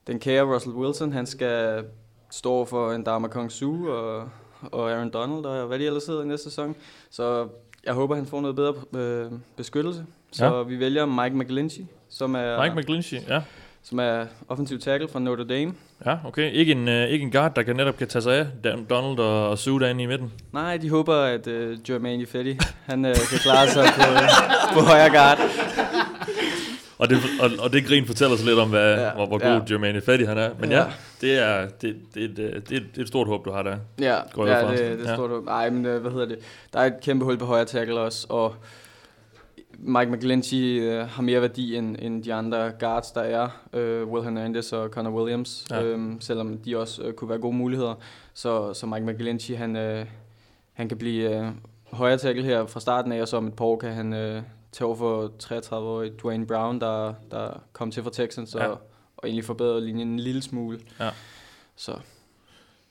den 0.07 0.19
kære 0.19 0.53
Russell 0.53 0.75
Wilson, 0.75 1.11
han 1.13 1.25
skal 1.25 1.85
stå 2.31 2.65
for 2.65 2.91
en 2.91 3.03
Dharma 3.03 3.27
Kong 3.27 3.51
Su 3.51 3.89
og, 3.91 4.29
og 4.61 4.91
Aaron 4.91 5.09
Donald 5.09 5.45
og 5.45 5.67
hvad 5.67 5.79
de 5.79 5.85
ellers 5.85 6.05
hedder 6.05 6.23
i 6.23 6.27
næste 6.27 6.43
sæson. 6.43 6.75
Så 7.09 7.47
jeg 7.83 7.93
håber, 7.93 8.15
han 8.15 8.25
får 8.25 8.41
noget 8.41 8.55
bedre 8.55 8.73
øh, 8.99 9.31
beskyttelse. 9.55 10.05
Så 10.31 10.45
Ja. 10.45 10.63
vi 10.63 10.79
vælger 10.79 11.05
Mike 11.05 11.35
McGlinchey, 11.37 11.83
som 12.11 12.35
er, 12.35 12.63
Mike 12.63 12.75
McGlinchey, 12.75 13.17
ja. 13.29 13.41
som 13.83 13.99
er 13.99 14.25
offensiv 14.49 14.79
tackle 14.79 15.07
fra 15.07 15.19
Notre 15.19 15.47
Dame. 15.47 15.73
Ja, 16.05 16.17
okay. 16.25 16.51
Ikke 16.51 16.71
en, 16.71 16.87
øh, 16.87 17.07
ikke 17.07 17.23
en 17.23 17.31
guard, 17.31 17.55
der 17.55 17.63
kan 17.63 17.75
netop 17.75 17.97
kan 17.97 18.07
tage 18.07 18.21
sig 18.21 18.35
af 18.35 18.45
Dan- 18.63 18.85
Donald 18.89 19.19
og, 19.19 19.49
og 19.49 19.57
Sue 19.57 19.79
derinde 19.79 20.03
i 20.03 20.07
midten. 20.07 20.31
Nej, 20.53 20.77
de 20.77 20.89
håber, 20.89 21.15
at 21.15 21.47
øh, 21.47 21.77
Jermaine 21.89 22.25
Fetti, 22.25 22.57
han 22.85 23.05
øh, 23.05 23.15
kan 23.15 23.39
klare 23.39 23.67
sig 23.67 23.85
på, 23.95 24.01
øh, 24.01 24.29
på 24.73 24.79
højre 24.79 25.09
guard. 25.09 25.39
Og 26.97 27.09
det, 27.09 27.17
og, 27.41 27.49
og 27.59 27.73
det 27.73 27.85
grin 27.85 28.05
fortæller 28.05 28.35
os 28.35 28.43
lidt 28.45 28.59
om, 28.59 28.69
hvad, 28.69 28.93
ja, 28.95 29.01
Ja, 29.01 29.13
hvor, 29.13 29.25
hvor 29.25 29.39
ja. 29.43 29.53
god 29.53 29.61
Jermaine 29.71 30.01
Fatty 30.01 30.25
han 30.25 30.37
er. 30.37 30.49
Men 30.59 30.71
ja, 30.71 30.77
Ja. 30.77 30.83
ja 30.83 30.91
det, 31.21 31.37
er, 31.39 31.67
det, 31.81 31.95
det, 32.13 32.23
er 32.23 32.25
et, 32.29 32.39
øh, 32.39 32.55
det, 32.55 32.71
er 32.71 32.77
et, 32.77 32.83
det 32.91 32.97
er 32.97 33.01
et 33.01 33.07
stort 33.07 33.27
håb, 33.27 33.45
du 33.45 33.51
har 33.51 33.63
der. 33.63 33.75
Ja, 33.99 34.15
ja 34.37 34.71
det, 34.71 34.99
det 34.99 35.05
Ja. 35.05 35.13
står 35.15 35.27
du. 35.27 35.41
Nej, 35.45 35.69
men 35.69 35.85
øh, 35.85 36.01
hvad 36.01 36.11
hedder 36.11 36.25
det? 36.25 36.37
Der 36.73 36.79
er 36.79 36.85
et 36.85 36.93
kæmpe 37.03 37.25
hul 37.25 37.37
på 37.37 37.45
højre 37.45 37.65
tackle 37.65 37.99
også, 37.99 38.27
og 38.29 38.55
Mike 39.83 40.11
McGlinchey 40.11 40.81
øh, 40.81 41.07
har 41.07 41.21
mere 41.21 41.41
værdi 41.41 41.75
end, 41.75 41.95
end 41.99 42.23
de 42.23 42.33
andre 42.33 42.71
guards, 42.79 43.11
der 43.11 43.21
er. 43.21 43.49
Øh, 43.73 44.07
Will 44.07 44.23
Hernandez 44.23 44.73
og 44.73 44.89
Connor 44.89 45.11
Williams, 45.11 45.65
Ja. 45.71 45.83
øhm, 45.83 46.21
selvom 46.21 46.57
de 46.57 46.77
også 46.79 47.03
øh, 47.03 47.13
kunne 47.13 47.29
være 47.29 47.39
gode 47.39 47.55
muligheder. 47.55 47.95
Så, 48.33 48.73
så 48.73 48.85
Mike 48.85 49.05
McGlinchey, 49.05 49.55
han, 49.55 49.75
øh, 49.75 50.05
han 50.73 50.87
kan 50.89 50.97
blive 50.97 51.37
øh, 51.39 51.47
højre 51.91 52.17
tackle 52.17 52.43
her 52.43 52.65
fra 52.65 52.79
starten 52.79 53.11
af, 53.11 53.21
og 53.21 53.27
så 53.27 53.37
om 53.37 53.47
et 53.47 53.53
par 53.53 53.65
år 53.65 53.77
kan 53.77 53.93
han 53.93 54.13
øh, 54.13 54.41
tage 54.71 54.85
over 54.85 54.95
for 54.95 55.31
33-årig 55.43 56.11
Dwayne 56.21 56.47
Brown, 56.47 56.81
der, 56.81 57.13
der 57.31 57.49
kom 57.73 57.91
til 57.91 58.03
fra 58.03 58.09
Texans, 58.13 58.55
Ja. 58.55 58.65
og, 58.67 58.71
og 59.17 59.27
egentlig 59.27 59.45
forbedrede 59.45 59.85
linjen 59.85 60.07
en 60.07 60.19
lille 60.19 60.41
smule. 60.41 60.79
Ja. 60.99 61.09
Så 61.75 61.93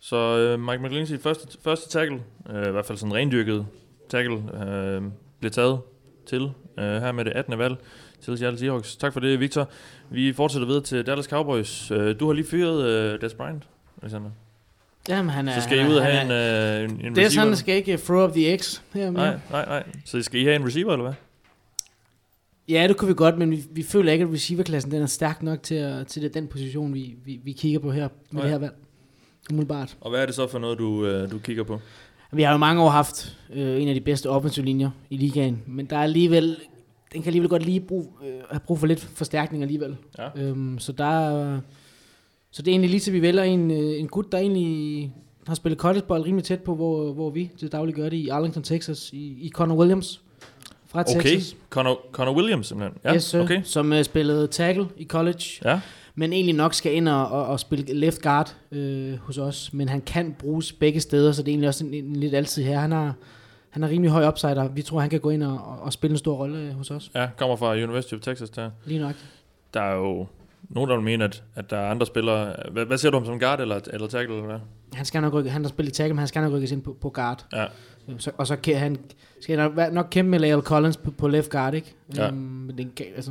Så 0.00 0.16
øh, 0.16 0.60
Mike 0.60 0.82
McGlinchey, 0.82 1.18
første, 1.18 1.58
første 1.62 1.88
tackle, 1.98 2.22
øh, 2.50 2.66
i 2.68 2.70
hvert 2.70 2.86
fald 2.86 2.98
sådan 2.98 3.14
rendyrket 3.14 3.66
tackle, 4.08 4.34
øh, 4.36 5.02
bliver 5.38 5.52
taget 5.52 5.80
til 6.26 6.52
øh, 6.80 7.02
her 7.02 7.12
med 7.12 7.24
det 7.24 7.32
18. 7.32 7.58
valg 7.58 7.76
til 8.22 8.38
Seattle 8.38 8.58
Seahawks. 8.58 8.96
Tak 8.96 9.12
for 9.12 9.20
det, 9.20 9.40
Victor. 9.40 9.70
Vi 10.10 10.32
fortsætter 10.32 10.66
videre 10.66 10.82
til 10.82 11.06
Dallas 11.06 11.26
Cowboys. 11.26 11.90
Øh, 11.90 12.20
du 12.20 12.26
har 12.26 12.32
lige 12.32 12.46
fyret 12.46 12.84
øh, 12.86 13.20
Des 13.20 13.34
Bryant, 13.34 13.62
Alexander. 14.02 14.30
Jamen, 15.08 15.30
han 15.30 15.48
er, 15.48 15.54
Så 15.54 15.60
skal 15.60 15.78
I 15.78 15.86
ud 15.88 15.94
er- 15.94 15.96
og 16.00 16.06
have 16.06 16.24
en, 16.24 16.30
er- 16.30 16.78
øh, 16.78 16.84
en, 16.84 16.90
en 16.90 16.98
Det 16.98 17.04
er 17.22 17.26
receiver? 17.26 17.30
sådan, 17.44 17.56
skal 17.56 17.74
ikke 17.74 17.96
throw 17.96 18.24
up 18.28 18.32
the 18.32 18.52
eggs 18.52 18.82
her. 18.94 19.10
Nej, 19.10 19.38
nej, 19.50 19.64
nej. 19.66 19.82
Så 20.04 20.22
skal 20.22 20.40
I 20.40 20.44
have 20.44 20.56
en 20.56 20.66
receiver, 20.66 20.92
eller 20.92 21.04
hvad? 21.04 21.14
Ja, 22.68 22.88
det 22.88 22.96
kunne 22.96 23.08
vi 23.08 23.14
godt, 23.14 23.38
men 23.38 23.50
vi, 23.50 23.62
vi 23.70 23.82
føler 23.82 24.12
ikke, 24.12 24.24
at 24.24 24.32
receiverklassen 24.32 24.92
den 24.92 25.02
er 25.02 25.06
stærk 25.06 25.42
nok 25.42 25.62
til, 25.62 25.74
at, 25.74 26.06
til 26.06 26.22
det, 26.22 26.34
den 26.34 26.46
position, 26.48 26.94
vi, 26.94 27.14
vi, 27.24 27.40
vi 27.44 27.52
kigger 27.52 27.78
på 27.78 27.90
her 27.92 28.08
med 28.30 28.32
Nej. 28.32 28.42
det 28.42 28.50
her 28.50 28.58
valg. 28.58 28.72
Umiddelbart. 29.50 29.96
Og 30.00 30.10
hvad 30.10 30.22
er 30.22 30.26
det 30.26 30.34
så 30.34 30.46
for 30.48 30.58
noget, 30.58 30.78
du, 30.78 31.06
øh, 31.06 31.30
du 31.30 31.38
kigger 31.38 31.64
på? 31.64 31.80
Vi 32.32 32.42
har 32.42 32.52
jo 32.52 32.58
mange 32.58 32.82
år 32.82 32.88
haft 32.88 33.36
øh, 33.52 33.82
en 33.82 33.88
af 33.88 33.94
de 33.94 34.00
bedste 34.00 34.30
offensive 34.30 34.64
linjer 34.66 34.90
i 35.10 35.16
ligaen, 35.16 35.62
men 35.66 35.86
der 35.86 35.96
er 35.96 36.02
alligevel, 36.02 36.56
den 37.12 37.22
kan 37.22 37.28
alligevel 37.28 37.48
godt 37.48 37.64
lige 37.64 37.80
brug, 37.80 38.18
øh, 38.26 38.40
have 38.50 38.60
brug 38.60 38.78
for 38.78 38.86
lidt 38.86 39.00
forstærkning 39.00 39.62
alligevel. 39.62 39.96
Ja. 40.18 40.28
Øhm, 40.36 40.78
så 40.78 40.92
der 40.92 41.04
er, 41.04 41.60
så 42.50 42.62
det 42.62 42.68
er 42.68 42.72
egentlig 42.72 42.90
lige 42.90 43.00
til 43.00 43.12
vi 43.12 43.22
vælger 43.22 43.42
en, 43.42 43.70
øh, 43.70 44.00
en 44.00 44.08
gut, 44.08 44.32
der 44.32 44.38
egentlig 44.38 45.12
har 45.46 45.54
spillet 45.54 45.78
collegebold 45.78 46.24
rimelig 46.24 46.44
tæt 46.44 46.60
på, 46.60 46.74
hvor, 46.74 47.12
hvor 47.12 47.30
vi 47.30 47.50
til 47.58 47.72
daglig 47.72 47.94
gør 47.94 48.08
det 48.08 48.16
i 48.16 48.28
Arlington, 48.28 48.62
Texas, 48.62 49.10
i, 49.12 49.46
i 49.46 49.50
Connor 49.50 49.76
Williams 49.76 50.20
fra 50.86 51.00
Okay, 51.00 51.30
Texas. 51.30 51.56
Connor, 51.70 52.00
Connor 52.12 52.34
Williams 52.36 52.66
simpelthen. 52.66 52.98
Ja, 53.04 53.14
yes, 53.14 53.24
sir, 53.24 53.40
okay. 53.40 53.60
som 53.64 53.92
uh, 53.92 54.02
spillede 54.02 54.46
tackle 54.46 54.88
i 54.96 55.04
college, 55.04 55.44
Ja, 55.64 55.80
men 56.14 56.32
egentlig 56.32 56.54
nok 56.54 56.74
skal 56.74 56.94
ind 56.94 57.08
og, 57.08 57.28
og, 57.28 57.46
og 57.46 57.60
spille 57.60 57.94
left 57.94 58.22
guard 58.22 58.56
øh, 58.72 59.14
hos 59.18 59.38
os. 59.38 59.72
Men 59.72 59.88
han 59.88 60.00
kan 60.00 60.36
bruges 60.38 60.72
begge 60.72 61.00
steder, 61.00 61.32
så 61.32 61.42
det 61.42 61.48
er 61.48 61.52
egentlig 61.52 61.68
også 61.68 61.84
en, 61.84 61.94
en 61.94 62.16
lidt 62.16 62.34
altid 62.34 62.62
her. 62.62 62.78
Han 62.78 62.92
har, 62.92 63.14
han 63.70 63.82
har 63.82 63.88
rimelig 63.90 64.10
høj 64.10 64.26
upside, 64.28 64.56
og 64.58 64.76
vi 64.76 64.82
tror, 64.82 65.00
han 65.00 65.10
kan 65.10 65.20
gå 65.20 65.30
ind 65.30 65.42
og, 65.42 65.78
og, 65.82 65.92
spille 65.92 66.12
en 66.12 66.18
stor 66.18 66.36
rolle 66.36 66.58
øh, 66.58 66.72
hos 66.72 66.90
os. 66.90 67.10
ja, 67.14 67.28
kommer 67.36 67.56
fra 67.56 67.72
University 67.72 68.14
of 68.14 68.20
Texas 68.20 68.50
der. 68.50 68.70
Lige 68.84 69.00
nok. 69.00 69.14
Der 69.74 69.80
er 69.80 69.94
jo 69.96 70.26
nogen, 70.68 70.90
der 70.90 70.96
vil 70.96 71.04
mene, 71.04 71.24
at, 71.24 71.42
at 71.54 71.70
der 71.70 71.76
er 71.76 71.90
andre 71.90 72.06
spillere. 72.06 72.54
Hvad, 72.72 72.84
hvad 72.86 72.98
ser 72.98 73.10
du 73.10 73.16
om 73.16 73.24
som 73.24 73.40
guard 73.40 73.60
eller, 73.60 73.80
eller 73.92 74.06
tackle? 74.06 74.34
Eller 74.36 74.46
hvad? 74.46 74.58
Han 74.92 75.04
skal 75.04 75.20
nok 75.22 75.32
rykke, 75.32 75.50
han 75.50 75.62
har 75.64 75.68
spillet 75.68 75.94
tackle, 75.94 76.14
men 76.14 76.18
han 76.18 76.28
skal 76.28 76.42
nok 76.42 76.52
rykkes 76.52 76.72
ind 76.72 76.82
på, 76.82 76.96
på 77.00 77.10
guard. 77.10 77.46
Ja, 77.52 77.64
Øh, 78.08 78.14
Så, 78.18 78.30
og 78.36 78.46
så 78.46 78.56
kan 78.56 78.76
han, 78.76 78.96
skal 79.40 79.56
nok, 79.56 79.76
være- 79.76 79.92
nok 79.94 80.06
kæmpe 80.10 80.30
med 80.30 80.38
Lael 80.38 80.60
Collins 80.62 80.96
på, 80.96 81.10
på 81.10 81.28
left 81.28 81.50
guard, 81.50 81.74
ikke? 81.74 81.94
Ja. 82.16 82.26
Øhm, 82.28 82.36
men 82.36 82.78
det 82.78 83.00
altså, 83.16 83.30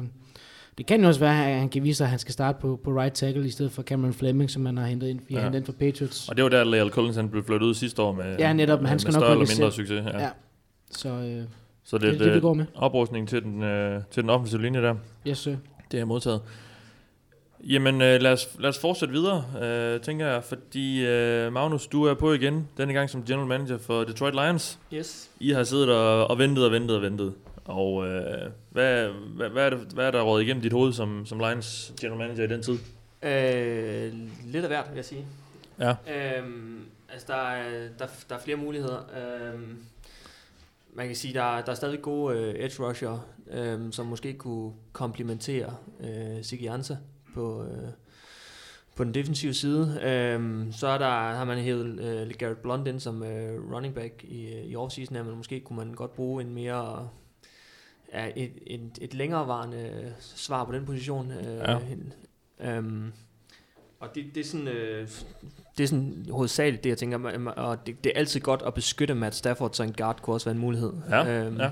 det 0.80 0.88
kan 0.88 1.02
jo 1.02 1.08
også 1.08 1.20
være, 1.20 1.48
at 1.52 1.60
han 1.60 1.70
kan 1.70 1.84
vise 1.84 1.98
sig, 1.98 2.06
at 2.06 2.10
han 2.10 2.20
skal 2.20 2.34
starte 2.34 2.58
på, 2.62 2.80
på 2.84 2.92
right 2.92 3.14
tackle, 3.14 3.46
i 3.46 3.50
stedet 3.50 3.72
for 3.72 3.84
Cameron 3.84 4.14
Fleming, 4.14 4.50
som 4.50 4.62
man 4.62 4.78
har 4.78 4.86
hentet 4.88 5.08
ind, 5.08 5.20
Ja. 5.32 5.42
hentet 5.42 5.58
ind 5.60 5.66
for 5.66 5.72
Patriots. 5.74 6.30
og 6.30 6.36
det 6.36 6.44
var 6.44 6.50
der, 6.50 6.64
Lael 6.64 6.90
Collins 6.90 7.16
han 7.16 7.30
blev 7.30 7.44
flyttet 7.44 7.68
ud 7.68 7.74
sidste 7.74 8.02
år 8.02 8.12
med, 8.12 8.36
Ja, 8.40 8.54
netop, 8.54 8.80
men 8.80 8.86
han 8.88 8.94
med 8.96 9.00
skal 9.00 9.12
nok 9.14 9.20
større 9.22 9.32
eller 9.32 9.42
rykkes 9.42 9.58
mindre 9.58 9.66
ind. 9.68 9.74
succes. 9.74 10.06
Ja. 10.14 10.20
Ja. 10.24 10.30
Så 10.92 11.10
øh, 11.10 11.44
Så 11.84 11.98
det, 11.98 12.14
det 12.14 12.22
er 12.22 12.26
det, 12.26 12.36
vi 12.36 12.40
går 12.40 12.54
med. 12.54 12.66
oprustning 12.76 13.28
til 13.30 13.44
den, 13.44 13.64
øh, 13.64 14.02
til 14.12 14.22
den 14.24 14.30
offensive 14.30 14.62
linje 14.62 14.82
der. 14.82 14.96
Yes, 15.28 15.38
sir. 15.38 15.56
Det 15.92 16.00
er 16.00 16.06
modtaget. 16.06 16.42
Jamen, 17.70 18.02
øh, 18.02 18.22
lad, 18.22 18.32
os, 18.34 18.48
lad 18.60 18.70
os 18.70 18.78
fortsætte 18.80 19.14
videre, 19.14 19.44
øh, 19.96 20.00
tænker 20.02 20.28
jeg, 20.28 20.44
fordi 20.44 21.06
øh, 21.06 21.54
Magnus, 21.54 21.88
du 21.88 22.04
er 22.04 22.14
på 22.14 22.34
igen, 22.34 22.68
denne 22.78 22.94
gang 22.94 23.10
som 23.10 23.24
general 23.24 23.48
manager 23.48 23.78
for 23.78 24.04
Detroit 24.04 24.34
Lions. 24.34 24.80
Yes. 24.94 25.30
I 25.40 25.52
har 25.52 25.64
siddet 25.64 25.90
og, 25.90 26.30
og 26.30 26.38
ventet 26.38 26.66
og 26.66 26.72
ventet 26.72 26.96
og 26.96 27.02
ventet. 27.02 27.34
Og 27.70 28.08
øh, 28.08 28.52
hvad, 28.70 29.10
hvad, 29.36 29.50
hvad, 29.50 29.66
er 29.66 29.70
det, 29.70 29.80
hvad 29.80 30.08
er 30.08 30.12
der 30.12 30.22
rådet 30.22 30.44
igennem 30.44 30.62
dit 30.62 30.74
hoved 30.74 30.94
som, 30.94 31.26
som 31.26 31.40
Lions 31.40 31.94
general 32.02 32.18
manager 32.20 32.44
i 32.44 32.48
den 32.48 32.62
tid? 32.64 32.78
Øh, 33.24 34.14
lidt 34.52 34.64
af 34.66 34.70
hvert, 34.70 34.86
vil 34.90 34.96
jeg 34.96 35.06
sige. 35.06 35.26
Ja. 35.80 35.96
Øhm, 36.40 36.82
altså, 37.12 37.28
der 37.28 37.36
er, 37.50 37.88
der, 38.00 38.06
der 38.30 38.36
er 38.36 38.40
flere 38.40 38.58
muligheder. 38.58 38.98
Øhm, 38.98 39.78
man 40.94 41.08
kan 41.08 41.16
sige, 41.16 41.34
der, 41.34 41.44
er- 41.58 41.62
der 41.66 41.72
er 41.72 41.76
stadig 41.76 42.02
gode 42.02 42.38
øh, 42.38 42.56
edge 42.56 42.84
rusher, 42.88 43.28
øhm, 43.52 43.92
som 43.92 44.06
måske 44.06 44.34
kunne 44.34 44.74
komplementere 44.94 45.76
øh, 46.00 46.44
Siggy 46.44 46.64
Jansa 46.64 46.96
på, 47.34 47.64
øh, 47.64 47.90
på 48.96 49.04
den 49.04 49.14
defensive 49.14 49.54
side. 49.54 50.00
Øhm, 50.04 50.72
så 50.72 50.88
er 50.88 50.98
der, 50.98 51.10
har 51.10 51.46
man 51.46 51.58
hævet 51.58 52.00
øh, 52.00 52.32
Garrett 52.38 52.62
Blunt 52.62 52.88
ind 52.88 53.00
som 53.00 53.24
øh, 53.24 53.74
running 53.74 53.96
back 53.96 54.24
i, 54.24 54.60
i 54.66 54.76
offseason, 54.76 55.26
men 55.26 55.36
måske 55.38 55.60
kunne 55.60 55.78
man 55.78 55.94
godt 55.94 56.14
bruge 56.16 56.42
en 56.44 56.54
mere 56.54 57.10
ja, 58.14 58.28
et, 58.36 58.52
et, 58.68 58.82
et 59.02 59.14
længerevarende 59.14 60.14
svar 60.20 60.64
på 60.66 60.72
den 60.72 60.86
position. 60.86 61.32
Øh, 61.32 61.58
Ja. 61.58 61.78
Øhm, 62.78 63.12
og 64.00 64.16
det, 64.16 64.26
det 64.36 64.42
er 64.42 64.46
sådan, 64.46 64.68
øh, 64.68 65.08
det 65.78 65.84
er 65.84 65.88
sådan 65.88 66.26
hovedsageligt 66.32 66.84
det, 66.84 66.90
jeg 66.90 66.98
tænker, 66.98 67.50
og 67.52 67.88
det, 67.88 68.04
det 68.04 68.12
er 68.16 68.20
altid 68.20 68.40
godt 68.40 68.62
at 68.66 68.74
beskytte 68.74 69.14
Matt 69.14 69.36
Stafford, 69.36 69.70
så 69.74 69.84
en 69.84 69.94
guard 69.94 70.22
kunne 70.22 70.34
også 70.36 70.46
være 70.46 70.56
en 70.56 70.62
mulighed. 70.62 70.94
Ja, 71.10 71.28
Øhm, 71.28 71.58
ja. 71.60 71.70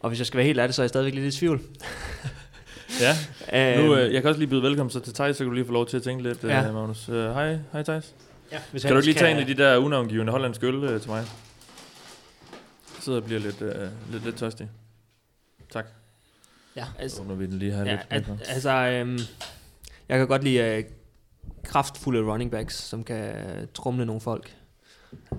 Og 0.00 0.08
hvis 0.10 0.18
jeg 0.20 0.26
skal 0.26 0.38
være 0.38 0.46
helt 0.46 0.58
ærlig, 0.58 0.74
så 0.74 0.82
er 0.82 0.84
jeg 0.84 0.88
stadigvæk 0.88 1.14
lidt 1.14 1.34
i 1.34 1.38
tvivl. 1.38 1.60
Ja, 3.00 3.12
Øhm, 3.78 3.84
nu, 3.86 3.96
øh, 3.96 4.14
jeg 4.14 4.22
kan 4.22 4.28
også 4.28 4.38
lige 4.38 4.48
byde 4.50 4.62
velkommen 4.62 4.90
så 4.90 5.00
til 5.00 5.14
Thijs, 5.14 5.36
så 5.36 5.44
kan 5.44 5.48
du 5.48 5.54
lige 5.54 5.64
få 5.66 5.72
lov 5.72 5.86
til 5.86 5.96
at 5.96 6.02
tænke 6.02 6.22
lidt, 6.22 6.44
Ja. 6.44 6.48
ja. 6.60 6.68
øh, 6.68 6.74
Magnus. 6.74 7.08
Øh, 7.08 7.30
Hej, 7.34 7.58
hej 7.72 7.82
Thijs. 7.82 8.14
Ja, 8.52 8.58
hvis 8.70 8.82
Kan 8.82 8.90
du 8.90 8.96
ikke 8.96 9.06
lige 9.06 9.18
tage 9.18 9.30
en 9.30 9.36
af 9.38 9.46
de 9.46 9.54
der 9.54 9.76
unavngivende 9.76 10.32
hollandske 10.32 10.66
øl 10.66 10.74
øh, 10.84 11.00
til 11.00 11.10
mig? 11.10 11.16
Jeg 11.18 13.02
sidder 13.02 13.18
og 13.18 13.24
bliver 13.24 13.40
lidt, 13.40 13.62
øh, 13.62 13.88
lidt, 14.12 14.24
lidt 14.24 14.36
tørstig. 14.36 14.68
Tak. 15.70 15.86
Ja. 16.76 16.84
Så 16.84 16.90
altså, 16.98 17.22
åbner 17.22 17.34
vi 17.34 17.46
den 17.46 17.58
lige 17.58 17.72
her 17.72 17.84
ja, 17.84 17.90
lidt. 17.90 18.06
at, 18.10 18.48
altså 18.48 18.70
øhm, 18.70 19.18
jeg 20.08 20.18
kan 20.18 20.28
godt 20.28 20.44
lide 20.44 20.58
øh, 20.58 20.84
kraftfulde 21.64 22.32
running 22.32 22.50
backs, 22.50 22.74
som 22.74 23.04
kan 23.04 23.34
trumle 23.74 24.06
nogle 24.06 24.20
folk. 24.20 24.56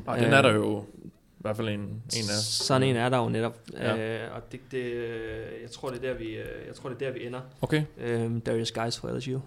Og 0.05 0.19
den 0.19 0.33
er 0.33 0.41
der 0.41 0.53
jo 0.53 0.85
i 1.05 1.41
hvert 1.41 1.55
fald 1.55 1.69
en, 1.69 1.79
en 1.79 2.29
af. 2.29 2.41
Sådan 2.43 2.83
en 2.83 2.95
er 2.95 3.09
der 3.09 3.17
jo 3.17 3.29
netop. 3.29 3.59
Ja. 3.73 3.95
Ja. 3.95 4.25
Øh, 4.25 4.35
og 4.35 4.51
det, 4.51 4.59
det, 4.71 4.77
øh, 4.83 5.61
jeg 5.61 5.71
tror 5.71 5.89
det 5.89 5.97
er 5.97 6.01
der 6.01 6.13
vi, 6.13 6.25
øh, 6.25 6.67
jeg 6.67 6.75
tror 6.75 6.89
det 6.89 7.01
er 7.01 7.05
der 7.07 7.19
vi 7.19 7.25
ender. 7.25 7.41
Okay, 7.61 7.83
Øhm, 7.97 8.41
Darius 8.41 8.71
Guys 8.71 8.97
fra 8.99 9.17
LSU. 9.17 9.39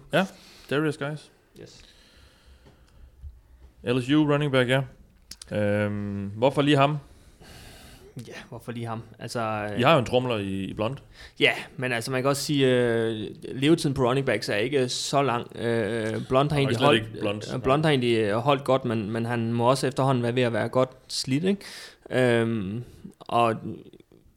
Darius 0.69 0.97
guys. 0.97 1.31
Yes. 1.61 1.81
LSU 3.83 4.31
running 4.33 4.51
back, 4.51 4.69
ja. 4.69 4.81
Øhm, 5.57 6.31
hvorfor 6.35 6.61
lige 6.61 6.77
ham? 6.77 6.97
Ja, 8.27 8.33
hvorfor 8.49 8.71
lige 8.71 8.85
ham? 8.85 9.01
Altså, 9.19 9.69
I 9.77 9.81
har 9.81 9.93
jo 9.93 9.99
en 9.99 10.05
tromler 10.05 10.37
i, 10.37 10.63
i 10.63 10.73
blond. 10.73 10.97
Ja, 11.39 11.51
men 11.77 11.91
altså 11.91 12.11
man 12.11 12.21
kan 12.21 12.29
også 12.29 12.43
sige, 12.43 12.67
øh, 12.67 13.27
levetiden 13.55 13.93
på 13.93 14.03
running 14.07 14.25
backs 14.25 14.49
er 14.49 14.55
ikke 14.55 14.89
så 14.89 15.21
lang. 15.21 15.57
Øh, 15.57 16.27
Blond 16.27 16.51
har 16.51 16.57
egentlig 16.57 16.77
holdt, 16.77 17.19
Blunt. 17.19 17.53
øh, 17.53 17.61
Blunt 17.61 17.85
har 17.85 17.89
egentlig 17.89 18.17
øh, 18.17 18.35
holdt 18.35 18.63
godt, 18.63 18.85
men, 18.85 19.11
men 19.11 19.25
han 19.25 19.53
må 19.53 19.69
også 19.69 19.87
efterhånden 19.87 20.23
være 20.23 20.35
ved 20.35 20.43
at 20.43 20.53
være 20.53 20.69
godt 20.69 20.89
slidt, 21.07 21.43
ikke? 21.43 21.61
Øhm, 22.09 22.83
og 23.19 23.55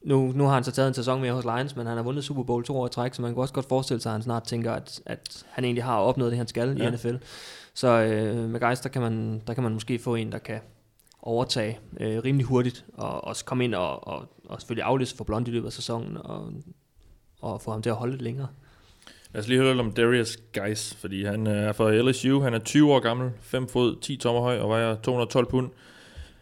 nu, 0.03 0.31
nu 0.35 0.45
har 0.45 0.53
han 0.53 0.63
så 0.63 0.71
taget 0.71 0.87
en 0.87 0.93
sæson 0.93 1.21
mere 1.21 1.33
hos 1.33 1.43
Lions, 1.43 1.75
men 1.75 1.87
han 1.87 1.97
har 1.97 2.03
vundet 2.03 2.23
Super 2.23 2.43
Bowl 2.43 2.63
to 2.63 2.77
år 2.77 2.87
i 2.87 2.89
træk, 2.89 3.13
så 3.13 3.21
man 3.21 3.33
kan 3.33 3.41
også 3.41 3.53
godt 3.53 3.69
forestille 3.69 4.01
sig, 4.01 4.09
at 4.09 4.13
han 4.13 4.21
snart 4.23 4.43
tænker, 4.43 4.71
at, 4.71 5.01
at 5.05 5.43
han 5.49 5.63
egentlig 5.63 5.83
har 5.83 5.97
opnået 5.97 6.31
det, 6.31 6.37
han 6.37 6.47
skal 6.47 6.77
ja. 6.77 6.87
I 6.87 6.91
NFL. 6.91 7.15
Så 7.73 7.87
øh, 7.87 8.49
med 8.49 8.59
Geis, 8.59 8.79
der 8.79 8.89
kan, 8.89 9.01
man, 9.01 9.41
der 9.47 9.53
kan 9.53 9.63
man 9.63 9.73
måske 9.73 9.99
få 9.99 10.15
en, 10.15 10.31
der 10.31 10.37
kan 10.37 10.59
overtage 11.23 11.79
øh, 11.99 12.23
rimelig 12.23 12.45
hurtigt, 12.45 12.85
og 12.93 13.23
også 13.23 13.45
komme 13.45 13.63
ind 13.63 13.75
og, 13.75 14.07
og, 14.07 14.27
og 14.45 14.61
selvfølgelig 14.61 14.83
aflyse 14.83 15.15
for 15.15 15.23
Blond 15.23 15.47
i 15.47 15.51
løbet 15.51 15.65
af 15.65 15.73
sæsonen, 15.73 16.17
og, 16.17 16.53
og 17.41 17.61
få 17.61 17.71
ham 17.71 17.81
til 17.81 17.89
at 17.89 17.95
holde 17.95 18.13
lidt 18.13 18.21
længere. 18.21 18.47
Lad 19.33 19.41
os 19.41 19.47
lige 19.47 19.59
høre 19.59 19.69
lidt 19.69 19.79
om 19.79 19.91
Darius 19.91 20.37
Geis, 20.53 20.95
fordi 20.95 21.23
han 21.23 21.47
øh, 21.47 21.53
er 21.53 21.71
fra 21.71 22.09
LSU. 22.09 22.39
Han 22.39 22.53
er 22.53 22.59
20 22.59 22.93
år 22.93 22.99
gammel, 22.99 23.31
5 23.41 23.67
fod, 23.67 24.01
10 24.01 24.17
tommer 24.17 24.41
høj 24.41 24.59
og 24.59 24.69
vejer 24.69 24.95
212 24.95 25.45
pund. 25.45 25.69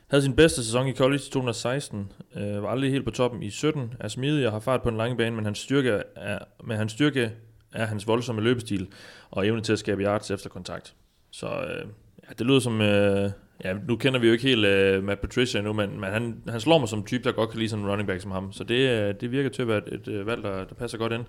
Havde 0.07 0.23
sin 0.23 0.36
bedste 0.36 0.63
sæson 0.63 0.88
i 0.88 0.93
college 0.93 1.21
i 1.27 1.32
2016. 1.32 2.11
Øh, 2.36 2.63
var 2.63 2.69
aldrig 2.69 2.91
helt 2.91 3.05
på 3.05 3.11
toppen 3.11 3.43
i 3.43 3.49
17. 3.49 3.93
Er 3.99 4.07
smidig 4.07 4.45
og 4.45 4.51
har 4.51 4.59
fart 4.59 4.82
på 4.82 4.89
en 4.89 4.97
lang 4.97 5.17
bane, 5.17 5.36
men 5.36 5.45
hans 5.45 5.59
styrke 5.59 6.01
er, 6.15 6.39
men 6.63 6.77
hans 6.77 6.91
styrke 6.91 7.32
er 7.73 7.86
hans 7.86 8.07
voldsomme 8.07 8.41
løbestil 8.41 8.88
og 9.32 9.47
evne 9.47 9.61
til 9.61 9.73
at 9.73 9.79
skabe 9.79 10.03
yards 10.03 10.32
efter 10.32 10.49
kontakt. 10.49 10.95
Så 11.32 11.47
øh, 11.47 11.86
ja, 12.27 12.34
det 12.38 12.45
lyder 12.45 12.59
som... 12.59 12.82
Øh, 12.82 13.32
ja, 13.64 13.74
nu 13.88 13.95
kender 13.95 14.20
vi 14.20 14.28
jo 14.28 14.34
ikke 14.34 14.43
helt 14.43 14.66
øh, 14.66 15.03
Matt 15.03 15.22
Patricia 15.22 15.59
endnu, 15.59 15.74
men, 15.74 15.99
men 15.99 16.09
han, 16.09 16.38
han 16.47 16.62
slår 16.62 16.78
mig 16.78 16.89
som 16.89 17.03
type, 17.03 17.24
der 17.24 17.32
godt 17.32 17.49
kan 17.49 17.59
lide 17.59 17.70
sådan 17.70 17.86
en 17.86 17.91
running 17.91 18.07
back 18.07 18.22
som 18.22 18.32
ham. 18.32 18.53
Så 18.53 18.64
det, 18.64 18.89
øh, 18.89 19.14
det 19.22 19.32
virker 19.32 19.49
til 19.49 19.62
at 19.62 19.68
være 19.68 19.78
et, 19.78 19.93
et, 19.93 20.07
øh, 20.07 20.28
valg, 20.28 20.43
der, 20.43 20.64
der 20.66 20.76
passer 20.76 20.97
godt 20.97 21.14
ind. 21.14 21.26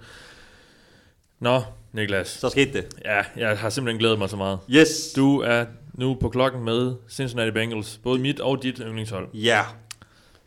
Nå, 1.41 1.61
Niklas. 1.93 2.28
Så 2.28 2.49
skete 2.49 2.72
det. 2.72 2.87
Ja, 3.05 3.22
jeg 3.37 3.59
har 3.59 3.70
simpelthen 3.70 3.99
glædet 3.99 4.18
mig 4.18 4.30
så 4.30 4.37
meget. 4.37 4.59
Yes. 4.70 5.12
Du 5.16 5.41
er 5.41 5.64
nu 5.95 6.14
på 6.14 6.28
klokken 6.28 6.64
med 6.64 6.95
Cincinnati 7.11 7.51
Bengals. 7.51 8.01
Både 8.03 8.18
mit 8.18 8.41
og 8.41 8.62
dit 8.62 8.78
yndlingshold. 8.78 9.28
Ja. 9.35 9.61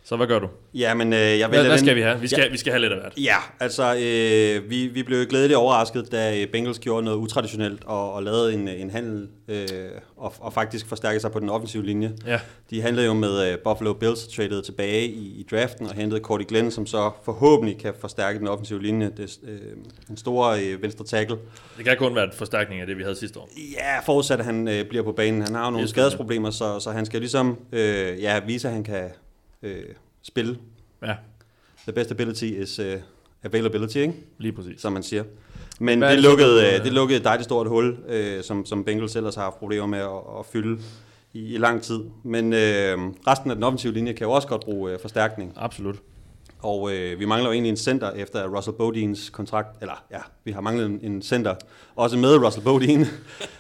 Så 0.08 0.16
hvad 0.16 0.28
gør 0.28 0.40
du? 0.40 0.48
Ja, 0.74 0.94
men 0.94 1.14
øh, 1.14 1.20
jeg 1.20 1.28
Hvad, 1.30 1.48
vælger 1.50 1.64
hvad 1.64 1.78
den- 1.78 1.86
skal 1.86 1.96
vi 1.96 2.02
have? 2.02 2.20
Vi 2.22 2.28
skal, 2.28 2.42
ja. 2.44 2.50
vi 2.52 2.58
skal 2.58 2.72
have 2.72 2.82
lidt 2.82 2.94
af 2.94 3.00
hvert. 3.00 3.14
Ja, 3.18 3.36
altså 3.60 3.84
øh, 3.96 4.70
vi, 4.70 4.88
vi 4.88 5.04
blev 5.04 5.26
glædeligt 5.26 5.58
overrasket, 5.58 6.12
da 6.12 6.42
øh, 6.42 6.48
Bengals 6.48 6.80
gjorde 6.80 7.04
noget 7.06 7.18
utraditionelt 7.18 7.84
og, 7.86 8.14
og 8.14 8.24
lavede 8.24 8.54
en, 8.54 8.68
en 8.68 8.90
handel 8.90 9.28
øh, 9.48 9.68
og, 10.18 10.34
og 10.40 10.54
faktisk 10.54 10.88
forstærkede 10.88 11.20
sig 11.22 11.32
på 11.32 11.40
den 11.40 11.50
offensive 11.50 11.86
linje. 11.86 12.12
Ja. 12.28 12.40
De 12.70 12.82
handlede 12.82 13.06
jo 13.08 13.14
med 13.14 13.52
øh, 13.52 13.58
Buffalo 13.64 13.94
Bills, 13.94 14.28
traded 14.28 14.62
tilbage 14.62 15.08
i, 15.08 15.40
i 15.40 15.46
draften 15.52 15.88
og 15.88 15.94
hentede 15.96 16.22
Cordy 16.22 16.48
Glenn, 16.48 16.72
som 16.72 16.86
så 16.86 17.12
forhåbentlig 17.26 17.78
kan 17.78 17.94
forstærke 18.00 18.40
den 18.40 18.48
offensive 18.48 18.82
linje. 18.82 19.12
Det, 19.18 19.38
øh, 19.44 19.60
en 20.10 20.18
stor 20.18 20.46
øh, 20.48 20.82
venstre 20.82 21.06
tackle. 21.06 21.38
Det 21.78 21.86
kan 21.86 21.98
kun 21.98 22.16
være 22.16 22.24
en 22.26 22.32
forstærkning 22.34 22.82
af 22.82 22.88
det, 22.88 22.98
vi 22.98 23.04
havde 23.04 23.16
sidste 23.16 23.40
år. 23.40 23.50
Ja, 23.78 24.00
forudsat 24.00 24.40
at 24.40 24.46
han 24.46 24.68
øh, 24.68 24.86
bliver 24.86 25.04
på 25.04 25.12
banen. 25.12 25.42
Han 25.42 25.56
har 25.56 25.66
jo 25.66 25.72
nogle 25.72 25.88
skadesproblemer, 25.88 26.50
så, 26.50 26.80
så 26.80 26.92
han 26.92 27.06
skal 27.06 27.20
ligesom 27.20 27.58
øh, 27.72 28.22
ja, 28.22 28.40
vise, 28.48 28.68
at 28.68 28.74
han 28.74 28.84
kan 28.84 29.04
øh, 29.66 29.84
spille. 30.22 30.58
Ja. 31.04 31.16
The 31.84 31.92
best 31.92 32.12
ability 32.12 32.44
is 32.44 32.80
uh, 32.80 32.86
availability, 33.44 33.98
ikke? 33.98 34.14
Lige 34.38 34.52
præcis. 34.52 34.82
Som 34.82 34.94
man 34.94 35.04
siger. 35.04 35.24
Men 35.80 36.00
Hvad 36.00 36.08
er 36.08 36.16
det 36.16 36.24
det 36.24 36.30
lukkede, 36.30 36.68
øh, 36.68 36.74
øh, 36.74 36.84
det 36.84 36.94
lukkede 36.94 37.20
et 37.20 37.24
dejligt 37.24 37.46
stort 37.46 37.68
hul, 37.68 37.98
øh, 38.08 38.44
som, 38.44 38.66
som 38.66 38.84
Bengals 38.84 39.16
ellers 39.16 39.36
har 39.36 39.44
haft 39.44 39.60
problemer 39.60 39.86
med 39.86 40.00
at, 40.00 40.40
at 40.40 40.46
fylde 40.46 40.82
i, 41.34 41.54
i 41.54 41.58
lang 41.58 41.82
tid. 41.82 42.00
Men 42.24 42.54
øh, 42.54 42.98
resten 43.28 43.50
af 43.50 43.56
den 43.56 43.64
offensive 43.64 43.94
linje 43.94 44.14
kan 44.14 44.28
jo 44.28 44.32
også 44.32 44.48
godt 44.48 44.62
bruge 44.62 44.92
øh, 44.92 45.00
forstærkning. 45.00 45.54
Absolut. 45.56 45.96
Og 46.66 46.94
øh, 46.94 47.20
vi 47.20 47.26
mangler 47.26 47.50
jo 47.50 47.54
egentlig 47.54 47.70
en 47.70 47.78
center 47.78 48.12
efter 48.12 48.48
Russell 48.58 48.76
Bodines 48.78 49.30
kontrakt. 49.30 49.68
Eller 49.82 50.04
ja, 50.12 50.18
vi 50.44 50.52
har 50.52 50.62
manglet 50.62 50.86
en, 50.86 51.00
en 51.02 51.22
center. 51.22 51.56
Også 51.96 52.18
med 52.18 52.36
Russell 52.46 52.64
Bodine. 52.64 53.06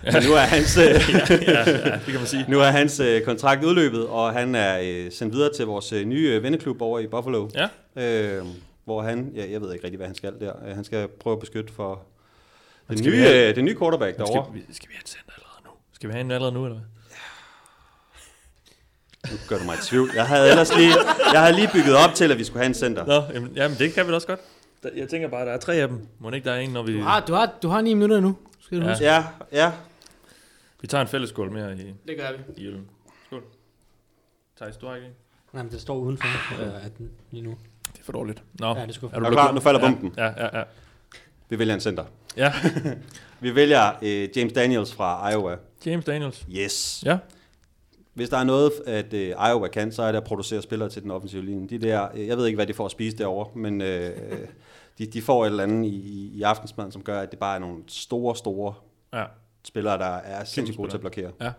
Men 0.03 0.23
nu 0.27 0.33
er 0.33 0.39
hans, 0.39 0.77
øh, 0.77 0.83
Ja, 0.93 0.99
ja, 1.29 1.69
ja, 1.69 1.95
det 1.95 2.01
kan 2.05 2.13
man 2.15 2.25
sige. 2.27 2.45
Nu 2.47 2.59
er 2.59 2.65
hans 2.65 2.99
øh, 2.99 3.21
kontrakt 3.21 3.63
udløbet, 3.63 4.07
og 4.07 4.33
han 4.33 4.55
er 4.55 4.79
øh, 4.83 5.11
sendt 5.11 5.33
videre 5.33 5.53
til 5.53 5.65
vores 5.65 5.93
øh, 5.93 6.05
nye 6.05 6.29
øh, 6.29 6.43
venneklub 6.43 6.81
over 6.81 6.99
i 6.99 7.07
Buffalo. 7.07 7.49
Ja. 7.95 8.37
Øh, 8.37 8.45
hvor 8.85 9.01
han, 9.01 9.31
ja, 9.35 9.51
jeg 9.51 9.61
ved 9.61 9.73
ikke 9.73 9.83
rigtig, 9.83 9.97
hvad 9.97 10.07
han 10.07 10.15
skal 10.15 10.33
der. 10.39 10.51
Øh, 10.67 10.75
han 10.75 10.83
skal 10.83 11.07
prøve 11.19 11.33
at 11.33 11.39
beskytte 11.39 11.73
for 11.73 12.01
den 12.89 13.03
nye, 13.05 13.17
have- 13.17 13.49
øh, 13.49 13.55
den 13.55 13.65
nye 13.65 13.75
quarterback 13.77 14.17
derovre. 14.17 14.45
Skal 14.51 14.61
vi, 14.67 14.73
skal 14.73 14.89
vi 14.89 14.93
have 14.93 15.01
et 15.01 15.09
center 15.09 15.31
allerede 15.37 15.61
nu? 15.65 15.71
Skal 15.93 16.09
vi 16.09 16.13
have 16.13 16.21
en 16.21 16.31
allerede 16.31 16.53
nu, 16.53 16.65
eller 16.65 16.77
hvad? 16.77 16.85
Nu 19.31 19.37
gør 19.47 19.57
du 19.57 19.63
mig 19.63 19.75
i 19.75 19.81
tvivl. 19.81 20.11
Jeg 20.15 20.25
havde 20.27 20.49
ellers 20.49 20.75
lige, 20.77 20.93
jeg 21.33 21.41
havde 21.41 21.55
lige 21.55 21.69
bygget 21.73 21.95
op 21.95 22.13
til, 22.15 22.31
at 22.31 22.37
vi 22.37 22.43
skulle 22.43 22.59
have 22.59 22.67
en 22.67 22.73
center. 22.73 23.05
Nå, 23.05 23.33
jamen, 23.33 23.51
jamen 23.55 23.77
det 23.77 23.93
kan 23.93 24.05
vi 24.05 24.09
da 24.09 24.15
også 24.15 24.27
godt. 24.27 24.39
Jeg 24.95 25.09
tænker 25.09 25.27
bare, 25.29 25.41
at 25.41 25.47
der 25.47 25.53
er 25.53 25.57
tre 25.57 25.73
af 25.75 25.87
dem. 25.87 26.07
Må 26.19 26.31
ikke 26.31 26.45
der 26.49 26.55
er 26.55 26.59
en, 26.59 26.69
når 26.69 26.83
vi... 26.83 26.93
Du 26.97 27.01
har, 27.03 27.19
du 27.19 27.33
har, 27.33 27.53
du 27.63 27.67
har 27.67 27.81
ni 27.81 27.93
minutter 27.93 28.19
nu. 28.19 28.37
Skal 28.59 28.77
du 28.77 28.83
Ja. 28.83 28.89
huske. 28.89 29.05
Ja, 29.05 29.23
ja. 29.51 29.71
Vi 30.81 30.87
tager 30.87 31.01
en 31.01 31.07
fælles 31.07 31.29
skål 31.29 31.51
mere 31.51 31.73
i, 31.73 31.77
Det 32.07 32.17
gør 32.17 32.27
vi. 32.31 32.61
i 32.63 32.67
øllen. 32.67 32.85
Skål. 33.27 33.43
Thijs, 34.57 34.77
du 34.77 34.87
har 34.87 34.95
ikke 34.95 35.07
en? 35.07 35.13
Nej, 35.53 35.63
men 35.63 35.71
det 35.71 35.81
står 35.81 35.95
udenfor 35.95 36.61
øh, 36.61 36.85
at 36.85 36.97
den 36.97 37.09
lige 37.31 37.43
nu. 37.43 37.49
Det 37.93 37.99
er 37.99 38.03
for 38.03 38.11
dårligt. 38.11 38.43
Nå, 38.59 38.67
Ja, 38.67 38.73
det 38.85 38.89
er 38.89 38.93
sgu- 38.93 39.01
du 39.01 39.07
Er 39.15 39.19
du 39.19 39.29
klar? 39.31 39.51
Nu 39.51 39.59
falder 39.59 39.79
Ja, 39.79 39.85
bomben. 39.91 40.13
Ja, 40.17 40.25
ja, 40.25 40.57
ja. 40.57 40.63
Vi 41.49 41.59
vælger 41.59 41.73
en 41.73 41.79
center. 41.81 42.03
Ja. 42.37 42.53
vi 43.39 43.55
vælger 43.55 43.91
øh, 44.01 44.37
James 44.37 44.53
Daniels 44.53 44.93
fra 44.93 45.31
Iowa. 45.31 45.55
James 45.85 46.05
Daniels. 46.05 46.45
Yes. 46.51 47.03
Ja. 47.05 47.17
Hvis 48.15 48.29
der 48.29 48.37
er 48.37 48.43
noget, 48.43 48.71
at 48.87 49.13
øh, 49.13 49.27
Iowa 49.29 49.67
kan, 49.67 49.91
så 49.91 50.03
er 50.03 50.11
det 50.11 50.17
at 50.17 50.23
producere 50.23 50.61
spillere 50.61 50.89
til 50.89 51.03
den 51.03 51.11
offensive 51.11 51.45
linje. 51.45 51.67
De 51.67 51.77
der, 51.77 52.07
øh, 52.15 52.27
jeg 52.27 52.37
ved 52.37 52.45
ikke, 52.45 52.55
hvad 52.55 52.67
de 52.67 52.73
får 52.73 52.85
at 52.85 52.91
spise 52.91 53.17
derovre, 53.17 53.49
men 53.55 53.81
øh, 53.81 54.11
de, 54.97 55.05
de 55.05 55.21
får 55.21 55.45
et 55.45 55.49
eller 55.49 55.63
andet 55.63 55.85
i, 55.85 56.31
i, 56.35 56.41
aftensmaden, 56.41 56.91
som 56.91 57.03
gør, 57.03 57.19
at 57.21 57.31
det 57.31 57.39
bare 57.39 57.55
er 57.55 57.59
nogle 57.59 57.77
store, 57.87 58.35
store 58.35 58.73
Ja. 59.13 59.23
spillere, 59.63 59.97
der 59.97 60.05
er 60.15 60.43
sindssygt 60.43 60.77
gode 60.77 60.89
til 60.89 60.97
at 60.97 61.01
blokere. 61.01 61.31
Ja. 61.41 61.51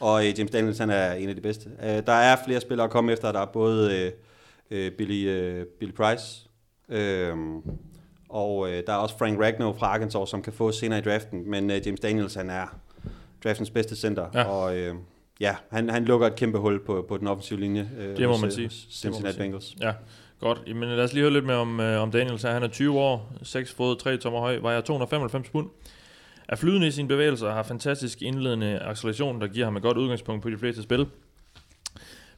Og 0.00 0.26
øh, 0.26 0.38
James 0.38 0.50
Daniels, 0.50 0.78
han 0.78 0.90
er 0.90 1.12
en 1.12 1.28
af 1.28 1.34
de 1.34 1.40
bedste. 1.40 1.70
Øh, 1.82 1.88
der 2.06 2.12
er 2.12 2.36
flere 2.44 2.60
spillere 2.60 2.84
at 2.84 2.90
komme 2.90 3.12
efter. 3.12 3.32
Der 3.32 3.40
er 3.40 3.46
både 3.46 3.96
øh, 3.98 4.12
øh, 4.70 4.92
Billy, 4.92 5.28
øh, 5.28 5.66
Billy 5.66 5.92
Price, 5.92 6.48
øh, 6.88 7.36
og 8.28 8.70
øh, 8.70 8.82
der 8.86 8.92
er 8.92 8.96
også 8.96 9.18
Frank 9.18 9.40
Ragnow 9.40 9.72
fra 9.72 9.86
Arkansas, 9.86 10.28
som 10.28 10.42
kan 10.42 10.52
få 10.52 10.72
senere 10.72 10.98
i 10.98 11.02
draften. 11.02 11.50
Men 11.50 11.70
øh, 11.70 11.86
James 11.86 12.00
Daniels, 12.00 12.34
han 12.34 12.50
er 12.50 12.78
draftens 13.44 13.70
bedste 13.70 13.96
center. 13.96 14.26
Ja. 14.34 14.44
Og 14.44 14.76
øh, 14.76 14.94
ja, 15.40 15.56
han, 15.70 15.90
han 15.90 16.04
lukker 16.04 16.26
et 16.26 16.36
kæmpe 16.36 16.58
hul 16.58 16.84
på, 16.84 17.04
på 17.08 17.16
den 17.16 17.26
offensive 17.26 17.60
linje. 17.60 17.90
Øh, 17.98 18.16
Det 18.16 18.26
må 18.28 18.32
hos, 18.32 18.40
man 18.40 18.48
øh, 18.48 18.52
sige. 18.54 18.68
Cincinnati. 18.90 19.38
Bengals. 19.38 19.74
Ja, 19.80 19.92
godt. 20.40 20.62
Jamen, 20.66 20.88
lad 20.88 21.04
os 21.04 21.12
lige 21.12 21.22
høre 21.22 21.32
lidt 21.32 21.44
mere 21.44 21.56
om, 21.56 21.80
øh, 21.80 22.02
om 22.02 22.10
Daniels. 22.10 22.42
Han 22.42 22.62
er 22.62 22.68
20 22.68 22.98
år, 22.98 23.32
6 23.42 23.74
fod, 23.74 23.96
3 23.96 24.16
tommer 24.16 24.40
høj, 24.40 24.56
vejer 24.58 24.80
295 24.80 25.48
pund. 25.50 25.70
Er 26.48 26.56
flydende 26.56 26.86
i 26.86 26.90
sine 26.90 27.08
bevægelser 27.08 27.46
og 27.46 27.54
har 27.54 27.62
fantastisk 27.62 28.22
indledende 28.22 28.78
acceleration, 28.78 29.40
der 29.40 29.46
giver 29.46 29.66
ham 29.66 29.76
et 29.76 29.82
godt 29.82 29.96
udgangspunkt 29.96 30.42
på 30.42 30.50
de 30.50 30.58
fleste 30.58 30.82
spil. 30.82 31.06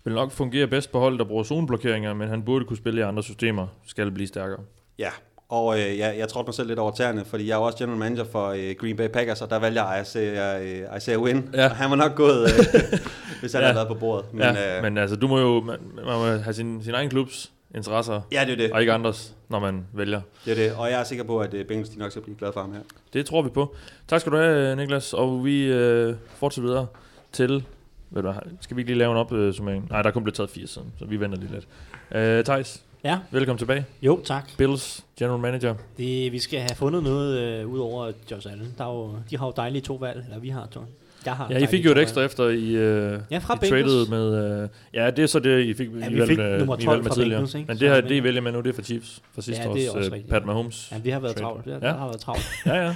Vil 0.04 0.14
nok 0.14 0.30
fungere 0.30 0.66
bedst 0.66 0.92
på 0.92 0.98
hold, 0.98 1.18
der 1.18 1.24
bruger 1.24 1.44
zoneblokeringer, 1.44 2.14
men 2.14 2.28
han 2.28 2.42
burde 2.42 2.64
kunne 2.64 2.76
spille 2.76 3.00
i 3.00 3.02
andre 3.04 3.22
systemer, 3.22 3.66
skal 3.86 4.10
blive 4.10 4.26
stærkere. 4.28 4.60
Ja, 4.98 5.10
og 5.48 5.80
øh, 5.80 5.98
jeg, 5.98 6.14
jeg 6.18 6.28
trådte 6.28 6.46
mig 6.46 6.54
selv 6.54 6.68
lidt 6.68 6.78
over 6.78 6.90
tæerne, 6.92 7.24
fordi 7.24 7.48
jeg 7.48 7.54
er 7.54 7.58
også 7.58 7.78
general 7.78 7.98
manager 7.98 8.24
for 8.24 8.46
øh, 8.48 8.74
Green 8.80 8.96
Bay 8.96 9.08
Packers, 9.08 9.42
og 9.42 9.50
der 9.50 9.58
valgte 9.58 9.82
jeg 9.82 10.02
Isaiah, 10.02 10.62
øh, 10.80 10.96
Isaiah 10.96 11.20
Win. 11.20 11.48
Ja. 11.54 11.64
Og 11.64 11.76
han 11.76 11.90
var 11.90 11.96
nok 11.96 12.14
gået, 12.14 12.42
øh, 12.42 12.48
hvis 13.40 13.52
han 13.52 13.60
Ja. 13.60 13.66
havde 13.66 13.74
været 13.76 13.88
på 13.88 13.94
bordet. 13.94 14.32
Men, 14.32 14.42
ja, 14.42 14.76
øh, 14.76 14.82
men 14.82 14.98
altså, 14.98 15.16
du 15.16 15.28
må 15.28 15.38
jo 15.38 15.60
man, 15.60 15.76
man 15.94 16.04
må 16.04 16.24
have 16.24 16.52
sin, 16.54 16.82
sin 16.84 16.94
egen 16.94 17.10
klubs 17.10 17.52
interesser, 17.74 18.20
Ja, 18.32 18.44
det 18.44 18.52
er 18.52 18.56
det. 18.56 18.72
og 18.72 18.80
ikke 18.80 18.92
andres, 18.92 19.34
når 19.48 19.58
man 19.58 19.86
vælger. 19.92 20.20
Det 20.44 20.50
er 20.50 20.54
det, 20.54 20.72
og 20.78 20.90
jeg 20.90 21.00
er 21.00 21.04
sikker 21.04 21.24
på, 21.24 21.38
at 21.38 21.54
øh, 21.54 21.64
Bengals 21.66 21.96
nok 21.96 22.10
skal 22.10 22.22
blive 22.22 22.36
glade 22.36 22.52
for 22.52 22.60
ham 22.60 22.72
her. 22.72 22.80
Det 23.12 23.26
tror 23.26 23.42
vi 23.42 23.48
på. 23.48 23.74
Tak 24.08 24.20
skal 24.20 24.32
du 24.32 24.36
have, 24.36 24.76
Niklas, 24.76 25.12
og 25.14 25.44
vi 25.44 25.64
øh, 25.64 26.14
fortsætter 26.36 26.68
videre 26.70 26.86
til... 27.32 27.64
Ved 28.10 28.22
du, 28.22 28.32
skal 28.60 28.76
vi 28.76 28.80
ikke 28.80 28.90
lige 28.92 28.98
lave 28.98 29.10
en 29.12 29.16
opsummering? 29.16 29.86
Nej, 29.90 30.02
der 30.02 30.08
er 30.08 30.12
kun 30.12 30.22
blevet 30.24 30.34
taget 30.36 30.50
fire 30.50 30.66
siden, 30.66 30.92
så 30.98 31.04
vi 31.04 31.20
venter 31.20 31.38
lige 31.38 31.52
lidt. 31.52 31.68
Øh, 32.12 32.44
Thijs, 32.44 32.82
Ja. 33.04 33.18
velkommen 33.30 33.58
tilbage. 33.58 33.84
Jo, 34.02 34.20
tak. 34.24 34.50
Bills 34.58 35.04
General 35.18 35.38
Manager. 35.40 35.74
Det, 35.98 36.32
vi 36.32 36.38
skal 36.38 36.60
have 36.60 36.74
fundet 36.76 37.02
noget 37.02 37.38
øh, 37.38 37.66
ud 37.66 37.78
over 37.78 38.12
Josh 38.30 38.52
Allen. 38.52 38.74
Der 38.78 38.84
er 38.84 38.88
jo, 38.92 39.14
de 39.30 39.38
har 39.38 39.46
jo 39.46 39.52
dejlige 39.56 39.82
to 39.82 39.94
valg, 39.94 40.24
eller 40.24 40.38
vi 40.38 40.48
har 40.48 40.66
to. 40.70 40.80
Jeg 41.26 41.36
har 41.36 41.46
Ja, 41.50 41.58
I 41.58 41.66
fik 41.66 41.84
jo 41.84 41.90
et 41.90 41.98
ekstra 41.98 42.20
valg. 42.20 42.26
efter 42.30 42.48
I, 42.48 42.74
øh, 42.74 43.20
Ja, 43.30 43.38
fra 43.38 43.54
I 43.54 43.58
Bengals. 43.60 43.70
traded 43.92 44.06
med... 44.08 44.62
Øh, 44.62 44.68
ja, 44.94 45.10
det 45.10 45.22
er 45.22 45.26
så 45.26 45.38
det, 45.38 45.64
I 45.64 45.74
fik, 45.74 45.88
Ja, 46.00 46.08
I 46.08 46.12
vi 46.12 46.18
valgte, 46.18 46.26
fik 46.26 46.38
øh, 46.38 46.58
nummer 46.58 46.76
I 46.78 46.82
12 46.84 46.86
valgte 46.88 47.02
med 47.02 47.10
fra 47.10 47.14
tidligere. 47.14 47.38
Bengals, 47.38 47.54
ikke? 47.54 47.66
Men 47.68 47.78
det 47.80 47.88
her, 47.88 48.00
det 48.00 48.10
I 48.14 48.22
vælger 48.22 48.40
med 48.40 48.52
nu, 48.52 48.60
det 48.60 48.68
er 48.68 48.72
for 48.74 48.82
Chiefs. 48.82 49.22
For 49.34 49.40
sidste 49.40 49.62
Ja, 49.68 49.72
det 49.74 49.86
er 49.86 49.90
års 49.90 49.96
også 49.96 50.14
øh. 50.16 50.22
Pat 50.24 50.44
Mahomes. 50.46 50.88
Ja, 50.92 50.98
vi 50.98 51.10
har 51.10 51.20
været 51.20 51.36
travlt. 51.36 51.64
Det, 51.64 51.70
Ja. 51.70 51.76
Der 51.86 51.96
har 51.96 52.06
været 52.06 52.20
travlt. 52.20 52.48
Ja, 52.66 52.74
ja. 52.86 52.94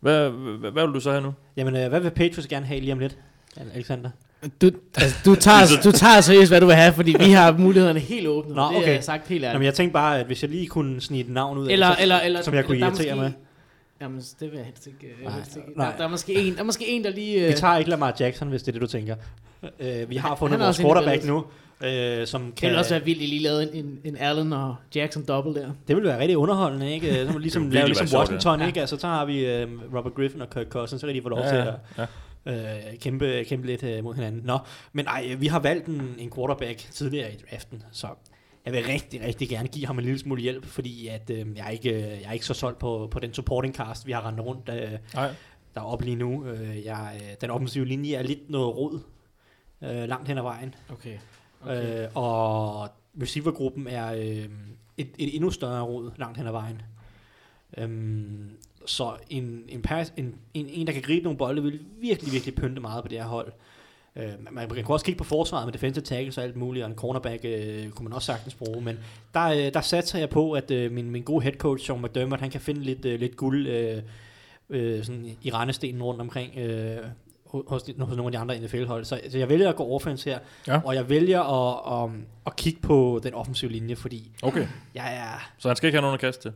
Hvad, 0.00 0.30
hvad, 0.30 0.70
hvad 0.70 0.86
vil 0.86 0.94
du 0.94 1.00
så 1.00 1.10
have 1.10 1.22
nu? 1.22 1.34
Jamen, 1.56 1.76
øh, 1.76 1.88
hvad 1.88 2.00
vil 2.00 2.10
Patriots 2.10 2.46
gerne 2.46 2.66
have 2.66 2.80
lige 2.80 2.92
om 2.92 2.98
lidt, 2.98 3.18
Alexander? 3.74 4.10
Du, 4.62 4.70
altså, 4.96 5.16
du, 5.24 5.34
tager, 5.34 5.58
du 5.84 5.92
tager 5.92 6.20
seriøst, 6.20 6.50
hvad 6.50 6.60
du 6.60 6.66
vil 6.66 6.74
have, 6.74 6.92
fordi 6.92 7.14
vi 7.18 7.30
har 7.30 7.52
mulighederne 7.52 8.00
helt 8.00 8.26
åbne. 8.26 8.54
Nå, 8.54 8.68
det 8.68 8.76
okay. 8.76 8.96
er 8.96 9.00
sagt 9.00 9.28
helt 9.28 9.44
ærligt. 9.44 9.52
Jamen, 9.54 9.64
jeg 9.64 9.74
tænkte 9.74 9.92
bare, 9.92 10.20
at 10.20 10.26
hvis 10.26 10.42
jeg 10.42 10.50
lige 10.50 10.66
kunne 10.66 11.00
snige 11.00 11.24
et 11.24 11.30
navn 11.30 11.58
ud 11.58 11.66
af 11.66 11.72
eller, 11.72 11.86
det, 11.86 11.96
så, 11.96 12.02
eller, 12.02 12.18
eller, 12.20 12.42
som 12.42 12.54
jeg 12.54 12.64
kunne 12.64 12.76
er 12.78 12.86
irritere 12.86 13.14
måske- 13.14 13.22
med. 13.22 13.32
Jamen, 14.00 14.18
det 14.40 14.50
vil 14.50 14.56
jeg 14.56 14.64
helst 14.66 14.86
ikke. 14.86 15.06
øh, 15.18 15.24
Nej, 15.24 15.32
helst 15.34 15.56
ikke. 15.56 15.68
nej. 15.76 15.90
Der, 15.90 15.96
der, 15.96 16.04
er 16.04 16.08
måske 16.08 16.34
en, 16.34 16.54
der 16.54 16.60
er 16.60 16.64
måske 16.64 16.88
en, 16.88 17.04
der 17.04 17.10
lige... 17.10 17.40
Vi 17.40 17.46
øh, 17.46 17.54
tager 17.54 17.76
ikke 17.76 17.90
Lamar 17.90 18.16
Jackson, 18.20 18.48
hvis 18.48 18.62
det 18.62 18.68
er 18.68 18.72
det, 18.72 18.80
du 18.82 18.86
tænker. 18.86 19.14
Uh, 19.62 20.10
vi 20.10 20.16
har 20.16 20.36
fundet 20.36 20.52
han 20.52 20.60
er 20.60 20.64
vores 20.66 20.80
quarterback 20.80 21.24
nu, 21.24 21.36
uh, 21.36 21.44
som 22.26 22.42
Det 22.42 22.54
kan... 22.54 22.66
ville 22.68 22.78
også 22.78 22.94
være 22.94 23.04
vildt, 23.04 23.18
at 23.22 23.24
I 23.26 23.30
lige 23.30 23.42
lavede 23.42 23.62
en, 23.76 23.84
en, 23.86 23.98
en 24.04 24.16
Allen 24.20 24.52
og 24.52 24.76
Jackson 24.94 25.22
double 25.28 25.54
der. 25.54 25.66
Det 25.88 25.96
ville 25.96 26.08
være 26.08 26.20
rigtig 26.20 26.36
underholdende, 26.36 26.92
ikke? 26.92 27.14
Så 27.26 27.32
Det 27.32 27.40
ligesom, 27.40 27.70
lave 27.70 27.86
ligesom 27.86 28.18
Washington, 28.18 28.60
ja. 28.60 28.66
ikke? 28.66 28.80
Altså, 28.80 28.96
så 28.98 29.06
har 29.06 29.24
vi 29.24 29.62
uh, 29.62 29.96
Robert 29.96 30.14
Griffin 30.14 30.40
og 30.42 30.50
Kirk 30.50 30.66
Cousins, 30.68 31.00
så 31.00 31.06
kan 31.06 31.16
de 31.16 31.22
få 31.22 31.28
lov 31.28 31.38
Ja, 31.38 31.48
til 31.48 31.56
at 31.56 31.74
ja. 31.98 32.04
Øh, 32.48 32.98
kæmpe, 33.00 33.44
kæmpe 33.44 33.66
lidt 33.66 33.82
uh, 33.82 34.04
mod 34.04 34.14
hinanden. 34.14 34.42
Nå, 34.44 34.58
men 34.92 35.06
ej, 35.06 35.34
vi 35.34 35.46
har 35.46 35.58
valgt 35.58 35.86
en, 35.86 36.14
en 36.18 36.32
quarterback 36.34 36.78
tidligere 36.78 37.32
i 37.32 37.36
draften, 37.50 37.82
så 37.92 38.08
jeg 38.64 38.72
vil 38.72 38.84
rigtig, 38.84 39.22
rigtig 39.22 39.48
gerne 39.48 39.68
give 39.68 39.86
ham 39.86 39.98
en 39.98 40.04
lille 40.04 40.18
smule 40.18 40.42
hjælp, 40.42 40.64
fordi 40.64 41.06
at, 41.06 41.30
øh, 41.30 41.46
jeg, 41.56 41.66
er 41.66 41.70
ikke, 41.70 41.90
øh, 41.90 42.02
jeg 42.02 42.28
er 42.28 42.32
ikke 42.32 42.46
så 42.46 42.54
solgt 42.54 42.78
på, 42.78 43.08
på 43.10 43.20
den 43.20 43.34
supporting 43.34 43.74
cast, 43.74 44.06
vi 44.06 44.12
har 44.12 44.26
rendt 44.26 44.40
rundt, 44.40 44.68
øh, 44.68 44.98
Nej. 45.14 45.34
der 45.74 45.80
er 45.80 45.84
oppe 45.84 46.04
lige 46.04 46.16
nu. 46.16 46.46
Øh, 46.46 46.84
jeg, 46.84 47.20
øh, 47.22 47.36
den 47.40 47.50
offensive 47.50 47.86
linje 47.86 48.14
er 48.14 48.22
lidt 48.22 48.50
noget 48.50 48.76
rod 48.76 49.00
øh, 49.82 50.08
langt 50.08 50.28
hen 50.28 50.38
ad 50.38 50.42
vejen. 50.42 50.74
Okay. 50.92 51.18
Okay. 51.62 52.02
Øh, 52.02 52.08
og 52.14 52.88
receivergruppen 53.22 53.86
er 53.86 54.12
øh, 54.12 54.48
et, 54.96 55.10
et 55.18 55.34
endnu 55.34 55.50
større 55.50 55.82
rod 55.82 56.10
langt 56.16 56.38
hen 56.38 56.46
ad 56.46 56.52
vejen. 56.52 56.82
Øhm, 57.76 58.50
så 58.88 59.12
en, 59.30 59.62
en, 59.68 59.82
pass, 59.82 60.12
en, 60.16 60.34
en, 60.54 60.66
en, 60.68 60.86
der 60.86 60.92
kan 60.92 61.02
gribe 61.02 61.24
nogle 61.24 61.38
bolde, 61.38 61.62
vil 61.62 61.80
virkelig, 62.00 62.32
virkelig 62.32 62.54
pynte 62.54 62.80
meget 62.80 63.04
på 63.04 63.08
det 63.08 63.18
her 63.18 63.26
hold. 63.26 63.52
Øh, 64.16 64.28
man, 64.40 64.54
man 64.54 64.68
kan 64.68 64.84
også 64.86 65.04
kigge 65.06 65.18
på 65.18 65.24
forsvaret 65.24 65.66
med 65.66 65.72
defensive 65.72 66.04
tackles 66.04 66.38
og 66.38 66.44
alt 66.44 66.56
muligt, 66.56 66.84
og 66.84 66.90
en 66.90 66.96
cornerback 66.96 67.44
øh, 67.44 67.88
kunne 67.90 68.04
man 68.04 68.12
også 68.12 68.26
sagtens 68.26 68.54
bruge, 68.54 68.80
men 68.80 68.98
der, 69.34 69.44
øh, 69.46 69.74
der 69.74 69.80
satser 69.80 70.18
jeg 70.18 70.30
på, 70.30 70.52
at 70.52 70.70
øh, 70.70 70.92
min, 70.92 71.10
min 71.10 71.22
gode 71.22 71.42
head 71.42 71.54
coach, 71.54 71.86
Sean 71.86 72.02
McDermott, 72.02 72.40
han 72.40 72.50
kan 72.50 72.60
finde 72.60 72.80
lidt, 72.80 73.04
øh, 73.04 73.20
lidt 73.20 73.36
guld 73.36 73.66
øh, 73.66 74.02
øh, 74.70 75.04
sådan 75.04 75.36
i 75.42 75.50
rendestenen 75.50 76.02
rundt 76.02 76.20
omkring 76.20 76.58
øh, 76.58 76.96
hos, 77.46 77.62
hos 77.68 77.88
nogle 77.98 78.24
af 78.24 78.32
de 78.32 78.38
andre 78.38 78.60
NFL-hold. 78.60 79.04
Så, 79.04 79.20
så 79.30 79.38
jeg 79.38 79.48
vælger 79.48 79.68
at 79.68 79.76
gå 79.76 79.94
offense 79.94 80.30
her, 80.30 80.38
Ja. 80.66 80.80
og 80.84 80.94
jeg 80.94 81.08
vælger 81.08 81.40
at, 81.40 82.04
at, 82.04 82.10
at 82.46 82.56
kigge 82.56 82.80
på 82.80 83.20
den 83.22 83.34
offensive 83.34 83.70
linje, 83.72 83.96
fordi 83.96 84.30
Okay. 84.42 84.66
jeg 84.94 85.16
er... 85.16 85.50
Så 85.58 85.68
han 85.68 85.76
skal 85.76 85.86
ikke 85.86 85.96
have 85.96 86.02
nogen 86.02 86.14
at 86.14 86.20
kaste 86.20 86.42
til? 86.42 86.52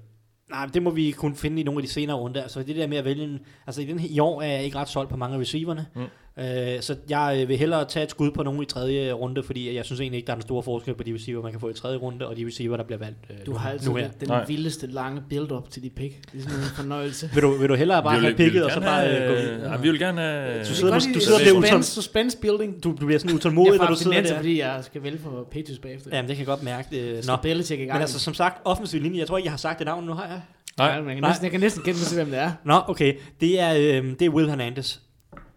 Nej, 0.52 0.66
det 0.66 0.82
må 0.82 0.90
vi 0.90 1.10
kunne 1.10 1.36
finde 1.36 1.60
i 1.60 1.64
nogle 1.64 1.78
af 1.78 1.82
de 1.82 1.92
senere 1.92 2.16
runder. 2.16 2.48
Så 2.48 2.62
det 2.62 2.76
der 2.76 2.86
med 2.86 2.96
at 2.96 3.04
vælge 3.04 3.24
en, 3.24 3.40
Altså 3.66 3.82
i, 3.82 3.84
den 3.84 3.98
her, 3.98 4.08
i 4.10 4.18
år 4.18 4.42
er 4.42 4.46
jeg 4.46 4.64
ikke 4.64 4.78
ret 4.78 4.88
solgt 4.88 5.10
på 5.10 5.16
mange 5.16 5.36
af 5.36 5.40
receiverne. 5.40 5.86
Mm. 5.94 6.02
Øh, 6.38 6.44
så 6.80 6.96
jeg 7.10 7.38
øh, 7.42 7.48
vil 7.48 7.56
hellere 7.58 7.84
tage 7.84 8.04
et 8.04 8.10
skud 8.10 8.30
på 8.30 8.42
nogen 8.42 8.62
i 8.62 8.64
tredje 8.64 9.12
runde, 9.12 9.42
fordi 9.42 9.76
jeg 9.76 9.84
synes 9.84 10.00
egentlig 10.00 10.16
ikke, 10.16 10.26
der 10.26 10.32
er 10.32 10.36
den 10.36 10.42
store 10.42 10.62
forskel 10.62 10.94
på 10.94 11.02
de 11.02 11.14
receiver, 11.14 11.42
man 11.42 11.50
kan 11.50 11.60
få 11.60 11.68
i 11.68 11.72
tredje 11.74 11.96
runde, 11.96 12.26
og 12.28 12.36
de 12.36 12.46
receiver, 12.46 12.76
der 12.76 12.84
bliver 12.84 12.98
valgt 12.98 13.18
øh, 13.30 13.36
Du 13.46 13.54
har 13.54 13.70
altid 13.70 13.88
nu 13.88 13.94
her. 13.96 14.08
den, 14.20 14.28
den 14.28 14.38
vildeste 14.48 14.86
lange 14.86 15.22
build-up 15.30 15.70
til 15.70 15.82
de 15.82 15.90
pick. 15.90 16.32
Det 16.32 16.38
er 16.38 16.42
sådan 16.42 16.58
en 16.58 16.64
fornøjelse. 16.76 17.30
Vil 17.34 17.42
du, 17.42 17.52
vil 17.52 17.68
du 17.68 17.74
hellere 17.74 18.02
bare 18.02 18.14
Vi 18.14 18.20
vil- 18.20 18.24
have 18.36 18.36
picket, 18.36 18.64
og 18.64 18.70
så 18.70 18.80
bare 18.80 19.06
øh, 19.08 19.28
gå 19.28 19.34
have- 19.34 19.56
ud? 19.56 19.60
ja, 19.64 19.76
vi 19.76 19.90
vil 19.90 19.98
gerne 19.98 20.20
have- 20.20 20.52
Du 20.54 20.58
Det 20.58 20.66
sidder, 20.66 20.94
er 20.94 20.98
du, 20.98 21.04
du 21.14 21.20
sidder 21.20 21.38
suspense, 21.38 21.68
utål... 21.72 21.82
suspense 21.82 22.38
building. 22.38 22.84
Du, 22.84 22.96
du 23.00 23.06
bliver 23.06 23.18
sådan 23.18 23.36
utålmodig, 23.36 23.78
når 23.78 23.86
du 23.86 23.94
sidder 23.94 24.20
der. 24.22 24.28
der. 24.28 24.36
fordi 24.36 24.58
jeg 24.60 24.78
skal 24.84 25.02
vælge 25.02 25.18
for 25.18 25.48
Patriots 25.52 25.78
bagefter. 25.78 26.10
Jamen, 26.16 26.28
det 26.28 26.36
kan 26.36 26.40
jeg 26.40 26.46
godt 26.46 26.62
mærke. 26.62 26.88
I 26.92 27.76
gang. 27.76 27.92
Men 27.92 28.00
altså, 28.00 28.18
som 28.18 28.34
sagt, 28.34 28.62
offensiv 28.64 29.00
linje. 29.02 29.18
Jeg 29.18 29.26
tror 29.26 29.36
ikke, 29.38 29.46
jeg 29.46 29.52
har 29.52 29.56
sagt 29.58 29.78
det 29.78 29.84
navn 29.86 30.04
nu, 30.06 30.12
har 30.12 30.26
jeg? 30.26 30.40
Nej, 30.78 31.00
men 31.00 31.08
jeg 31.08 31.16
kan 31.16 31.24
næsten- 31.24 31.44
jeg 31.44 31.50
kan 31.50 31.60
næsten 31.60 31.82
gætte 31.82 32.14
hvem 32.14 32.26
det 32.30 32.38
er. 32.38 32.52
Nå, 32.64 32.80
okay. 32.88 33.14
Det 33.40 33.60
er, 33.60 33.74
øh, 33.74 34.10
det 34.18 34.22
er 34.22 34.28
Will 34.28 34.48
Hernandez, 34.48 34.98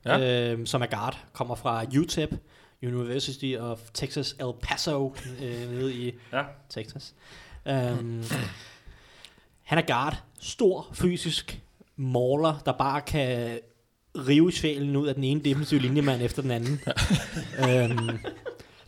Ja. 0.05 0.51
øh, 0.53 0.67
som 0.67 0.81
er 0.81 0.85
guard. 0.85 1.17
Kommer 1.33 1.55
fra 1.55 1.83
UTEP, 1.99 2.33
University 2.83 3.55
of 3.59 3.79
Texas 3.93 4.31
El 4.39 4.51
Paso, 4.61 5.15
øh, 5.41 5.69
nede 5.71 5.93
i 5.93 6.13
Ja. 6.33 6.43
Texas. 6.69 7.13
Um, 7.65 8.23
han 9.63 9.77
er 9.77 9.81
guard. 9.87 10.23
Stor, 10.39 10.87
fysisk 10.93 11.59
mauler, 11.95 12.61
der 12.65 12.71
bare 12.71 13.01
kan 13.01 13.59
rive 14.15 14.51
sjælen 14.51 14.95
ud 14.95 15.07
af 15.07 15.15
den 15.15 15.23
ene 15.23 15.41
defensive 15.43 15.79
linjemand 15.79 16.21
efter 16.21 16.41
den 16.41 16.51
anden. 16.51 16.79
um, 17.63 18.09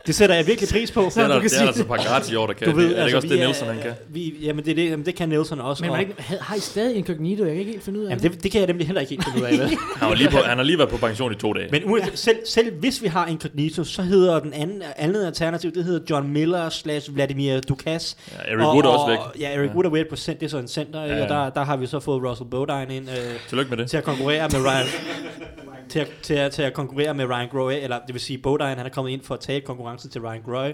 det 0.06 0.14
sætter 0.14 0.36
jeg 0.36 0.46
virkelig 0.46 0.68
pris 0.70 0.90
på. 0.90 1.00
Det 1.00 1.16
er 1.16 1.28
der- 1.28 1.40
det 1.40 1.52
er 1.52 1.58
der 1.60 1.66
altså 1.66 1.84
Pagliacci 1.84 2.32
i 2.32 2.36
år, 2.36 2.46
der 2.46 2.52
kan. 2.54 2.68
Du 2.70 2.76
ved, 2.76 2.84
Det 2.88 2.92
er 2.92 2.98
det 3.00 3.06
ikke 3.06 3.16
også 3.16 3.28
vi 3.28 3.34
det, 3.34 3.40
Nielsen, 3.40 3.66
han 3.66 3.78
kan? 3.82 3.92
Vi, 4.08 4.34
jamen, 4.42 4.64
det, 4.64 4.70
er 4.70 4.74
det, 4.74 4.90
jamen, 4.90 5.06
det 5.06 5.14
kan 5.14 5.28
Nielsen 5.28 5.60
også. 5.60 5.82
Men 5.84 5.90
og- 5.90 5.98
det 5.98 6.02
ikke, 6.08 6.22
har- 6.40 6.56
I 6.56 6.60
stadig 6.60 6.96
incognito? 6.96 7.44
Jeg 7.44 7.52
kan 7.52 7.58
ikke 7.60 7.72
helt 7.72 7.84
finde 7.84 7.98
ud 8.00 8.04
af 8.04 8.10
Jamen, 8.10 8.22
det, 8.22 8.42
det 8.42 8.50
kan 8.52 8.58
jeg 8.60 8.66
nemlig 8.66 8.86
heller 8.86 9.00
ikke 9.00 9.10
helt 9.10 9.24
finde 9.24 9.38
ud 9.38 9.44
af. 9.44 9.68
Han, 10.00 10.08
var 10.08 10.14
lige 10.14 10.30
på, 10.30 10.36
han 10.36 10.56
har 10.58 10.64
lige 10.64 10.78
været 10.78 10.90
på 10.90 10.96
pension 10.96 11.32
i 11.32 11.34
to 11.34 11.52
dage. 11.52 11.68
Men 11.70 11.82
uanset, 11.84 12.18
selv, 12.18 12.36
selv 12.46 12.74
hvis 12.80 13.02
vi 13.02 13.08
har 13.08 13.26
incognito, 13.26 13.84
så 13.84 14.02
hedder 14.02 14.40
den 14.40 14.52
anden, 14.52 14.82
andet 14.96 15.26
alternativ, 15.26 15.72
det 15.74 15.84
hedder 15.84 16.00
John 16.10 16.28
Miller 16.32 16.68
slash 16.68 17.14
Vladimir 17.14 17.60
Dukas. 17.60 18.16
Ja, 18.32 18.52
Eric 18.52 18.66
Wood 18.66 18.84
er 18.84 18.88
også 18.88 19.06
væk. 19.10 19.40
Ja, 19.42 19.54
Eric 19.54 19.68
Ja. 19.70 19.74
Wood 19.74 19.84
er 19.84 19.90
væk 19.90 20.08
på 20.10 20.16
cent, 20.16 20.40
det 20.40 20.46
er 20.46 20.50
så 20.50 20.58
en 20.58 20.68
center, 20.68 21.00
ja, 21.02 21.16
Ja, 21.16 21.22
og 21.22 21.28
der, 21.28 21.50
der 21.50 21.64
har 21.64 21.76
vi 21.76 21.86
så 21.86 22.00
fået 22.00 22.22
Russell 22.22 22.50
Bodine 22.50 22.96
ind. 22.96 23.08
Øh, 23.10 23.16
Tillykke 23.48 23.70
med 23.70 23.78
det. 23.78 23.90
Til 23.90 23.96
at 23.96 24.04
konkurrere 24.04 24.48
med 24.52 24.60
Ryan 24.66 24.86
til 25.88 25.98
at, 25.98 26.08
til, 26.22 26.34
at, 26.34 26.52
til 26.52 26.62
at 26.62 26.72
konkurrere 26.74 27.14
med 27.14 27.24
Ryan 27.24 27.48
Groy, 27.48 27.72
eller 27.72 27.98
det 28.06 28.12
vil 28.14 28.20
sige, 28.20 28.38
Bodine, 28.38 28.68
han 28.74 28.86
er 28.86 28.90
kommet 28.90 29.12
ind 29.12 29.22
for 29.22 29.34
at 29.34 29.40
tabe 29.40 29.66
konkurrencen 29.66 30.10
til 30.10 30.20
Ryan 30.20 30.42
Groy. 30.42 30.72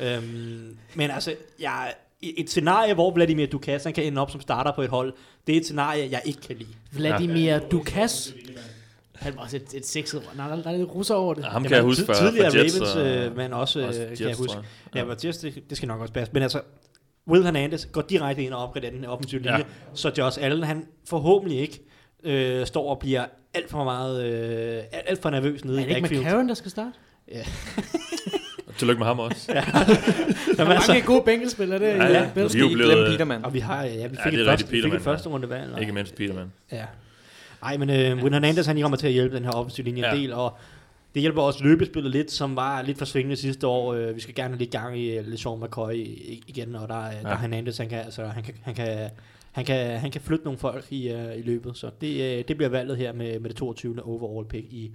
Øhm, 0.00 0.76
men 0.94 1.10
altså, 1.10 1.34
jeg, 1.60 1.94
et 2.22 2.50
scenarie, 2.50 2.94
hvor 2.94 3.10
Vladimir 3.14 3.46
Dukas 3.46 3.84
han 3.84 3.92
kan 3.92 4.04
ende 4.04 4.20
op 4.20 4.30
som 4.30 4.40
starter 4.40 4.72
på 4.72 4.82
et 4.82 4.88
hold, 4.90 5.12
det 5.46 5.52
er 5.52 5.56
et 5.56 5.64
scenarie, 5.64 6.08
jeg 6.10 6.22
ikke 6.24 6.40
kan 6.40 6.56
lide. 6.56 6.68
Vladimir 6.92 7.58
Dukas. 7.58 8.34
Han 9.14 9.36
var 9.36 9.42
også 9.42 9.56
et, 9.56 9.74
et 9.74 9.86
sexet... 9.86 10.22
Nej, 10.36 10.48
der, 10.48 10.62
der 10.62 10.70
er 10.70 10.76
lidt 10.76 10.94
russer 10.94 11.14
over 11.14 11.34
det. 11.34 11.42
Ja, 11.42 11.48
ham 11.48 11.62
kan 11.62 11.72
jeg 11.72 11.82
huske 11.82 12.06
fra- 12.06 12.14
Tidligere 12.14 12.50
fra 12.50 12.58
Jets 12.58 12.80
Ravens, 12.80 12.94
og- 12.96 13.06
øh, 13.06 13.36
men 13.36 13.52
også, 13.52 13.86
også 13.86 14.02
øh, 14.02 14.10
Jets, 14.10 14.20
kan 14.20 14.28
jeg 14.28 14.36
huske. 14.36 14.58
Ja, 14.94 14.98
Ja. 14.98 15.04
men 15.04 15.16
Jets, 15.24 15.38
det, 15.38 15.62
det 15.68 15.76
skal 15.76 15.86
nok 15.88 16.00
også 16.00 16.12
passe. 16.12 16.32
Men 16.32 16.42
altså, 16.42 16.60
Will 17.28 17.44
Hernandez 17.44 17.86
går 17.92 18.02
direkte 18.02 18.42
ind 18.44 18.52
og 18.52 18.62
opgraderer 18.62 18.90
den 18.92 19.04
offensive 19.04 19.42
linje, 19.42 19.56
Ja. 19.56 19.62
så 19.94 20.12
Josh 20.18 20.38
Allen, 20.42 20.62
han 20.64 20.86
forhåbentlig 21.08 21.58
ikke 21.60 21.82
øh, 22.24 22.66
står 22.66 22.90
og 22.90 22.98
bliver 22.98 23.24
alt 23.56 23.70
for 23.70 23.84
meget, 23.84 24.24
øh, 24.24 24.82
alt, 25.06 25.22
for 25.22 25.30
nervøs 25.30 25.64
nede 25.64 25.76
Er 25.76 25.80
i 25.80 25.82
det 25.84 25.88
ikke 25.90 26.00
backfield. 26.00 26.24
McCarron, 26.24 26.48
der 26.48 26.54
skal 26.54 26.70
starte? 26.70 26.90
Ja. 27.32 27.42
Og 28.66 28.74
Tillykke 28.76 28.98
med 28.98 29.06
ham 29.06 29.18
også. 29.18 29.52
ja. 29.52 29.60
Der 30.56 30.64
er 30.64 30.88
mange 30.88 31.02
gode 31.06 31.22
bænkelspillere 31.26 31.78
der. 31.78 31.86
Ja, 31.96 32.06
ja. 32.12 32.30
Vi 32.34 32.40
er 32.40 32.58
jo 32.58 32.68
blevet... 32.72 33.44
Og 33.44 33.54
vi 33.54 33.58
har, 33.58 33.84
ja, 33.84 34.06
vi 34.06 34.16
fik, 34.24 34.32
Ja, 34.32 34.38
er 34.38 34.42
et, 34.42 34.46
første, 34.46 34.50
rigtigt, 34.50 34.70
vi 34.72 34.76
fik 34.76 34.82
Peterman, 34.82 34.96
et 34.98 35.02
første 35.04 35.28
runde 35.28 35.50
valg. 35.50 35.72
og- 35.74 35.80
Ikke 35.80 35.92
mindst 35.92 36.14
Peterman. 36.14 36.52
Ja. 36.72 36.84
Ej, 37.62 37.76
men 37.76 37.90
øh, 37.90 38.16
Will 38.22 38.32
Hernandez, 38.32 38.66
han 38.66 38.80
kommer 38.80 38.96
til 38.98 39.06
at 39.06 39.12
hjælpe 39.12 39.36
den 39.36 39.44
her 39.44 39.50
offensive 39.52 39.84
linje 39.84 39.98
en 40.08 40.14
Ja. 40.14 40.20
del, 40.20 40.32
og 40.32 40.56
det 41.14 41.20
hjælper 41.20 41.42
også 41.42 41.64
løbespillet 41.64 42.12
lidt, 42.12 42.30
som 42.30 42.56
var 42.56 42.82
lidt 42.82 42.98
for 42.98 43.04
svingende 43.04 43.36
sidste 43.36 43.66
år. 43.66 43.94
Øh, 43.94 44.14
vi 44.16 44.20
skal 44.20 44.34
gerne 44.34 44.48
have 44.48 44.58
lidt 44.58 44.70
gang 44.70 44.98
i 44.98 45.18
uh, 45.18 45.26
LeSean 45.26 45.60
McCoy 45.60 45.92
igen, 46.46 46.74
og 46.76 46.88
der, 46.88 47.04
ja. 47.06 47.10
der 47.22 47.28
er 47.28 47.36
Hernandez, 47.38 47.78
han 47.78 47.88
kan, 47.88 47.98
altså, 47.98 48.24
han 48.26 48.42
kan, 48.42 48.54
han 48.62 48.74
kan, 48.74 49.10
han 49.56 49.64
kan, 49.64 49.98
han 49.98 50.10
kan 50.10 50.20
flytte 50.20 50.44
nogle 50.44 50.58
folk 50.58 50.92
i, 50.92 51.14
uh, 51.14 51.38
i 51.38 51.42
løbet, 51.42 51.76
så 51.76 51.90
det, 52.00 52.38
uh, 52.40 52.48
det 52.48 52.56
bliver 52.56 52.68
valget 52.68 52.96
her 52.96 53.12
med, 53.12 53.40
med 53.40 53.50
det 53.50 53.56
22. 53.56 54.02
overall 54.02 54.48
pick 54.48 54.72
i 54.72 54.94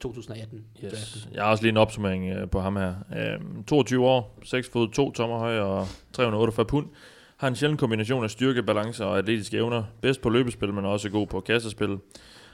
2018. 0.00 0.64
i 0.76 0.82
draften. 0.82 0.98
Yes. 0.98 1.28
Jeg 1.32 1.42
har 1.42 1.50
også 1.50 1.64
lige 1.64 1.70
en 1.70 1.76
opsummering 1.76 2.30
øh, 2.30 2.50
på 2.50 2.60
ham 2.60 2.76
her. 2.76 2.94
Øhm, 3.16 3.64
22 3.64 4.06
år, 4.06 4.38
6 4.44 4.68
fod 4.68 4.88
2 4.88 5.12
tommer 5.12 5.38
høj 5.38 5.58
og 5.58 5.86
348 6.12 6.66
pund. 6.66 6.86
Har 7.36 7.48
en 7.48 7.56
sjælden 7.56 7.76
kombination 7.78 8.24
af 8.24 8.30
styrke, 8.30 8.62
balance 8.62 9.04
og 9.04 9.18
atletiske 9.18 9.56
evner. 9.56 9.84
Bedst 10.00 10.20
på 10.20 10.28
løbespil, 10.28 10.72
men 10.74 10.84
også 10.84 11.10
god 11.10 11.26
på 11.26 11.40
kastespil. 11.40 11.98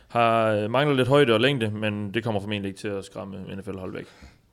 Har 0.09 0.47
øh, 0.47 0.71
mangler 0.71 0.97
lidt 0.97 1.09
højde 1.09 1.33
og 1.33 1.41
længde, 1.41 1.71
men 1.71 2.15
det 2.15 2.25
kommer 2.25 2.41
formentlig 2.41 2.69
ikke 2.69 2.81
til 2.81 2.89
at 2.89 3.05
skræmme 3.05 3.57
NFL-hold 3.57 3.93
væk. 3.93 4.07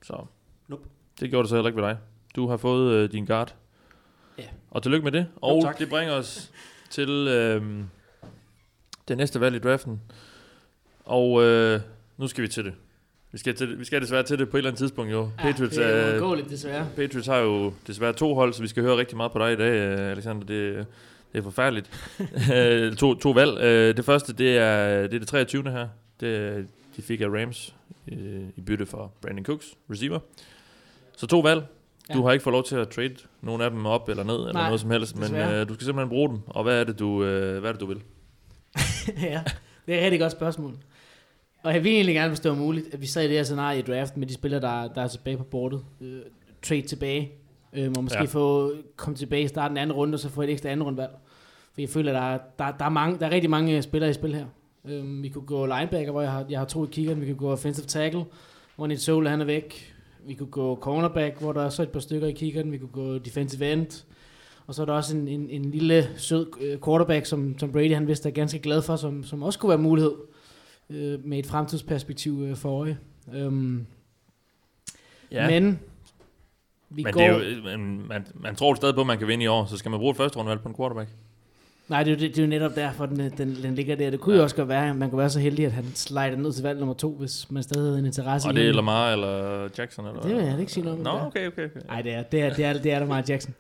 Så 0.04 0.26
Nope. 0.68 0.84
det 1.20 1.30
gjorde 1.30 1.44
det 1.44 1.50
så 1.50 1.56
heller 1.56 1.70
ikke 1.70 1.82
ved 1.82 1.88
dig. 1.88 1.98
Du 2.36 2.48
har 2.48 2.58
fået 2.58 2.94
øh, 2.94 3.12
din 3.12 3.26
guard. 3.26 3.56
Ja. 4.38 4.44
Og 4.72 4.84
tillykke 4.84 5.04
med 5.04 5.12
det. 5.12 5.28
Og 5.36 5.62
tak. 5.64 5.80
det 5.80 5.90
bringer 5.90 6.14
os 6.14 6.52
til 6.90 7.10
øh, 7.10 7.64
det 9.08 9.18
næste 9.18 9.42
valg 9.42 9.56
i 9.56 9.60
draften. 9.60 10.02
Og 11.06 11.44
øh, 11.44 11.80
nu 12.18 12.28
skal 12.28 12.42
vi 12.44 12.48
til 12.48 12.66
det. 12.66 12.74
Vi 13.32 13.38
skal, 13.38 13.56
til 13.56 13.70
det. 13.70 13.80
vi 13.80 13.86
skal 13.86 14.02
desværre 14.02 14.24
til 14.24 14.40
det 14.40 14.50
på 14.50 14.58
et 14.58 14.60
eller 14.60 14.70
andet 14.70 14.80
tidspunkt 14.80 15.12
jo. 15.12 15.30
Ja, 15.44 15.52
det 15.52 15.78
er 15.78 16.10
uundgåeligt, 16.12 16.50
desværre. 16.50 16.88
Patriots 16.96 17.28
har 17.28 17.38
jo 17.38 17.74
desværre 17.88 18.14
to 18.14 18.34
hold, 18.36 18.54
så 18.54 18.62
vi 18.62 18.68
skal 18.68 18.84
høre 18.84 18.98
rigtig 18.98 19.18
meget 19.18 19.32
på 19.32 19.40
dig 19.40 19.54
i 19.54 19.56
dag, 19.56 19.72
øh, 19.72 20.12
Alexander. 20.12 20.46
Det, 20.46 20.86
det 21.34 21.40
er 21.40 21.44
forfærdeligt. 21.44 21.90
Øh, 22.56 22.96
to, 22.96 23.16
to 23.16 23.32
valg. 23.32 23.58
Øh, 23.62 23.98
Det 23.98 24.06
første, 24.06 24.34
det 24.34 24.58
er 24.58 25.02
det, 25.02 25.14
er 25.14 25.20
det 25.20 25.28
23. 25.28 25.64
her. 25.72 25.88
Det, 26.20 26.68
de 26.96 27.02
fik 27.02 27.22
af 27.22 27.28
Rams 27.28 27.76
øh, 28.12 28.42
i 28.56 28.62
bytte 28.62 28.86
for 28.86 29.12
Brandon 29.22 29.46
Cooks, 29.46 29.74
receiver. 29.92 30.20
Så 31.18 31.28
to 31.28 31.40
valg. 31.40 31.64
Du 32.14 32.24
har 32.26 32.32
ikke 32.32 32.44
fået 32.44 32.52
lov 32.54 32.64
til 32.64 32.76
at 32.76 32.90
trade 32.90 33.16
nogen 33.42 33.62
af 33.62 33.72
dem 33.72 33.86
op 33.86 34.10
eller 34.10 34.24
ned, 34.24 34.36
eller 34.36 34.54
Nej, 34.54 34.66
noget 34.66 34.80
som 34.82 34.92
helst, 34.92 35.16
men 35.18 35.36
øh, 35.36 35.70
du 35.70 35.74
skal 35.74 35.86
simpelthen 35.86 36.10
bruge 36.10 36.30
dem. 36.30 36.40
Og 36.48 36.64
hvad 36.64 36.80
er 36.80 36.84
det, 36.84 37.00
du, 37.00 37.24
øh, 37.24 37.60
hvad 37.60 37.70
er 37.70 37.74
det, 37.74 37.82
du 37.82 37.86
vil? 37.86 37.98
ja, 39.22 39.44
det 39.88 39.94
er 39.96 39.98
et 39.98 40.04
rigtig 40.04 40.20
godt 40.20 40.32
spørgsmål. 40.32 40.74
Og 41.64 41.74
jeg 41.74 41.84
vil 41.84 41.92
egentlig 41.92 42.16
gerne, 42.16 42.38
var 42.44 42.54
muligt, 42.56 42.94
at 42.94 43.02
vi 43.02 43.08
sad 43.08 43.24
i 43.24 43.28
det 43.28 43.36
her 43.36 43.44
scenarie 43.44 43.80
i 43.80 43.82
draften 43.82 44.20
med 44.20 44.28
de 44.28 44.34
spillere, 44.34 44.62
der, 44.62 44.88
der 44.94 45.02
er 45.02 45.08
tilbage 45.08 45.38
på 45.38 45.44
bordet. 45.44 45.86
Øh, 46.02 46.20
trade 46.62 46.82
tilbage. 46.82 47.32
Øh, 47.74 47.92
og 47.98 48.04
måske 48.04 48.20
Ja. 48.20 48.26
få 48.26 48.72
komme 48.96 49.16
tilbage 49.18 49.44
i 49.44 49.48
starten 49.48 49.78
af 49.78 49.82
anden 49.82 49.96
runde, 49.96 50.16
og 50.16 50.20
så 50.20 50.30
få 50.30 50.42
et 50.42 50.50
ekstra 50.50 50.70
anden 50.70 50.84
rundvalg. 50.84 51.12
For 51.74 51.82
jeg 51.82 51.90
føler, 51.90 52.12
at 52.12 52.42
der, 52.60 52.66
er- 52.66 52.72
der, 52.72 52.78
der, 52.78 52.86
er 52.86 52.90
mange, 52.90 53.20
der 53.20 53.26
er 53.26 53.32
rigtig 53.32 53.50
mange 53.50 53.82
spillere 53.82 54.10
i 54.10 54.14
spil 54.14 54.36
her. 54.36 54.46
Øh, 54.86 55.24
vi 55.24 55.30
kunne 55.30 55.46
gå 55.46 55.66
linebacker, 55.66 56.12
hvor 56.12 56.22
jeg 56.22 56.32
har, 56.32 56.46
jeg 56.50 56.60
har 56.60 56.66
to 56.66 56.86
i 56.86 56.90
kiggeren. 56.92 57.22
Vi 57.22 57.26
kunne 57.26 57.38
gå 57.38 57.52
offensive 57.52 57.86
tackle, 57.86 58.24
hvor 58.76 58.88
Nit 58.88 59.02
Sola, 59.02 59.30
han 59.30 59.42
er 59.42 59.46
væk. 59.46 59.96
Vi 60.26 60.34
kunne 60.34 60.52
gå 60.52 60.76
cornerback, 60.76 61.40
hvor 61.40 61.54
der 61.54 61.62
er 61.62 61.70
så 61.70 61.84
et 61.84 61.90
par 61.90 62.00
stykker 62.00 62.28
i 62.28 62.32
kiggeren. 62.32 62.72
Vi 62.72 62.78
kunne 62.78 62.92
gå 62.92 63.18
defensive 63.18 63.74
end. 63.74 64.06
Og 64.68 64.76
så 64.76 64.82
er 64.82 64.86
der 64.86 64.94
også 64.94 65.18
en, 65.18 65.28
en, 65.28 65.50
en 65.50 65.72
lille 65.72 66.10
sød 66.18 66.48
øh, 66.62 66.80
quarterback, 66.86 67.26
som 67.26 67.56
Tom 67.56 67.72
Brady 67.72 67.94
han 67.94 68.08
vidste 68.08 68.30
er 68.30 68.34
ganske 68.34 68.60
glad 68.60 68.82
for, 68.82 68.96
som, 68.96 69.24
som 69.24 69.44
også 69.44 69.60
kunne 69.60 69.70
være 69.70 69.78
mulighed 69.78 70.14
øh, 70.90 71.26
med 71.26 71.40
et 71.40 71.46
fremtidsperspektiv 71.46 72.44
øh, 72.44 72.56
for 72.56 72.80
øje. 72.80 72.98
Øhm, 73.34 73.86
Ja. 75.32 75.50
Men 75.50 75.80
vi 76.90 77.04
men 77.04 77.14
går... 77.14 77.22
det 77.22 77.30
er 77.30 77.34
jo, 77.34 77.40
øh, 77.40 77.64
man, 77.64 77.80
man, 78.08 78.28
man 78.34 78.56
tror 78.56 78.74
stadig 78.74 78.96
på, 78.96 79.02
at 79.02 79.08
man 79.08 79.18
kan 79.18 79.28
vinde 79.28 79.44
i 79.44 79.48
år, 79.48 79.66
så 79.66 79.78
skal 79.78 79.92
man 79.92 80.00
bruge 80.00 80.12
et 80.12 80.18
første 80.18 80.40
rundvalg 80.40 80.62
på 80.62 80.70
en 80.70 80.76
quarterback. 80.76 81.10
Nej, 81.90 82.04
det 82.04 82.14
er, 82.14 82.18
det, 82.18 82.30
det 82.30 82.38
er 82.38 82.44
jo 82.44 82.50
netop 82.50 82.76
derfor, 82.76 83.06
den, 83.06 83.32
den, 83.38 83.58
den 83.64 83.76
ligger 83.76 83.96
der. 83.96 84.10
Det 84.10 84.20
kunne 84.20 84.36
jo 84.36 84.44
også 84.44 84.56
godt 84.56 84.68
være, 84.70 84.90
at 84.90 84.96
man 84.96 85.10
kunne 85.10 85.20
være 85.20 85.30
så 85.30 85.40
heldig, 85.40 85.66
at 85.66 85.72
han 85.72 85.86
slider 85.96 86.36
ned 86.36 86.54
til 86.54 86.64
valg 86.64 86.80
nummer 86.80 86.94
to, 86.96 87.16
hvis 87.20 87.52
man 87.52 87.64
stadig 87.64 87.88
havde 87.88 88.00
en 88.00 88.06
interesse 88.06 88.48
Og 88.48 88.54
i 88.54 88.58
det 88.58 88.70
er. 88.70 88.74
Lamar 88.74 89.12
eller 89.12 89.62
Jackson? 89.78 90.06
Eller 90.08 90.22
Det 90.22 90.36
vil 90.36 90.44
jeg 90.46 90.60
ikke 90.60 90.72
sige 90.72 90.84
noget 90.84 91.00
om. 91.00 91.04
Nå, 91.06 91.12
det 91.12 91.20
er. 91.22 91.26
okay, 91.26 91.48
okay. 91.48 91.66
okay. 91.66 91.80
Nej, 91.88 92.02
det 92.02 92.14
er, 92.14 92.24
det 92.24 92.42
er, 92.42 92.54
det 92.54 92.66
er, 92.66 92.74
det 92.74 92.92
er 92.92 93.00
Lamar 93.00 93.24
Jackson. 93.30 93.54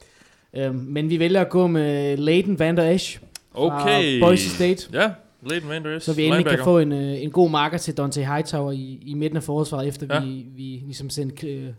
Øhm, 0.55 0.75
men 0.75 1.09
vi 1.09 1.19
vælger 1.19 1.41
at 1.41 1.49
gå 1.49 1.67
med 1.67 2.17
Leighton 2.17 2.59
Van 2.59 2.77
Der 2.77 2.89
Esch 2.91 3.19
fra 3.53 3.81
Okay. 3.81 4.19
Boise 4.21 4.49
State. 4.49 4.87
Ja, 4.93 5.11
Leighton 5.49 5.69
Van 5.69 5.83
Der 5.83 5.95
Esch, 5.95 6.05
Så 6.05 6.13
vi 6.15 6.25
endelig 6.25 6.45
kan 6.45 6.59
få 6.63 6.79
en, 6.79 6.91
øh, 6.91 7.23
en 7.23 7.31
god 7.31 7.49
marker 7.49 7.77
til 7.77 7.97
Dante 7.97 8.25
Hightower 8.25 8.71
i, 8.71 8.99
i 9.05 9.13
midten 9.13 9.37
af 9.37 9.43
forårsvaret, 9.43 9.87
efter 9.87 10.07
Ja. 10.09 10.15
ja. 10.15 10.21
vi, 10.25 10.45
vi 10.55 10.81
ligesom 10.85 11.09
sendte 11.09 11.47
øh, 11.47 11.69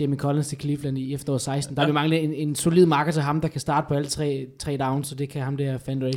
Jamie 0.00 0.18
Collins 0.18 0.48
til 0.48 0.60
Cleveland 0.60 0.98
i 0.98 1.14
efteråret 1.14 1.40
16. 1.40 1.76
Der 1.76 1.82
Ja. 1.82 1.86
vil 1.86 1.94
mangle 1.94 2.18
en, 2.20 2.32
en 2.34 2.54
solid 2.54 2.86
marker 2.86 3.12
til 3.12 3.22
ham, 3.22 3.40
der 3.40 3.48
kan 3.48 3.60
starte 3.60 3.86
på 3.88 3.94
alle 3.94 4.08
tre, 4.08 4.46
tre 4.58 4.76
downs, 4.76 5.08
så 5.08 5.14
det 5.14 5.28
kan 5.28 5.42
ham 5.42 5.56
der 5.56 5.78
Van. 5.86 6.12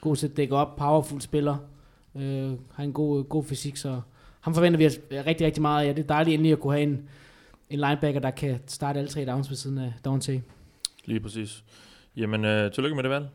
God 0.00 0.16
til 0.16 0.26
at 0.28 0.36
dække 0.36 0.56
op, 0.56 0.76
powerful 0.76 1.20
spiller, 1.20 1.56
øh, 2.16 2.50
har 2.74 2.84
en 2.84 2.92
god, 2.92 3.24
god 3.24 3.44
fysik, 3.44 3.76
så 3.76 4.00
ham 4.40 4.54
forventer 4.54 4.78
vi 4.78 4.88
rigtig, 5.16 5.46
rigtig 5.46 5.62
meget 5.62 5.82
af. 5.84 5.88
Ja, 5.88 5.92
det 5.92 6.02
er 6.02 6.06
dejligt 6.06 6.34
endelig 6.34 6.52
at 6.52 6.60
kunne 6.60 6.72
have 6.72 6.82
en, 6.82 7.02
en 7.70 7.78
linebacker, 7.80 8.20
der 8.20 8.30
kan 8.30 8.58
starte 8.66 8.98
alle 8.98 9.08
tre 9.10 9.24
downs 9.26 9.50
ved 9.50 9.56
siden 9.56 9.78
af 9.78 9.92
Dante. 10.04 10.42
Lige 11.04 11.20
præcis. 11.20 11.64
Jamen, 12.16 12.44
øh, 12.44 12.72
tillykke 12.72 12.94
med 12.96 13.02
det 13.02 13.10
valg. 13.10 13.26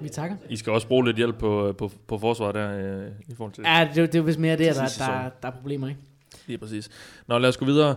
Vi 0.00 0.08
takker. 0.08 0.36
I 0.50 0.56
skal 0.56 0.72
også 0.72 0.86
bruge 0.88 1.04
lidt 1.06 1.16
hjælp 1.16 1.38
på, 1.38 1.74
på, 1.78 1.90
på 2.06 2.18
forsvaret 2.18 2.54
der 2.54 3.00
øh, 3.02 3.08
i 3.28 3.34
forhold 3.34 3.52
til... 3.52 3.64
Ja, 3.66 3.88
det, 3.94 3.96
det 3.96 4.14
er 4.14 4.18
jo 4.18 4.24
vist 4.24 4.38
mere 4.38 4.56
der, 4.58 4.72
til 4.72 5.00
der, 5.00 5.06
der, 5.22 5.28
der 5.42 5.48
er 5.48 5.52
problemer, 5.52 5.88
ikke? 5.88 6.00
Lige 6.46 6.58
præcis. 6.58 6.90
Nå, 7.26 7.38
lad 7.38 7.48
os 7.48 7.56
gå 7.56 7.64
videre 7.64 7.94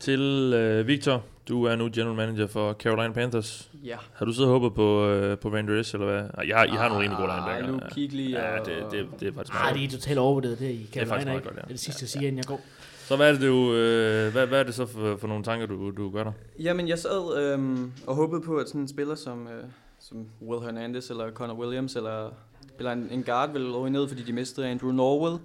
til 0.00 0.20
øh, 0.54 0.86
Victor. 0.86 1.24
Du 1.48 1.64
er 1.64 1.76
nu 1.76 1.88
general 1.94 2.16
manager 2.16 2.46
for 2.46 2.72
Carolina 2.72 3.12
Panthers. 3.12 3.70
Ja. 3.84 3.96
Har 4.14 4.24
du 4.26 4.32
siddet 4.32 4.52
og 4.52 4.60
håbet 4.60 4.74
på, 4.76 5.06
øh, 5.08 5.38
på 5.38 5.50
Van 5.50 5.68
Der 5.68 5.80
Esch, 5.80 5.94
eller 5.94 6.06
hvad? 6.06 6.30
Ah, 6.34 6.48
Jeg 6.48 6.56
har, 6.56 6.64
I 6.64 6.68
har 6.68 6.88
nogle 6.88 7.04
rimelig 7.04 7.18
gode 7.18 7.30
Ah, 7.32 7.56
linebacker. 7.60 7.72
Luke 7.72 7.94
Kuechly 7.94 8.30
Ja, 8.30 8.60
og- 8.60 8.66
det, 8.66 8.74
det, 8.90 9.06
det 9.20 9.28
er 9.28 9.32
faktisk 9.32 9.54
Ah, 9.54 9.60
meget 9.62 9.76
det 9.76 9.84
er 9.84 9.98
totalt 10.00 10.18
overvurderet, 10.18 10.58
det 10.58 10.66
er 10.66 10.70
i 10.70 10.76
Det 10.76 10.82
er 10.82 10.86
Carolina, 10.92 11.12
faktisk 11.12 11.26
meget 11.26 11.42
godt, 11.44 11.54
ja. 11.56 11.60
Det 11.60 11.64
er 11.66 11.68
det 11.72 11.80
sidste, 11.80 12.02
jeg 12.02 12.08
siger, 12.08 12.26
inden 12.26 12.36
jeg 12.36 12.44
går. 12.46 12.60
Så 13.08 13.16
hvad 13.16 13.28
er 13.28 13.32
det, 13.32 13.42
du, 13.42 13.74
øh, 13.74 14.32
hvad, 14.32 14.46
hvad 14.46 14.60
er 14.60 14.62
det 14.62 14.74
så 14.74 14.86
for, 14.86 15.16
for 15.16 15.28
nogle 15.28 15.44
tanker, 15.44 15.66
du, 15.66 15.90
du 15.96 16.10
gør 16.10 16.24
der? 16.24 16.32
Jamen, 16.58 16.88
jeg 16.88 16.98
sad 16.98 17.38
øhm, 17.42 17.92
og 18.06 18.14
håbede 18.14 18.40
på, 18.40 18.56
at 18.56 18.68
sådan 18.68 18.80
en 18.80 18.88
spiller 18.88 19.14
som, 19.14 19.46
øh, 19.46 19.64
som 20.00 20.26
Will 20.42 20.62
Hernandez 20.64 21.10
eller 21.10 21.30
Connor 21.32 21.54
Williams 21.54 21.96
eller, 21.96 22.30
eller 22.78 22.92
en, 22.92 23.08
en 23.10 23.22
guard 23.22 23.52
ville 23.52 23.72
ryge 23.78 23.90
ned, 23.92 24.08
fordi 24.08 24.22
de 24.22 24.32
mistede 24.32 24.66
Andrew 24.66 24.92
Norwell 24.92 25.38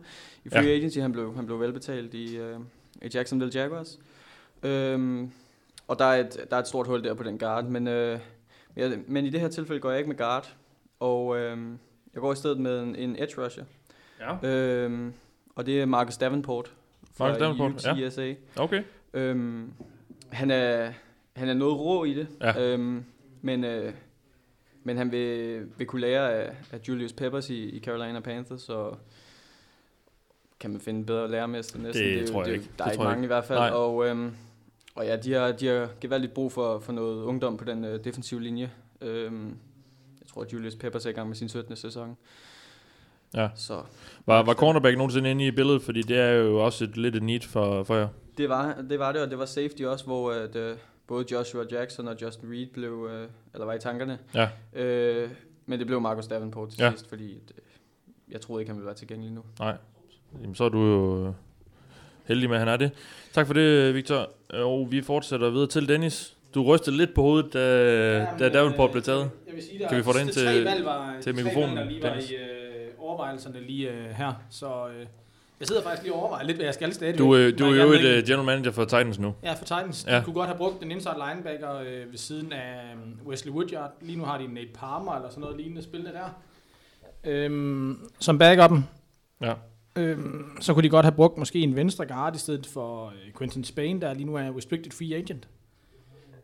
i 0.46 0.50
free 0.50 0.64
Ja. 0.64 0.70
agency. 0.76 0.98
Han 1.00 1.12
blev, 1.12 1.36
han 1.36 1.46
blev 1.46 1.60
velbetalt 1.60 2.14
i, 2.14 2.38
øh, 2.38 2.58
i 3.02 3.08
Jacksonville 3.14 3.52
Jaguars. 3.62 4.00
Øhm, 4.66 5.32
og 5.88 6.00
der 6.00 6.06
er, 6.06 6.20
et, 6.20 6.46
der 6.50 6.56
er 6.56 6.60
et 6.62 6.68
stort 6.68 6.88
hul 6.88 7.04
der 7.04 7.14
på 7.14 7.24
den 7.24 7.38
guard, 7.40 7.64
men, 7.66 7.88
øh, 7.88 8.20
jeg, 8.76 9.00
men 9.08 9.26
i 9.26 9.30
det 9.30 9.40
her 9.42 9.48
tilfælde 9.48 9.82
går 9.82 9.90
jeg 9.90 9.98
ikke 10.00 10.10
med 10.10 10.18
guard, 10.18 10.56
og 11.00 11.38
øh, 11.38 11.58
jeg 12.14 12.22
går 12.22 12.34
i 12.34 12.36
stedet 12.36 12.60
med 12.60 12.84
en, 12.84 12.96
en 12.96 13.16
edge 13.24 13.44
rusher. 13.46 13.64
Ja. 14.20 14.48
Øhm, 14.50 15.14
og 15.56 15.66
det 15.66 15.82
er 15.82 15.86
Marcus 15.86 16.18
Davenport 16.18 16.74
fra 17.14 17.26
Marcus 17.26 17.40
Davenport, 17.40 17.86
ja. 17.86 18.06
UTSA. 18.08 18.34
Okay. 18.58 18.84
Øhm, 19.14 19.74
han, 20.30 20.52
er, 20.52 20.92
han 21.36 21.50
er 21.50 21.54
noget 21.54 21.80
rå 21.80 22.04
i 22.04 22.14
det, 22.14 22.28
Ja. 22.42 22.62
øhm, 22.74 23.04
men, 23.42 23.64
øh, 23.64 23.94
men 24.84 24.98
han 24.98 25.12
vil, 25.12 25.62
vil 25.78 25.88
kunne 25.88 26.02
lære 26.02 26.34
af, 26.34 26.56
af 26.72 26.80
Julius 26.88 27.14
Peppers 27.14 27.50
i, 27.50 27.70
i 27.70 27.80
Carolina 27.80 28.20
Panthers, 28.20 28.70
og 28.70 28.98
kan 30.60 30.70
man 30.72 30.80
finde 30.82 31.00
en 31.00 31.06
bedre 31.06 31.32
lærermester 31.32 31.80
næsten. 31.80 32.04
Det 32.06 32.18
er 32.18 32.22
jo- 32.22 32.28
tror 32.28 32.42
jeg 32.42 32.48
er 32.50 32.54
jo- 32.56 32.62
ikke. 32.62 32.70
Der 32.78 32.84
Det 32.84 32.88
er 32.88 32.92
ikke 32.92 33.04
jeg 33.04 33.10
mange 33.10 33.20
ikke. 33.20 33.26
i 33.26 33.28
hvert 33.36 33.46
fald, 33.46 33.60
Nej. 33.60 33.70
og, 33.70 34.08
øhm, 34.08 34.32
og 34.96 35.06
ja, 35.06 35.16
de 35.16 35.34
har, 35.34 35.52
de 35.52 35.68
har 35.68 35.90
gevaldigt 36.02 36.34
brug 36.34 36.52
for, 36.52 36.80
for 36.80 36.92
noget 36.94 37.24
ungdom 37.24 37.58
på 37.58 37.64
den 37.66 37.86
øh, 37.86 38.04
defensive 38.04 38.42
linje. 38.42 38.72
Øhm, 39.02 39.48
jeg 40.22 40.28
tror, 40.28 40.42
at 40.42 40.54
Julius 40.54 40.76
Peppers 40.76 41.06
er 41.06 41.10
i 41.10 41.14
gang 41.14 41.28
med 41.28 41.36
sin 41.36 41.50
17. 41.50 41.76
sæson. 41.76 42.18
Ja. 43.34 43.50
Så 43.56 43.82
Var, 44.26 44.44
var 44.44 44.54
cornerback 44.54 44.98
nogensinde 44.98 45.32
inde 45.32 45.48
i 45.48 45.52
billedet? 45.52 45.82
Fordi 45.82 46.02
det 46.02 46.18
er 46.20 46.32
jo 46.32 46.66
også 46.66 46.84
et, 46.84 46.98
lidt 46.98 47.16
et 47.16 47.24
need 47.24 47.42
for, 47.42 47.84
for 47.84 47.96
jer. 47.96 48.08
Det 48.38 48.50
var, 48.50 48.82
det 48.90 49.00
var 49.00 49.12
det, 49.12 49.22
og 49.22 49.30
det 49.30 49.40
var 49.40 49.46
safety 49.46 49.82
også, 49.82 50.06
hvor 50.06 50.32
at, 50.32 50.56
øh, 50.56 50.78
både 51.08 51.26
Joshua 51.32 51.64
Jackson 51.72 52.08
og 52.08 52.16
Justin 52.22 52.50
Reed 52.52 52.68
blev, 52.74 53.10
øh, 53.12 53.28
eller 53.54 53.66
var 53.66 53.74
i 53.74 53.80
tankerne. 53.80 54.20
Ja. 54.34 54.50
Øh, 54.74 55.30
men 55.66 55.80
det 55.80 55.88
blev 55.88 56.02
Marcus 56.02 56.28
Davenport 56.28 56.70
til 56.70 56.80
Ja. 56.84 56.92
sidst, 56.92 57.10
fordi 57.10 57.32
at, 57.36 57.52
øh, 57.58 57.62
jeg 58.34 58.42
troede 58.42 58.62
ikke, 58.62 58.70
han 58.70 58.78
ville 58.78 58.86
være 58.86 58.96
tilgængelig 58.96 59.34
nu. 59.34 59.42
Nej. 59.60 59.78
Jamen, 60.42 60.56
så 60.56 60.64
er 60.64 60.70
du 60.70 60.80
jo 60.86 61.28
øh, 61.28 61.34
heldig 62.28 62.50
med, 62.50 62.58
at 62.58 62.60
han 62.62 62.68
er 62.74 62.78
det. 62.78 62.92
Tak 63.34 63.48
for 63.48 63.54
det, 63.54 63.96
Victor. 63.96 64.30
Og 64.54 64.88
vi 64.92 65.02
fortsætter 65.02 65.50
videre 65.50 65.68
til 65.68 65.88
Dennis. 65.88 66.32
Du 66.56 66.64
rystede 66.64 66.98
lidt 66.98 67.14
på 67.14 67.22
hovedet, 67.22 67.54
da, 67.54 67.60
ja, 68.20 68.26
da 68.40 68.50
Davenport 68.50 68.92
blev 68.92 69.04
taget. 69.04 69.30
Jeg 69.48 69.56
vil 69.56 69.64
sige, 69.64 69.80
der 69.80 69.88
kan 69.88 69.98
vi 69.98 70.04
få 70.04 70.14
dig 70.14 70.22
ind 70.22 70.30
til, 70.30 70.66
var, 70.84 71.16
til 71.22 71.36
mikrofonen, 71.36 71.76
valg, 71.76 71.78
der 71.78 71.86
lige 71.92 72.04
var 72.04 72.10
Dennis? 72.10 72.30
i 72.30 72.34
øh, 72.36 72.88
overvejelserne 73.00 73.60
lige 73.62 73.90
øh, 73.92 74.06
her. 74.10 74.34
Så 74.50 74.66
øh, 74.88 75.06
jeg 75.60 75.68
sidder 75.68 75.82
faktisk 75.82 76.04
lige 76.04 76.14
og 76.14 76.20
overvejer 76.22 76.46
lidt, 76.46 76.58
hvad 76.58 76.66
jeg 76.66 76.74
skal 76.74 76.94
stadig. 76.94 77.18
Du, 77.18 77.36
øh, 77.36 77.60
du 77.60 77.66
er 77.66 77.84
jo 77.84 77.92
et 77.92 78.18
uh, 78.18 78.28
general 78.28 78.46
manager 78.46 78.72
for 78.72 78.84
Titans 78.86 79.20
nu. 79.20 79.34
Ja, 79.44 79.54
for 79.54 79.66
Titans. 79.66 80.04
De 80.04 80.14
Ja. 80.16 80.22
kunne 80.24 80.34
godt 80.34 80.48
have 80.48 80.58
brugt 80.58 80.84
en 80.84 80.92
inside 80.92 81.16
linebacker 81.30 81.80
øh, 81.80 82.12
ved 82.12 82.18
siden 82.18 82.54
af 82.54 82.82
øh, 83.22 83.28
Wesley 83.28 83.52
Woodyard. 83.54 83.92
Lige 84.02 84.18
nu 84.18 84.26
har 84.26 84.38
de 84.38 84.48
Nate 84.54 84.68
Palmer 84.80 85.16
eller 85.16 85.30
sådan 85.30 85.42
noget 85.42 85.58
lignende 85.58 85.84
spillende 85.84 86.12
der. 86.14 86.30
Øhm, 87.24 88.10
som 88.20 88.38
backupen. 88.38 88.88
Ja. 89.42 89.54
Øhm, 89.96 90.46
så 90.60 90.74
kunne 90.74 90.84
de 90.84 90.90
godt 90.90 91.06
have 91.06 91.16
brugt 91.16 91.38
måske 91.38 91.60
en 91.60 91.76
venstre 91.76 92.06
guard 92.06 92.36
i 92.36 92.40
stedet 92.40 92.66
for 92.66 93.06
øh, 93.06 93.34
Quentin 93.38 93.64
Spain, 93.64 94.02
der 94.02 94.14
lige 94.14 94.26
nu 94.26 94.36
er 94.36 94.58
restricted 94.58 94.92
free 94.92 95.16
agent. 95.16 95.48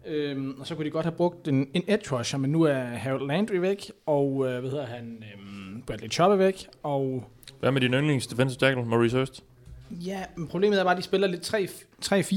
Øhm, 0.08 0.56
og 0.60 0.68
så 0.68 0.76
kunne 0.76 0.86
de 0.86 0.92
godt 0.92 1.06
have 1.06 1.16
brugt 1.16 1.48
en, 1.48 1.68
en 1.74 1.84
edge 1.88 2.18
rusher, 2.18 2.40
men 2.40 2.52
nu 2.52 2.64
er 2.64 2.84
Harold 2.84 3.28
Landry 3.28 3.56
væk, 3.56 3.92
og 4.06 4.48
øh, 4.48 4.60
hvad 4.60 4.72
hedder 4.72 4.86
han, 4.86 5.24
øhm, 5.34 5.82
Bradley 5.88 6.10
Chubb 6.10 6.32
er 6.32 6.36
væk, 6.36 6.68
og 6.84 7.24
Hvad 7.60 7.72
med 7.72 7.82
din 7.82 7.94
yndlings 7.94 8.28
defensive 8.28 8.60
tackle, 8.60 8.86
Maurice 8.86 9.18
Hurst? 9.18 9.44
Ja, 9.92 10.24
men 10.36 10.48
problemet 10.48 10.80
er 10.80 10.84
bare, 10.84 10.92
at 10.92 10.98
de 10.98 11.04
spiller 11.04 11.28
lidt 11.28 11.54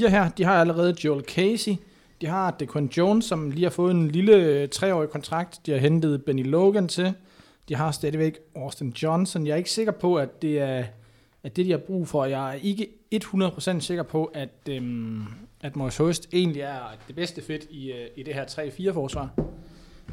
3-4 0.06 0.08
her. 0.08 0.28
De 0.28 0.44
har 0.44 0.60
allerede 0.60 0.94
Joel 1.04 1.24
Casey. 1.24 1.72
De 2.20 2.26
har 2.26 2.50
Dequan 2.50 2.86
Jones, 2.96 3.24
som 3.24 3.50
lige 3.50 3.62
har 3.62 3.70
fået 3.70 3.90
en 3.90 4.08
lille 4.08 4.36
øh, 4.36 4.68
treårig 4.68 5.08
kontrakt. 5.08 5.60
De 5.66 5.70
har 5.70 5.78
hentet 5.78 6.24
Benny 6.24 6.46
Logan 6.50 6.88
til. 6.88 7.12
De 7.68 7.74
har 7.74 7.90
stadigvæk 7.90 8.38
Austin 8.56 8.90
Johnson. 9.02 9.46
Jeg 9.46 9.52
er 9.52 9.56
ikke 9.56 9.70
sikker 9.70 9.92
på, 9.92 10.16
at 10.16 10.42
det 10.42 10.58
er 10.60 10.84
at 11.44 11.56
det, 11.56 11.66
de 11.66 11.70
har 11.70 11.78
brug 11.78 12.08
for. 12.08 12.24
Jeg 12.24 12.50
er 12.50 12.58
ikke 12.62 12.88
100% 13.14 13.80
sikker 13.80 14.02
på, 14.02 14.24
at, 14.34 14.48
øhm, 14.68 15.22
at 15.62 15.76
Morris 15.76 15.96
Hurst 15.96 16.28
egentlig 16.32 16.62
er 16.62 16.78
det 17.08 17.16
bedste 17.16 17.42
fit 17.42 17.66
i, 17.70 17.92
øh, 17.92 18.06
i 18.16 18.22
det 18.22 18.34
her 18.34 18.44
3-4-forsvar. 18.44 19.28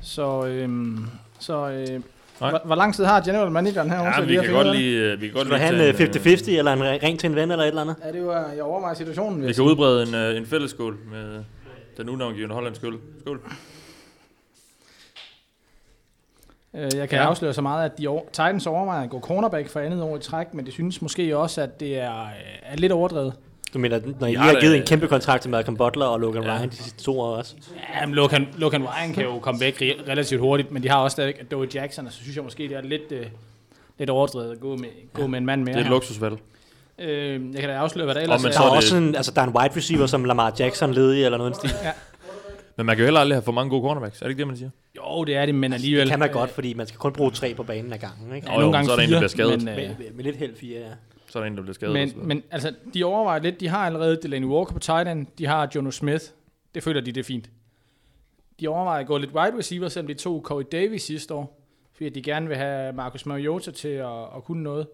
Så, 0.01 0.45
øhm, 0.47 0.97
så 1.39 1.69
øh, 1.69 2.01
hvor, 2.37 2.61
hvor 2.65 2.75
lang 2.75 2.95
tid 2.95 3.05
har 3.05 3.21
general 3.21 3.51
manageren 3.51 3.89
her? 3.89 3.97
Ja, 4.03 4.21
vi 4.25 4.35
kan 4.35 4.53
godt 4.53 4.77
lige... 4.77 5.11
øh, 5.11 5.21
Vi 5.21 5.27
kan 5.27 5.35
godt 5.35 5.47
Skal 5.47 5.73
en 5.73 5.77
tage 5.79 6.33
øh, 6.33 6.43
50-50, 6.45 6.51
eller 6.51 6.73
en 6.73 7.03
ring 7.03 7.19
til 7.19 7.29
en 7.29 7.35
ven, 7.35 7.51
eller 7.51 7.63
et 7.63 7.67
eller 7.67 7.81
andet? 7.81 7.95
Ja, 8.05 8.11
det 8.11 8.25
var, 8.25 8.47
jeg 8.55 8.63
overvejer 8.63 8.93
situationen. 8.95 9.41
Vi 9.41 9.47
jeg 9.47 9.55
kan 9.55 9.63
udbrede 9.63 10.07
en, 10.07 10.15
øh, 10.15 10.37
en 10.37 10.45
fælles 10.45 10.71
skål 10.71 10.97
med 11.11 11.43
den 11.97 12.09
unavngivende 12.09 12.55
hollandske 12.55 12.81
skål. 12.85 12.99
Skål. 13.19 13.41
Øh, 16.75 16.81
Jeg 16.83 17.09
kan 17.09 17.17
Ja. 17.17 17.23
ja. 17.23 17.29
afsløre 17.29 17.53
så 17.53 17.61
meget, 17.61 17.85
at 17.85 17.97
de 17.97 18.07
over, 18.07 18.21
Titans 18.31 18.67
overvejer 18.67 19.03
at 19.03 19.09
gå 19.09 19.19
cornerback 19.19 19.69
for 19.69 19.79
andet 19.79 20.01
år 20.03 20.17
i 20.17 20.19
træk, 20.19 20.53
men 20.53 20.65
det 20.65 20.73
synes 20.73 21.01
måske 21.01 21.37
også, 21.37 21.61
at 21.61 21.79
det 21.79 21.99
er, 21.99 22.21
øh, 22.21 22.27
er 22.63 22.75
lidt 22.77 22.91
overdrevet. 22.91 23.33
Du 23.73 23.79
mener, 23.79 23.99
når 24.19 24.27
I 24.27 24.31
Ja, 24.31 24.37
lige 24.37 24.53
har 24.53 24.59
givet 24.61 24.77
en 24.77 24.83
kæmpe 24.85 25.07
kontrakt 25.07 25.41
til 25.41 25.51
Malcolm 25.51 25.77
Butler 25.77 26.05
og 26.05 26.19
Logan 26.19 26.43
Ja. 26.43 26.57
Ryan 26.59 26.69
de 26.69 26.75
sidste 26.75 27.03
to 27.03 27.19
år 27.19 27.35
også? 27.35 27.55
Ja, 27.99 28.05
men 28.05 28.15
Logan, 28.15 28.47
Logan 28.57 28.83
Ryan 28.83 29.13
kan 29.13 29.23
jo 29.23 29.39
komme 29.39 29.59
væk 29.61 29.75
re- 29.81 30.09
relativt 30.09 30.41
hurtigt, 30.41 30.71
men 30.71 30.83
de 30.83 30.89
har 30.89 30.97
også 30.97 31.15
stadig 31.15 31.33
Doe 31.51 31.67
Jackson, 31.73 32.05
og 32.07 32.11
så 32.13 32.17
synes 32.21 32.35
jeg 32.35 32.43
måske, 32.43 32.63
det 32.63 32.77
er 32.77 32.81
lidt, 32.81 33.11
øh, 33.11 33.25
lidt 33.97 34.09
overdrevet 34.09 34.51
at 34.51 34.59
gå 34.59 34.75
med, 34.75 34.87
gå 35.13 35.27
med 35.27 35.37
en 35.39 35.45
mand 35.45 35.61
mere 35.63 35.73
Det 35.73 35.75
er 35.77 35.79
et 35.81 35.85
her. 35.87 35.93
luksusvalg. 35.93 36.37
Øh, 36.99 37.51
jeg 37.53 37.59
kan 37.59 37.69
da 37.69 37.75
afsløre, 37.75 38.05
hvad 38.05 38.15
der 38.15 38.21
ellers 38.21 38.41
der 38.41 38.49
er, 38.61 38.69
også 38.69 38.97
en, 38.97 39.15
altså, 39.15 39.31
der 39.31 39.41
er 39.41 39.45
en 39.47 39.53
wide 39.57 39.75
receiver 39.77 40.05
som 40.05 40.25
Lamar 40.25 40.53
Jackson 40.59 40.93
ledig, 40.93 41.25
eller 41.25 41.37
noget 41.37 41.55
stil. 41.55 41.71
Ja. 41.83 41.91
Men 42.75 42.85
man 42.85 42.95
kan 42.95 43.03
jo 43.03 43.05
heller 43.05 43.19
aldrig 43.19 43.35
have 43.35 43.43
for 43.43 43.51
mange 43.51 43.69
gode 43.69 43.81
cornerbacks. 43.81 44.21
Er 44.21 44.25
det 44.25 44.29
ikke 44.29 44.39
det, 44.39 44.47
man 44.47 44.57
siger? 44.57 44.69
Jo, 44.97 45.23
det 45.23 45.35
er 45.35 45.45
det, 45.45 45.55
men 45.55 45.73
alligevel... 45.73 46.01
Det 46.01 46.09
kan 46.09 46.19
man 46.19 46.31
godt, 46.31 46.49
fordi 46.49 46.73
man 46.73 46.87
skal 46.87 46.99
kun 46.99 47.13
bruge 47.13 47.31
tre 47.31 47.53
på 47.53 47.63
banen 47.63 47.93
ad 47.93 47.97
gangen. 47.97 48.35
Ikke? 48.35 48.51
Ja, 48.51 48.57
nogle 48.57 48.71
gange 48.73 48.85
så 48.85 48.91
er 48.91 48.95
der 48.95 49.03
en, 49.03 49.11
der 49.11 49.19
bliver 49.19 49.27
skadet. 49.27 49.63
Men, 49.63 49.67
øh, 49.67 49.75
med, 49.75 49.95
med, 49.97 50.11
med 50.13 50.23
lidt 50.23 50.35
held 50.35 50.55
fire, 50.55 50.79
ja. 50.79 50.91
Så 51.29 51.39
er 51.39 51.43
der 51.43 51.47
en, 51.47 51.55
der 51.55 51.61
bliver 51.61 51.73
skadet. 51.73 51.93
Men, 51.93 52.27
men 52.27 52.43
altså, 52.51 52.73
de 52.93 53.03
overvejer 53.03 53.41
lidt. 53.41 53.59
De 53.59 53.67
har 53.67 53.85
allerede 53.85 54.19
Delaney 54.23 54.47
Walker 54.47 54.73
på 54.73 54.79
tight 54.79 55.07
end. 55.07 55.27
De 55.37 55.45
har 55.45 55.71
Jono 55.75 55.91
Smith. 55.91 56.23
Det 56.75 56.83
føler 56.83 57.01
de, 57.01 57.11
det 57.11 57.19
er 57.19 57.23
fint. 57.23 57.49
De 58.59 58.67
overvejer 58.67 59.01
at 59.01 59.07
gå 59.07 59.17
lidt 59.17 59.31
wide 59.31 59.57
receiver, 59.57 59.87
selvom 59.87 60.07
de 60.07 60.13
tog 60.13 60.41
Corey 60.45 60.63
Davis 60.71 61.03
sidste 61.03 61.33
år. 61.33 61.61
Fordi 61.93 62.09
de 62.09 62.21
gerne 62.21 62.47
vil 62.47 62.57
have 62.57 62.93
Marcus 62.93 63.25
Mariota 63.25 63.71
til 63.71 63.87
at, 63.87 64.23
at 64.35 64.43
kunne 64.43 64.63
noget. 64.63 64.87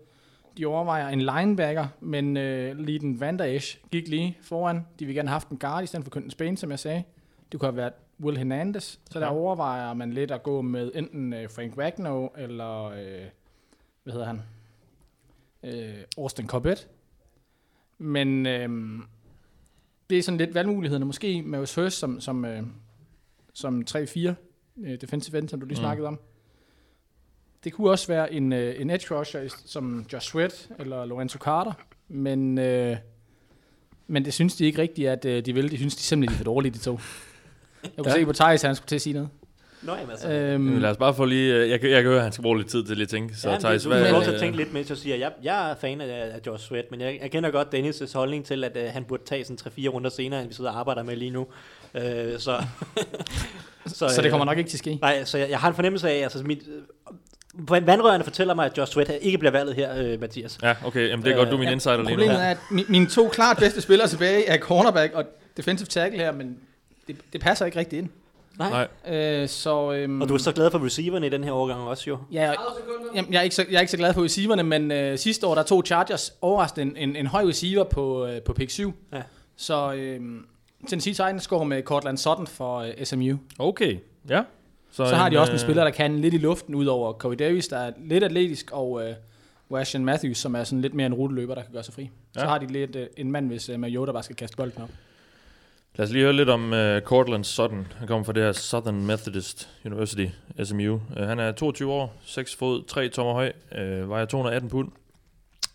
De 0.58 0.66
overvejer 0.66 1.08
en 1.08 1.22
linebacker, 1.22 1.88
men 2.00 2.38
øh, 2.38 2.80
lige 2.80 3.00
den 3.00 3.20
Van 3.20 3.40
Der 3.40 3.46
Esch 3.46 3.78
gik 3.92 4.08
lige 4.08 4.38
foran. 4.42 4.86
De 5.00 5.06
vil 5.06 5.16
gerne 5.16 5.30
have 5.30 5.34
haft 5.34 5.50
en 5.50 5.58
guard 5.58 5.84
i 5.84 5.88
stedet 5.88 6.06
for 6.06 6.12
Quentin 6.12 6.32
Spain, 6.32 6.58
som 6.58 6.72
jeg 6.72 6.80
sagde. 6.80 7.04
Det 7.52 7.60
kunne 7.60 7.68
have 7.68 7.78
været 7.78 7.94
Will 8.20 8.38
Hernandez. 8.38 8.98
Så 9.12 9.20
der 9.20 9.26
Ja. 9.26 9.34
overvejer 9.34 9.94
man 9.94 10.14
lidt 10.14 10.32
at 10.32 10.44
gå 10.44 10.62
med 10.62 10.92
enten 10.96 11.34
øh, 11.34 11.50
Frank 11.50 11.78
Wagner 11.78 12.28
eller, 12.38 12.84
øh, 12.86 13.26
hvad 14.04 14.14
hedder 14.14 14.26
han? 14.28 14.42
Øh, 15.64 16.04
Austin 16.18 16.48
Corbett. 16.48 16.88
Men 17.98 18.46
øh, 18.46 19.00
det 20.10 20.18
er 20.18 20.22
sådan 20.24 20.38
lidt 20.38 20.54
valgmulighederne. 20.54 21.06
Måske 21.06 21.42
Marius 21.42 21.76
Hurst 21.76 21.98
som, 22.00 22.20
som, 22.22 22.46
øh, 22.46 22.64
som 23.54 23.84
3-4 23.90 24.34
øh, 24.78 25.02
defensive 25.02 25.38
end, 25.38 25.50
som 25.50 25.60
du 25.60 25.66
lige 25.66 25.76
Mm. 25.76 25.82
snakkede 25.82 26.08
om. 26.08 26.20
det 27.64 27.74
kunne 27.74 27.90
også 27.92 28.08
være 28.08 28.34
en, 28.34 28.54
øh, 28.54 28.82
en 28.82 28.90
edge 28.90 29.16
rusher 29.20 29.48
som 29.66 30.06
Josh 30.14 30.28
Sweat 30.32 30.70
eller 30.80 31.06
Lorenzo 31.06 31.38
Carter, 31.38 31.74
men, 32.08 32.58
øh, 32.58 32.98
men 34.08 34.26
det 34.26 34.34
synes 34.34 34.56
de 34.56 34.66
ikke 34.66 34.82
rigtigt, 34.82 35.10
at 35.10 35.26
øh, 35.26 35.46
de 35.46 35.54
vil. 35.54 35.72
De 35.72 35.78
synes 35.78 35.96
de 35.96 36.02
simpelthen, 36.02 36.34
de 36.34 36.36
er 36.36 36.38
for 36.38 36.44
dårlige, 36.54 36.72
de 36.74 36.78
to. 36.78 37.00
Jeg 37.84 37.92
kunne 37.98 38.10
Ja. 38.12 38.16
se 38.20 38.26
på 38.26 38.34
Thijs, 38.34 38.62
han 38.62 38.76
skulle 38.76 38.88
til 38.88 38.96
at 38.96 39.02
sige 39.02 39.14
noget. 39.14 39.30
Nå, 39.82 39.96
jamen 39.96 40.12
altså. 40.12 40.30
Øhm, 40.32 40.78
lad 40.78 40.90
os 40.90 40.98
bare 40.98 41.14
få 41.14 41.26
lige... 41.26 41.54
øh, 41.56 41.70
Jeg, 41.70 41.84
jeg 41.84 42.02
kan 42.02 42.04
høre, 42.04 42.16
at 42.18 42.24
han 42.24 42.32
skal 42.32 42.42
bruge 42.42 42.58
lidt 42.58 42.70
tid 42.70 42.84
til 42.84 42.96
lige 42.98 43.04
at 43.04 43.10
tænke. 43.10 43.36
Så 43.36 43.42
Så 43.42 43.50
ja, 43.50 43.58
Thijs, 43.60 43.84
du 43.84 43.92
at 43.92 44.34
øh, 44.34 44.40
tænke 44.40 44.58
lidt 44.58 44.74
med, 44.74 44.84
så 44.84 44.96
siger 44.96 45.16
jeg, 45.16 45.32
jeg 45.44 45.72
er 45.72 45.76
fan 45.82 46.02
af, 46.02 46.08
af 46.08 46.40
Josh 46.48 46.68
Sweat, 46.68 46.86
men 46.92 47.02
jeg, 47.02 47.20
jeg 47.22 47.32
kender 47.32 47.52
godt 47.52 47.68
Dennis' 47.76 48.18
holdning 48.18 48.46
til, 48.46 48.64
at 48.64 48.78
uh, 48.78 48.94
han 48.94 49.04
burde 49.04 49.24
tage 49.26 49.46
sådan 49.46 49.72
3-4 49.78 49.88
runder 49.88 50.10
senere, 50.10 50.40
end 50.42 50.48
vi 50.48 50.54
sidder 50.54 50.72
og 50.72 50.80
arbejder 50.80 51.04
med 51.04 51.16
lige 51.16 51.32
nu. 51.32 51.42
Uh, 51.96 52.02
så, 52.38 52.64
Så 53.88 54.20
det 54.24 54.30
kommer 54.32 54.46
nok 54.46 54.58
ikke 54.58 54.70
til 54.70 54.76
at 54.76 54.80
ske. 54.80 54.96
Nej, 55.02 55.24
så 55.24 55.38
jeg, 55.38 55.50
jeg 55.50 55.60
har 55.60 55.68
en 55.70 55.76
fornemmelse 55.76 56.10
af, 56.10 56.24
altså 56.24 56.44
mit, 56.44 56.60
øh, 57.72 57.88
vandrørene 57.88 58.24
fortæller 58.24 58.54
mig, 58.54 58.66
at 58.66 58.78
Josh 58.78 58.92
Sweat 58.94 59.12
ikke 59.22 59.38
bliver 59.38 59.52
valget 59.52 59.76
her, 59.76 59.96
øh, 60.04 60.20
Mathias. 60.22 60.60
Ja, 60.64 60.76
okay, 60.86 61.10
jamen 61.10 61.26
det 61.26 61.32
er 61.32 61.38
godt, 61.38 61.50
du 61.50 61.56
er 61.56 61.60
min 61.60 61.70
insider 61.70 61.96
lige 61.98 62.04
nu. 62.06 62.10
Problemet 62.10 62.36
er, 62.44 62.50
at 62.50 62.58
mi- 62.58 62.86
mine 62.92 63.08
to 63.08 63.28
klart 63.28 63.58
bedste 63.58 63.82
spillere 63.82 64.08
tilbage 64.08 64.46
er 64.48 64.58
cornerback 64.58 65.14
og 65.14 65.24
defensive 65.58 65.86
tackle 65.88 66.20
her, 66.20 66.32
men 66.32 66.58
det, 67.08 67.18
det 67.34 67.42
passer 67.42 67.66
ikke 67.66 67.80
rigtig 67.80 68.00
ind. 68.00 68.10
Nej. 68.58 68.88
Øh, 69.08 69.48
så, 69.48 69.94
øhm, 69.94 70.22
Og 70.22 70.30
du 70.30 70.34
er 70.34 70.38
så 70.38 70.52
glad 70.52 70.72
for 70.72 70.86
receiverne 70.86 71.28
i 71.28 71.30
den 71.30 71.44
her 71.44 71.52
overgang 71.52 71.82
også, 71.82 72.04
jo. 72.08 72.18
Ja, 72.32 72.42
jeg, 72.42 72.56
jamen, 73.16 73.34
jeg, 73.34 73.40
er 73.40 73.44
ikke 73.44 73.56
så, 73.56 73.66
jeg 73.70 73.78
er 73.78 73.82
ikke 73.82 73.92
så 73.92 73.98
glad 73.98 74.14
for 74.14 74.24
receiverne, 74.24 74.64
men 74.64 74.92
øh, 74.92 75.18
sidste 75.18 75.48
år, 75.48 75.56
der 75.56 75.64
tog 75.64 75.84
Chargers 75.86 76.34
overraskende 76.42 77.00
en, 77.00 77.10
en, 77.10 77.16
en 77.16 77.28
høj 77.28 77.44
receiver 77.44 77.84
på, 77.84 78.26
øh, 78.26 78.42
på 78.42 78.54
pick 78.54 78.72
7. 78.72 78.94
Ja. 79.14 79.22
Så 79.56 79.94
øh, 79.94 80.22
Tennessee 80.88 81.14
Titans 81.14 81.48
går 81.48 81.64
med 81.64 81.84
Cortland 81.84 82.18
Sutton 82.18 82.48
for 82.48 82.78
øh, 82.80 82.94
SMU. 83.04 83.38
Okay, 83.60 83.98
ja. 84.30 84.44
Så, 84.92 85.06
så 85.06 85.16
har 85.16 85.30
de 85.30 85.40
også 85.40 85.52
en 85.52 85.56
øh, 85.56 85.60
spiller, 85.60 85.84
der 85.84 85.92
kan 85.92 86.20
lidt 86.20 86.34
i 86.34 86.38
luften, 86.38 86.76
udover 86.76 87.14
Corey 87.14 87.36
Davis, 87.40 87.68
der 87.68 87.78
er 87.78 87.92
lidt 87.98 88.24
atletisk, 88.24 88.72
og 88.72 89.10
øh, 89.10 89.16
Washington 89.72 90.06
Matthews, 90.06 90.38
som 90.38 90.56
er 90.56 90.64
sådan 90.64 90.82
lidt 90.82 90.94
mere 90.94 91.06
en 91.06 91.14
ruteløber, 91.14 91.56
der 91.56 91.62
kan 91.62 91.74
gøre 91.74 91.84
sig 91.84 91.94
fri. 91.94 92.10
Ja. 92.36 92.40
Så 92.40 92.46
har 92.46 92.58
de 92.58 92.68
lidt 92.68 92.96
øh, 92.96 93.08
en 93.18 93.32
mand, 93.32 93.48
hvis 93.48 93.70
øh, 93.70 93.80
Mariota 93.80 94.12
bare 94.12 94.24
skal 94.24 94.36
kaste 94.36 94.58
bolden 94.58 94.82
op. 94.82 94.90
Lad 95.98 96.06
os 96.06 96.12
lige 96.12 96.24
høre 96.24 96.34
lidt 96.34 96.50
om 96.50 96.72
uh, 96.72 97.00
Cortland 97.00 97.44
Sutton. 97.44 97.88
Han 97.98 98.08
kommer 98.08 98.26
fra 98.26 98.34
det 98.34 98.44
her 98.44 98.52
Southern 98.52 99.06
Methodist 99.06 99.70
University, 99.86 100.26
SMU. 100.64 100.94
Uh, 100.94 101.02
øh, 101.18 101.28
han 101.28 101.40
er 101.40 101.52
22 101.52 101.92
år, 101.92 102.14
6 102.22 102.56
fod, 102.56 102.84
3 102.84 103.10
tommer 103.10 103.34
høj, 103.34 103.52
uh, 103.72 104.10
vejer 104.10 104.26
218 104.26 104.70
pund. 104.70 104.92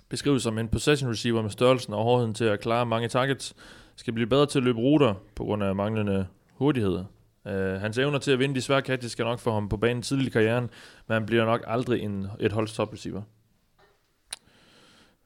Beskrives 0.09 0.43
som 0.43 0.59
en 0.59 0.69
possession 0.69 1.11
receiver 1.11 1.43
med 1.43 1.51
størrelsen 1.51 1.94
og 1.94 2.05
hårdheden 2.05 2.35
til 2.35 2.44
at 2.44 2.61
klare 2.61 2.86
mange 2.86 3.09
targets. 3.09 3.55
Skal 3.97 4.12
blive 4.12 4.27
bedre 4.27 4.47
til 4.47 4.59
at 4.59 4.65
løbe 4.65 4.78
ruter 4.78 5.15
på 5.35 5.44
grund 5.44 5.62
af 5.62 5.74
manglende 5.74 6.27
hurtighed. 6.51 7.05
Uh, 7.44 7.53
hans 7.55 7.99
evner 7.99 8.19
til 8.19 8.31
at 8.32 8.39
vinde 8.39 8.55
de 8.55 8.62
svære 8.62 8.81
catches 8.81 9.12
skal 9.12 9.24
nok 9.24 9.39
få 9.39 9.53
ham 9.53 9.69
på 9.69 9.77
banen 9.77 10.03
tidligt 10.03 10.28
i 10.28 10.32
karrieren, 10.32 10.70
men 11.07 11.15
han 11.15 11.27
bliver 11.27 11.44
nok 11.44 11.65
aldrig 11.66 12.03
en, 12.03 12.27
et 12.40 12.53
holds 12.53 12.74
top 12.74 12.93
receiver. 12.93 13.23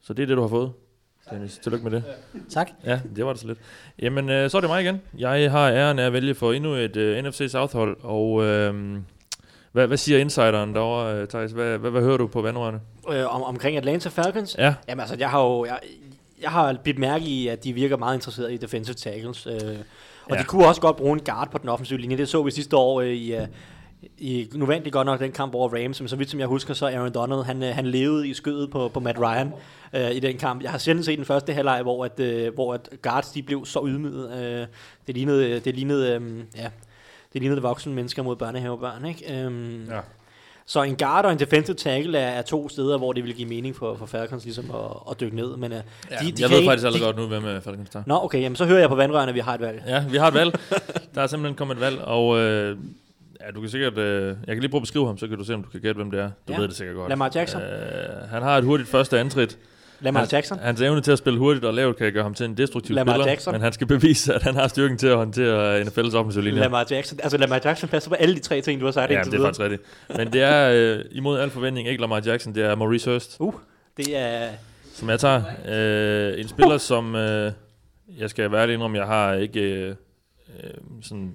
Så 0.00 0.12
det 0.12 0.22
er 0.22 0.26
det, 0.26 0.36
du 0.36 0.42
har 0.42 0.48
fået. 0.48 0.72
Dennis, 1.30 1.58
tillykke 1.58 1.84
med 1.84 1.92
det. 1.92 2.04
Tak. 2.50 2.70
Ja, 2.84 3.00
det 3.16 3.26
var 3.26 3.32
det 3.32 3.40
så 3.40 3.46
lidt. 3.46 3.58
Jamen, 4.02 4.30
øh, 4.30 4.50
så 4.50 4.56
er 4.56 4.60
det 4.60 4.70
mig 4.70 4.82
igen. 4.82 5.00
Jeg 5.18 5.50
har 5.50 5.70
æren 5.70 5.98
af 5.98 6.06
at 6.06 6.12
vælge 6.12 6.34
for 6.34 6.52
endnu 6.52 6.72
et 6.74 6.96
øh, 6.96 7.24
NFC 7.24 7.46
South-hold, 7.50 7.96
og 8.02 8.44
øh, 8.44 8.74
hvad, 9.72 9.86
hvad 9.86 9.96
siger 9.96 10.18
insideren 10.18 10.74
derovre, 10.74 11.14
øh, 11.14 11.28
Thijs? 11.28 11.50
Hvad, 11.52 11.78
hvad, 11.78 11.90
hvad 11.90 12.02
hører 12.02 12.16
du 12.16 12.26
på 12.26 12.42
vandrørene? 12.42 12.80
Øh, 13.12 13.34
om, 13.34 13.42
omkring 13.42 13.76
Atlanta 13.76 14.08
Falcons? 14.08 14.56
Ja. 14.58 14.74
Jamen 14.88 15.00
altså, 15.00 15.16
jeg 15.18 15.30
har 15.30 15.42
jo... 15.42 15.64
Jeg, 15.64 15.78
jeg 16.42 16.50
har 16.50 16.76
bidt 16.84 16.98
mærke 16.98 17.24
i, 17.24 17.48
at 17.48 17.64
de 17.64 17.72
virker 17.72 17.96
meget 17.96 18.14
interesserede 18.14 18.54
i 18.54 18.56
defensive 18.56 18.94
tackles. 18.94 19.46
Øh, 19.46 19.52
og 20.24 20.34
Ja. 20.36 20.40
de 20.40 20.44
kunne 20.44 20.66
også 20.66 20.80
godt 20.80 20.96
bruge 20.96 21.12
en 21.12 21.20
guard 21.24 21.50
på 21.50 21.58
den 21.58 21.68
offensive 21.68 22.00
linje. 22.00 22.16
Det 22.16 22.28
så 22.28 22.42
vi 22.42 22.50
sidste 22.50 22.76
år 22.76 23.00
øh, 23.00 23.08
i... 23.08 23.34
Øh, 23.34 23.46
i, 24.18 24.48
nu 24.54 24.66
vandt 24.66 24.84
de 24.84 24.90
godt 24.90 25.06
nok 25.06 25.20
den 25.20 25.32
kamp 25.32 25.54
over 25.54 25.68
Rams, 25.84 26.00
men 26.00 26.08
så 26.08 26.16
vidt 26.16 26.30
som 26.30 26.40
jeg 26.40 26.46
husker, 26.48 26.74
så 26.74 26.86
Aaron 26.86 27.12
Donald, 27.12 27.42
han, 27.44 27.62
øh, 27.62 27.74
han 27.74 27.86
levede 27.86 28.28
i 28.28 28.34
skødet 28.34 28.70
på, 28.70 28.88
på 28.88 29.00
Matt 29.00 29.18
Ryan 29.18 29.52
øh, 29.92 30.10
i 30.10 30.20
den 30.20 30.36
kamp. 30.38 30.62
Jeg 30.62 30.70
har 30.70 30.78
sjældent 30.78 31.06
set 31.06 31.18
den 31.18 31.24
første 31.26 31.52
halvleg, 31.52 31.82
hvor, 31.82 32.04
at, 32.04 32.20
øh, 32.20 32.54
hvor 32.54 32.74
at 32.74 32.88
guards 33.02 33.28
de 33.30 33.42
blev 33.42 33.66
så 33.66 33.82
ydmyget. 33.86 34.32
Øh, 34.60 34.66
det 35.06 35.14
lignede, 35.14 35.60
det 35.60 35.74
lignede, 35.74 36.12
øh, 36.14 36.38
ja, 36.56 36.68
det 37.32 37.40
lignede 37.42 37.62
voksne 37.62 37.92
mennesker 37.94 38.22
mod 38.22 38.36
børnehavebørn, 38.36 39.04
ikke? 39.04 39.40
Øhm, 39.42 39.84
Ja. 39.90 40.00
Så 40.68 40.82
en 40.82 40.96
guard 40.96 41.24
og 41.24 41.32
en 41.32 41.38
defensive 41.38 41.74
tackle 41.76 42.18
er, 42.18 42.28
er 42.28 42.42
to 42.42 42.68
steder, 42.68 42.98
hvor 42.98 43.12
det 43.12 43.24
vil 43.24 43.34
give 43.34 43.48
mening 43.48 43.76
for, 43.76 43.94
for 43.96 44.06
Falcons 44.06 44.44
ligesom 44.44 44.64
at, 44.74 44.80
at 45.10 45.20
dykke 45.20 45.36
ned. 45.36 45.56
Men, 45.56 45.72
uh, 45.72 45.78
Ja, 46.10 46.16
de, 46.20 46.32
de 46.32 46.42
jeg 46.42 46.50
ved 46.50 46.58
ikke- 46.58 46.70
faktisk 46.70 46.98
de, 47.00 47.04
godt 47.04 47.16
nu, 47.16 47.26
hvem 47.26 47.42
Falcons 47.62 47.90
tager. 47.90 48.02
Nå, 48.06 48.14
okay, 48.24 48.40
jamen 48.40 48.56
så 48.56 48.64
hører 48.64 48.80
jeg 48.80 48.88
på 48.88 48.94
vandrørene, 48.94 49.28
at 49.28 49.34
vi 49.34 49.40
har 49.40 49.54
et 49.54 49.60
valg. 49.60 49.82
Ja, 49.86 50.04
vi 50.10 50.16
har 50.16 50.28
et 50.28 50.34
valg. 50.34 50.58
Der 51.14 51.22
er 51.22 51.26
simpelthen 51.26 51.56
kommet 51.56 51.74
et 51.74 51.80
valg, 51.80 52.00
og 52.00 52.38
øh, 52.38 52.76
ja, 53.40 53.50
du 53.54 53.60
kan 53.60 53.70
sikkert... 53.70 53.98
Øh, 53.98 54.26
jeg 54.46 54.54
kan 54.54 54.58
lige 54.60 54.70
prøve 54.70 54.78
at 54.78 54.82
beskrive 54.82 55.06
ham, 55.06 55.18
så 55.18 55.28
kan 55.28 55.38
du 55.38 55.44
se, 55.44 55.54
om 55.54 55.62
du 55.62 55.68
kan 55.70 55.80
gætte, 55.80 55.96
hvem 55.98 56.10
det 56.10 56.20
er. 56.20 56.30
Du 56.48 56.52
Ja. 56.52 56.58
ved 56.60 56.68
det 56.68 56.76
sikkert 56.76 56.96
godt. 56.96 57.08
Lamar 57.08 57.30
Jackson. 57.34 57.62
Øh, 57.62 58.28
han 58.30 58.42
har 58.42 58.58
et 58.58 58.64
hurtigt 58.64 58.88
første 58.88 59.20
antrit. 59.20 59.58
Lamar 60.00 60.28
Jackson. 60.32 60.58
Hans 60.58 60.80
evne 60.80 61.00
til 61.00 61.12
at 61.12 61.18
spille 61.18 61.38
hurtigt 61.38 61.64
og 61.64 61.74
lavt 61.74 61.96
kan 61.96 62.12
gøre 62.12 62.22
ham 62.22 62.34
til 62.34 62.46
en 62.46 62.56
destruktiv 62.56 62.94
Lamar 62.96 63.12
spiller, 63.12 63.26
Jackson. 63.28 63.52
men 63.52 63.60
han 63.62 63.72
skal 63.72 63.86
bevise, 63.86 64.34
at 64.34 64.42
han 64.42 64.54
har 64.54 64.68
styrken 64.68 64.98
til 64.98 65.06
at 65.06 65.16
håndtere 65.16 65.80
NFL's 65.82 66.16
offensive 66.16 66.44
linje. 66.44 66.60
Lamar 66.60 66.86
Jackson. 66.90 67.18
Altså 67.22 67.38
Lamar 67.38 67.60
Jackson 67.64 67.88
passer 67.88 68.10
på 68.10 68.14
alle 68.16 68.34
de 68.34 68.40
tre 68.40 68.60
ting, 68.60 68.80
du 68.80 68.84
har 68.86 68.92
sagt 68.92 69.12
Ja, 69.12 69.18
det 69.18 69.26
er 69.26 69.30
videre. 69.30 69.46
faktisk 69.46 69.60
rigtigt. 69.60 69.82
Men 70.16 70.32
det 70.32 70.42
er 70.42 70.70
øh, 70.98 71.04
imod 71.10 71.38
al 71.38 71.50
forventning 71.50 71.88
ikke 71.88 72.00
Lamar 72.00 72.22
Jackson, 72.26 72.54
det 72.54 72.64
er 72.64 72.74
Maurice 72.74 73.10
Hurst, 73.10 73.36
Uh, 73.40 73.54
det 73.96 74.16
er... 74.18 74.48
som 74.94 75.10
jeg 75.10 75.20
tager. 75.20 75.42
Øh, 75.68 76.40
en 76.40 76.48
spiller, 76.48 76.78
som 76.78 77.14
øh, 77.14 77.52
jeg 78.18 78.30
skal 78.30 78.52
være 78.52 78.62
ærlig 78.62 78.74
indrømme, 78.74 78.98
jeg 78.98 79.06
har 79.06 79.32
ikke 79.34 79.60
øh, 79.60 79.94
øh, 80.64 80.70
sådan, 81.02 81.34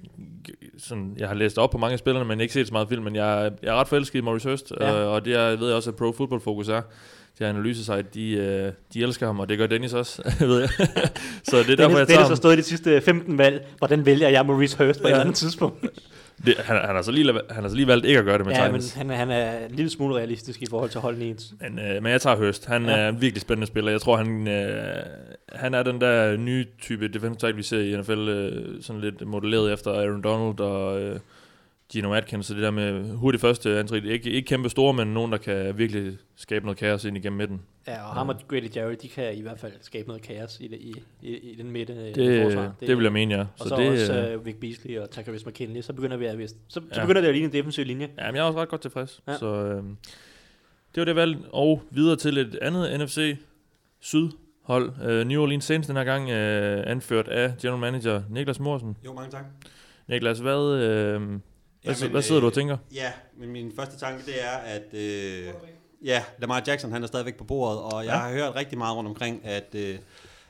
sådan, 0.78 1.14
jeg 1.18 1.28
har 1.28 1.34
læst 1.34 1.58
op 1.58 1.70
på 1.70 1.78
mange 1.78 1.92
af 1.92 1.98
spillerne, 1.98 2.28
men 2.28 2.40
ikke 2.40 2.54
set 2.54 2.66
så 2.66 2.72
meget 2.72 2.88
film, 2.88 3.02
men 3.02 3.16
jeg, 3.16 3.46
er- 3.46 3.50
jeg 3.62 3.68
er 3.70 3.74
ret 3.80 3.88
forelsket 3.88 4.18
i 4.18 4.22
Maurice 4.22 4.48
Hurst, 4.48 4.72
Ja. 4.80 5.02
øh, 5.02 5.08
og 5.12 5.24
det 5.24 5.34
er, 5.34 5.56
ved 5.56 5.66
jeg 5.66 5.76
også, 5.76 5.90
at 5.90 5.96
Pro 5.96 6.12
Football 6.12 6.40
Focus 6.40 6.68
er. 6.68 6.82
Det 7.38 7.44
analysesite, 7.44 8.02
de, 8.14 8.30
øh, 8.32 8.72
de 8.94 9.02
elsker 9.02 9.26
ham, 9.26 9.40
og 9.40 9.48
det 9.48 9.58
gør 9.58 9.66
Dennis 9.66 9.92
også, 9.92 10.22
ved 10.40 10.60
jeg. 10.60 10.68
så 11.44 11.56
det 11.58 11.70
er 11.70 11.76
derfor, 11.76 11.76
Dennis, 11.76 11.98
jeg 11.98 12.06
tager 12.06 12.06
Dennis 12.06 12.28
har 12.28 12.34
stået 12.34 12.54
i 12.54 12.56
de 12.56 12.62
sidste 12.62 13.00
15 13.00 13.38
valg. 13.38 13.66
Hvordan 13.78 14.06
vælger 14.06 14.28
jeg 14.28 14.46
Maurice 14.46 14.84
Hurst 14.84 15.00
på 15.02 15.08
ja. 15.08 15.12
et 15.12 15.14
eller 15.14 15.20
andet 15.24 15.36
tidspunkt? 15.36 15.84
Det, 16.46 16.54
han, 16.58 16.76
han, 16.76 16.94
har 16.94 17.02
så 17.02 17.10
lige, 17.10 17.32
han 17.50 17.62
har 17.62 17.68
så 17.70 17.76
lige 17.76 17.86
valgt 17.86 18.06
ikke 18.06 18.18
at 18.18 18.24
gøre 18.24 18.38
det 18.38 18.46
med 18.46 18.54
ja, 18.54 18.62
men 18.72 18.80
Titans. 18.80 18.94
han, 18.94 19.10
er- 19.10 19.14
han 19.16 19.30
er 19.30 19.66
en 19.66 19.70
lille 19.74 19.90
smule 19.90 20.14
realistisk 20.16 20.62
i 20.62 20.66
forhold 20.70 20.90
til 20.90 21.00
holdene 21.00 21.24
ens. 21.24 21.52
Men, 21.60 21.78
øh, 21.78 22.02
men 22.02 22.12
jeg 22.12 22.20
tager 22.20 22.36
Hurst. 22.36 22.66
Han 22.66 22.84
ja. 22.84 22.90
er 22.96 23.08
en 23.08 23.20
virkelig 23.20 23.40
spændende 23.42 23.66
spiller. 23.66 23.90
Jeg 23.90 24.00
tror, 24.00 24.16
han, 24.16 24.48
øh, 24.48 25.04
han 25.52 25.74
er 25.74 25.82
den 25.82 26.00
der 26.00 26.36
nye 26.36 26.66
type 26.80 27.08
defensive 27.08 27.34
tackle, 27.34 27.56
vi 27.56 27.62
ser 27.62 27.78
i 27.80 28.00
NFL, 28.00 28.28
øh, 28.28 28.82
sådan 28.82 29.00
lidt 29.00 29.26
modelleret 29.26 29.72
efter 29.72 29.90
Aaron 29.90 30.22
Donald 30.22 30.60
og 30.60 31.00
øh, 31.02 31.18
Gino 31.92 32.12
Atkins. 32.14 32.46
Så 32.46 32.54
det 32.54 32.62
der 32.62 32.70
med 32.70 33.10
hurtigt 33.16 33.40
første 33.40 33.78
antrit. 33.78 34.04
Ikke, 34.04 34.30
ikke 34.30 34.46
kæmpe 34.46 34.68
store, 34.68 34.92
men 34.94 35.08
nogen, 35.14 35.32
der 35.32 35.38
kan 35.38 35.78
virkelig 35.78 36.18
skabe 36.36 36.64
noget 36.64 36.78
kaos 36.78 37.04
ind 37.04 37.16
igennem 37.16 37.36
midten. 37.36 37.62
Ja, 37.86 38.08
og 38.08 38.14
ham 38.14 38.28
og 38.28 38.36
Grady 38.48 38.76
Jarrett, 38.76 39.02
de 39.02 39.08
kan 39.08 39.34
i 39.34 39.40
hvert 39.42 39.58
fald 39.58 39.72
skabe 39.80 40.08
noget 40.08 40.22
kaos 40.22 40.60
i, 40.60 40.66
i, 40.66 40.94
i, 41.22 41.36
i 41.36 41.54
den 41.54 41.70
midte 41.70 42.12
Det, 42.14 42.42
forsvar. 42.42 42.74
det, 42.80 42.88
det 42.88 42.96
vil 42.96 43.02
jeg 43.02 43.12
mene, 43.12 43.34
ja. 43.34 43.40
Og 43.40 43.46
så, 43.56 43.68
Så 43.68 43.76
det, 43.76 43.90
også 43.92 44.36
uh, 44.38 44.46
Vic 44.46 44.56
Beasley 44.60 44.98
og 44.98 45.10
Takaris 45.10 45.46
McKinley, 45.46 45.82
så 45.82 45.92
begynder 45.92 46.16
vi 46.16 46.26
at 46.26 46.38
vist. 46.38 46.56
Så, 46.68 46.80
så 46.92 47.00
Ja. 47.00 47.06
begynder 47.06 47.20
det 47.20 47.28
at 47.28 47.34
ligne 47.34 47.46
en 47.46 47.52
defensiv 47.52 47.84
linje. 47.84 48.08
Ja, 48.18 48.26
men 48.26 48.34
jeg 48.36 48.42
er 48.42 48.46
også 48.46 48.58
ret 48.60 48.68
godt 48.68 48.80
tilfreds. 48.80 49.20
Ja. 49.28 49.36
Så 49.38 49.46
øh, 49.46 49.76
det 50.94 51.00
var 51.00 51.04
det 51.04 51.16
valg. 51.16 51.36
Og 51.52 51.82
videre 51.90 52.16
til 52.16 52.38
et 52.38 52.58
andet 52.62 53.00
NFC 53.00 53.36
Sydhold. 54.00 54.90
Øh, 55.04 55.26
New 55.26 55.42
Orleans 55.42 55.64
Saints 55.64 55.86
den 55.88 55.96
her 55.96 56.04
gang, 56.04 56.30
øh, 56.30 56.82
anført 56.86 57.28
af 57.28 57.52
general 57.62 57.80
manager 57.80 58.22
Niklas 58.30 58.60
Morsen. 58.60 58.96
Jo, 59.04 59.12
mange 59.12 59.30
tak. 59.30 59.44
Niklas, 60.08 60.38
hvad, 60.38 60.74
øh, 60.82 61.20
hvad, 61.82 61.94
Jamen, 61.94 62.10
hvad 62.10 62.22
sidder 62.22 62.40
du 62.40 62.46
og 62.46 62.50
øh, 62.50 62.54
tænker? 62.54 62.76
Ja, 62.94 63.12
men 63.38 63.50
min 63.50 63.72
første 63.76 63.98
tanke, 63.98 64.26
det 64.26 64.42
er, 64.44 64.50
at 64.50 64.94
øh, 64.94 65.48
ja, 66.04 66.24
Lamar 66.38 66.62
Jackson, 66.66 66.92
han 66.92 67.02
er 67.02 67.06
stadigvæk 67.06 67.36
på 67.38 67.44
bordet, 67.44 67.80
og 67.80 68.04
jeg 68.04 68.12
Ja. 68.12 68.18
har 68.18 68.30
hørt 68.32 68.54
rigtig 68.54 68.78
meget 68.78 68.96
rundt 68.96 69.08
omkring, 69.08 69.44
at, 69.44 69.74
øh, 69.74 69.98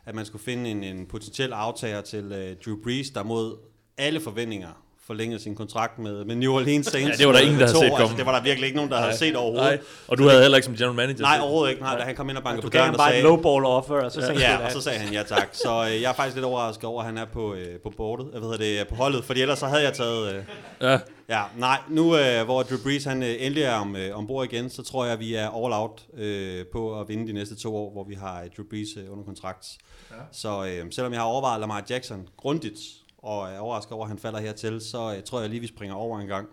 at 0.04 0.14
man 0.14 0.24
skulle 0.26 0.44
finde 0.44 0.70
en, 0.70 0.84
en 0.84 1.06
potentiel 1.06 1.52
aftager 1.52 2.00
til 2.00 2.32
øh, 2.32 2.56
Drew 2.64 2.82
Brees, 2.82 3.10
der 3.10 3.22
mod 3.22 3.56
alle 3.98 4.20
forventninger 4.20 4.81
forlængede 5.06 5.42
sin 5.42 5.54
kontrakt 5.54 5.98
med, 5.98 6.24
med 6.24 6.36
New 6.36 6.52
Orleans 6.54 6.86
Saints. 6.86 7.10
Ja, 7.10 7.16
det 7.16 7.26
var 7.26 7.32
der 7.32 7.40
ingen, 7.40 7.60
der 7.60 7.66
havde 7.66 7.78
set 7.78 7.84
altså, 7.84 7.96
komme. 8.00 8.16
det 8.16 8.26
var 8.26 8.34
der 8.36 8.42
virkelig 8.42 8.66
ikke 8.66 8.76
nogen, 8.76 8.90
der 8.90 8.96
havde 8.96 9.10
Nej. 9.10 9.16
set 9.16 9.36
overhovedet. 9.36 9.66
Nej. 9.66 9.78
Og 10.08 10.18
du 10.18 10.28
havde 10.28 10.42
heller 10.42 10.56
ikke 10.56 10.64
som 10.66 10.74
general 10.76 10.94
manager 10.96 11.20
Nej, 11.22 11.38
overhovedet 11.40 11.70
ikke. 11.70 11.82
Nej, 11.82 11.98
da 11.98 12.02
han 12.04 12.14
kom 12.14 12.28
ind 12.28 12.36
og 12.38 12.44
bankede 12.44 12.62
Du 12.62 12.66
på 12.66 12.70
gav 12.70 12.80
døren 12.80 12.94
og 12.94 12.98
bare 12.98 13.08
et 13.08 13.12
sagde... 13.12 13.22
lowball 13.22 13.64
offer, 13.64 13.94
og 13.94 14.12
så 14.12 14.20
sagde 14.20 14.40
ja, 14.40 14.46
han, 14.46 14.62
og 14.66 14.72
så 14.72 14.80
sagde 14.80 14.98
han 14.98 15.12
ja 15.12 15.22
tak. 15.22 15.48
Så 15.52 15.84
øh, 15.84 16.02
jeg 16.02 16.08
er 16.10 16.14
faktisk 16.14 16.36
lidt 16.36 16.44
overrasket 16.46 16.84
over, 16.84 17.00
at 17.00 17.06
han 17.06 17.18
er 17.18 17.24
på, 17.32 17.54
øh, 17.54 17.80
på 17.82 17.92
boardet, 17.96 18.26
jeg 18.34 18.42
ved 18.42 18.58
det, 18.58 18.88
på 18.88 18.94
holdet, 18.94 19.24
fordi 19.24 19.40
ellers 19.42 19.58
så 19.58 19.66
havde 19.66 19.82
jeg 19.82 19.92
taget... 19.92 20.34
Øh, 20.34 20.42
Ja. 20.80 20.98
Ja, 21.28 21.42
nej, 21.58 21.78
nu 21.88 22.16
øh, 22.16 22.44
hvor 22.44 22.62
Drew 22.62 22.78
Brees 22.84 23.04
han 23.04 23.22
øh, 23.22 23.28
endelig 23.38 23.62
er 23.62 23.74
om, 23.74 23.96
øh, 23.96 24.18
ombord 24.18 24.52
igen, 24.52 24.70
så 24.70 24.82
tror 24.82 25.04
jeg, 25.04 25.12
at 25.12 25.20
vi 25.20 25.34
er 25.34 25.48
all 25.64 25.72
out 25.72 26.02
øh, 26.18 26.64
på 26.72 27.00
at 27.00 27.08
vinde 27.08 27.26
de 27.26 27.32
næste 27.32 27.56
to 27.56 27.76
år, 27.76 27.92
hvor 27.92 28.04
vi 28.08 28.14
har 28.14 28.40
øh, 28.42 28.48
Drew 28.56 28.66
Brees 28.70 28.88
øh, 28.96 29.12
under 29.12 29.24
kontrakt. 29.24 29.66
Ja. 30.10 30.16
Så 30.32 30.64
øh, 30.64 30.92
selvom 30.92 31.12
jeg 31.12 31.20
har 31.20 31.26
overvejet 31.26 31.60
Lamar 31.60 31.84
Jackson 31.90 32.28
grundigt, 32.36 32.78
og 33.22 33.48
er 33.50 33.58
overrasket 33.58 33.92
over, 33.92 34.04
at 34.04 34.08
han 34.08 34.18
falder 34.18 34.40
hertil, 34.40 34.80
så 34.80 35.14
øh, 35.16 35.22
tror 35.22 35.40
jeg 35.40 35.50
lige, 35.50 35.60
vi 35.60 35.66
springer 35.66 35.94
over 35.96 36.20
en 36.20 36.26
gang. 36.26 36.48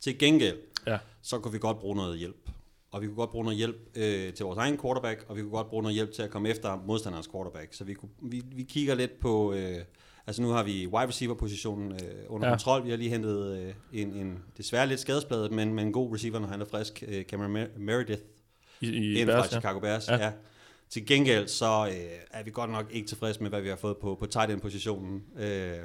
Til 0.00 0.18
gengæld, 0.18 0.56
Ja. 0.86 0.98
så 1.22 1.38
kunne 1.38 1.52
vi 1.52 1.58
godt 1.58 1.78
bruge 1.78 1.96
noget 1.96 2.18
hjælp. 2.18 2.50
Og 2.90 3.02
vi 3.02 3.06
kunne 3.06 3.16
godt 3.16 3.30
bruge 3.30 3.44
noget 3.44 3.56
hjælp 3.56 3.76
øh, 3.96 4.32
til 4.34 4.44
vores 4.44 4.58
egen 4.58 4.78
quarterback, 4.78 5.24
og 5.28 5.36
vi 5.36 5.40
kunne 5.42 5.50
godt 5.50 5.68
bruge 5.68 5.82
noget 5.82 5.94
hjælp 5.94 6.12
til 6.12 6.22
at 6.22 6.30
komme 6.30 6.48
efter 6.48 6.82
modstanderens 6.86 7.28
quarterback. 7.32 7.74
Så 7.74 7.84
vi, 7.84 7.94
kunne, 7.94 8.10
vi, 8.22 8.42
vi 8.52 8.62
kigger 8.62 8.94
lidt 8.94 9.20
på, 9.20 9.52
øh, 9.52 9.78
Altså 10.28 10.42
nu 10.42 10.48
har 10.48 10.62
vi 10.62 10.86
wide 10.86 11.08
receiver-positionen 11.08 11.92
øh, 11.92 11.98
under 12.28 12.46
Ja. 12.48 12.52
kontrol. 12.52 12.84
Vi 12.84 12.90
har 12.90 12.96
lige 12.96 13.10
hentet 13.10 13.58
øh, 13.58 13.74
en, 13.92 14.12
en 14.14 14.38
desværre 14.56 14.86
lidt 14.86 15.00
skadespladet, 15.00 15.52
men, 15.52 15.74
men 15.74 15.86
en 15.86 15.92
god 15.92 16.14
receiver, 16.14 16.38
når 16.38 16.48
han 16.48 16.60
er 16.60 16.64
frisk. 16.64 17.04
Øh, 17.08 17.24
Cameron 17.24 17.52
Mer- 17.52 17.66
Meredith 17.78 18.22
I, 18.80 18.86
i 18.86 19.18
ind 19.18 19.26
Bears, 19.26 19.48
fra 19.48 19.50
Chicago 19.60 19.78
Bears. 19.80 20.08
Ja. 20.08 20.16
Ja. 20.16 20.32
Til 20.90 21.06
gengæld 21.06 21.48
så 21.48 21.86
øh, 21.86 21.94
er 22.30 22.42
vi 22.42 22.50
godt 22.50 22.70
nok 22.70 22.86
ikke 22.90 23.08
tilfredse 23.08 23.42
med, 23.42 23.50
hvad 23.50 23.60
vi 23.60 23.68
har 23.68 23.76
fået 23.76 23.96
på, 23.96 24.16
på 24.20 24.26
tight 24.26 24.50
end-positionen. 24.50 25.22
Øh, 25.38 25.78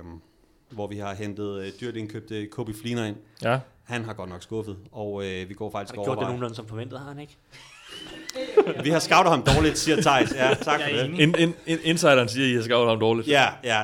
hvor 0.71 0.87
vi 0.87 0.97
har 0.97 1.13
hentet 1.13 1.61
øh, 1.61 1.71
dyrt 1.81 1.95
indkøbte 1.95 2.47
Kobe 2.47 2.73
Fleener 2.73 3.05
ind. 3.05 3.15
Ja. 3.43 3.59
Han 3.83 4.05
har 4.05 4.13
godt 4.13 4.29
nok 4.29 4.43
skuffet, 4.43 4.77
og 4.91 5.25
øh, 5.25 5.49
vi 5.49 5.53
går 5.53 5.65
Har 5.65 5.71
faktisk 5.71 5.95
det 5.95 6.03
gjort 6.03 6.17
det 6.17 6.25
nogenlunde 6.25 6.55
som 6.55 6.67
forventet, 6.67 6.99
har 6.99 7.07
han 7.07 7.19
ikke? 7.19 7.37
Vi 8.83 8.89
har 8.89 8.99
scoutet 8.99 9.31
ham 9.31 9.43
dårligt, 9.43 9.77
siger 9.77 10.01
Thijs. 10.01 10.35
Ja, 10.35 10.53
tak 10.53 10.81
for 10.81 10.89
det. 10.89 11.19
In, 11.19 11.35
in, 11.39 11.53
in, 11.65 11.77
insideren 11.83 12.29
siger, 12.29 12.45
at 12.45 12.51
I 12.51 12.55
har 12.55 12.61
scoutet 12.61 12.89
ham 12.89 12.99
dårligt. 12.99 13.27
Ja, 13.27 13.47
ja 13.63 13.83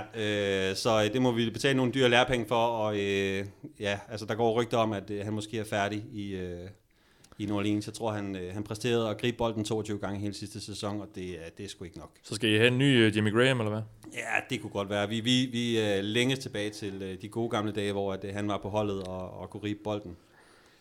øh, 0.69 0.75
så 0.75 1.03
øh, 1.03 1.13
det 1.13 1.21
må 1.21 1.31
vi 1.31 1.49
betale 1.49 1.77
nogle 1.77 1.91
dyre 1.91 2.09
lærepenge 2.09 2.45
for, 2.47 2.65
og 2.65 2.97
øh, 2.99 3.45
ja, 3.79 3.99
altså 4.09 4.25
der 4.25 4.35
går 4.35 4.61
rygter 4.61 4.77
om, 4.77 4.93
at 4.93 5.09
øh, 5.09 5.25
han 5.25 5.33
måske 5.33 5.59
er 5.59 5.65
færdig 5.69 6.03
i, 6.13 6.31
øh, 6.31 6.69
i 7.37 7.45
New 7.45 7.55
Orleans. 7.57 7.87
Jeg 7.87 7.93
tror, 7.93 8.11
han, 8.11 8.35
øh, 8.35 8.53
han 8.53 8.63
præsterede 8.63 9.09
at 9.09 9.17
gribe 9.17 9.37
bolden 9.37 9.63
22 9.63 9.97
gange 9.99 10.19
hele 10.19 10.33
sidste 10.33 10.61
sæson, 10.61 11.01
og 11.01 11.07
det, 11.15 11.29
er- 11.29 11.49
det 11.57 11.65
er 11.65 11.69
sgu 11.69 11.83
ikke 11.83 11.97
nok. 11.99 12.11
Så 12.23 12.35
skal 12.35 12.49
I 12.49 12.55
have 12.57 12.67
en 12.67 12.77
ny 12.77 13.07
uh, 13.07 13.15
Jimmy 13.17 13.33
Graham, 13.33 13.59
eller 13.59 13.71
hvad? 13.71 13.81
Ja, 14.13 14.19
det 14.49 14.61
kunne 14.61 14.69
godt 14.69 14.89
være. 14.89 15.09
Vi, 15.09 15.19
vi, 15.19 15.49
vi 15.51 15.77
er 15.77 16.01
længes 16.01 16.39
tilbage 16.39 16.69
til 16.69 17.01
øh, 17.01 17.21
de 17.21 17.29
gode 17.29 17.49
gamle 17.49 17.71
dage, 17.71 17.91
hvor 17.91 18.13
at, 18.13 18.23
øh, 18.23 18.33
han 18.33 18.47
var 18.47 18.57
på 18.57 18.69
holdet 18.69 19.03
og, 19.03 19.31
og 19.39 19.49
kunne 19.49 19.61
gribe 19.61 19.79
bolden. 19.83 20.17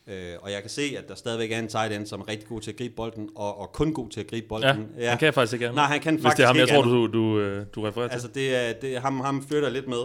Øh, 0.07 0.33
og 0.41 0.51
jeg 0.53 0.61
kan 0.61 0.71
se, 0.71 0.83
at 0.99 1.09
der 1.09 1.15
stadigvæk 1.15 1.53
er 1.53 1.59
en 1.59 1.69
tight 1.69 1.93
end, 1.93 2.07
som 2.07 2.21
er 2.21 2.29
rigtig 2.29 2.49
god 2.49 2.61
til 2.61 2.71
at 2.71 2.77
gribe 2.77 2.95
bolden, 2.95 3.31
og, 3.35 3.59
og 3.59 3.73
kun 3.73 3.93
god 3.95 4.09
til 4.11 4.21
at 4.21 4.27
gribe 4.27 4.49
bolden. 4.49 4.87
Ja, 4.99 5.09
han 5.09 5.19
kan 5.19 5.33
faktisk 5.35 5.53
ikke 5.53 5.67
andet. 5.67 5.77
Nej, 5.77 5.85
han 5.87 6.01
kan 6.01 6.15
Hvis 6.15 6.23
faktisk 6.23 6.37
det 6.37 6.43
er 6.43 6.47
ham, 6.47 6.57
jeg 6.57 6.69
tror, 6.69 6.83
du, 6.83 7.07
du, 7.07 7.41
øh, 7.41 7.67
du 7.75 7.83
refererer 7.83 8.09
til. 8.09 8.13
Altså, 8.13 8.29
det 8.29 8.57
er, 8.57 8.73
det 8.73 8.99
ham, 9.01 9.21
ham 9.21 9.47
flytter 9.49 9.69
lidt 9.69 9.89
med. 9.89 10.03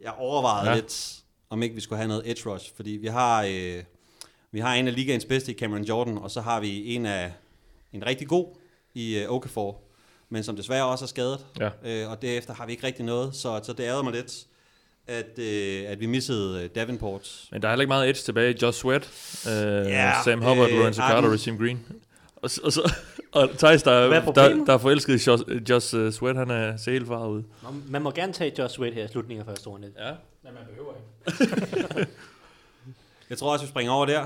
Jeg 0.00 0.12
overvejede 0.18 0.64
Ja. 0.70 0.74
ja. 0.74 0.80
lidt, 0.80 1.16
om 1.50 1.62
ikke 1.62 1.74
vi 1.74 1.80
skulle 1.80 1.96
have 1.98 2.08
noget 2.08 2.30
edge 2.30 2.50
rush, 2.50 2.72
fordi 2.76 2.90
vi 2.90 3.06
har, 3.06 3.44
øh, 3.44 3.82
vi 4.52 4.60
har 4.60 4.74
en 4.74 4.88
af 4.88 4.94
ligaens 4.94 5.24
bedste 5.24 5.52
i 5.52 5.58
Cameron 5.58 5.84
Jordan, 5.84 6.18
og 6.18 6.30
så 6.30 6.40
har 6.40 6.60
vi 6.60 6.94
en 6.94 7.06
af 7.06 7.32
en 7.92 8.06
rigtig 8.06 8.28
god 8.28 8.46
i 8.94 9.18
øh, 9.18 9.30
Okafor, 9.32 9.78
men 10.28 10.42
som 10.42 10.56
desværre 10.56 10.86
også 10.86 11.04
er 11.04 11.06
skadet. 11.06 11.46
Ja. 11.60 11.70
Øh, 11.84 12.10
og 12.10 12.22
derefter 12.22 12.54
har 12.54 12.66
vi 12.66 12.72
ikke 12.72 12.86
rigtig 12.86 13.04
noget, 13.04 13.34
så, 13.34 13.60
så 13.62 13.72
det 13.72 13.80
ærede 13.84 14.02
mig 14.02 14.12
lidt, 14.12 14.46
at, 15.06 15.38
øh, 15.38 15.82
at 15.90 16.00
vi 16.00 16.06
missede 16.06 16.62
øh, 16.64 16.70
Davenport. 16.74 17.48
Men 17.52 17.62
der 17.62 17.68
er 17.68 17.72
heller 17.72 17.82
ikke 17.82 17.88
meget 17.88 18.08
edge 18.08 18.20
tilbage. 18.20 18.56
Josh 18.62 18.80
Sweat, 18.80 19.02
øh, 19.48 19.52
Ja, 19.90 20.12
Sam 20.24 20.42
Hubbard, 20.42 20.70
øh, 20.70 20.76
Lorenzo 20.78 21.00
Carter, 21.02 21.28
Rasheem 21.30 21.58
Green. 21.58 21.86
Og, 22.36 22.50
så- 22.50 22.60
og, 22.64 22.72
så, 22.72 22.94
og 23.32 23.50
Thijs, 23.58 23.82
der, 23.82 23.92
er 23.92 24.32
der, 24.32 24.64
der 24.64 24.72
er 24.74 24.78
forelsket 24.78 25.26
i 25.26 25.30
Josh, 25.30 25.44
Josh 25.70 25.94
uh, 25.96 26.10
Sweat, 26.12 26.36
han 26.36 26.50
er 26.50 26.76
sælfar 26.76 27.26
ude. 27.26 27.44
Nå, 27.62 27.68
Man 27.88 28.02
må 28.02 28.10
gerne 28.10 28.32
tage 28.32 28.52
Josh 28.58 28.74
Sweat 28.74 28.94
her 28.94 29.04
i 29.04 29.08
slutningen 29.08 29.40
af 29.40 29.46
første 29.52 29.68
runde. 29.68 29.92
Ja. 29.98 30.10
Men 30.44 30.52
man 30.54 30.62
behøver 30.68 30.92
ikke. 31.96 32.06
Jeg 33.30 33.38
tror 33.38 33.52
også, 33.52 33.64
vi 33.64 33.68
springer 33.70 33.92
over 33.92 34.06
der. 34.06 34.22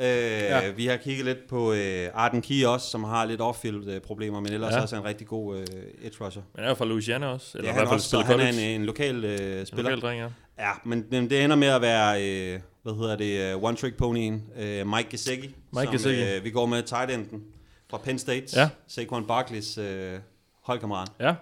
Øh, 0.00 0.06
Ja. 0.06 0.70
Vi 0.70 0.86
har 0.86 0.96
kigget 0.96 1.24
lidt 1.24 1.38
på 1.48 1.72
øh, 1.72 2.08
Arden 2.14 2.42
Key 2.42 2.64
også, 2.64 2.86
som 2.90 3.04
har 3.04 3.24
lidt 3.24 3.40
off-field 3.40 3.90
øh, 3.90 4.00
problemer, 4.00 4.40
men 4.40 4.52
ellers 4.52 4.72
Ja. 4.74 4.80
også 4.80 4.96
er 4.96 5.00
en 5.00 5.06
rigtig 5.06 5.26
god 5.26 5.56
øh, 5.56 5.66
edge 6.02 6.24
rusher. 6.24 6.42
Men 6.54 6.64
er 6.64 6.68
jo 6.68 6.74
fra 6.74 6.84
Louisiana 6.84 7.26
også. 7.26 7.58
Eller 7.58 7.68
Ja, 7.68 7.72
i 7.72 7.74
hvert 7.74 7.88
han 7.88 8.00
fald 8.00 8.14
også, 8.14 8.32
han 8.32 8.40
er 8.40 8.48
en, 8.48 8.80
en 8.80 8.86
lokal 8.86 9.24
øh, 9.24 9.66
spiller. 9.66 9.90
lokal 9.90 10.00
dreng, 10.00 10.20
ja. 10.20 10.28
Ja, 10.58 10.70
men, 10.84 11.06
men 11.10 11.30
det 11.30 11.44
ender 11.44 11.56
med 11.56 11.68
at 11.68 11.80
være, 11.80 12.22
øh, 12.54 12.60
hvad 12.82 12.94
hedder 12.94 13.16
det, 13.16 13.54
uh, 13.54 13.70
one-trick 13.70 13.96
ponyen, 13.96 14.44
øh, 14.58 14.86
Mike 14.86 15.08
Gesicki, 15.10 15.46
Mike 15.72 15.84
som 15.84 15.92
Gesicki. 15.92 16.34
Øh, 16.36 16.44
vi 16.44 16.50
går 16.50 16.66
med 16.66 16.82
tight 16.82 17.10
enden 17.10 17.44
fra 17.90 17.98
Penn 17.98 18.18
State, 18.18 18.46
Ja. 18.60 18.68
Saquon 18.88 19.26
Barkleys 19.26 19.78
øh, 19.78 20.18
holdkammerat. 20.62 21.08
Ja. 21.20 21.34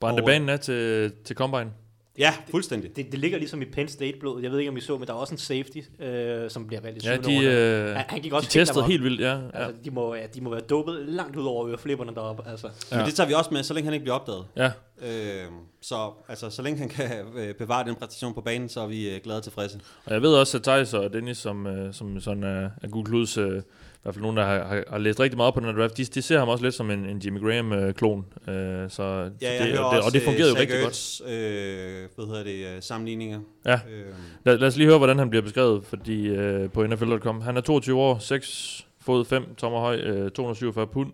Brændte 0.00 0.22
banen 0.22 0.48
af 0.48 0.60
til, 0.60 1.12
til 1.24 1.36
Combine. 1.36 1.70
Ja, 2.18 2.34
fuldstændig. 2.50 2.96
Det, 2.96 3.06
det 3.12 3.18
ligger 3.18 3.38
ligesom 3.38 3.62
i 3.62 3.64
Penn 3.64 3.88
State-blodet. 3.88 4.42
Jeg 4.42 4.50
ved 4.52 4.58
ikke, 4.58 4.70
om 4.70 4.76
I 4.76 4.80
så, 4.80 4.98
men 4.98 5.06
der 5.06 5.12
er 5.14 5.16
også 5.18 5.34
en 5.34 5.38
safety, 5.38 5.78
øh, 6.00 6.50
som 6.50 6.66
bliver 6.66 6.80
valgt 6.80 7.04
i 7.04 7.08
Ja, 7.08 7.14
syvende 7.22 7.30
de, 7.30 7.36
runde. 7.36 7.50
øh, 7.90 7.96
Han- 7.96 8.04
han 8.08 8.20
gik 8.20 8.30
de 8.32 8.36
også 8.36 8.48
testede 8.50 8.84
helt 8.84 9.02
vildt, 9.04 9.20
ja. 9.20 9.32
ja. 9.34 9.40
Altså, 9.54 9.72
de, 9.84 9.90
må, 9.90 10.14
ja, 10.14 10.26
de 10.34 10.40
må 10.40 10.50
være 10.50 10.60
dopet 10.60 11.04
langt 11.08 11.36
ud 11.36 11.44
over 11.46 11.68
øreflipperne 11.68 12.14
deroppe. 12.14 12.42
Altså. 12.50 12.68
Ja. 12.90 12.96
Men 12.96 13.06
det 13.06 13.14
tager 13.14 13.28
vi 13.28 13.34
også 13.34 13.50
med, 13.52 13.62
så 13.62 13.74
længe 13.74 13.84
han 13.84 13.94
ikke 13.94 14.04
bliver 14.04 14.14
opdaget. 14.14 14.44
Ja. 14.56 14.70
Øh, 15.02 15.44
så 15.82 16.10
altså, 16.28 16.50
så 16.50 16.62
længe 16.62 16.78
han 16.78 16.88
kan 16.88 17.10
øh, 17.36 17.54
bevare 17.54 17.84
den 17.88 17.94
præstation 17.94 18.34
på 18.34 18.40
banen, 18.40 18.68
så 18.68 18.80
er 18.80 18.86
vi 18.86 19.10
øh, 19.14 19.20
glade 19.24 19.36
og 19.38 19.42
tilfredse. 19.42 19.80
Og 20.04 20.12
jeg 20.12 20.22
ved 20.22 20.34
også, 20.34 20.56
at 20.58 20.62
Thijs 20.62 20.94
og 20.94 21.12
Dennis, 21.12 21.38
som, 21.38 21.66
øh, 21.66 21.94
som 21.94 22.20
sådan 22.20 22.42
er, 22.42 22.70
er 22.82 22.88
Google 22.88 23.06
Kluds, 23.10 23.38
øh, 23.38 23.58
i 23.58 23.62
hvert 24.02 24.14
fald 24.14 24.22
nogen, 24.22 24.36
der 24.36 24.44
har, 24.44 24.64
har, 24.64 24.84
har 24.88 24.98
læst 24.98 25.20
rigtig 25.20 25.36
meget 25.36 25.54
på 25.54 25.60
den 25.60 25.68
her 25.68 25.76
draft, 25.76 25.96
de, 25.96 26.04
de 26.04 26.22
ser 26.22 26.38
ham 26.38 26.48
også 26.48 26.64
lidt 26.64 26.74
som 26.74 26.90
en, 26.90 27.06
en 27.06 27.18
Jimmy 27.24 27.40
Graham-klon. 27.40 28.24
Øh, 28.48 28.54
så 28.90 29.02
Ja, 29.42 29.64
det, 29.64 29.70
jeg 29.70 29.80
og, 29.80 29.94
det, 29.94 30.04
og 30.04 30.12
det 30.12 30.22
fungerede 30.22 30.50
øh, 30.50 30.56
jo 30.56 30.60
rigtig 30.60 30.76
Zach 30.76 30.82
godt. 30.82 30.92
Ertz, 30.92 31.20
Øh, 31.20 32.08
hvad 32.16 32.26
hedder 32.26 32.44
det, 32.44 32.76
øh, 32.76 32.82
sammenligninger. 32.82 33.40
Ja. 33.66 33.74
Øh, 33.74 34.06
Lad, 34.44 34.58
lad 34.58 34.68
os 34.68 34.76
lige 34.76 34.86
høre, 34.88 34.98
hvordan 34.98 35.18
han 35.18 35.30
bliver 35.30 35.42
beskrevet, 35.42 35.84
fordi 35.84 36.26
øh, 36.28 36.70
på 36.70 36.86
NFL.com. 36.86 37.40
Han 37.40 37.56
er 37.56 37.60
22 37.60 37.98
år, 38.00 38.18
6 38.18 38.86
fod 39.00 39.24
5 39.24 39.54
tommer 39.54 39.80
høj, 39.80 39.96
øh, 39.96 40.30
247 40.30 40.86
pund 40.86 41.12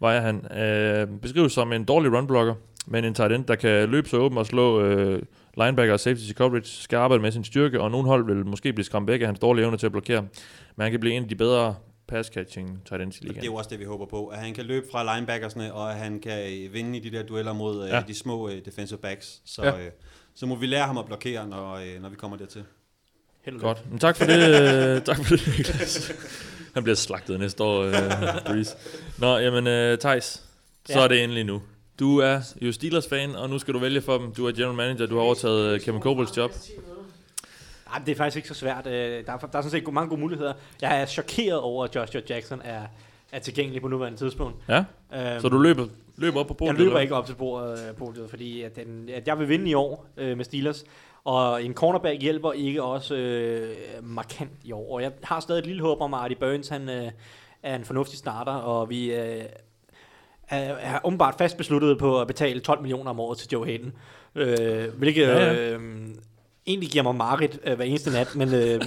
vejer 0.00 0.20
han. 0.20 0.58
Øh, 0.58 1.20
beskrives 1.22 1.52
som 1.52 1.72
en 1.72 1.84
dårlig 1.84 2.12
runblocker, 2.12 2.54
men 2.86 3.04
en 3.04 3.14
tight 3.14 3.32
end, 3.32 3.44
der 3.44 3.54
kan 3.54 3.88
løbe 3.88 4.08
så 4.08 4.16
åben 4.16 4.38
og 4.38 4.46
slå 4.46 4.80
øh, 4.82 5.22
linebacker 5.56 5.92
og 5.92 6.00
safety 6.00 6.32
coverage, 6.32 6.66
skal 6.66 6.96
arbejde 6.96 7.22
med 7.22 7.32
sin 7.32 7.44
styrke, 7.44 7.80
og 7.80 7.90
nogle 7.90 8.08
hold 8.08 8.26
vil 8.26 8.46
måske 8.46 8.72
blive 8.72 8.84
skræmt 8.84 9.08
væk 9.08 9.20
af 9.20 9.26
hans 9.26 9.38
dårlige 9.38 9.64
evne 9.64 9.76
til 9.76 9.86
at 9.86 9.92
blokere. 9.92 10.20
Men 10.76 10.82
han 10.82 10.90
kan 10.90 11.00
blive 11.00 11.14
en 11.14 11.22
af 11.22 11.28
de 11.28 11.34
bedre 11.34 11.74
pass-catching 12.12 12.84
tight 12.88 13.02
ends 13.02 13.16
i 13.16 13.20
Og 13.20 13.22
det 13.22 13.28
er 13.28 13.32
ligaen. 13.32 13.44
jo 13.44 13.54
også 13.54 13.70
det, 13.70 13.78
vi 13.78 13.84
håber 13.84 14.06
på. 14.06 14.26
At 14.26 14.38
han 14.38 14.54
kan 14.54 14.64
løbe 14.64 14.86
fra 14.92 15.14
linebackersne, 15.16 15.74
og 15.74 15.90
at 15.92 15.98
han 15.98 16.20
kan 16.20 16.52
øh, 16.64 16.72
vinde 16.74 16.98
i 16.98 17.00
de 17.00 17.16
der 17.16 17.22
dueller 17.22 17.52
mod 17.52 17.86
Ja. 17.88 17.96
ja. 17.96 18.02
de 18.08 18.14
små 18.14 18.46
uh, 18.48 18.52
defensive 18.64 18.98
backs. 18.98 19.40
Så, 19.44 19.62
Ja. 19.64 19.80
øh, 19.80 19.90
så 20.34 20.46
må 20.46 20.54
vi 20.54 20.66
lære 20.66 20.86
ham 20.86 20.98
at 20.98 21.06
blokere, 21.06 21.46
når, 21.48 21.72
øh, 21.74 22.02
når 22.02 22.08
vi 22.08 22.16
kommer 22.16 22.36
dertil. 22.36 22.64
Held 23.44 23.56
og 23.56 23.60
Godt. 23.62 23.90
Men 23.90 23.98
tak 23.98 24.16
for 24.16 24.24
det. 24.24 24.38
øh, 24.96 25.02
tak 25.02 25.16
for 25.24 25.36
det, 25.36 25.46
Niklas. 25.58 26.12
Han 26.74 26.82
bliver 26.82 26.96
slagtet 26.96 27.40
næste 27.40 27.62
år, 27.64 27.80
øh, 27.82 27.92
Breeze. 28.46 28.76
Nå, 29.18 29.36
jamen, 29.38 29.66
øh, 29.66 29.98
Thijs, 29.98 30.24
så 30.24 30.98
Ja. 30.98 31.04
er 31.04 31.08
det 31.08 31.22
endelig 31.24 31.44
nu. 31.44 31.62
Du 32.00 32.18
er 32.18 32.40
jo 32.62 32.72
Steelers-fan, 32.72 33.34
og 33.36 33.50
nu 33.50 33.58
skal 33.58 33.74
du 33.74 33.78
vælge 33.78 34.00
for 34.00 34.18
dem. 34.18 34.34
Du 34.34 34.46
er 34.46 34.52
general 34.52 34.74
manager, 34.74 35.06
du 35.06 35.14
har 35.16 35.22
overtaget 35.22 35.74
øh, 35.74 35.80
Kevin 35.80 36.00
Cobles 36.00 36.36
job. 36.36 36.52
Det 38.06 38.12
er 38.12 38.16
faktisk 38.16 38.36
ikke 38.36 38.48
så 38.48 38.54
svært. 38.54 38.86
Øh, 38.86 38.92
Der 38.92 39.32
er, 39.32 39.36
der 39.38 39.58
er 39.58 39.62
sådan 39.62 39.70
set 39.70 39.92
mange 39.92 40.08
gode 40.08 40.20
muligheder. 40.20 40.52
Jeg 40.82 41.00
er 41.00 41.06
chokeret 41.06 41.60
over, 41.60 41.84
at 41.84 41.94
Joshua 41.96 42.20
Jackson 42.30 42.60
er, 42.64 42.82
er 43.32 43.38
tilgængelig 43.38 43.82
på 43.82 43.88
nuværende 43.88 44.18
tidspunkt. 44.18 44.56
Ja, 44.68 44.84
Øhm, 45.14 45.40
så 45.40 45.48
du 45.48 45.58
løber, 45.58 45.86
løber 46.16 46.40
op 46.40 46.46
på 46.46 46.54
bordet? 46.54 46.78
Jeg 46.78 46.84
løber 46.84 46.98
ikke 47.00 47.14
op 47.14 47.26
til 47.26 47.34
bordet, 47.34 47.88
øh, 47.88 47.94
podiet, 47.94 48.30
fordi 48.30 48.62
at, 48.62 48.76
den, 48.76 49.08
at 49.14 49.26
jeg 49.28 49.38
vil 49.38 49.48
vinde 49.48 49.70
i 49.70 49.74
år 49.74 50.06
øh, 50.16 50.36
med 50.36 50.44
Steelers, 50.44 50.84
og 51.24 51.64
en 51.64 51.74
cornerback 51.74 52.22
hjælper 52.22 52.52
ikke 52.52 52.82
også 52.82 53.14
øh, 53.14 53.76
markant 54.02 54.50
i 54.64 54.72
år. 54.72 54.94
Og 54.94 55.02
jeg 55.02 55.12
har 55.22 55.40
stadig 55.40 55.58
et 55.58 55.66
lille 55.66 55.82
håb 55.82 56.00
om, 56.00 56.14
at 56.14 56.20
Artie 56.20 56.36
Burns 56.36 56.68
han, 56.68 56.88
øh, 56.88 57.10
er 57.62 57.76
en 57.76 57.84
fornuftig 57.84 58.18
starter, 58.18 58.52
og 58.52 58.90
vi 58.90 59.12
øh, 59.14 59.42
er, 60.48 60.74
er 60.74 60.98
åbenbart 61.04 61.34
fast 61.38 61.56
besluttet 61.56 61.98
på 61.98 62.20
at 62.20 62.26
betale 62.26 62.60
12 62.60 62.80
millioner 62.80 63.10
om 63.10 63.20
året 63.20 63.38
til 63.38 63.48
Joe 63.52 63.64
Hayden, 63.66 63.92
øh, 64.34 64.88
hvilket 64.98 65.22
Ja, 65.22 65.52
ja. 65.52 65.70
øh, 65.74 65.80
egentlig 66.66 66.90
giver 66.90 67.02
mig 67.02 67.14
mareridt 67.14 67.58
øh, 67.64 67.76
hver 67.76 67.84
eneste 67.84 68.10
nat, 68.10 68.36
men... 68.36 68.54
Øh, 68.54 68.80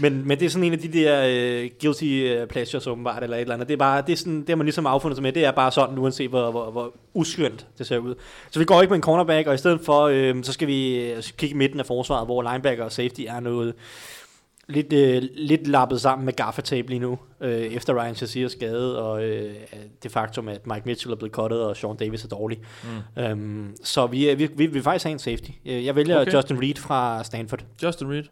men, 0.00 0.28
men 0.28 0.38
det 0.38 0.46
er 0.46 0.50
sådan 0.50 0.64
en 0.64 0.72
af 0.72 0.78
de 0.78 0.92
der 0.92 1.24
øh, 1.28 1.70
guilty 1.80 2.04
øh, 2.04 2.46
pleasures 2.46 2.86
åbenbart, 2.86 3.22
eller 3.22 3.36
et 3.36 3.40
eller 3.40 3.54
andet. 3.54 3.68
Det 3.68 3.74
er 3.74 3.78
bare, 3.78 4.02
det 4.06 4.12
er 4.12 4.16
sådan, 4.16 4.40
det 4.40 4.48
har 4.48 4.56
man 4.56 4.66
ligesom 4.66 4.86
affundet 4.86 5.16
sig 5.16 5.22
med. 5.22 5.32
Det 5.32 5.44
er 5.44 5.50
bare 5.50 5.72
sådan, 5.72 5.98
uanset 5.98 6.30
hvor, 6.30 6.50
hvor, 6.50 6.70
hvor 6.70 6.92
uskyndt 7.14 7.66
det 7.78 7.86
ser 7.86 7.98
ud. 7.98 8.14
Så 8.50 8.58
vi 8.58 8.64
går 8.64 8.82
ikke 8.82 8.90
med 8.90 8.96
en 8.96 9.02
cornerback, 9.02 9.48
og 9.48 9.54
i 9.54 9.58
stedet 9.58 9.80
for, 9.84 10.02
øh, 10.02 10.44
så 10.44 10.52
skal 10.52 10.68
vi 10.68 11.10
øh, 11.10 11.22
kigge 11.22 11.56
midten 11.56 11.80
af 11.80 11.86
forsvaret, 11.86 12.26
hvor 12.26 12.42
linebacker 12.42 12.84
og 12.84 12.92
safety 12.92 13.20
er 13.26 13.40
noget 13.40 13.74
lidt, 14.68 14.92
øh, 14.92 15.22
lidt 15.36 15.66
lappet 15.66 16.00
sammen 16.00 16.24
med 16.26 16.32
gaffatape 16.32 16.88
lige 16.88 16.98
nu, 16.98 17.18
øh, 17.40 17.50
efter 17.60 18.02
Ryan 18.02 18.14
Shazier 18.14 18.48
skade, 18.48 19.02
og 19.02 19.24
øh, 19.24 19.54
det 20.02 20.10
faktum, 20.10 20.48
at 20.48 20.66
Mike 20.66 20.82
Mitchell 20.84 21.12
er 21.12 21.16
blevet 21.16 21.32
cuttet, 21.32 21.60
og 21.62 21.76
Sean 21.76 21.96
Davis 21.96 22.24
er 22.24 22.28
dårlig. 22.28 22.58
Mm. 23.16 23.22
Øhm, 23.22 23.76
så 23.84 24.06
vi, 24.06 24.28
er- 24.28 24.34
vi, 24.36 24.44
vi, 24.46 24.50
vi 24.56 24.66
vil 24.66 24.82
faktisk 24.82 25.04
have 25.04 25.12
en 25.12 25.18
safety. 25.18 25.50
Øh, 25.66 25.84
Jeg 25.84 25.96
vælger 25.96 26.20
Okay. 26.20 26.34
Justin 26.34 26.62
Reed 26.62 26.74
fra 26.74 27.24
Stanford. 27.24 27.60
Justin 27.82 28.10
Reed. 28.10 28.24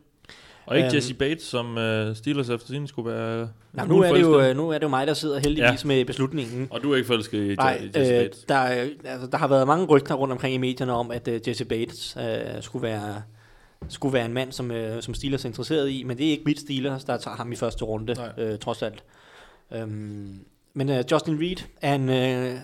Og 0.66 0.76
ikke 0.76 0.86
Øhm. 0.86 0.94
Jesse 0.94 1.14
Bates, 1.14 1.42
som 1.42 1.76
uh, 1.76 2.16
Steelers 2.16 2.48
efter 2.48 2.66
sin 2.66 2.86
skulle 2.86 3.12
være... 3.14 3.48
Nå, 3.72 3.84
nu, 3.84 4.00
er 4.02 4.12
det 4.12 4.20
jo, 4.20 4.40
øh, 4.40 4.56
nu 4.56 4.68
er 4.70 4.74
det 4.78 4.82
jo 4.82 4.88
mig, 4.88 5.06
der 5.06 5.14
sidder 5.14 5.38
heldigvis 5.38 5.84
Ja. 5.84 5.88
med 5.88 6.04
beslutningen. 6.04 6.68
Og 6.70 6.82
du 6.82 6.92
er 6.92 6.96
ikke 6.96 7.06
forelsket 7.06 7.50
i, 7.52 7.54
Nej, 7.54 7.80
Jesse 7.96 8.14
øh, 8.14 8.20
Bates? 8.24 8.44
der, 8.48 8.54
er- 8.54 8.86
altså, 9.04 9.26
der 9.32 9.38
har 9.38 9.48
været 9.48 9.66
mange 9.66 9.86
rygter 9.86 10.14
rundt 10.14 10.32
omkring 10.32 10.54
i 10.54 10.58
medierne 10.58 10.92
om, 10.92 11.10
at 11.10 11.28
øh, 11.28 11.40
Jesse 11.48 11.64
Bates 11.64 12.16
øh, 12.20 12.62
skulle 12.62 12.82
være 12.82 13.22
skulle 13.88 14.12
være 14.12 14.24
en 14.24 14.32
mand, 14.32 14.52
som, 14.52 14.70
øh, 14.70 15.02
som 15.02 15.14
Steelers 15.14 15.44
er 15.44 15.48
interesseret 15.48 15.90
i, 15.90 16.02
men 16.02 16.18
det 16.18 16.26
er 16.26 16.30
ikke 16.30 16.42
mit 16.46 16.60
Steelers, 16.60 17.04
der 17.04 17.16
tager 17.16 17.36
ham 17.36 17.52
i 17.52 17.56
første 17.56 17.84
runde, 17.84 18.14
Nej. 18.14 18.28
øh, 18.38 18.58
trods 18.58 18.82
alt. 18.82 19.02
Øhm, 19.72 20.38
men 20.74 20.88
øh, 20.88 21.04
Justin 21.12 21.40
Reed 21.40 21.56
er 21.82 21.94
en 21.94 22.08
øh, 22.08 22.54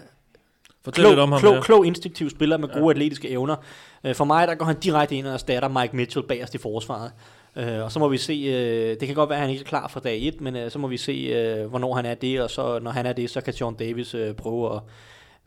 Fortæl 0.84 1.02
klog, 1.02 1.10
lidt 1.10 1.20
om 1.20 1.32
ham 1.32 1.40
klog, 1.40 1.55
her. 1.55 1.62
klog, 1.62 1.86
instinktiv 1.86 2.30
spiller 2.30 2.56
med 2.56 2.68
Ja. 2.68 2.78
gode 2.78 2.90
atletiske 2.90 3.28
evner. 3.28 3.56
Øh, 4.05 4.14
for 4.14 4.24
mig, 4.24 4.48
der 4.48 4.55
går 4.55 4.64
han 4.66 4.80
direkte 4.80 5.16
ind 5.16 5.26
og 5.26 5.32
erstatter 5.32 5.68
Mike 5.68 5.97
Mitchell 5.97 6.26
bagerst 6.26 6.55
i 6.55 6.59
forsvaret. 6.59 7.12
Øh, 7.56 7.82
og 7.84 7.93
så 7.93 7.98
må 7.98 8.09
vi 8.09 8.18
se, 8.18 8.32
øh, 8.32 8.97
det 9.01 9.06
kan 9.06 9.14
godt 9.14 9.28
være, 9.30 9.36
at 9.38 9.43
han 9.43 9.51
ikke 9.51 9.62
er 9.62 9.66
klar 9.66 9.88
fra 9.88 10.01
dag 10.01 10.26
1, 10.28 10.40
men 10.40 10.56
øh, 10.56 10.70
så 10.70 10.78
må 10.78 10.88
vi 10.88 10.97
se, 10.97 11.12
øh, 11.12 11.66
hvornår 11.66 11.94
han 11.94 12.06
er 12.06 12.14
det, 12.14 12.40
og 12.40 12.51
så 12.51 12.78
når 12.78 12.90
han 12.90 13.06
er 13.06 13.12
det, 13.12 13.30
så 13.30 13.40
kan 13.40 13.52
Sean 13.52 13.74
Davis 13.74 14.14
øh, 14.14 14.34
prøve 14.34 14.74
at 14.76 14.80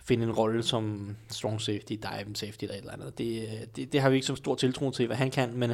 finde 0.03 0.23
en 0.23 0.31
rolle 0.31 0.63
som 0.63 1.15
strong 1.29 1.61
safety, 1.61 1.93
dive 1.93 2.35
safety 2.35 2.63
eller 2.63 2.75
et 2.75 2.79
eller 2.79 2.93
andet. 2.93 3.17
Det, 3.17 3.41
øh, 3.41 3.67
det, 3.75 3.93
det 3.93 4.01
har 4.01 4.09
vi 4.09 4.15
ikke 4.15 4.27
så 4.27 4.35
stor 4.35 4.55
tiltro 4.55 4.91
til, 4.91 5.07
hvad 5.07 5.17
han 5.17 5.31
kan, 5.31 5.53
men 5.53 5.73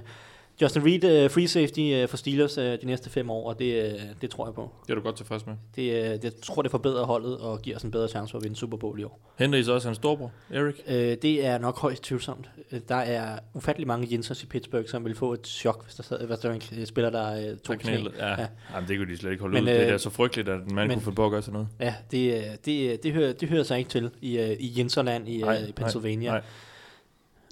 Justin 0.62 0.86
Reed, 0.86 1.26
uh, 1.26 1.32
free 1.32 1.48
safety 1.48 2.04
uh, 2.04 2.10
for 2.10 2.18
Steelers 2.18 2.58
uh, 2.58 2.64
de 2.64 2.80
næste 2.84 3.10
fem 3.10 3.30
år, 3.30 3.50
og 3.50 3.60
det, 3.60 3.94
uh, 3.94 4.00
det 4.22 4.30
tror 4.30 4.48
jeg 4.48 4.54
på. 4.54 4.72
Det 4.88 4.92
er 4.92 4.96
du 4.96 5.02
godt 5.02 5.16
tilfreds 5.16 5.46
med. 5.46 5.56
Det, 5.76 5.92
uh, 6.02 6.10
det 6.14 6.24
jeg 6.24 6.32
tror, 6.44 6.62
det 6.62 6.72
forbedrer 6.72 7.06
holdet 7.06 7.38
og 7.38 7.62
giver 7.62 7.76
os 7.76 7.84
en 7.84 7.92
bedre 7.92 8.08
chance 8.08 8.32
for 8.32 8.38
at 8.38 8.44
vinde 8.44 8.56
Super 8.56 8.78
Bowl 8.78 9.00
i 9.00 9.04
år. 9.04 9.20
Henter 9.40 9.60
I 9.60 9.64
så 9.64 9.74
også 9.74 9.88
hans 9.88 9.96
storbror, 9.98 10.32
Erik? 10.54 10.76
Uh, 10.88 10.94
det 10.94 11.46
er 11.46 11.58
nok 11.58 11.80
højst 11.80 12.04
tvivlsomt. 12.04 12.50
Uh, 12.72 12.80
der 12.90 12.96
er 12.96 13.40
ufattelig 13.54 13.88
mange 13.88 14.08
Jensers 14.12 14.44
i 14.44 14.46
Pittsburgh, 14.46 14.88
som 14.88 15.06
vil 15.06 15.16
få 15.16 15.34
et 15.34 15.48
chok, 15.48 15.84
hvis 15.84 15.96
der, 15.96 16.04
sad, 16.04 16.28
hvis 16.28 16.40
der 16.40 16.50
var 16.50 16.56
en 16.80 16.86
spiller, 16.86 17.10
der 17.10 17.52
uh, 17.52 17.58
tog 17.58 17.78
knælet. 17.78 18.14
Ja. 18.18 18.30
ja. 18.30 18.48
Jamen, 18.76 18.90
det 18.90 18.98
kunne 18.98 19.12
de 19.12 19.18
slet 19.18 19.32
ikke 19.32 19.42
holde 19.42 19.54
Men, 19.54 19.64
ud. 19.64 19.70
Det 19.70 19.90
er 19.90 19.98
så 19.98 20.10
frygteligt, 20.10 20.50
at 20.50 20.60
en 20.62 20.76
mand 20.76 20.88
men- 20.88 20.96
kunne 20.98 21.04
få 21.04 21.12
på 21.12 21.26
at 21.26 21.32
gøre 21.32 21.42
sådan 21.42 21.54
noget. 21.54 21.68
Ja, 21.80 21.94
det, 22.12 22.44
det, 22.66 22.92
øh, 22.92 22.98
det, 23.04 23.12
hører, 23.14 23.34
det 23.34 23.50
hører 23.50 23.64
sig 23.64 23.78
ikke 23.78 23.90
til 23.90 24.10
i, 24.22 24.40
uh, 24.40 24.50
i 24.50 24.74
Jenserland 24.78 25.30
i, 25.30 25.38
Nej, 25.38 25.62
uh, 25.64 25.70
i 25.70 25.72
Pennsylvania. 25.72 26.30
nej, 26.32 26.40
nej. 26.40 26.48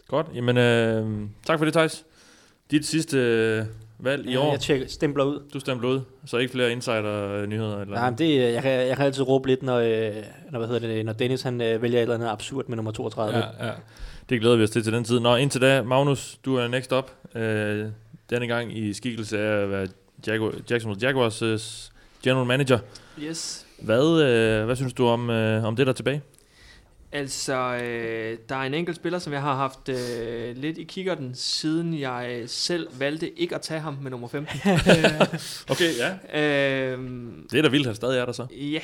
Godt, 0.08 0.28
jamen 0.36 0.58
øh, 0.58 1.28
tak 1.46 1.58
for 1.60 1.66
det, 1.66 1.74
Thijs. 1.74 2.06
Dit 2.72 2.86
sidste 2.86 3.18
øh, 3.18 3.66
valg 4.00 4.26
i 4.26 4.32
Ja, 4.32 4.40
år. 4.40 4.52
jeg 4.52 4.60
tjekker, 4.60 4.88
stempler 4.88 5.24
ud. 5.24 5.40
Du 5.54 5.60
stempler 5.60 5.90
ud, 5.90 6.02
så 6.26 6.38
ikke 6.38 6.52
flere 6.52 6.72
insider-nyheder? 6.72 7.82
Eller 7.82 7.96
Nej, 7.96 8.10
men 8.10 8.18
det, 8.18 8.26
øh, 8.26 8.54
jeg, 8.54 8.62
kan, 8.62 8.72
jeg 8.72 8.96
kan 8.98 9.06
altid 9.06 9.24
råbe 9.28 9.48
lidt, 9.48 9.64
når, 9.64 9.78
øh, 9.78 10.14
når, 10.52 10.60
hvad 10.60 10.68
hedder 10.68 10.88
det, 10.88 11.06
når 11.06 11.14
Dennis 11.14 11.42
han, 11.42 11.62
øh, 11.62 11.82
vælger 11.82 11.98
et 11.98 12.02
eller 12.02 12.16
andet 12.16 12.28
absurd 12.28 12.66
med 12.68 12.76
nummer 12.76 12.92
32. 12.92 13.38
Ja, 13.38 13.66
ja. 13.68 13.72
Det 14.30 14.42
glæder 14.42 14.56
vi 14.56 14.64
os 14.64 14.70
til 14.70 14.84
til 14.84 14.94
den 14.94 15.04
tid. 15.04 15.20
Nå, 15.20 15.36
indtil 15.36 15.62
da, 15.62 15.82
Magnus, 15.84 16.38
du 16.46 16.56
er 16.56 16.68
next 16.68 16.92
up. 16.92 17.12
Øh, 17.36 17.86
denne 18.30 18.48
gang 18.48 18.78
i 18.78 18.94
skikkelse 18.94 19.40
af 19.40 19.62
at 19.64 19.70
være 19.70 19.88
Jaguar, 20.28 20.52
Jacksonville 20.70 21.08
Jaguars 21.08 21.42
øh, 21.42 21.60
general 22.24 22.46
manager. 22.48 22.80
Yes. 23.20 23.66
Hvad, 23.82 24.22
øh, 24.22 24.66
hvad 24.66 24.76
synes 24.76 24.94
du 24.94 25.08
om, 25.08 25.30
øh, 25.30 25.66
om 25.66 25.76
det, 25.76 25.86
der 25.88 25.92
er 25.94 25.96
tilbage? 25.96 26.22
Altså, 27.14 27.54
øh, 27.84 28.38
der 28.50 28.56
er 28.56 28.62
en 28.62 28.74
enkelt 28.74 28.96
spiller, 28.96 29.20
som 29.20 29.34
jeg 29.34 29.42
har 29.42 29.56
haft 29.56 29.90
øh, 29.90 30.58
lidt 30.58 30.78
i 30.78 30.84
kikkerten, 30.84 31.36
siden 31.36 32.00
jeg 32.00 32.44
selv 32.48 33.00
valgte 33.00 33.40
ikke 33.40 33.56
at 33.56 33.62
tage 33.62 33.80
ham 33.80 33.98
med 34.02 34.12
nummer 34.12 34.28
15. 34.28 34.60
Okay, 35.74 35.90
ja. 35.98 36.42
Øhm, 36.92 37.48
Det 37.52 37.58
er 37.58 37.62
da 37.62 37.68
vildt, 37.70 37.86
han 37.86 37.96
stadig 37.96 38.20
er 38.20 38.26
der 38.26 38.32
så. 38.32 38.46
Ja, 38.52 38.82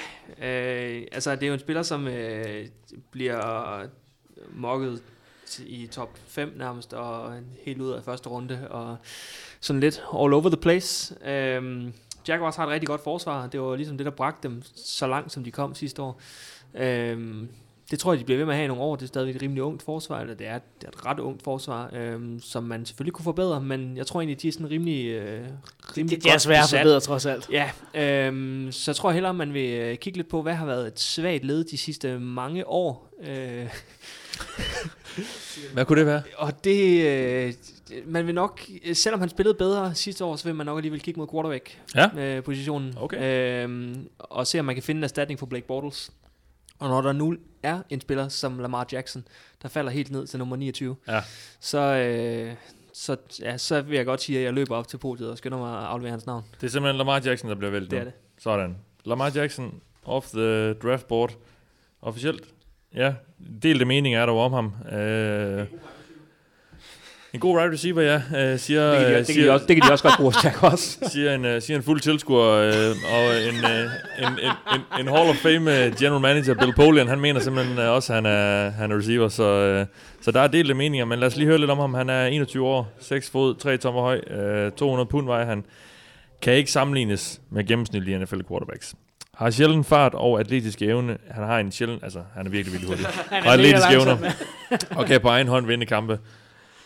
øh, 0.48 1.04
altså 1.12 1.36
det 1.36 1.44
er 1.44 1.48
jo 1.48 1.54
en 1.54 1.60
spiller, 1.60 1.84
som 1.84 2.08
øh, 2.08 2.68
bliver 3.12 3.84
mokket 4.54 5.02
i 5.60 5.88
top 5.92 6.10
5 6.28 6.54
nærmest, 6.58 6.94
og 6.94 7.34
helt 7.66 7.82
ud 7.82 7.92
af 7.92 8.04
første 8.04 8.30
runde, 8.30 8.68
og 8.70 8.98
sådan 9.60 9.80
lidt 9.80 10.02
all 10.20 10.34
over 10.34 10.50
the 10.50 10.58
place. 10.62 11.16
Øhm, 11.30 11.94
Jaguars 12.28 12.56
har 12.56 12.64
et 12.64 12.70
rigtig 12.70 12.88
godt 12.88 13.04
forsvar. 13.04 13.48
Det 13.48 13.62
var 13.62 13.76
ligesom 13.76 13.98
det, 13.98 14.06
der 14.06 14.12
bragte 14.12 14.48
dem 14.48 14.62
så 14.76 15.08
langt, 15.08 15.32
som 15.32 15.44
de 15.44 15.52
kom 15.52 15.76
sidste 15.76 16.02
år. 16.02 16.22
Øhm, 16.74 17.50
det 17.92 18.00
tror 18.00 18.14
jeg, 18.14 18.20
de 18.20 18.26
bliver 18.26 18.38
ved 18.38 18.46
med 18.46 18.54
at 18.54 18.58
have 18.58 18.66
i 18.66 18.68
nogle 18.68 18.84
år. 18.84 18.96
Det 18.96 19.04
er 19.04 19.08
stadigvæk 19.08 19.36
et 19.36 19.42
rimelig 19.42 19.64
ungt 19.64 19.84
forsvar, 19.84 20.20
eller 20.22 20.34
det 20.34 20.48
er, 20.48 20.60
det 20.82 20.84
er 20.84 20.88
et 20.88 21.06
ret 21.06 21.20
ungt 21.20 21.44
forsvar, 21.44 21.90
øhm, 21.94 22.40
som 22.42 22.64
man 22.64 22.86
selvfølgelig 22.86 23.14
kunne 23.14 23.24
forbedre, 23.24 23.62
men 23.62 23.98
jeg 23.98 24.08
tror 24.08 24.22
egentlig, 24.22 24.42
de 24.42 24.48
er 24.48 24.52
sådan 24.52 24.70
rimelig, 24.70 25.06
øh, 25.06 25.48
rimelig 25.98 26.18
Det, 26.18 26.24
det 26.24 26.34
er 26.34 26.38
svært 26.38 26.74
at 26.74 26.80
forbedre, 26.80 27.00
trods 27.00 27.26
alt. 27.26 27.50
Ja, 27.52 27.72
øhm, 27.94 28.68
så 28.72 28.92
jeg 28.92 28.96
tror 28.96 29.12
hellere, 29.12 29.34
man 29.34 29.54
vil 29.54 29.70
øh, 29.72 29.98
kigge 29.98 30.18
lidt 30.18 30.30
på, 30.30 30.42
hvad 30.42 30.54
har 30.54 30.66
været 30.66 30.88
et 30.88 31.00
svagt 31.00 31.46
led 31.46 31.64
de 31.64 31.78
sidste 31.78 32.20
mange 32.20 32.68
år. 32.68 33.10
Øh, 33.24 33.68
Hvad 35.74 35.86
kunne 35.86 36.00
det 36.00 36.06
være? 36.08 36.22
og 36.38 36.64
det, 36.64 37.06
øh, 37.06 37.54
man 38.06 38.26
vil 38.28 38.36
nok, 38.36 38.62
selvom 38.94 39.20
han 39.20 39.30
spillede 39.30 39.58
bedre 39.58 39.96
sidste 39.96 40.26
år, 40.26 40.36
så 40.36 40.44
vil 40.46 40.56
man 40.56 40.66
nok 40.66 40.78
alligevel 40.78 41.02
kigge 41.02 41.20
mod 41.20 41.28
quarterback 41.34 41.78
Ja. 41.96 42.10
øh, 42.18 42.44
positionen. 42.44 42.94
Okay. 42.98 43.64
Øhm, 43.64 44.08
og 44.20 44.48
se, 44.48 44.60
om 44.60 44.66
man 44.66 44.76
kan 44.76 44.84
finde 44.84 45.00
en 45.00 45.04
erstatning 45.04 45.40
for 45.40 45.46
Blake 45.46 45.68
Bortles. 45.68 46.12
Og 46.80 46.90
når 46.90 47.02
der 47.02 47.12
nu 47.12 47.36
er 47.64 47.82
en 47.90 48.02
spiller 48.02 48.28
som 48.28 48.60
Lamar 48.60 48.88
Jackson, 48.92 49.28
der 49.62 49.68
falder 49.70 49.92
helt 49.92 50.12
ned 50.12 50.28
til 50.28 50.40
nummer 50.40 50.56
29, 50.56 50.96
Ja. 51.08 51.22
så, 51.60 51.78
øh, 51.80 52.54
så, 52.94 53.18
ja, 53.42 53.58
så 53.58 53.82
vil 53.82 53.96
jeg 53.96 54.06
godt 54.06 54.22
sige, 54.22 54.38
at 54.40 54.46
jeg 54.46 54.54
løber 54.54 54.76
op 54.76 54.88
til 54.88 54.98
podiet 54.98 55.32
og 55.32 55.38
skynder 55.38 55.58
mig 55.58 55.78
at 55.80 55.86
aflevere 55.86 56.12
hans 56.12 56.26
navn. 56.26 56.44
Det 56.62 56.68
er 56.68 56.72
simpelthen 56.72 56.98
Lamar 56.98 57.22
Jackson, 57.26 57.50
der 57.50 57.56
bliver 57.56 57.72
væltet 57.72 57.92
Det 57.92 58.00
er 58.00 58.04
det. 58.04 58.14
Sådan. 58.40 58.78
Lamar 59.06 59.32
Jackson 59.36 59.82
off 60.06 60.28
the 60.28 60.74
draft 60.74 61.08
board. 61.08 61.34
Officielt. 62.02 62.44
Ja, 62.96 63.14
delte 63.64 63.86
meninger 63.86 64.22
er 64.22 64.26
der 64.26 64.34
om 64.34 64.54
ham. 64.54 64.66
Øh, 64.98 65.68
en 67.34 67.40
god 67.40 67.58
wide 67.58 67.72
receiver, 67.74 68.02
ja. 68.02 68.22
Øh, 68.54 68.60
siger, 68.60 68.90
Det 68.92 69.00
kan 69.00 69.08
de- 69.08 69.12
øh, 69.12 69.18
det 69.18 69.26
kan 69.26 69.26
de 69.28 69.34
siger, 69.34 69.52
også- 69.52 69.66
det 69.66 69.76
kan 69.76 69.88
de 69.88 69.92
også 69.92 70.04
godt 70.04 70.18
bruge 70.18 70.34
hos 70.34 70.44
Jaguars. 70.46 71.00
siger, 71.08 71.36
en, 71.36 71.46
øh, 71.46 71.62
siger 71.62 71.78
en 71.78 71.84
fuld 71.84 72.00
tilskuer 72.00 72.48
øh, 72.50 72.74
og 73.16 73.26
en, 73.50 73.66
øh, 73.66 73.82
en, 74.20 74.28
en, 74.28 74.52
en, 74.76 74.82
en 75.00 75.08
Hall 75.08 75.30
of 75.30 75.36
Fame 75.36 75.86
øh, 75.86 75.96
general 76.00 76.22
manager, 76.22 76.54
Bill 76.54 76.74
Polian, 76.76 77.08
han 77.08 77.20
mener 77.20 77.40
simpelthen 77.40 77.80
øh, 77.80 77.90
også, 77.90 78.14
at 78.14 78.18
han 78.18 78.26
er, 78.26 78.70
han 78.70 78.92
er 78.92 78.98
receiver. 78.98 79.28
Så, 79.28 79.44
øh, 79.44 79.86
så 80.22 80.32
der 80.32 80.40
er 80.42 80.48
delte 80.48 80.74
meninger, 80.74 81.06
men 81.06 81.20
lad 81.20 81.28
os 81.28 81.36
lige 81.36 81.48
høre 81.48 81.58
lidt 81.58 81.72
om 81.72 81.78
ham. 81.80 81.94
Han 81.94 82.10
er 82.10 82.26
21 82.26 82.66
år, 82.68 82.92
6 83.02 83.30
fod, 83.30 83.56
3 83.56 83.78
tommer 83.78 84.02
høj, 84.02 84.20
øh, 84.30 84.72
200 84.72 85.08
pund 85.10 85.26
vejer 85.26 85.46
han. 85.46 85.66
Kan 86.42 86.54
ikke 86.54 86.72
sammenlignes 86.72 87.42
med 87.52 87.68
gennemsnitlige 87.68 88.20
NFL 88.20 88.40
quarterbacks. 88.50 88.96
Har 89.36 89.50
sjældent 89.50 89.88
fart 89.88 90.14
og 90.14 90.40
atletisk 90.40 90.82
evne. 90.82 91.18
Han 91.32 91.44
har 91.44 91.60
en 91.60 91.72
sjældent, 91.72 92.04
altså 92.04 92.20
han 92.36 92.46
er 92.46 92.50
virkelig 92.50 92.74
virkelig 92.74 92.90
hurtig. 92.90 93.06
Han 93.32 93.44
er 93.44 93.52
og 93.52 93.58
mega 93.58 93.68
atletisk 93.68 93.90
langsom, 93.92 94.18
evner. 94.18 94.96
og 94.96 95.06
kan 95.06 95.22
på 95.22 95.28
egen 95.28 95.48
hånd 95.48 95.66
vinde 95.68 95.86
kampe. 95.86 96.20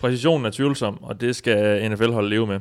Præcisionen 0.04 0.46
er 0.46 0.50
tvivlsom, 0.50 1.04
og 1.04 1.22
det 1.22 1.36
skal 1.36 1.92
NFL 1.92 2.12
holde 2.12 2.30
leve 2.30 2.48
med. 2.48 2.60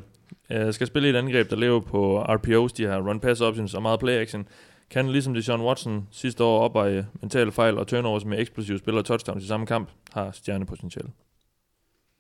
Uh, 0.67 0.73
skal 0.73 0.87
spille 0.87 1.09
i 1.09 1.11
et 1.11 1.17
angreb, 1.17 1.51
der 1.51 1.57
lever 1.57 1.81
på 1.81 2.23
RPOs, 2.23 2.73
de 2.73 2.85
har 2.85 3.01
run-pass 3.01 3.45
options 3.45 3.75
og 3.75 3.83
meget 3.83 4.01
play-action. 4.03 4.47
Kan 4.91 5.09
ligesom 5.13 5.35
det 5.35 5.45
Sean 5.45 5.61
Watson 5.61 6.09
sidste 6.11 6.45
år 6.45 6.61
opveje 6.61 7.07
mentale 7.21 7.53
fejl 7.53 7.79
og 7.79 7.87
turnovers 7.87 8.25
med 8.25 8.39
eksplosive 8.41 8.79
spil 8.79 8.95
og 8.95 9.05
touchdowns 9.05 9.45
i 9.45 9.47
samme 9.47 9.67
kamp, 9.67 9.89
har 10.13 10.31
stjernepotentiale. 10.31 11.09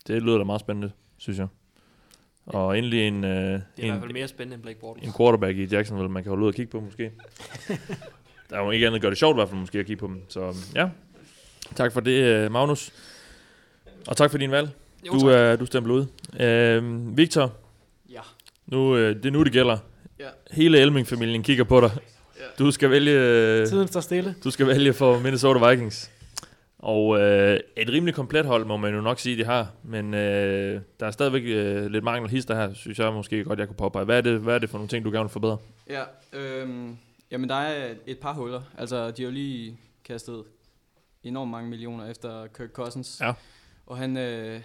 Det 0.06 0.22
lyder 0.22 0.38
da 0.38 0.44
meget 0.44 0.60
spændende, 0.60 0.92
synes 1.18 1.38
jeg. 1.38 1.46
Og 2.46 2.78
endelig 2.78 3.08
en, 3.08 3.24
uh, 3.24 3.30
Det 3.30 3.30
er 3.30 3.56
i 3.56 3.60
hvert 3.76 3.94
en, 3.94 4.00
fald 4.00 4.12
mere 4.12 4.28
spændende 4.28 4.54
end 4.54 4.62
Blake 4.62 4.80
Bortles. 4.80 5.06
en 5.06 5.14
quarterback 5.18 5.58
i 5.58 5.64
Jacksonville, 5.64 6.10
man 6.12 6.22
kan 6.22 6.30
holde 6.30 6.42
ud 6.42 6.48
og 6.48 6.54
kigge 6.54 6.70
på 6.70 6.80
måske. 6.80 7.10
der 8.50 8.56
er 8.56 8.64
jo 8.64 8.70
ikke 8.70 8.86
andet 8.86 8.96
at 8.96 9.02
gøre 9.02 9.10
det 9.10 9.18
sjovt 9.18 9.34
i 9.34 9.38
hvert 9.38 9.48
fald 9.48 9.60
måske 9.60 9.78
at 9.78 9.86
kigge 9.86 10.00
på 10.00 10.06
dem. 10.06 10.22
Så 10.28 10.54
ja, 10.74 10.88
tak 11.74 11.92
for 11.92 12.00
det, 12.00 12.24
øh, 12.24 12.52
Magnus. 12.52 12.92
Og 14.06 14.16
tak 14.16 14.30
for 14.30 14.38
din 14.38 14.50
valg. 14.50 14.70
Jo, 15.06 15.12
Du, 15.12 15.26
er, 15.26 15.56
du 15.56 15.66
stemmer 15.66 15.94
ud. 15.94 16.06
Øh, 16.40 17.16
Victor, 17.16 17.52
Ja. 18.10 18.20
nu, 18.66 18.96
øh, 18.96 19.16
det 19.16 19.26
er 19.26 19.30
nu, 19.30 19.42
det 19.44 19.52
gælder. 19.52 19.78
Ja. 20.20 20.28
Hele 20.50 20.78
Elming-familien 20.78 21.42
kigger 21.42 21.64
på 21.64 21.80
dig. 21.80 21.90
Ja. 22.40 22.44
Du 22.58 22.70
skal 22.70 22.90
vælge... 22.90 23.10
øh, 23.12 23.66
Tiden 23.66 23.88
står 23.88 24.00
stille. 24.00 24.34
Du 24.44 24.50
skal 24.50 24.66
vælge 24.66 24.92
for 24.92 25.18
Minnesota 25.18 25.68
Vikings. 25.70 26.10
Og 26.78 27.20
øh, 27.20 27.60
et 27.76 27.88
rimelig 27.88 28.14
komplet 28.14 28.46
hold, 28.46 28.64
må 28.64 28.76
man 28.76 28.94
jo 28.94 29.00
nok 29.00 29.18
sige, 29.18 29.36
de 29.36 29.44
har. 29.44 29.70
Men 29.82 30.14
øh, 30.14 30.80
der 31.00 31.06
er 31.06 31.10
stadigvæk 31.10 31.42
øh, 31.46 31.86
lidt 31.86 32.04
mangel 32.04 32.30
hister 32.30 32.54
her, 32.54 32.74
synes 32.74 32.98
jeg 32.98 33.12
måske 33.12 33.44
godt, 33.44 33.58
jeg 33.58 33.66
kunne 33.68 33.76
påpege. 33.76 34.04
Hvad 34.04 34.16
er 34.16 34.20
det, 34.20 34.40
hvad 34.40 34.54
er 34.54 34.58
det 34.58 34.70
for 34.70 34.78
nogle 34.78 34.88
ting, 34.88 35.04
du 35.04 35.10
gerne 35.10 35.24
vil 35.24 35.30
forbedre? 35.30 35.56
Ja, 35.90 36.02
øhm, 36.32 36.96
jamen 37.30 37.48
der 37.48 37.54
er 37.54 37.94
et 38.06 38.18
par 38.18 38.32
huller. 38.32 38.62
Altså, 38.78 39.10
de 39.10 39.22
har 39.22 39.28
jo 39.28 39.30
lige 39.30 39.76
kastet 40.04 40.42
enormt 41.24 41.50
mange 41.50 41.70
millioner 41.70 42.10
efter 42.10 42.46
Kirk 42.56 42.70
Cousins. 42.72 43.18
Ja. 43.20 43.32
Og 43.86 43.96
han, 43.96 44.16
øh, 44.16 44.60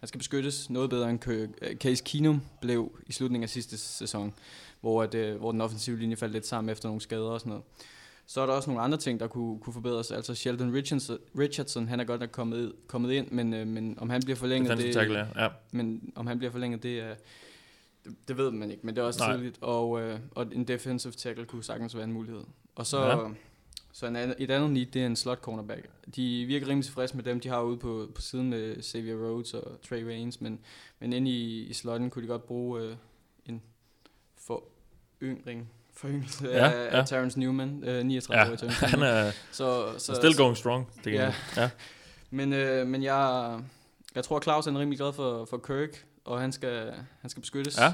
han 0.00 0.08
skal 0.08 0.18
beskyttes 0.18 0.70
noget 0.70 0.90
bedre 0.90 1.10
end 1.10 1.28
øh, 1.28 1.48
Case 1.76 2.04
Keenum 2.04 2.42
blev 2.60 2.98
i 3.06 3.12
slutningen 3.12 3.42
af 3.42 3.48
sidste 3.50 3.78
sæson, 3.78 4.34
hvor, 4.80 5.02
at, 5.02 5.14
øh, 5.14 5.36
hvor 5.36 5.52
den 5.52 5.60
offensive 5.60 5.98
linje 5.98 6.16
faldt 6.16 6.32
lidt 6.32 6.46
sammen 6.46 6.70
efter 6.72 6.88
nogle 6.88 7.00
skader 7.00 7.30
og 7.30 7.40
sådan 7.40 7.50
noget. 7.50 7.64
Så 8.26 8.40
er 8.40 8.46
der 8.46 8.52
også 8.52 8.70
nogle 8.70 8.82
andre 8.82 8.98
ting, 8.98 9.20
der 9.20 9.26
kunne, 9.26 9.60
kunne 9.60 9.72
forbedres. 9.72 10.10
Altså 10.10 10.34
Sheldon 10.34 10.74
Richardson, 10.74 11.18
Richardson 11.38 11.88
han 11.88 12.00
er 12.00 12.04
godt 12.04 12.20
nok 12.20 12.30
kommet, 12.30 12.72
kommet 12.86 13.12
ind, 13.12 13.30
men, 13.30 13.54
øh, 13.54 13.66
men 13.66 13.98
om 13.98 14.10
han 14.10 14.22
bliver 14.22 14.36
forlænget, 14.36 14.70
Defensive 14.70 14.92
tackle, 14.92 15.28
ja. 15.36 15.48
Men 15.70 16.12
om 16.14 16.26
han 16.26 16.38
bliver 16.38 16.50
forlænget, 16.50 16.82
det 16.82 17.00
er, 17.00 17.14
det, 18.04 18.28
det 18.28 18.36
ved 18.36 18.50
man 18.50 18.70
ikke, 18.70 18.86
men 18.86 18.96
det 18.96 19.02
er 19.02 19.06
også 19.06 19.20
Nej. 19.20 19.36
tidligt, 19.36 19.58
og, 19.60 20.00
øh, 20.00 20.18
og 20.30 20.46
en 20.52 20.64
defensive 20.64 21.12
tackle 21.12 21.44
kunne 21.44 21.64
sagtens 21.64 21.96
være 21.96 22.04
en 22.04 22.12
mulighed. 22.12 22.40
Og 22.74 22.86
så, 22.86 23.06
Ja. 23.06 23.28
Så 23.98 24.06
en 24.06 24.16
et 24.16 24.50
andet 24.50 24.70
need, 24.70 24.86
det 24.86 25.02
er 25.02 25.06
en 25.06 25.16
slot 25.16 25.38
cornerback. 25.40 25.86
De 26.16 26.44
virker 26.44 26.68
rimelig 26.68 26.84
tilfredse 26.84 27.16
med 27.16 27.24
dem, 27.24 27.40
de 27.40 27.48
har 27.48 27.62
ude 27.62 27.76
på, 27.76 28.08
på 28.14 28.20
siden 28.20 28.50
med 28.50 28.82
Xavier 28.82 29.14
Rhodes 29.16 29.54
og 29.54 29.80
Trey 29.88 30.04
Waynes, 30.04 30.40
men, 30.40 30.60
men 30.98 31.12
inde 31.12 31.30
i, 31.30 31.62
i 31.66 31.72
slotten 31.72 32.10
kunne 32.10 32.22
de 32.22 32.28
godt 32.28 32.46
bruge 32.46 32.82
øh, 32.82 32.96
en 33.46 33.62
foryngring 34.36 35.70
foryngelse 35.92 36.48
Ja, 36.48 36.70
af, 36.70 36.84
ja. 36.92 36.98
af 37.00 37.06
Terrence 37.08 37.40
Newman, 37.40 37.84
øh, 37.84 38.04
39 38.04 38.40
Ja, 38.46 38.52
år. 38.52 38.56
Terrence 38.56 38.80
han 38.86 38.98
Newman. 38.98 39.14
er 39.26 39.32
så, 39.50 39.98
så, 39.98 40.14
still 40.14 40.36
going 40.36 40.56
strong. 40.56 40.90
Det 41.04 41.12
ja. 41.12 41.34
ja. 41.56 41.70
Men, 42.30 42.52
øh, 42.52 42.86
men 42.86 43.02
jeg, 43.02 43.60
jeg 44.14 44.24
tror, 44.24 44.40
Claus 44.40 44.66
er 44.66 44.78
rimelig 44.78 44.98
glad 44.98 45.12
for, 45.12 45.44
for 45.44 45.58
Kirk, 45.58 46.06
og 46.24 46.40
han 46.40 46.52
skal, 46.52 46.92
han 47.20 47.30
skal 47.30 47.40
beskyttes. 47.40 47.78
Ja. 47.78 47.92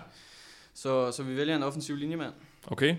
Så, 0.75 1.13
så 1.13 1.23
vi 1.23 1.37
vælger 1.37 1.57
en 1.57 1.63
offensiv 1.63 1.97
linjemand, 1.97 2.33
Okay. 2.67 2.97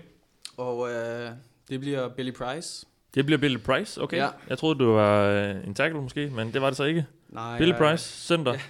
og 0.56 0.90
øh, 0.90 1.30
det 1.68 1.80
bliver 1.80 2.08
Billy 2.08 2.32
Price. 2.32 2.86
Det 3.16 3.26
bliver 3.26 3.38
Billy 3.38 3.58
Price, 3.58 4.02
okay. 4.02 4.16
Ja. 4.16 4.28
Jeg 4.48 4.58
troede, 4.58 4.78
du 4.78 4.92
var 4.92 5.22
øh, 5.28 5.66
en 5.66 5.74
tackle 5.74 6.00
måske, 6.02 6.30
men 6.30 6.52
det 6.52 6.60
var 6.62 6.66
det 6.70 6.76
så 6.76 6.84
ikke. 6.84 7.06
Nej, 7.28 7.58
Billy 7.58 7.72
Price, 7.72 8.04
center. 8.26 8.52
Ja. 8.52 8.60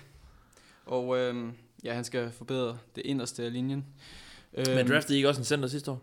Og 0.87 1.19
øh, 1.19 1.53
ja, 1.85 1.95
han 1.95 2.05
skal 2.05 2.31
forbedre 2.31 2.79
det 2.97 3.03
inderste 3.07 3.43
af 3.43 3.53
linjen. 3.53 3.87
Men 4.57 4.79
Øhm, 4.79 4.89
draftede 4.89 5.15
I 5.15 5.17
ikke 5.17 5.29
også 5.29 5.41
en 5.41 5.45
center 5.45 5.69
sidste 5.69 5.91
år? 5.91 6.03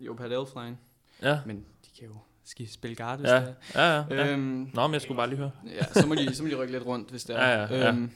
Jo, 0.00 0.14
Pat 0.14 0.32
Elfline. 0.32 0.76
Ja. 1.22 1.38
Men 1.46 1.56
de 1.56 1.90
kan 1.98 2.08
jo, 2.08 2.14
skal 2.44 2.68
spille 2.68 2.96
guard, 2.96 3.18
hvis 3.18 3.30
Ja, 3.30 3.36
det 3.40 3.54
er. 3.74 3.82
ja, 3.84 4.04
ja, 4.10 4.24
ja. 4.24 4.32
Øhm, 4.32 4.70
Nå, 4.74 4.86
men 4.86 4.92
jeg 4.92 5.00
skulle 5.02 5.16
bare 5.16 5.28
lige 5.28 5.38
høre. 5.38 5.50
Ja, 5.66 5.84
så 6.00 6.06
må 6.06 6.14
de, 6.14 6.34
så 6.34 6.42
må 6.42 6.48
de 6.48 6.54
rykke 6.54 6.72
lidt 6.72 6.86
rundt, 6.86 7.10
hvis 7.10 7.24
det 7.24 7.36
er. 7.36 7.48
Ja, 7.48 7.60
ja, 7.62 7.76
ja. 7.76 7.88
Øhm, 7.88 8.10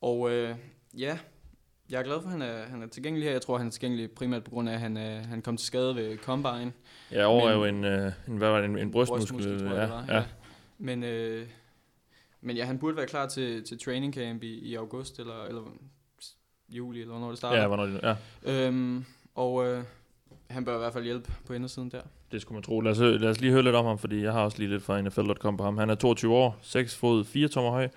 og 0.00 0.30
øh, 0.30 0.54
ja, 0.98 1.18
jeg 1.90 1.98
er 1.98 2.02
glad 2.02 2.16
for, 2.22 2.26
at 2.28 2.32
han 2.32 2.42
er, 2.42 2.62
han 2.68 2.82
er 2.82 2.86
tilgængelig 2.86 3.24
her. 3.26 3.32
Jeg 3.32 3.42
tror, 3.42 3.58
han 3.58 3.66
er 3.66 3.70
tilgængelig 3.70 4.10
primært 4.10 4.44
på 4.44 4.50
grund 4.50 4.68
af, 4.68 4.72
at 4.72 4.80
han, 4.80 4.96
øh, 4.96 5.24
han 5.26 5.42
kom 5.42 5.56
til 5.56 5.66
skade 5.66 5.96
ved 5.96 6.16
Combine. 6.18 6.72
Ja, 7.12 7.24
over 7.24 7.48
er 7.48 7.54
jo 7.54 7.64
en, 7.64 7.84
øh, 7.84 8.12
en, 8.28 8.36
hvad 8.36 8.50
var 8.50 8.56
det, 8.60 8.64
en, 8.70 8.78
en 8.78 8.90
brystmuskel. 8.90 9.58
tror 9.60 9.68
jeg, 9.68 9.88
ja, 9.88 9.94
var, 9.94 10.04
ja. 10.08 10.24
Men, 10.78 11.04
øh, 11.04 11.46
men 12.40 12.56
ja, 12.56 12.64
han 12.64 12.78
burde 12.78 12.96
være 12.96 13.06
klar 13.06 13.26
til, 13.26 13.64
til 13.64 13.78
training 13.78 14.14
camp 14.14 14.42
i, 14.42 14.58
i 14.58 14.74
august, 14.74 15.18
eller, 15.18 15.44
eller 15.44 15.62
juli, 16.68 17.00
eller 17.00 17.12
hvornår 17.12 17.28
det 17.28 17.38
starter. 17.38 17.60
Ja, 17.60 17.66
hvornår 17.66 17.86
det- 17.86 18.00
ja. 18.02 18.14
Øhm, 18.66 19.04
og 19.34 19.66
øh, 19.66 19.82
han 20.50 20.64
bør 20.64 20.74
i 20.74 20.78
hvert 20.78 20.92
fald 20.92 21.04
hjælpe 21.04 21.32
på 21.46 21.52
indersiden 21.52 21.90
der. 21.90 22.00
Det 22.32 22.42
skulle 22.42 22.56
man 22.56 22.62
tro. 22.62 22.80
Lad 22.80 22.92
os, 22.92 22.98
lad 22.98 23.30
os 23.30 23.40
lige 23.40 23.52
høre 23.52 23.62
lidt 23.62 23.74
om 23.76 23.84
ham, 23.86 23.98
fordi 23.98 24.22
jeg 24.22 24.32
har 24.32 24.40
også 24.44 24.58
lige 24.58 24.70
lidt 24.70 24.82
fra 24.82 25.00
NFL.com 25.00 25.56
på 25.56 25.62
ham. 25.64 25.78
Han 25.78 25.90
er 25.90 25.94
22 25.94 26.34
år, 26.34 26.58
6 26.62 26.96
fod, 26.96 27.24
4 27.24 27.48
tommer 27.48 27.70
høj. 27.70 27.88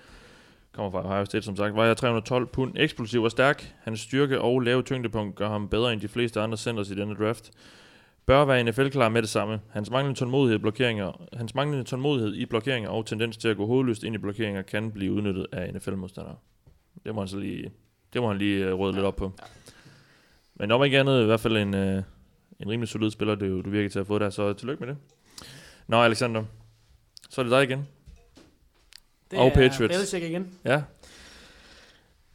Kommer 0.72 0.90
fra 0.90 1.06
Ohio 1.06 1.24
State, 1.24 1.42
som 1.42 1.56
sagt. 1.56 1.74
Vejer 1.74 1.94
312 1.94 2.46
pund. 2.46 2.72
Eksplosiv 2.76 3.22
og 3.22 3.30
stærk. 3.30 3.74
Hans 3.80 4.00
styrke 4.00 4.40
og 4.40 4.60
lave 4.60 4.82
tyngdepunkt 4.82 5.36
gør 5.36 5.48
ham 5.48 5.68
bedre 5.68 5.92
end 5.92 6.00
de 6.00 6.08
fleste 6.08 6.40
andre 6.40 6.56
centers 6.56 6.90
i 6.90 6.94
denne 6.94 7.14
draft. 7.14 7.50
Bør 8.26 8.44
være 8.44 8.64
NFL-klar 8.64 9.08
med 9.08 9.22
det 9.22 9.30
samme. 9.30 9.60
Hans 9.70 9.90
manglende 9.90 10.18
tålmodighed, 10.18 10.58
i 10.58 10.62
blokeringer, 10.62 11.26
hans 11.32 11.54
manglende 11.54 11.84
tålmodighed 11.84 12.34
i 12.34 12.46
blokeringer 12.46 12.90
og 12.90 13.06
tendens 13.06 13.36
til 13.36 13.48
at 13.48 13.56
gå 13.56 13.66
hovedløst 13.66 14.04
ind 14.04 14.14
i 14.14 14.18
blokeringer 14.18 14.62
kan 14.62 14.92
blive 14.92 15.12
udnyttet 15.12 15.46
af 15.52 15.74
NFL-modstandere. 15.74 16.36
Det 17.04 17.14
må 17.14 17.20
han 17.20 17.28
så 17.28 17.38
lige, 17.38 17.72
det 18.12 18.22
må 18.22 18.28
han 18.28 18.38
lige 18.38 18.74
uh, 18.74 18.80
røde 18.80 18.92
lidt 18.92 19.04
op 19.04 19.16
på. 19.16 19.32
Men 20.54 20.70
om 20.70 20.84
ikke 20.84 21.00
andet, 21.00 21.22
i 21.22 21.26
hvert 21.26 21.40
fald 21.40 21.56
en, 21.56 21.74
uh, 21.74 22.02
en 22.60 22.68
rimelig 22.68 22.88
solid 22.88 23.10
spiller, 23.10 23.34
det, 23.34 23.64
du 23.64 23.70
virker 23.70 23.90
til 23.90 23.98
at 23.98 24.06
få 24.06 24.18
der, 24.18 24.30
så 24.30 24.52
tillykke 24.52 24.80
med 24.80 24.94
det. 24.94 24.96
Nå, 25.86 26.02
Alexander, 26.02 26.44
så 27.30 27.40
er 27.40 27.42
det 27.42 27.50
dig 27.50 27.62
igen. 27.62 27.86
Det 29.32 29.40
og 29.40 29.46
er 29.46 29.54
Patriots. 29.54 29.94
Belichick 29.96 30.24
igen. 30.24 30.48
Ja. 30.64 30.82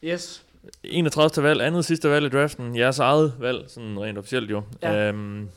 Yes. 0.03 0.43
31. 0.83 1.43
valg, 1.47 1.61
andet 1.61 1.85
sidste 1.85 2.09
valg 2.09 2.25
i 2.25 2.29
draften. 2.29 2.75
Jeres 2.77 2.99
eget 2.99 3.33
valg, 3.39 3.65
sådan 3.67 3.99
rent 4.01 4.17
officielt 4.17 4.51
jo. 4.51 4.61
Ja. 4.83 5.07
Øhm, 5.07 5.49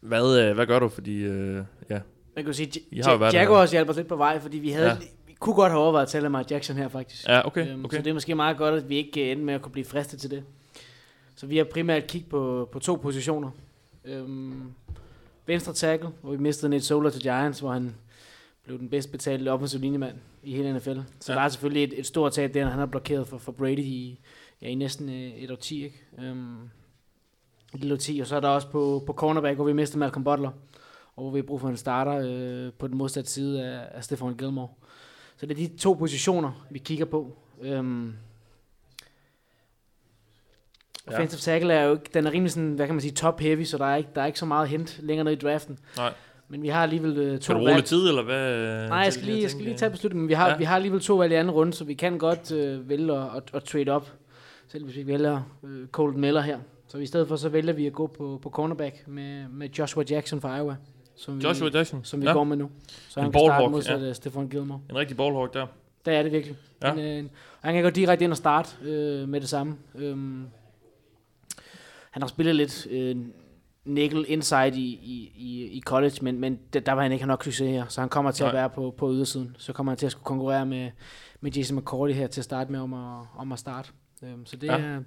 hvad, 0.00 0.38
øh, 0.40 0.54
hvad 0.54 0.66
gør 0.66 0.78
du? 0.78 0.88
Fordi, 0.88 1.16
øh, 1.16 1.62
ja. 1.90 2.00
Man 2.36 2.44
kan 2.44 2.54
sige, 2.54 2.80
I 2.90 3.00
har 3.00 3.10
jo 3.10 3.16
J- 3.16 3.20
været 3.20 3.32
der. 3.32 3.40
Jaguars 3.40 3.70
hjælper 3.70 3.90
os 3.92 3.96
lidt 3.96 4.08
på 4.08 4.16
vej, 4.16 4.40
fordi 4.40 4.58
vi 4.58 4.70
havde... 4.70 4.86
Ja. 4.86 4.92
Ja. 4.92 4.98
Vi 5.26 5.34
kunne 5.40 5.54
godt 5.54 5.70
have 5.72 5.82
overvejet 5.82 6.06
at 6.06 6.10
tale 6.10 6.22
Lamar 6.22 6.44
Jackson 6.50 6.76
her, 6.76 6.88
faktisk. 6.88 7.28
Ja, 7.28 7.46
okay, 7.46 7.68
Øhm, 7.72 7.84
okay. 7.84 7.96
Så 7.96 8.02
det 8.02 8.10
er 8.10 8.14
måske 8.14 8.34
meget 8.34 8.56
godt, 8.56 8.74
at 8.74 8.88
vi 8.88 8.96
ikke 8.96 9.32
endte 9.32 9.44
med 9.44 9.54
at 9.54 9.62
kunne 9.62 9.72
blive 9.72 9.84
fristet 9.84 10.20
til 10.20 10.30
det. 10.30 10.44
Så 11.36 11.46
vi 11.46 11.56
har 11.56 11.64
primært 11.64 12.06
kigget 12.06 12.30
på, 12.30 12.68
på 12.72 12.78
to 12.78 12.94
positioner. 12.94 13.50
Øhm, 14.04 14.62
venstre 15.46 15.72
tackle, 15.72 16.08
hvor 16.22 16.30
vi 16.30 16.36
mistede 16.36 16.70
Nate 16.70 16.84
Solar 16.84 17.10
til 17.10 17.22
Giants, 17.22 17.60
hvor 17.60 17.72
han 17.72 17.94
blev 18.64 18.78
den 18.78 18.88
bedst 18.88 19.12
betalte 19.12 19.48
offensive 19.52 19.80
linjemand 19.80 20.16
i 20.42 20.54
hele 20.56 20.72
NFL. 20.78 20.98
Så 21.20 21.32
Ja. 21.32 21.38
der 21.38 21.44
er 21.44 21.48
selvfølgelig 21.48 21.84
et, 21.84 21.98
et 21.98 22.06
stort 22.06 22.32
tab 22.32 22.54
der, 22.54 22.64
han 22.66 22.78
har 22.78 22.86
blokeret 22.86 23.26
for, 23.26 23.38
for 23.38 23.52
Brady 23.52 23.78
i, 23.78 24.20
ja, 24.62 24.66
i 24.68 24.74
næsten 24.74 25.08
øh, 25.08 25.14
et 25.30 25.50
år 25.50 25.56
10, 25.56 25.84
ikke? 25.84 26.04
Øhm, 26.18 26.62
et 27.74 27.80
lille 27.80 27.94
år 27.94 27.98
10, 27.98 28.18
og 28.20 28.26
så 28.26 28.36
er 28.36 28.40
der 28.40 28.48
også 28.48 28.68
på, 28.68 29.02
på 29.06 29.12
cornerback, 29.12 29.56
hvor 29.56 29.64
vi 29.64 29.72
mistede 29.72 29.98
Malcolm 29.98 30.24
Butler, 30.24 30.50
og 31.16 31.22
hvor 31.22 31.30
vi 31.30 31.38
har 31.38 31.42
brug 31.46 31.60
for 31.60 31.68
en 31.68 31.76
starter 31.76 32.18
øh, 32.24 32.72
på 32.72 32.88
den 32.88 32.96
modsatte 32.96 33.30
side 33.30 33.64
af, 33.64 33.88
af 33.90 34.04
Stefan 34.04 34.36
Gilmore. 34.36 34.68
Så 35.36 35.46
det 35.46 35.58
er 35.62 35.68
de 35.68 35.76
to 35.76 35.92
positioner, 35.92 36.66
vi 36.70 36.78
kigger 36.78 37.04
på. 37.04 37.36
Øhm, 37.62 38.12
Ja. 41.10 41.12
Offensive 41.14 41.38
tackle 41.40 41.72
er 41.72 41.84
jo 41.84 41.92
ikke, 41.92 42.10
den 42.14 42.26
er 42.26 42.30
rimelig 42.32 42.52
sådan, 42.52 42.72
hvad 42.72 42.86
kan 42.86 42.94
man 42.94 43.00
sige, 43.00 43.12
top 43.12 43.40
heavy, 43.40 43.64
så 43.64 43.78
der 43.78 43.84
er 43.84 43.96
ikke, 43.96 44.10
der 44.14 44.22
er 44.22 44.26
ikke 44.26 44.38
så 44.38 44.46
meget 44.46 44.68
hent 44.68 44.98
længere 45.02 45.24
ned 45.24 45.32
i 45.32 45.36
draften. 45.36 45.78
Nej. 45.96 46.14
Men 46.48 46.62
vi 46.62 46.68
har 46.68 46.82
alligevel 46.82 47.18
øh, 47.18 47.38
to 47.38 47.42
Skal 47.42 47.54
du 47.56 47.66
lidt 47.66 47.84
tid, 47.84 48.08
eller 48.08 48.22
hvad? 48.22 48.88
Nej, 48.88 48.98
jeg 48.98 49.12
skal 49.12 49.26
lige, 49.26 49.42
jeg 49.42 49.50
skal 49.50 49.64
lige 49.64 49.76
tage 49.76 49.90
beslutningen, 49.90 50.22
men 50.22 50.28
vi 50.28 50.34
har, 50.34 50.48
Ja. 50.48 50.56
vi 50.56 50.64
har 50.64 50.76
alligevel 50.76 51.00
to 51.00 51.16
valg 51.16 51.32
i 51.32 51.36
anden 51.36 51.50
runde, 51.54 51.72
så 51.74 51.84
vi 51.84 51.94
kan 51.94 52.18
godt 52.18 52.52
øh, 52.52 52.88
vælge 52.88 53.12
at, 53.16 53.26
at, 53.36 53.42
at 53.54 53.64
trade 53.64 53.88
op, 53.90 54.12
selv 54.68 54.84
hvis 54.84 54.96
vi 54.96 55.06
vælger 55.06 55.42
øh, 55.64 55.86
Colton 55.88 56.20
Miller 56.20 56.40
her. 56.40 56.58
Så 56.88 56.98
i 56.98 57.06
stedet 57.06 57.28
for, 57.28 57.36
så 57.36 57.48
vælger 57.48 57.72
vi 57.72 57.86
at 57.86 57.92
gå 57.92 58.06
på, 58.06 58.38
på 58.42 58.50
cornerback 58.50 59.08
med, 59.08 59.48
med 59.48 59.68
Joshua 59.68 60.04
Jackson 60.10 60.40
fra 60.40 60.56
Iowa. 60.56 60.76
Som 61.16 61.38
Joshua 61.38 61.68
vi, 61.68 61.76
Jackson, 61.76 62.00
Som 62.04 62.20
vi 62.20 62.26
ja. 62.26 62.32
går 62.32 62.44
med 62.44 62.56
nu. 62.56 62.70
Så 63.08 63.20
En 63.20 63.24
han 63.24 63.32
kan 63.32 63.40
starte 63.40 63.68
modsat 63.70 64.00
ja. 64.00 64.06
ja. 64.06 64.12
Stefan 64.12 64.48
Gilmore. 64.48 64.80
En 64.90 64.96
rigtig 64.96 65.16
ballhawk 65.16 65.54
der. 65.54 65.66
Der 66.04 66.12
er 66.12 66.22
det 66.22 66.32
virkelig. 66.32 66.56
Ja. 66.82 66.88
Ja. 66.88 66.94
Men, 66.94 67.24
øh, 67.24 67.30
han 67.60 67.74
kan 67.74 67.82
gå 67.82 67.90
direkte 67.90 68.24
ind 68.24 68.32
og 68.32 68.36
starte 68.36 68.68
øh, 68.82 69.28
med 69.28 69.40
det 69.40 69.48
samme. 69.48 69.76
Øhm, 69.94 70.44
han 72.10 72.22
har 72.22 72.28
spillet 72.28 72.56
lidt 72.56 72.86
øh, 72.90 73.16
nickel 73.84 74.24
inside 74.28 74.76
i, 74.76 75.00
i, 75.36 75.70
i, 75.72 75.80
college, 75.80 76.14
men, 76.22 76.38
men 76.40 76.58
det, 76.72 76.86
der 76.86 76.92
var 76.92 77.02
han 77.02 77.12
ikke 77.12 77.26
nok 77.26 77.44
succes 77.44 77.70
her, 77.70 77.84
så 77.88 78.00
han 78.00 78.08
kommer 78.10 78.30
til 78.30 78.42
Nej. 78.42 78.48
at 78.50 78.54
være 78.54 78.70
på, 78.70 78.94
på 78.98 79.12
ydersiden. 79.12 79.56
Så 79.58 79.72
kommer 79.72 79.92
han 79.92 79.96
til 79.98 80.06
at 80.06 80.12
skulle 80.12 80.24
konkurrere 80.24 80.66
med, 80.66 80.90
med 81.40 81.50
Jason 81.52 81.76
McCourty 81.78 82.14
her 82.14 82.26
til 82.26 82.40
at 82.40 82.44
starte 82.44 82.72
med 82.72 82.80
om 82.80 82.94
at, 82.94 83.26
om 83.36 83.52
at 83.52 83.58
starte. 83.58 83.90
Øhm, 84.22 84.46
så 84.46 84.56
det 84.56 84.66
Ja. 84.66 84.78
er... 84.78 85.00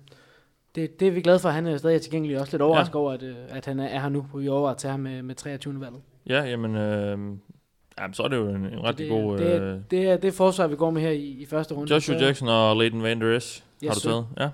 Det, 0.75 0.99
det 0.99 1.07
er 1.07 1.11
vi 1.11 1.21
glade 1.21 1.39
for, 1.39 1.49
at 1.49 1.55
han 1.55 1.67
er 1.67 1.77
stadig 1.77 2.01
tilgængelig. 2.01 2.39
Også 2.39 2.53
lidt 2.53 2.61
overrasket 2.61 2.93
ja. 2.95 2.99
over, 2.99 3.11
at, 3.11 3.23
øh, 3.23 3.35
at 3.49 3.65
han 3.65 3.79
er, 3.79 3.85
er 3.87 3.99
her 3.99 4.09
nu, 4.09 4.21
hvor 4.21 4.39
vi 4.39 4.47
overvejer 4.47 4.73
at 4.73 4.77
tage 4.79 4.91
ham 4.91 4.99
med, 4.99 5.21
med 5.23 5.35
23. 5.35 5.79
valget. 5.81 6.01
Ja, 6.29 6.43
jamen, 6.43 6.75
øh, 6.75 7.09
jamen, 7.99 8.13
så 8.13 8.23
er 8.23 8.27
det 8.27 8.37
jo 8.37 8.49
en, 8.49 8.55
en 8.65 8.83
rigtig 8.83 9.03
det, 9.09 9.09
god... 9.09 9.37
det, 9.37 9.45
Øh, 9.61 9.73
er, 9.77 9.79
det, 9.91 10.09
er, 10.09 10.17
det 10.17 10.27
er 10.27 10.31
forsvar, 10.31 10.67
vi 10.67 10.75
går 10.75 10.91
med 10.91 11.01
her 11.01 11.09
i, 11.11 11.25
i 11.25 11.45
første 11.45 11.75
runde. 11.75 11.93
Joshua 11.93 12.19
Så- 12.19 12.25
Jackson 12.25 12.47
og 12.47 12.77
Leighton 12.77 13.03
Van 13.03 13.21
Der 13.21 13.35
Esch 13.37 13.63
har 13.83 13.87
Yes, 13.89 13.95
du 13.95 13.99
sir. 13.99 14.09
taget. 14.09 14.25
Ja. 14.39 14.49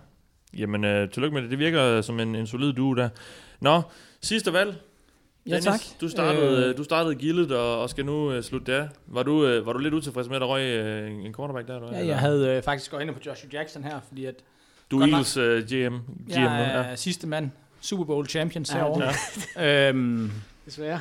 Jamen, 0.57 0.83
øh, 0.85 1.09
tillykke 1.09 1.33
med 1.33 1.41
det. 1.41 1.51
Det 1.51 1.59
virker 1.59 2.01
som 2.01 2.19
en, 2.19 2.35
en 2.35 2.47
solid 2.47 2.73
duo 2.73 2.93
der. 2.93 3.09
Nå, 3.59 3.81
sidste 4.21 4.53
valg. 4.53 4.75
Ja, 5.45 5.49
Dennis, 5.49 5.65
tak. 5.65 5.79
Du 6.01 6.09
startede, 6.09 6.69
Øh. 6.69 6.77
du 6.77 6.83
startede 6.83 7.15
gildet 7.15 7.51
og, 7.51 7.81
og 7.81 7.89
skal 7.89 8.05
nu 8.05 8.31
øh, 8.31 8.43
slutte 8.43 8.71
der. 8.71 8.87
Var 9.07 9.23
du, 9.23 9.45
øh, 9.45 9.65
var 9.65 9.73
du 9.73 9.79
lidt 9.79 9.93
utilfreds 9.93 10.27
med, 10.27 10.35
at 10.35 10.41
der 10.41 10.47
røg 10.47 10.61
øh, 10.61 11.11
en, 11.25 11.33
cornerback 11.33 11.67
der? 11.67 11.75
Eller? 11.75 11.97
Ja, 11.99 12.05
jeg 12.05 12.19
havde 12.19 12.49
øh, 12.49 12.63
faktisk 12.63 12.91
gået 12.91 13.01
ind 13.01 13.11
på 13.13 13.19
Joshua 13.25 13.49
Jackson 13.53 13.83
her, 13.83 13.99
fordi 14.07 14.25
at... 14.25 14.35
Du 14.91 14.97
er 14.97 14.99
godt 14.99 15.11
nok- 15.11 15.13
Eagles 15.37 15.37
øh, 15.37 15.63
GM. 15.63 15.95
GM 15.97 16.31
Jeg 16.31 16.41
nu, 16.83 16.89
er 16.91 16.95
sidste 16.95 17.27
mand. 17.27 17.51
Super 17.81 18.03
Bowl 18.03 18.27
champions 18.27 18.71
Ja, 18.73 18.77
herovre. 18.77 19.13
Ja. 19.55 19.89
øhm, 19.89 20.31
Desværre. 20.65 20.99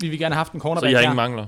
vi 0.00 0.08
vil 0.08 0.18
gerne 0.18 0.34
have 0.34 0.38
haft 0.38 0.52
en 0.52 0.60
Så 0.60 0.62
cornerback 0.62 0.90
I 0.90 0.94
har 0.94 1.00
her. 1.00 1.04
ingen 1.06 1.16
mangler? 1.16 1.46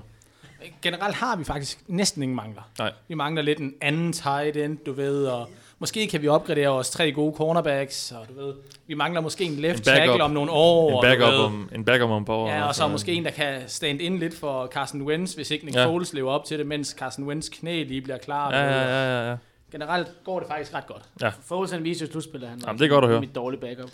Generelt 0.83 1.15
har 1.17 1.37
vi 1.37 1.45
faktisk 1.45 1.79
næsten 1.87 2.23
ingen 2.23 2.37
mangler. 2.37 2.63
Nej. 2.79 2.93
Vi 3.09 3.15
mangler 3.15 3.43
lidt 3.43 3.59
en 3.59 3.75
anden 3.81 4.13
tight 4.13 4.57
end, 4.57 4.79
du 4.87 4.93
ved, 4.93 5.27
og 5.27 5.51
måske 5.81 6.07
kan 6.07 6.23
vi 6.23 6.29
opgradere 6.29 6.69
vores 6.69 6.91
tre 6.91 7.13
gode 7.13 7.35
cornerbacks, 7.37 8.13
og 8.13 8.27
du 8.29 8.45
ved, 8.47 8.55
vi 8.87 8.95
mangler 8.95 9.21
måske 9.21 9.45
en 9.45 9.53
left 9.53 9.79
En 9.79 9.85
tackle 9.85 10.23
om 10.23 10.31
nogle 10.31 10.51
år. 10.51 11.05
En 11.05 11.09
backup 11.11 11.35
om, 11.35 11.71
en 11.75 11.85
backup 11.85 12.11
om 12.11 12.23
et 12.23 12.27
par 12.27 12.35
år. 12.35 12.49
Ja, 12.49 12.55
og 12.55 12.75
så 12.75 12.83
altså. 12.83 12.89
måske 12.93 13.13
en, 13.13 13.25
der 13.25 13.31
kan 13.31 13.61
stand 13.67 14.01
ind 14.01 14.19
lidt 14.19 14.39
for 14.39 14.67
Carson 14.67 15.03
Wentz, 15.03 15.33
hvis 15.35 15.51
ikke 15.51 15.65
Nick 15.65 15.77
Ja. 15.77 15.87
Foles 15.87 16.13
lever 16.13 16.33
op 16.33 16.45
til 16.45 16.59
det, 16.59 16.67
mens 16.67 16.89
Carson 16.99 17.25
Wentz 17.25 17.49
knæ 17.49 17.83
lige 17.85 18.01
bliver 18.01 18.19
klar. 18.19 18.55
Ja, 18.55 18.65
ja, 18.65 18.81
ja, 18.81 19.21
ja, 19.21 19.31
ja. 19.31 19.37
Generelt 19.73 20.09
går 20.25 20.39
det 20.39 20.49
faktisk 20.49 20.75
ret 20.75 20.87
godt. 20.87 21.03
Ja. 21.23 21.31
Foles 21.47 21.71
han 21.71 21.85
viser 21.85 22.07
jo 22.07 22.13
slutspillet, 22.13 22.51
han 22.51 22.61
Jamen, 22.67 22.79
det 22.79 22.85
er 22.85 22.89
godt 22.89 23.05
at 23.05 23.11
høre. 23.11 23.21
mit 23.21 23.35
dårlige 23.35 23.61
backup. 23.61 23.91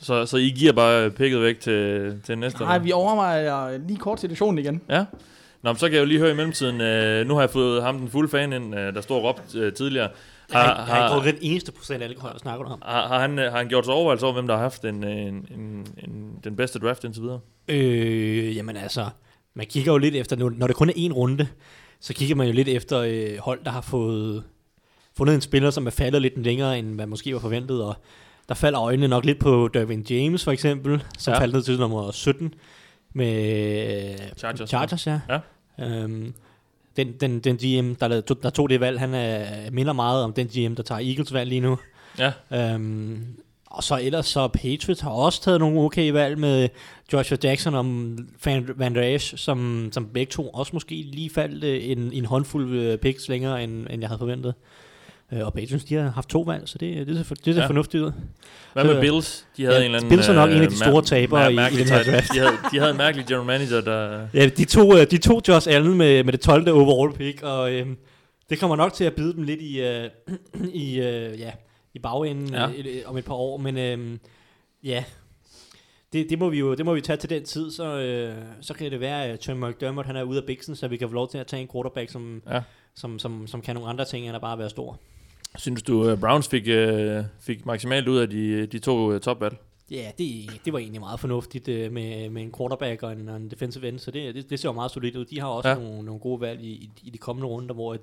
Så, 0.00 0.26
så 0.26 0.36
I 0.36 0.54
giver 0.58 0.72
bare 0.72 1.10
picket 1.10 1.42
væk 1.42 1.60
til, 1.60 2.14
til 2.24 2.38
næste? 2.38 2.64
Nej, 2.64 2.78
vi 2.78 2.92
overvejer 2.92 3.78
lige 3.78 3.98
kort 3.98 4.20
situationen 4.20 4.58
igen. 4.58 4.80
Ja. 4.90 5.04
Nå, 5.62 5.72
men 5.72 5.76
så 5.76 5.86
kan 5.86 5.94
jeg 5.94 6.00
jo 6.00 6.06
lige 6.06 6.18
høre 6.18 6.30
i 6.30 6.34
mellemtiden. 6.34 6.80
Øh, 6.80 7.26
nu 7.26 7.34
har 7.34 7.40
jeg 7.40 7.50
fået 7.50 7.82
ham, 7.82 7.98
den 7.98 8.10
fulde 8.10 8.30
fan 8.30 8.52
ind, 8.52 8.78
øh, 8.78 8.94
der 8.94 9.00
står 9.00 9.16
og 9.16 9.24
råbt 9.24 9.54
øh, 9.54 9.72
tidligere. 9.72 10.08
Jeg 10.52 10.60
har, 10.60 10.74
jeg 10.76 10.84
har 10.84 10.96
ikke 11.04 11.14
drukket 11.14 11.34
den 11.34 11.42
eneste 11.42 11.72
procent 11.72 12.02
alkohol, 12.02 12.38
snakker 12.38 12.64
du 12.64 12.70
om. 12.72 12.82
Har, 12.84 13.08
har, 13.08 13.20
han, 13.20 13.38
øh, 13.38 13.50
har 13.50 13.58
han 13.58 13.68
gjort 13.68 13.84
sig 13.84 13.94
overvejelser 13.94 14.26
over, 14.26 14.34
hvem 14.34 14.46
der 14.46 14.54
har 14.54 14.62
haft 14.62 14.84
en, 14.84 15.04
øh, 15.04 15.10
en, 15.10 15.34
en, 15.34 15.86
en, 15.98 16.38
den 16.44 16.56
bedste 16.56 16.78
draft 16.78 17.04
indtil 17.04 17.22
videre? 17.22 17.40
Øh, 17.68 18.56
jamen 18.56 18.76
altså, 18.76 19.06
man 19.54 19.66
kigger 19.66 19.92
jo 19.92 19.98
lidt 19.98 20.14
efter, 20.14 20.36
når 20.36 20.66
det 20.66 20.76
kun 20.76 20.88
er 20.88 20.92
en 20.96 21.12
runde, 21.12 21.46
så 22.00 22.14
kigger 22.14 22.34
man 22.36 22.46
jo 22.46 22.52
lidt 22.52 22.68
efter 22.68 22.98
øh, 22.98 23.38
hold, 23.38 23.64
der 23.64 23.70
har 23.70 23.80
fået 23.80 24.44
fundet 25.16 25.34
en 25.34 25.40
spiller, 25.40 25.70
som 25.70 25.86
er 25.86 25.90
faldet 25.90 26.22
lidt 26.22 26.42
længere, 26.44 26.78
end 26.78 26.94
hvad 26.94 27.06
måske 27.06 27.32
var 27.34 27.40
forventet, 27.40 27.84
og 27.84 27.94
der 28.48 28.54
falder 28.54 28.80
øjnene 28.82 29.08
nok 29.08 29.24
lidt 29.24 29.38
på 29.38 29.68
Dervin 29.74 30.06
James 30.10 30.44
for 30.44 30.52
eksempel, 30.52 31.04
som 31.18 31.30
Ja. 31.32 31.36
ja. 31.36 31.42
faldt 31.42 31.54
ned 31.54 31.62
til 31.62 31.78
nummer 31.78 32.10
17 32.10 32.54
med 33.14 34.18
Chargers, 34.38 34.68
Chargers 34.68 35.06
ja. 35.06 35.20
Ja. 35.28 35.38
Øhm, 35.84 36.34
den, 36.96 37.12
den, 37.20 37.40
den 37.40 37.56
GM, 37.56 37.94
der, 37.94 38.08
lavede- 38.08 38.36
der 38.42 38.50
tog 38.50 38.70
det 38.70 38.80
valg, 38.80 39.00
han 39.00 39.14
er, 39.14 39.70
minder 39.70 39.92
meget 39.92 40.24
om 40.24 40.32
den 40.32 40.46
GM, 40.46 40.74
der 40.74 40.82
tager 40.82 40.98
Eagles 41.00 41.32
valg 41.32 41.48
lige 41.48 41.60
nu. 41.60 41.78
Ja. 42.18 42.32
Øhm, 42.74 43.24
og 43.66 43.82
så 43.84 43.98
ellers 44.02 44.26
så 44.26 44.48
Patriots 44.48 45.00
har 45.00 45.10
også 45.10 45.42
taget 45.42 45.60
nogle 45.60 45.80
okay 45.80 46.10
valg 46.10 46.38
med 46.38 46.68
Joshua 47.12 47.38
Jackson 47.44 47.74
og 47.74 47.84
Van, 48.44 48.68
Van 48.76 48.94
Der 48.94 49.14
Esch, 49.14 49.36
som, 49.36 49.88
som 49.92 50.06
begge 50.14 50.30
to 50.30 50.48
også 50.48 50.70
måske 50.72 50.94
lige 50.94 51.30
faldt 51.30 51.64
øh, 51.64 51.90
en, 51.90 52.12
en 52.12 52.24
håndfuld 52.24 52.74
øh, 52.74 52.98
picks 52.98 53.28
længere, 53.28 53.64
end, 53.64 53.86
end 53.90 54.00
jeg 54.00 54.08
havde 54.08 54.18
forventet. 54.18 54.54
Øh, 55.32 55.46
og 55.46 55.52
Patriots, 55.54 55.84
de 55.84 55.94
har 55.94 56.10
haft 56.10 56.28
to 56.28 56.40
valg, 56.40 56.68
så 56.68 56.78
det, 56.78 57.06
det, 57.06 57.26
ser, 57.26 57.34
det 57.34 57.54
ser 57.54 57.60
Ja. 57.62 57.66
fornuftigt 57.66 58.02
ud. 58.02 58.12
Hvad 58.72 58.84
med 58.84 59.00
Bills? 59.00 59.46
De 59.56 59.64
havde 59.64 59.76
ja, 59.76 59.80
en 59.80 59.84
eller 59.84 59.98
anden... 59.98 60.08
Bills 60.10 60.28
er 60.28 60.32
nok 60.34 60.50
øh, 60.50 60.56
en 60.56 60.62
af 60.62 60.68
de 60.68 60.76
store 60.76 61.02
tabere 61.02 61.52
i, 61.52 61.54
i 61.54 61.76
den 61.78 61.88
her 61.88 62.02
draft. 62.04 62.32
De 62.32 62.38
havde, 62.38 62.52
de 62.72 62.78
havde 62.78 62.90
en 62.90 62.96
mærkelig 62.96 63.26
general 63.26 63.46
manager, 63.46 63.80
der... 63.80 64.28
Ja, 64.34 64.46
de 64.48 64.64
tog, 64.64 64.98
øh, 65.00 65.10
de 65.10 65.18
tog 65.18 65.42
Josh 65.48 65.68
Allen 65.70 65.98
med, 65.98 66.24
med 66.24 66.32
det 66.32 66.40
12. 66.40 66.70
overall 66.70 67.16
pick, 67.16 67.42
og 67.42 67.72
øhm, 67.72 67.96
det 68.50 68.60
kommer 68.60 68.76
nok 68.76 68.92
til 68.92 69.04
at 69.04 69.14
bide 69.14 69.32
dem 69.34 69.42
lidt 69.42 69.60
i, 69.62 69.80
øh, 69.80 70.04
i, 70.84 71.00
øh, 71.00 71.40
ja, 71.40 71.50
i 71.94 71.98
bagenden 71.98 72.54
Ja. 72.54 72.68
øh, 72.68 73.02
om 73.06 73.16
et 73.16 73.24
par 73.24 73.34
år, 73.34 73.56
men 73.56 73.78
øhm, 73.78 74.18
ja, 74.84 75.04
det, 76.12 76.26
det, 76.30 76.38
må 76.38 76.48
vi 76.50 76.58
jo 76.58 76.74
det 76.74 76.84
må 76.84 76.94
vi 76.94 77.00
tage 77.00 77.16
til 77.16 77.30
den 77.30 77.44
tid, 77.44 77.70
så, 77.70 77.84
øh, 77.98 78.34
så 78.60 78.74
kan 78.74 78.90
det 78.90 79.00
være, 79.00 79.24
at 79.24 79.40
Tom 79.40 79.56
McDermott 79.56 80.06
han 80.06 80.16
er 80.16 80.22
ude 80.22 80.38
af 80.38 80.44
biksen, 80.46 80.76
så 80.76 80.88
vi 80.88 80.96
kan 80.96 81.08
få 81.08 81.14
lov 81.14 81.30
til 81.30 81.38
at 81.38 81.46
tage 81.46 81.62
en 81.62 81.68
quarterback, 81.72 82.10
som, 82.10 82.42
Ja. 82.50 82.60
som, 82.94 83.18
som, 83.18 83.46
som 83.46 83.60
kan 83.60 83.74
nogle 83.74 83.88
andre 83.90 84.04
ting, 84.04 84.26
end 84.26 84.34
at 84.34 84.40
bare 84.40 84.58
være 84.58 84.70
stor. 84.70 84.98
Synes 85.58 85.82
du, 85.82 86.12
uh, 86.12 86.18
Browns 86.20 86.48
fik, 86.48 86.62
uh, 86.68 87.24
fik 87.40 87.66
maksimalt 87.66 88.08
ud 88.08 88.18
af 88.18 88.30
de, 88.30 88.66
de 88.66 88.78
to 88.78 89.12
uh, 89.14 89.20
topvalg? 89.20 89.56
Ja, 89.90 90.10
det, 90.18 90.46
det 90.64 90.72
var 90.72 90.78
egentlig 90.78 91.00
meget 91.00 91.20
fornuftigt 91.20 91.68
øh, 91.68 91.92
med, 91.92 92.30
med 92.30 92.42
en 92.42 92.52
quarterback 92.58 93.02
og 93.02 93.12
en, 93.12 93.28
og 93.28 93.36
en 93.36 93.50
defensive 93.50 93.88
end, 93.88 93.98
så 93.98 94.10
det, 94.10 94.34
det, 94.34 94.50
det 94.50 94.60
ser 94.60 94.68
jo 94.68 94.72
meget 94.72 94.90
solidt 94.90 95.16
ud. 95.16 95.24
De 95.24 95.40
har 95.40 95.46
også 95.48 95.68
Ja. 95.68 95.74
nogle, 95.74 96.02
nogle 96.02 96.20
gode 96.20 96.40
valg 96.40 96.60
i, 96.60 96.68
i, 96.70 96.90
i 97.02 97.10
de 97.10 97.18
kommende 97.18 97.48
runder, 97.48 97.74
hvor, 97.74 97.94
et, 97.94 98.00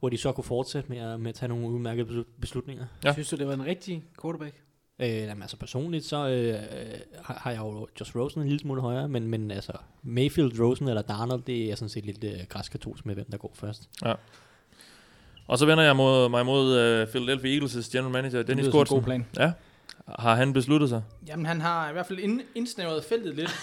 hvor 0.00 0.08
de 0.08 0.16
så 0.16 0.32
kunne 0.32 0.44
fortsætte 0.44 0.88
med 0.88 0.98
at, 0.98 1.20
med 1.20 1.28
at 1.28 1.34
tage 1.34 1.48
nogle 1.48 1.66
udmærkede 1.68 2.06
beslut- 2.08 2.40
beslutninger. 2.40 2.84
Ja. 3.04 3.12
Synes 3.12 3.28
du, 3.28 3.36
det 3.36 3.46
var 3.46 3.54
en 3.54 3.66
rigtig 3.66 4.04
quarterback? 4.22 4.54
Øh, 4.98 5.08
jamen, 5.08 5.42
altså 5.42 5.56
personligt, 5.56 6.04
så 6.04 6.28
øh, 6.28 6.48
øh, 6.54 6.98
har, 7.24 7.50
jeg 7.50 7.60
jo 7.60 7.88
Josh 8.00 8.16
Rosen 8.16 8.40
en 8.40 8.46
lille 8.48 8.60
smule 8.60 8.80
højere, 8.80 9.08
men, 9.08 9.28
men 9.28 9.50
altså 9.50 9.72
Mayfield, 10.02 10.60
Rosen 10.60 10.88
eller 10.88 11.02
Darnold, 11.02 11.42
det 11.42 11.70
er 11.70 11.74
sådan 11.74 11.88
set 11.88 12.06
lidt 12.06 12.24
øh, 12.24 12.30
græskatolsk 12.48 13.06
med, 13.06 13.14
hvem 13.14 13.26
der 13.30 13.38
går 13.38 13.52
først. 13.54 13.88
Ja. 14.04 14.14
Og 15.46 15.58
så 15.58 15.66
vender 15.66 15.84
jeg 15.84 15.96
mod, 15.96 16.28
mig 16.28 16.46
mod 16.46 17.02
uh, 17.02 17.08
Philadelphia 17.08 17.58
Eagles' 17.60 17.90
general 17.92 18.12
manager, 18.12 18.42
Dennis 18.42 18.62
lyder 18.66 18.70
som 18.72 18.78
en 18.78 18.80
Kortsen. 18.80 18.96
god 18.96 19.02
plan. 19.02 19.26
Ja. 19.38 19.52
Har 20.18 20.34
han 20.34 20.52
besluttet 20.52 20.88
sig? 20.88 21.02
Jamen, 21.28 21.46
han 21.46 21.60
har 21.60 21.88
i 21.90 21.92
hvert 21.92 22.06
fald 22.06 22.18
ind, 22.18 22.40
indsnævret 22.54 23.04
feltet 23.04 23.34
lidt. 23.34 23.50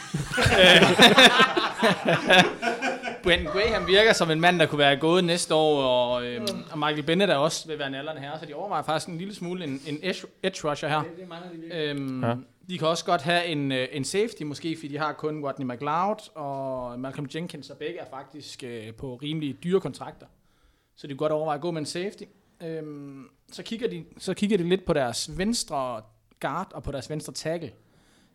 Brendan 3.24 3.46
Graham 3.54 3.88
virker 3.88 4.14
som 4.14 4.32
en 4.32 4.40
mand, 4.40 4.60
der 4.60 4.66
kunne 4.66 4.80
være 4.80 4.96
gået 4.98 5.24
næste 5.24 5.56
år, 5.56 5.84
og, 5.84 6.26
øhm, 6.26 6.48
og 6.72 6.80
Michael 6.80 7.04
Bennett 7.04 7.32
er 7.32 7.36
også 7.36 7.68
ved 7.68 7.74
at 7.74 7.80
være 7.80 7.88
en 7.88 7.94
herre, 8.24 8.40
så 8.40 8.46
de 8.46 8.54
overvejer 8.54 8.84
faktisk 8.84 9.08
en 9.10 9.18
lille 9.18 9.36
smule 9.36 9.64
en, 9.64 9.82
en 9.88 10.00
edge, 10.04 10.28
edge 10.44 10.70
rusher 10.70 10.90
her. 10.90 11.04
Øhm, 11.74 12.24
Ja. 12.24 12.30
ja. 12.30 12.36
De 12.70 12.78
kan 12.78 12.88
også 12.88 13.06
godt 13.06 13.22
have 13.22 13.46
en, 13.46 13.72
øh, 13.72 13.88
en 13.92 14.04
safety 14.04 14.44
måske, 14.44 14.76
fordi 14.76 14.88
de 14.88 14.98
har 14.98 15.14
kun 15.14 15.46
Rodney 15.46 15.66
McLeod 15.66 16.30
og 16.36 17.00
Malcolm 17.00 17.28
Jenkins, 17.36 17.70
og 17.70 17.78
begge 17.78 18.00
er 18.00 18.06
faktisk 18.12 18.64
øh, 18.64 18.94
på 18.94 19.20
rimelig 19.24 19.56
dyre 19.64 19.80
kontrakter. 19.80 20.26
Så 20.96 21.08
de 21.08 21.12
kan 21.12 21.18
godt 21.18 21.32
overveje 21.32 21.56
at 21.56 21.62
gå 21.62 21.72
med 21.72 21.80
en 21.80 21.86
safety. 21.86 22.24
Øhm, 22.64 23.26
så, 23.52 23.64
kigger 23.64 23.88
de, 23.90 24.04
så 24.18 24.34
kigger 24.34 24.58
de 24.58 24.70
lidt 24.70 24.86
på 24.86 24.94
deres 24.94 25.38
venstre 25.38 26.02
guard 26.40 26.72
og 26.74 26.84
på 26.84 26.92
deres 26.92 27.10
venstre 27.10 27.34
tackle. 27.34 27.72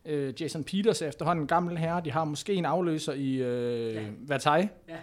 Øh, 0.05 0.43
Jason 0.43 0.64
Peters 0.64 1.02
er 1.02 1.09
efterhånden 1.09 1.43
en 1.43 1.48
gammel 1.48 1.78
herre. 1.78 2.02
De 2.05 2.12
har 2.12 2.24
måske 2.24 2.55
en 2.55 2.64
afløser 2.64 3.12
i 3.12 3.35
øh, 3.35 3.94
ja. 3.94 4.02
Vertej. 4.18 4.68
Ja. 4.89 4.97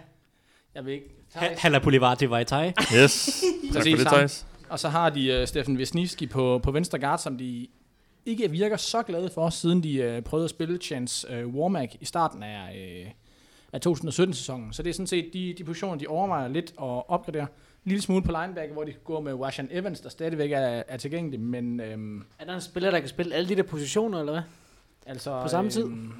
Jeg 0.74 0.84
ved 0.84 0.92
ikke. 0.92 1.14
Han 1.34 1.74
er 1.74 1.78
Bolivar 1.78 2.14
til 2.14 2.28
Vajtai. 2.28 2.68
Yes. 2.68 3.42
tak 3.72 3.72
for 3.72 3.80
Præcis, 3.80 3.98
det. 4.00 4.46
Og 4.68 4.78
så 4.78 4.88
har 4.88 5.10
de 5.10 5.40
uh, 5.40 5.48
Steffen 5.48 5.76
Wisniewski 5.76 6.26
på, 6.26 6.60
på 6.62 6.70
venstre 6.70 6.98
guard, 6.98 7.18
som 7.18 7.38
de 7.38 7.66
ikke 8.26 8.50
virker 8.50 8.76
så 8.76 9.02
glade 9.02 9.30
for, 9.34 9.50
siden 9.50 9.82
de 9.82 10.16
uh, 10.16 10.24
prøvede 10.24 10.44
at 10.44 10.50
spille 10.50 10.78
Chance 10.78 11.44
uh, 11.44 11.54
Warmack 11.54 11.94
i 12.00 12.04
starten 12.04 12.42
af, 12.42 13.04
uh, 13.06 13.12
af 13.76 13.90
2017-sæsonen. 13.90 14.72
Så 14.72 14.82
det 14.82 14.90
er 14.90 14.94
sådan 14.94 15.06
set 15.06 15.30
de, 15.32 15.54
de 15.58 15.64
positioner, 15.64 15.96
de 15.98 16.06
overvejer 16.06 16.48
lidt 16.48 16.70
at 16.70 17.08
opgradere. 17.08 17.42
En 17.84 17.90
lille 17.90 18.02
smule 18.02 18.22
på 18.22 18.32
linebacker, 18.40 18.72
hvor 18.72 18.84
de 18.84 18.90
kan 18.92 19.00
gå 19.04 19.20
med 19.20 19.34
Washington 19.34 19.78
Evans, 19.78 20.00
der 20.00 20.08
stadigvæk 20.08 20.52
er, 20.52 20.82
er 20.88 20.96
tilgængelig, 20.96 21.40
men 21.40 21.80
øhm, 21.80 22.24
Er 22.38 22.44
der 22.44 22.54
en 22.54 22.60
spiller, 22.60 22.90
der 22.90 22.98
kan 23.00 23.08
spille 23.08 23.34
alle 23.34 23.48
de 23.48 23.56
der 23.56 23.62
positioner, 23.62 24.18
eller 24.20 24.32
hvad? 24.32 24.42
altså... 25.06 25.42
På 25.42 25.48
samme 25.48 25.70
tid? 25.70 25.84
Øhm, 25.84 26.12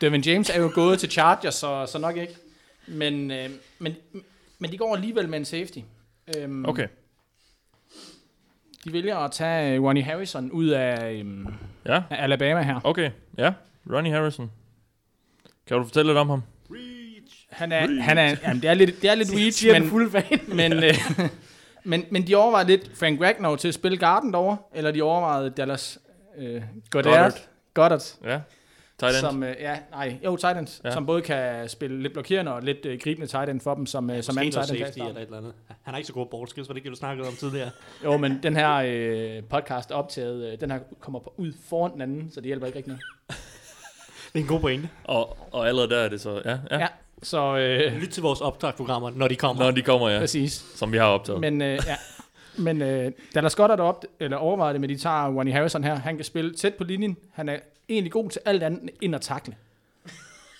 Devin 0.00 0.20
James 0.20 0.50
er 0.50 0.60
jo 0.62 0.70
gået 0.74 0.98
til 0.98 1.10
Chargers, 1.10 1.54
så, 1.54 1.86
så 1.86 1.98
nok 1.98 2.16
ikke. 2.16 2.34
Men, 2.88 3.30
øh, 3.30 3.50
men, 3.78 3.94
men 4.58 4.72
de 4.72 4.78
går 4.78 4.94
alligevel 4.94 5.28
med 5.28 5.38
en 5.38 5.44
safety. 5.44 5.78
Øhm, 6.36 6.64
Okay. 6.64 6.88
De 8.84 8.92
vælger 8.92 9.16
at 9.16 9.30
tage 9.32 9.78
Ronnie 9.80 10.02
Harrison 10.02 10.50
ud 10.50 10.68
af, 10.68 11.12
øhm, 11.12 11.46
Ja. 11.86 12.02
af 12.10 12.22
Alabama 12.22 12.62
her. 12.62 12.80
Okay, 12.84 13.10
ja. 13.38 13.52
Ronnie 13.92 14.12
Harrison. 14.12 14.50
Kan 15.66 15.76
du 15.76 15.84
fortælle 15.84 16.08
lidt 16.10 16.18
om 16.18 16.28
ham? 16.28 16.42
Han 17.50 17.72
er, 17.72 18.00
han 18.02 18.18
er, 18.18 18.36
jamen, 18.42 18.62
det 18.62 18.70
er 18.70 18.74
lidt, 18.74 19.02
det 19.02 19.10
er 19.10 19.14
lidt 19.14 19.30
reach, 19.38 19.66
men, 19.72 19.88
fulde 19.88 20.10
fan. 20.10 20.40
men, 20.56 20.72
øh, 20.72 20.94
men, 21.84 22.04
men 22.10 22.26
de 22.26 22.34
overvejer 22.34 22.66
lidt 22.66 22.90
Frank 22.98 23.20
Ragnow 23.20 23.56
til 23.56 23.68
at 23.68 23.74
spille 23.74 23.98
Garden 23.98 24.32
derovre, 24.32 24.56
eller 24.74 24.90
de 24.90 25.02
overvejede 25.02 25.50
Dallas 25.50 25.98
øh, 26.38 26.62
Goddard, 26.90 27.12
Goddard. 27.14 27.32
Goddard 27.74 28.02
Ja. 28.24 28.40
Tight 28.98 29.14
end. 29.16 29.20
som, 29.20 29.42
øh, 29.42 29.56
ja, 29.60 29.78
nej, 29.90 30.16
jo, 30.24 30.36
tight 30.36 30.58
end, 30.58 30.80
Ja. 30.84 30.90
som 30.90 31.06
både 31.06 31.22
kan 31.22 31.68
spille 31.68 32.02
lidt 32.02 32.12
blokerende 32.12 32.54
og 32.54 32.62
lidt 32.62 32.86
øh, 32.86 32.98
gribende 33.02 33.26
tight 33.26 33.50
end 33.50 33.60
for 33.60 33.74
dem, 33.74 33.86
som, 33.86 34.10
øh, 34.10 34.22
som 34.22 34.38
anden 34.38 34.52
tight 34.52 34.70
end. 34.70 34.78
safety 34.78 34.98
eller 34.98 35.10
et 35.16 35.22
eller 35.22 35.38
andet. 35.38 35.52
Han 35.66 35.94
har 35.94 35.96
ikke 35.96 36.06
så 36.06 36.12
gode 36.12 36.28
ball 36.30 36.48
skills, 36.48 36.68
var 36.68 36.72
det 36.72 36.78
ikke, 36.78 36.86
det, 36.86 36.94
du 36.96 36.98
snakkede 36.98 37.28
om 37.28 37.34
tidligere? 37.34 37.70
Jo, 38.04 38.16
men 38.16 38.40
den 38.42 38.56
her 38.56 38.74
øh, 38.74 39.42
podcast 39.50 39.90
er 39.90 39.94
optaget, 39.94 40.52
øh, 40.52 40.60
den 40.60 40.70
her 40.70 40.78
kommer 41.00 41.18
på, 41.18 41.34
ud 41.36 41.52
foran 41.68 41.92
den 41.92 42.00
anden, 42.00 42.30
så 42.30 42.40
det 42.40 42.46
hjælper 42.46 42.66
ikke 42.66 42.76
rigtig 42.78 42.90
noget. 42.90 43.04
Det 44.32 44.34
er 44.34 44.38
en 44.38 44.46
god 44.46 44.60
pointe. 44.60 44.88
Og, 45.04 45.38
og 45.52 45.68
allerede 45.68 45.90
der 45.90 45.98
er 45.98 46.08
det 46.08 46.20
så, 46.20 46.42
ja. 46.44 46.58
ja. 46.70 46.78
Ja, 46.78 46.86
så 47.22 47.56
øh, 47.56 47.92
Lyt 48.00 48.08
til 48.08 48.22
vores 48.22 48.40
optagsprogrammer, 48.40 49.10
når 49.10 49.28
de 49.28 49.36
kommer. 49.36 49.64
Når 49.64 49.70
de 49.70 49.82
kommer, 49.82 50.08
ja. 50.08 50.18
præcis. 50.18 50.64
Som 50.74 50.92
vi 50.92 50.98
har 50.98 51.06
optaget. 51.06 51.40
Men, 51.40 51.62
øh, 51.62 51.78
ja. 51.86 51.96
Men 52.56 52.82
øh, 52.82 53.12
Dallas 53.34 53.54
Goddard 53.54 53.80
op, 53.80 54.04
eller 54.20 54.36
overvejer 54.36 54.72
det 54.72 54.80
med, 54.80 54.90
at 54.90 54.96
de 54.96 55.02
tager 55.02 55.28
Ronnie 55.28 55.54
Harrison 55.54 55.84
her. 55.84 55.94
Han 55.94 56.16
kan 56.16 56.24
spille 56.24 56.54
tæt 56.54 56.74
på 56.74 56.84
linjen. 56.84 57.16
Han 57.32 57.48
er 57.48 57.56
egentlig 57.88 58.12
god 58.12 58.30
til 58.30 58.40
alt 58.44 58.62
andet 58.62 58.90
end 59.00 59.14
at 59.14 59.20
takle. 59.20 59.54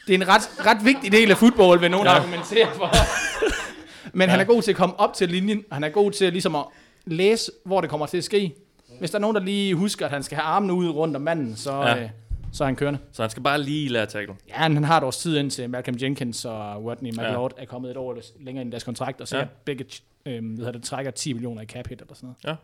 Det 0.06 0.14
er 0.14 0.18
en 0.18 0.28
ret, 0.28 0.66
ret 0.66 0.84
vigtig 0.84 1.12
del 1.12 1.30
af 1.30 1.36
fodbold, 1.36 1.80
vil 1.80 1.90
nogen 1.90 2.06
ja. 2.06 2.12
argumentere 2.12 2.68
for. 2.74 2.90
Men 4.12 4.26
ja. 4.26 4.30
han 4.30 4.40
er 4.40 4.44
god 4.44 4.62
til 4.62 4.70
at 4.70 4.76
komme 4.76 5.00
op 5.00 5.14
til 5.14 5.28
linjen, 5.28 5.64
og 5.70 5.76
han 5.76 5.84
er 5.84 5.88
god 5.88 6.10
til 6.10 6.32
ligesom 6.32 6.54
at 6.54 6.64
læse, 7.04 7.52
hvor 7.64 7.80
det 7.80 7.90
kommer 7.90 8.06
til 8.06 8.18
at 8.18 8.24
ske. 8.24 8.54
Hvis 8.98 9.10
der 9.10 9.18
er 9.18 9.20
nogen, 9.20 9.36
der 9.36 9.42
lige 9.42 9.74
husker, 9.74 10.06
at 10.06 10.12
han 10.12 10.22
skal 10.22 10.36
have 10.36 10.44
armene 10.44 10.72
ud 10.72 10.88
rundt 10.88 11.16
om 11.16 11.22
manden, 11.22 11.56
så, 11.56 11.72
ja. 11.72 12.02
øh, 12.02 12.08
så 12.58 12.64
er 12.64 12.66
han 12.66 12.76
kørende. 12.76 12.98
Så 13.12 13.22
han 13.22 13.30
skal 13.30 13.42
bare 13.42 13.62
lige 13.62 13.88
lære 13.88 14.06
tackle. 14.06 14.34
Ja, 14.48 14.54
han 14.54 14.84
har 14.84 14.96
et 14.98 15.04
års 15.04 15.16
tid 15.18 15.36
indtil 15.36 15.70
Malcolm 15.70 15.98
Jenkins 16.02 16.44
og 16.44 16.84
Rodney 16.84 17.10
McLeod 17.10 17.50
ja. 17.56 17.62
er 17.62 17.66
kommet 17.66 17.90
et 17.90 17.96
år 17.96 18.16
længere 18.40 18.62
ind 18.62 18.70
i 18.70 18.72
deres 18.72 18.84
kontrakt, 18.84 19.20
og 19.20 19.28
så 19.28 19.38
Ja. 19.38 19.44
begge 19.64 19.84
øh, 20.26 20.60
hvad 20.62 20.72
det, 20.72 20.82
trækker 20.82 21.10
10 21.10 21.32
millioner 21.32 21.62
i 21.62 21.66
cap 21.66 21.86
hit 21.86 22.00
eller 22.00 22.14
sådan 22.14 22.26
noget. 22.26 22.36
Ja. 22.44 22.54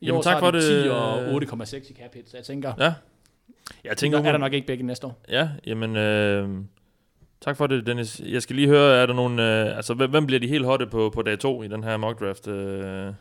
I 0.00 0.06
Jamen, 0.06 0.18
år, 0.18 0.22
tak 0.22 0.32
så 0.34 0.38
for 0.38 0.44
har 0.46 0.50
de 0.50 0.58
det. 0.76 0.84
10 0.84 0.88
og 0.90 1.34
8,6 1.34 1.90
i 1.90 1.94
cap 1.94 2.14
hit, 2.14 2.30
så 2.30 2.36
jeg 2.36 2.44
tænker, 2.44 2.72
ja. 2.78 2.84
Ja. 2.84 2.92
Jeg 3.84 3.96
tænker, 3.96 4.18
er 4.18 4.32
der 4.32 4.38
nok 4.38 4.52
ikke 4.52 4.66
begge 4.66 4.84
næste 4.86 5.06
år. 5.06 5.20
Ja, 5.28 5.48
jamen, 5.66 5.96
øh, 5.96 6.48
tak 7.40 7.56
for 7.56 7.66
det, 7.66 7.86
Dennis. 7.86 8.20
Jeg 8.26 8.42
skal 8.42 8.56
lige 8.56 8.68
høre, 8.68 8.96
er 9.02 9.06
der 9.06 9.14
nogen, 9.14 9.38
øh, 9.38 9.76
altså, 9.76 9.94
hvem, 9.94 10.10
hvem 10.10 10.26
bliver 10.26 10.40
de 10.40 10.48
helt 10.48 10.64
hotte 10.64 10.86
på, 10.86 11.10
på 11.14 11.22
dag 11.22 11.38
2 11.38 11.62
i 11.62 11.68
den 11.68 11.84
her 11.84 11.96
mock 11.96 12.20
draft? 12.20 12.48
Øh, 12.48 13.12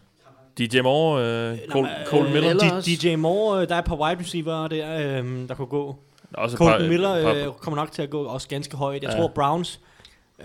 DJ 0.57 0.79
Moore, 0.81 1.23
øh, 1.51 1.57
Cole, 1.69 1.89
Cole 2.05 2.29
Miller? 2.33 2.53
D- 2.53 2.81
DJ 3.03 3.15
Moore, 3.15 3.61
øh, 3.61 3.69
der 3.69 3.75
er 3.75 3.79
et 3.79 3.85
par 3.85 3.95
wide 4.01 4.19
receiver 4.19 4.67
der, 4.67 5.19
øh, 5.23 5.47
der 5.47 5.55
kunne 5.55 5.67
gå. 5.67 5.95
Der 6.31 6.37
er 6.37 6.41
også 6.43 6.55
et 6.55 6.57
Colton 6.57 6.81
par- 6.81 6.87
Miller 6.87 7.23
par- 7.23 7.33
øh, 7.33 7.53
kommer 7.53 7.75
nok 7.75 7.91
til 7.91 8.01
at 8.01 8.09
gå 8.09 8.23
også 8.23 8.47
ganske 8.47 8.77
højt. 8.77 9.03
Jeg 9.03 9.11
Ja. 9.11 9.17
tror, 9.17 9.27
Browns 9.35 9.79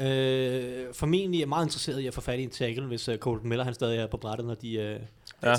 øh, 0.01 0.63
formentlig 0.95 1.43
er 1.43 1.47
meget 1.47 1.65
interesseret 1.67 2.01
i 2.01 2.07
at 2.07 2.15
få 2.15 2.21
fat 2.21 2.39
i 2.39 2.43
en 2.43 2.51
tackle, 2.51 2.87
hvis 2.87 3.09
uh, 3.09 3.15
Colton 3.17 3.49
Miller 3.49 3.65
han 3.65 3.75
stadig 3.75 3.99
er 3.99 4.07
på 4.07 4.17
brættet, 4.17 4.47
når 4.47 4.55
de... 4.55 4.75
Øh, 4.75 4.97
Ja. 5.43 5.55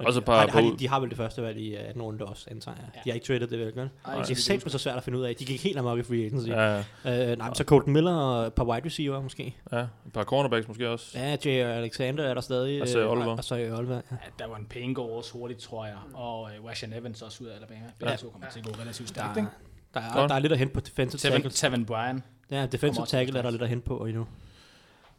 Også 0.00 0.18
et 0.20 0.24
par 0.24 0.40
har, 0.40 0.48
har 0.48 0.60
de, 0.60 0.76
de 0.78 0.88
har 0.88 1.00
vel 1.00 1.08
det 1.10 1.16
første 1.16 1.42
valg 1.42 1.58
i 1.58 1.74
18 1.74 2.02
runde 2.02 2.24
også, 2.24 2.46
antager 2.50 2.76
jeg. 2.76 2.86
Ja. 2.94 3.00
De 3.04 3.10
har 3.10 3.14
ikke 3.14 3.26
traded 3.26 3.46
det 3.46 3.58
vel? 3.76 3.88
Ej, 4.06 4.14
Det 4.22 4.30
er 4.30 4.34
simpelthen 4.34 4.70
så 4.70 4.78
svært 4.78 4.96
at 4.96 5.04
finde 5.04 5.18
ud 5.18 5.24
af. 5.24 5.34
De 5.36 5.44
gik 5.44 5.62
helt 5.64 5.78
amok 5.78 5.98
i 5.98 6.02
free 6.02 6.24
agency. 6.26 6.48
Ja, 6.48 6.82
ja, 7.04 7.32
Øh, 7.32 7.38
nej, 7.38 7.54
så 7.54 7.64
Colton 7.64 7.92
Miller 7.92 8.12
og 8.14 8.46
et 8.46 8.52
par 8.54 8.64
wide 8.64 8.86
receiver 8.86 9.22
måske. 9.22 9.56
ja, 9.72 9.78
et 9.80 9.88
par 10.14 10.24
cornerbacks 10.24 10.68
måske 10.68 10.88
også. 10.90 11.18
Ja, 11.18 11.36
Jay 11.44 11.64
Alexander 11.64 12.24
er 12.24 12.34
der 12.34 12.40
stadig. 12.40 12.82
Og 12.82 12.88
så 12.88 12.98
øh, 12.98 13.10
Oliver. 13.10 13.36
Og 13.36 13.44
så 13.44 13.54
Oliver, 13.54 13.94
ja. 13.94 14.00
Ja, 14.10 14.16
der 14.38 14.46
var 14.46 14.56
en 14.56 14.66
penge 14.66 14.94
går 14.94 15.16
også 15.16 15.32
hurtigt, 15.32 15.60
tror 15.60 15.84
jeg, 15.86 15.96
og 16.14 16.50
øh, 16.58 16.64
Washington 16.64 17.00
Evans 17.00 17.22
også 17.22 17.44
ud 17.44 17.48
af 17.48 17.56
Alabama. 17.56 17.80
Ja. 18.02 18.16
to 18.16 18.28
kommer 18.28 18.48
til 18.52 18.58
at 18.60 18.66
gå 18.66 18.72
relativt 18.82 19.08
stærkt, 19.08 19.34
Der, 19.34 19.40
ikke? 19.40 19.50
der, 19.94 20.00
er, 20.00 20.26
der 20.26 20.34
er 20.34 20.38
lidt 20.38 20.52
at 20.52 20.58
hente 20.58 20.74
på 20.74 20.80
defensive 20.80 21.18
Tevin, 21.30 21.42
tackle. 21.42 21.50
Tevin 21.70 21.84
Bryan. 21.86 22.22
Ja, 22.50 22.66
defensive 22.66 23.02
også 23.02 23.10
tackle 23.16 23.38
er 23.38 23.42
der 23.42 23.50
lidt 23.50 23.62
at 23.62 23.68
hente 23.68 23.86
på 23.86 24.04
endnu. 24.06 24.26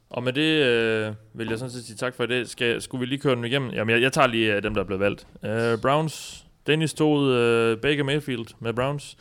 Og 0.10 0.24
med 0.24 0.34
det 0.34 0.66
øh, 0.66 1.14
vil 1.34 1.48
jeg 1.50 1.60
sådan 1.60 1.72
set 1.72 1.84
sige 1.86 1.98
tak 1.98 2.16
for 2.16 2.26
det. 2.26 2.50
Skal, 2.50 2.82
skulle 2.82 3.00
vi 3.00 3.06
lige 3.06 3.20
køre 3.20 3.36
den 3.36 3.46
igennem? 3.46 3.70
Jamen, 3.70 3.96
jeg, 3.96 4.02
jeg 4.02 4.14
tager 4.14 4.28
lige 4.28 4.56
øh, 4.56 4.64
dem, 4.64 4.74
der 4.74 4.82
er 4.82 4.86
blevet 4.86 5.00
valgt. 5.00 5.28
Uh, 5.44 5.82
Browns. 5.82 6.46
Dennis 6.68 6.94
tog 6.94 7.18
uh, 7.18 7.82
Baker 7.82 8.04
Mayfield 8.04 8.46
med 8.60 8.74
Browns. 8.74 9.18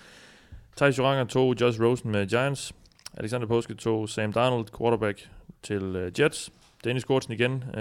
Thijs 0.76 0.98
Joranger 0.98 1.24
tog 1.24 1.60
Josh 1.60 1.82
Rosen 1.82 2.10
med 2.10 2.26
Giants. 2.26 2.72
Alexander 3.16 3.46
Påske 3.46 3.74
tog 3.74 4.08
Sam 4.08 4.32
Darnold, 4.32 4.66
quarterback 4.78 5.28
til 5.62 5.96
uh, 5.96 6.20
Jets. 6.20 6.52
Dennis 6.84 7.04
Kortsen 7.04 7.32
igen. 7.32 7.52
Uh, 7.52 7.80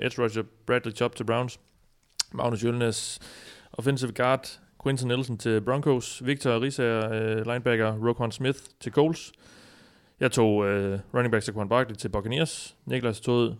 edge 0.00 0.22
rusher 0.22 0.42
Bradley 0.66 0.94
Chop 0.94 1.16
til 1.16 1.24
Browns. 1.24 1.60
Magnus 2.32 2.64
Jølnes, 2.64 3.18
offensive 3.72 4.12
guard. 4.12 4.60
Quinton 4.84 5.08
Nielsen 5.08 5.38
til 5.38 5.60
Broncos. 5.60 6.26
Victor 6.26 6.62
Risager, 6.62 7.06
uh, 7.08 7.46
linebacker. 7.46 8.08
Roquan 8.08 8.32
Smith 8.32 8.58
til 8.80 8.92
Coles. 8.92 9.32
Jeg 10.20 10.32
tog 10.32 10.66
øh, 10.66 10.98
running 11.14 11.32
back 11.32 11.44
Saquon 11.44 11.68
Barkley 11.68 11.96
til 11.96 12.08
Buccaneers. 12.08 12.76
Niklas 12.86 13.20
tog 13.20 13.56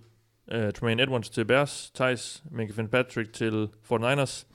uh, 0.54 0.70
Tremaine 0.74 1.02
Edwards 1.02 1.30
til 1.30 1.44
Bears. 1.44 1.90
Thijs 1.94 2.44
Minka 2.50 2.72
Fitzpatrick 2.72 3.32
til 3.32 3.68
49ers. 3.92 4.46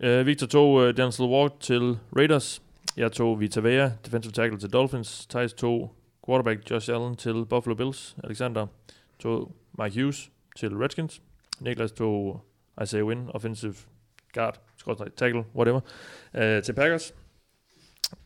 Øh, 0.00 0.26
Victor 0.26 0.46
tog 0.46 0.82
øh, 0.82 0.96
Denzel 0.96 1.26
Ward 1.26 1.60
til 1.60 1.98
Raiders. 2.16 2.62
Jeg 2.96 3.12
tog 3.12 3.40
Vita 3.40 3.60
Vea, 3.60 3.90
defensive 4.04 4.32
tackle 4.32 4.58
til 4.58 4.72
Dolphins. 4.72 5.26
Thijs 5.26 5.52
tog 5.52 5.94
quarterback 6.26 6.70
Josh 6.70 6.90
Allen 6.94 7.16
til 7.16 7.46
Buffalo 7.46 7.74
Bills. 7.74 8.16
Alexander 8.24 8.66
tog 9.18 9.52
Mike 9.78 10.00
Hughes 10.00 10.30
til 10.56 10.76
Redskins. 10.76 11.22
Niklas 11.60 11.92
tog 11.92 12.44
Isaiah 12.82 13.06
Wynn, 13.06 13.30
offensive 13.34 13.74
guard, 14.34 14.60
tackle, 15.16 15.44
whatever, 15.54 15.80
øh, 16.34 16.62
til 16.62 16.72
Packers. 16.72 17.14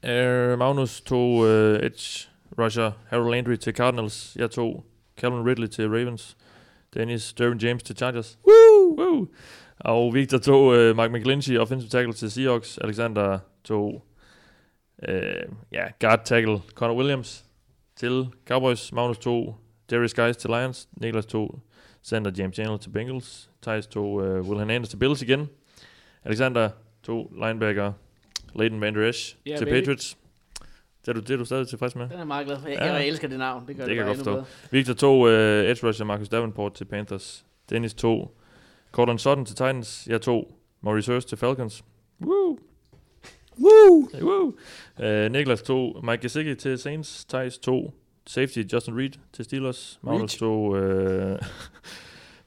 Uh, 0.02 0.58
Magnus 0.58 1.00
tog 1.00 1.30
uh, 1.36 1.86
Edge 1.86 2.28
Rusher 2.58 2.90
Harold 3.06 3.34
Landry 3.34 3.56
til 3.56 3.74
Cardinals. 3.74 4.36
Jeg 4.38 4.50
tog 4.50 4.84
Calvin 5.16 5.46
Ridley 5.46 5.68
til 5.68 5.88
Ravens. 5.88 6.36
Dennis 6.94 7.32
Derwin 7.32 7.58
James 7.58 7.82
til 7.82 7.96
Chargers. 7.96 8.38
Woo! 8.46 8.98
Woo! 8.98 9.28
Og 9.78 10.14
Victor 10.14 10.38
tog 10.38 10.66
uh, 10.66 10.96
Mike 10.96 11.08
McGlinchey, 11.08 11.58
offensive 11.58 11.90
tackle 11.90 12.12
til 12.12 12.30
Seahawks. 12.30 12.78
Alexander 12.78 13.38
tog 13.64 14.04
uh, 15.08 15.14
ja, 15.72 15.84
guard 16.00 16.20
tackle 16.24 16.60
Connor 16.74 16.96
Williams 16.96 17.44
til 17.96 18.26
Cowboys. 18.48 18.92
Magnus 18.92 19.18
tog 19.18 19.56
Darius 19.90 20.14
Guys 20.14 20.36
til 20.36 20.50
Lions. 20.50 20.88
Niklas 21.00 21.26
tog 21.26 21.60
center 22.04 22.30
James 22.38 22.56
Chandler 22.56 22.76
til 22.76 22.90
Bengals. 22.90 23.50
Thijs 23.62 23.86
tog 23.86 24.12
uh, 24.12 24.48
Will 24.48 24.58
Hernandez 24.58 24.88
til 24.88 24.96
Bills 24.96 25.22
igen. 25.22 25.48
Alexander 26.24 26.70
tog 27.02 27.32
linebacker 27.34 27.92
Leighton 28.54 28.80
Van 28.80 28.94
Der 28.94 29.08
Esch 29.08 29.36
Ja, 29.46 29.56
til 29.56 29.64
baby. 29.64 29.74
Patriots. 29.74 30.18
Det 31.06 31.08
er, 31.08 31.12
du, 31.12 31.20
det 31.20 31.30
er 31.30 31.36
du 31.36 31.44
stadig 31.44 31.68
tilfreds 31.68 31.96
med? 31.96 32.04
Den 32.04 32.12
er 32.12 32.16
jeg 32.18 32.26
meget 32.26 32.46
glad 32.46 32.60
for. 32.60 32.68
Jeg, 32.68 32.78
Ja. 32.78 32.92
jeg 32.92 33.06
elsker 33.08 33.28
det 33.28 33.38
navn. 33.38 33.66
Det 33.68 33.76
gør 33.76 33.82
det 33.84 33.88
det, 33.88 33.96
kan 33.96 34.04
bare 34.04 34.08
jeg 34.16 34.16
godt 34.24 34.28
endnu 34.28 34.42
forstå. 34.42 34.58
bedre. 34.62 34.70
Victor 34.78 34.94
tog 34.94 35.20
uh, 35.20 35.30
edge 35.70 35.86
rusher 35.86 36.04
Marcus 36.04 36.28
Davenport 36.28 36.74
til 36.74 36.84
Panthers. 36.84 37.44
Dennis 37.70 37.94
tog 37.94 38.36
Cortland 38.92 39.18
Sutton 39.18 39.44
til 39.44 39.56
Titans. 39.56 40.06
Jeg 40.10 40.20
tog 40.20 40.52
Maurice 40.80 41.12
Hurst 41.12 41.28
til 41.28 41.38
Falcons. 41.38 41.84
Woo! 42.20 42.58
Woo! 43.58 44.08
Hey, 44.14 44.22
woo! 44.22 44.54
Uh, 44.98 45.32
Niklas 45.32 45.62
tog 45.62 46.04
Mike 46.04 46.22
Gesicki 46.22 46.54
til 46.54 46.78
Saints. 46.78 47.24
Thijs 47.24 47.58
tog 47.58 47.94
safety 48.26 48.62
Justin 48.72 48.96
Reed 48.98 49.10
til 49.32 49.44
Steelers. 49.44 49.98
Magnus 50.02 50.32
Reed. 50.32 50.38
tog, 50.38 50.62
uh, 50.68 51.38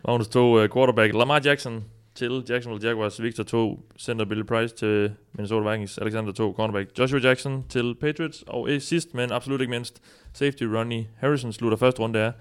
Magnus 0.08 0.28
tog 0.28 0.52
uh, 0.52 0.68
quarterback 0.68 1.14
Lamar 1.14 1.42
Jackson 1.46 1.84
til 2.20 2.44
Jacksonville 2.50 2.88
Jaguars. 2.88 3.22
Victor 3.22 3.44
tog 3.44 3.80
center 4.00 4.26
Billy 4.26 4.44
Price 4.44 4.76
til 4.76 5.12
Minnesota 5.34 5.70
Vikings. 5.70 5.98
Alexander 5.98 6.32
tog 6.32 6.54
cornerback 6.56 7.00
Joshua 7.00 7.20
Jackson 7.20 7.66
til 7.70 7.96
Patriots. 8.02 8.44
Og 8.48 8.70
øh, 8.70 8.82
sidst, 8.82 9.14
men 9.14 9.32
absolut 9.32 9.62
ikke 9.62 9.72
mindst, 9.72 10.02
safety 10.34 10.64
Ronnie 10.64 11.08
Harrison 11.18 11.54
slutter 11.54 11.78
første 11.78 12.00
runde 12.02 12.20
af. 12.20 12.32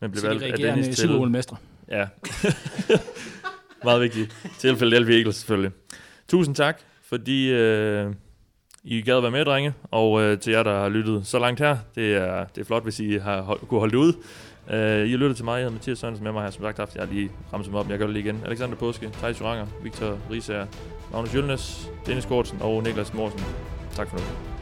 Men 0.00 0.10
blev 0.10 0.20
Så 0.20 0.26
de 0.26 0.40
valgt 0.40 0.52
af 0.52 0.58
Dennis 0.58 0.86
til... 0.86 0.96
Super 0.96 1.16
Bowl-mestre. 1.16 1.56
Ja. 1.88 2.06
Meget 3.84 4.00
vigtigt. 4.00 4.36
Tilfælde 4.58 4.96
Elvi 4.96 5.16
Eagles 5.16 5.36
selvfølgelig. 5.36 5.70
Tusind 6.28 6.54
tak, 6.54 6.80
fordi 7.02 7.50
øh, 7.50 8.12
I 8.84 9.00
gad 9.00 9.20
være 9.20 9.30
med, 9.30 9.44
drenge. 9.44 9.74
Og 9.90 10.22
øh, 10.22 10.38
til 10.38 10.52
jer, 10.52 10.62
der 10.62 10.80
har 10.80 10.88
lyttet 10.88 11.26
så 11.26 11.38
langt 11.38 11.60
her. 11.60 11.78
Det 11.94 12.14
er, 12.14 12.44
det 12.44 12.60
er 12.60 12.64
flot, 12.64 12.82
hvis 12.82 13.00
I 13.00 13.16
har 13.16 13.42
hold, 13.42 13.60
kunne 13.60 13.80
holde 13.80 13.92
det 13.92 13.98
ud. 13.98 14.12
Øh, 14.70 15.06
I 15.06 15.10
har 15.10 15.18
lyttet 15.18 15.36
til 15.36 15.44
mig. 15.44 15.52
Jeg 15.52 15.60
hedder 15.60 15.72
Mathias 15.72 15.98
Sørensen 15.98 16.24
med 16.24 16.32
mig 16.32 16.42
her. 16.42 16.50
Som 16.50 16.64
sagt 16.64 16.78
haft, 16.78 16.94
jeg 16.94 17.04
har 17.04 17.12
lige 17.12 17.30
ramset 17.52 17.72
mig 17.72 17.80
op, 17.80 17.86
men 17.86 17.90
jeg 17.90 17.98
gør 17.98 18.06
det 18.06 18.14
lige 18.14 18.24
igen. 18.24 18.42
Alexander 18.46 18.76
Påske, 18.76 19.10
Thijs 19.12 19.40
Joranger, 19.40 19.66
Victor 19.82 20.18
Risager, 20.30 20.66
Magnus 21.12 21.34
Jølnes, 21.34 21.90
Dennis 22.06 22.26
Gortsen 22.26 22.58
og 22.62 22.82
Niklas 22.82 23.14
Morsen. 23.14 23.40
Tak 23.94 24.08
for 24.08 24.16
nu. 24.16 24.57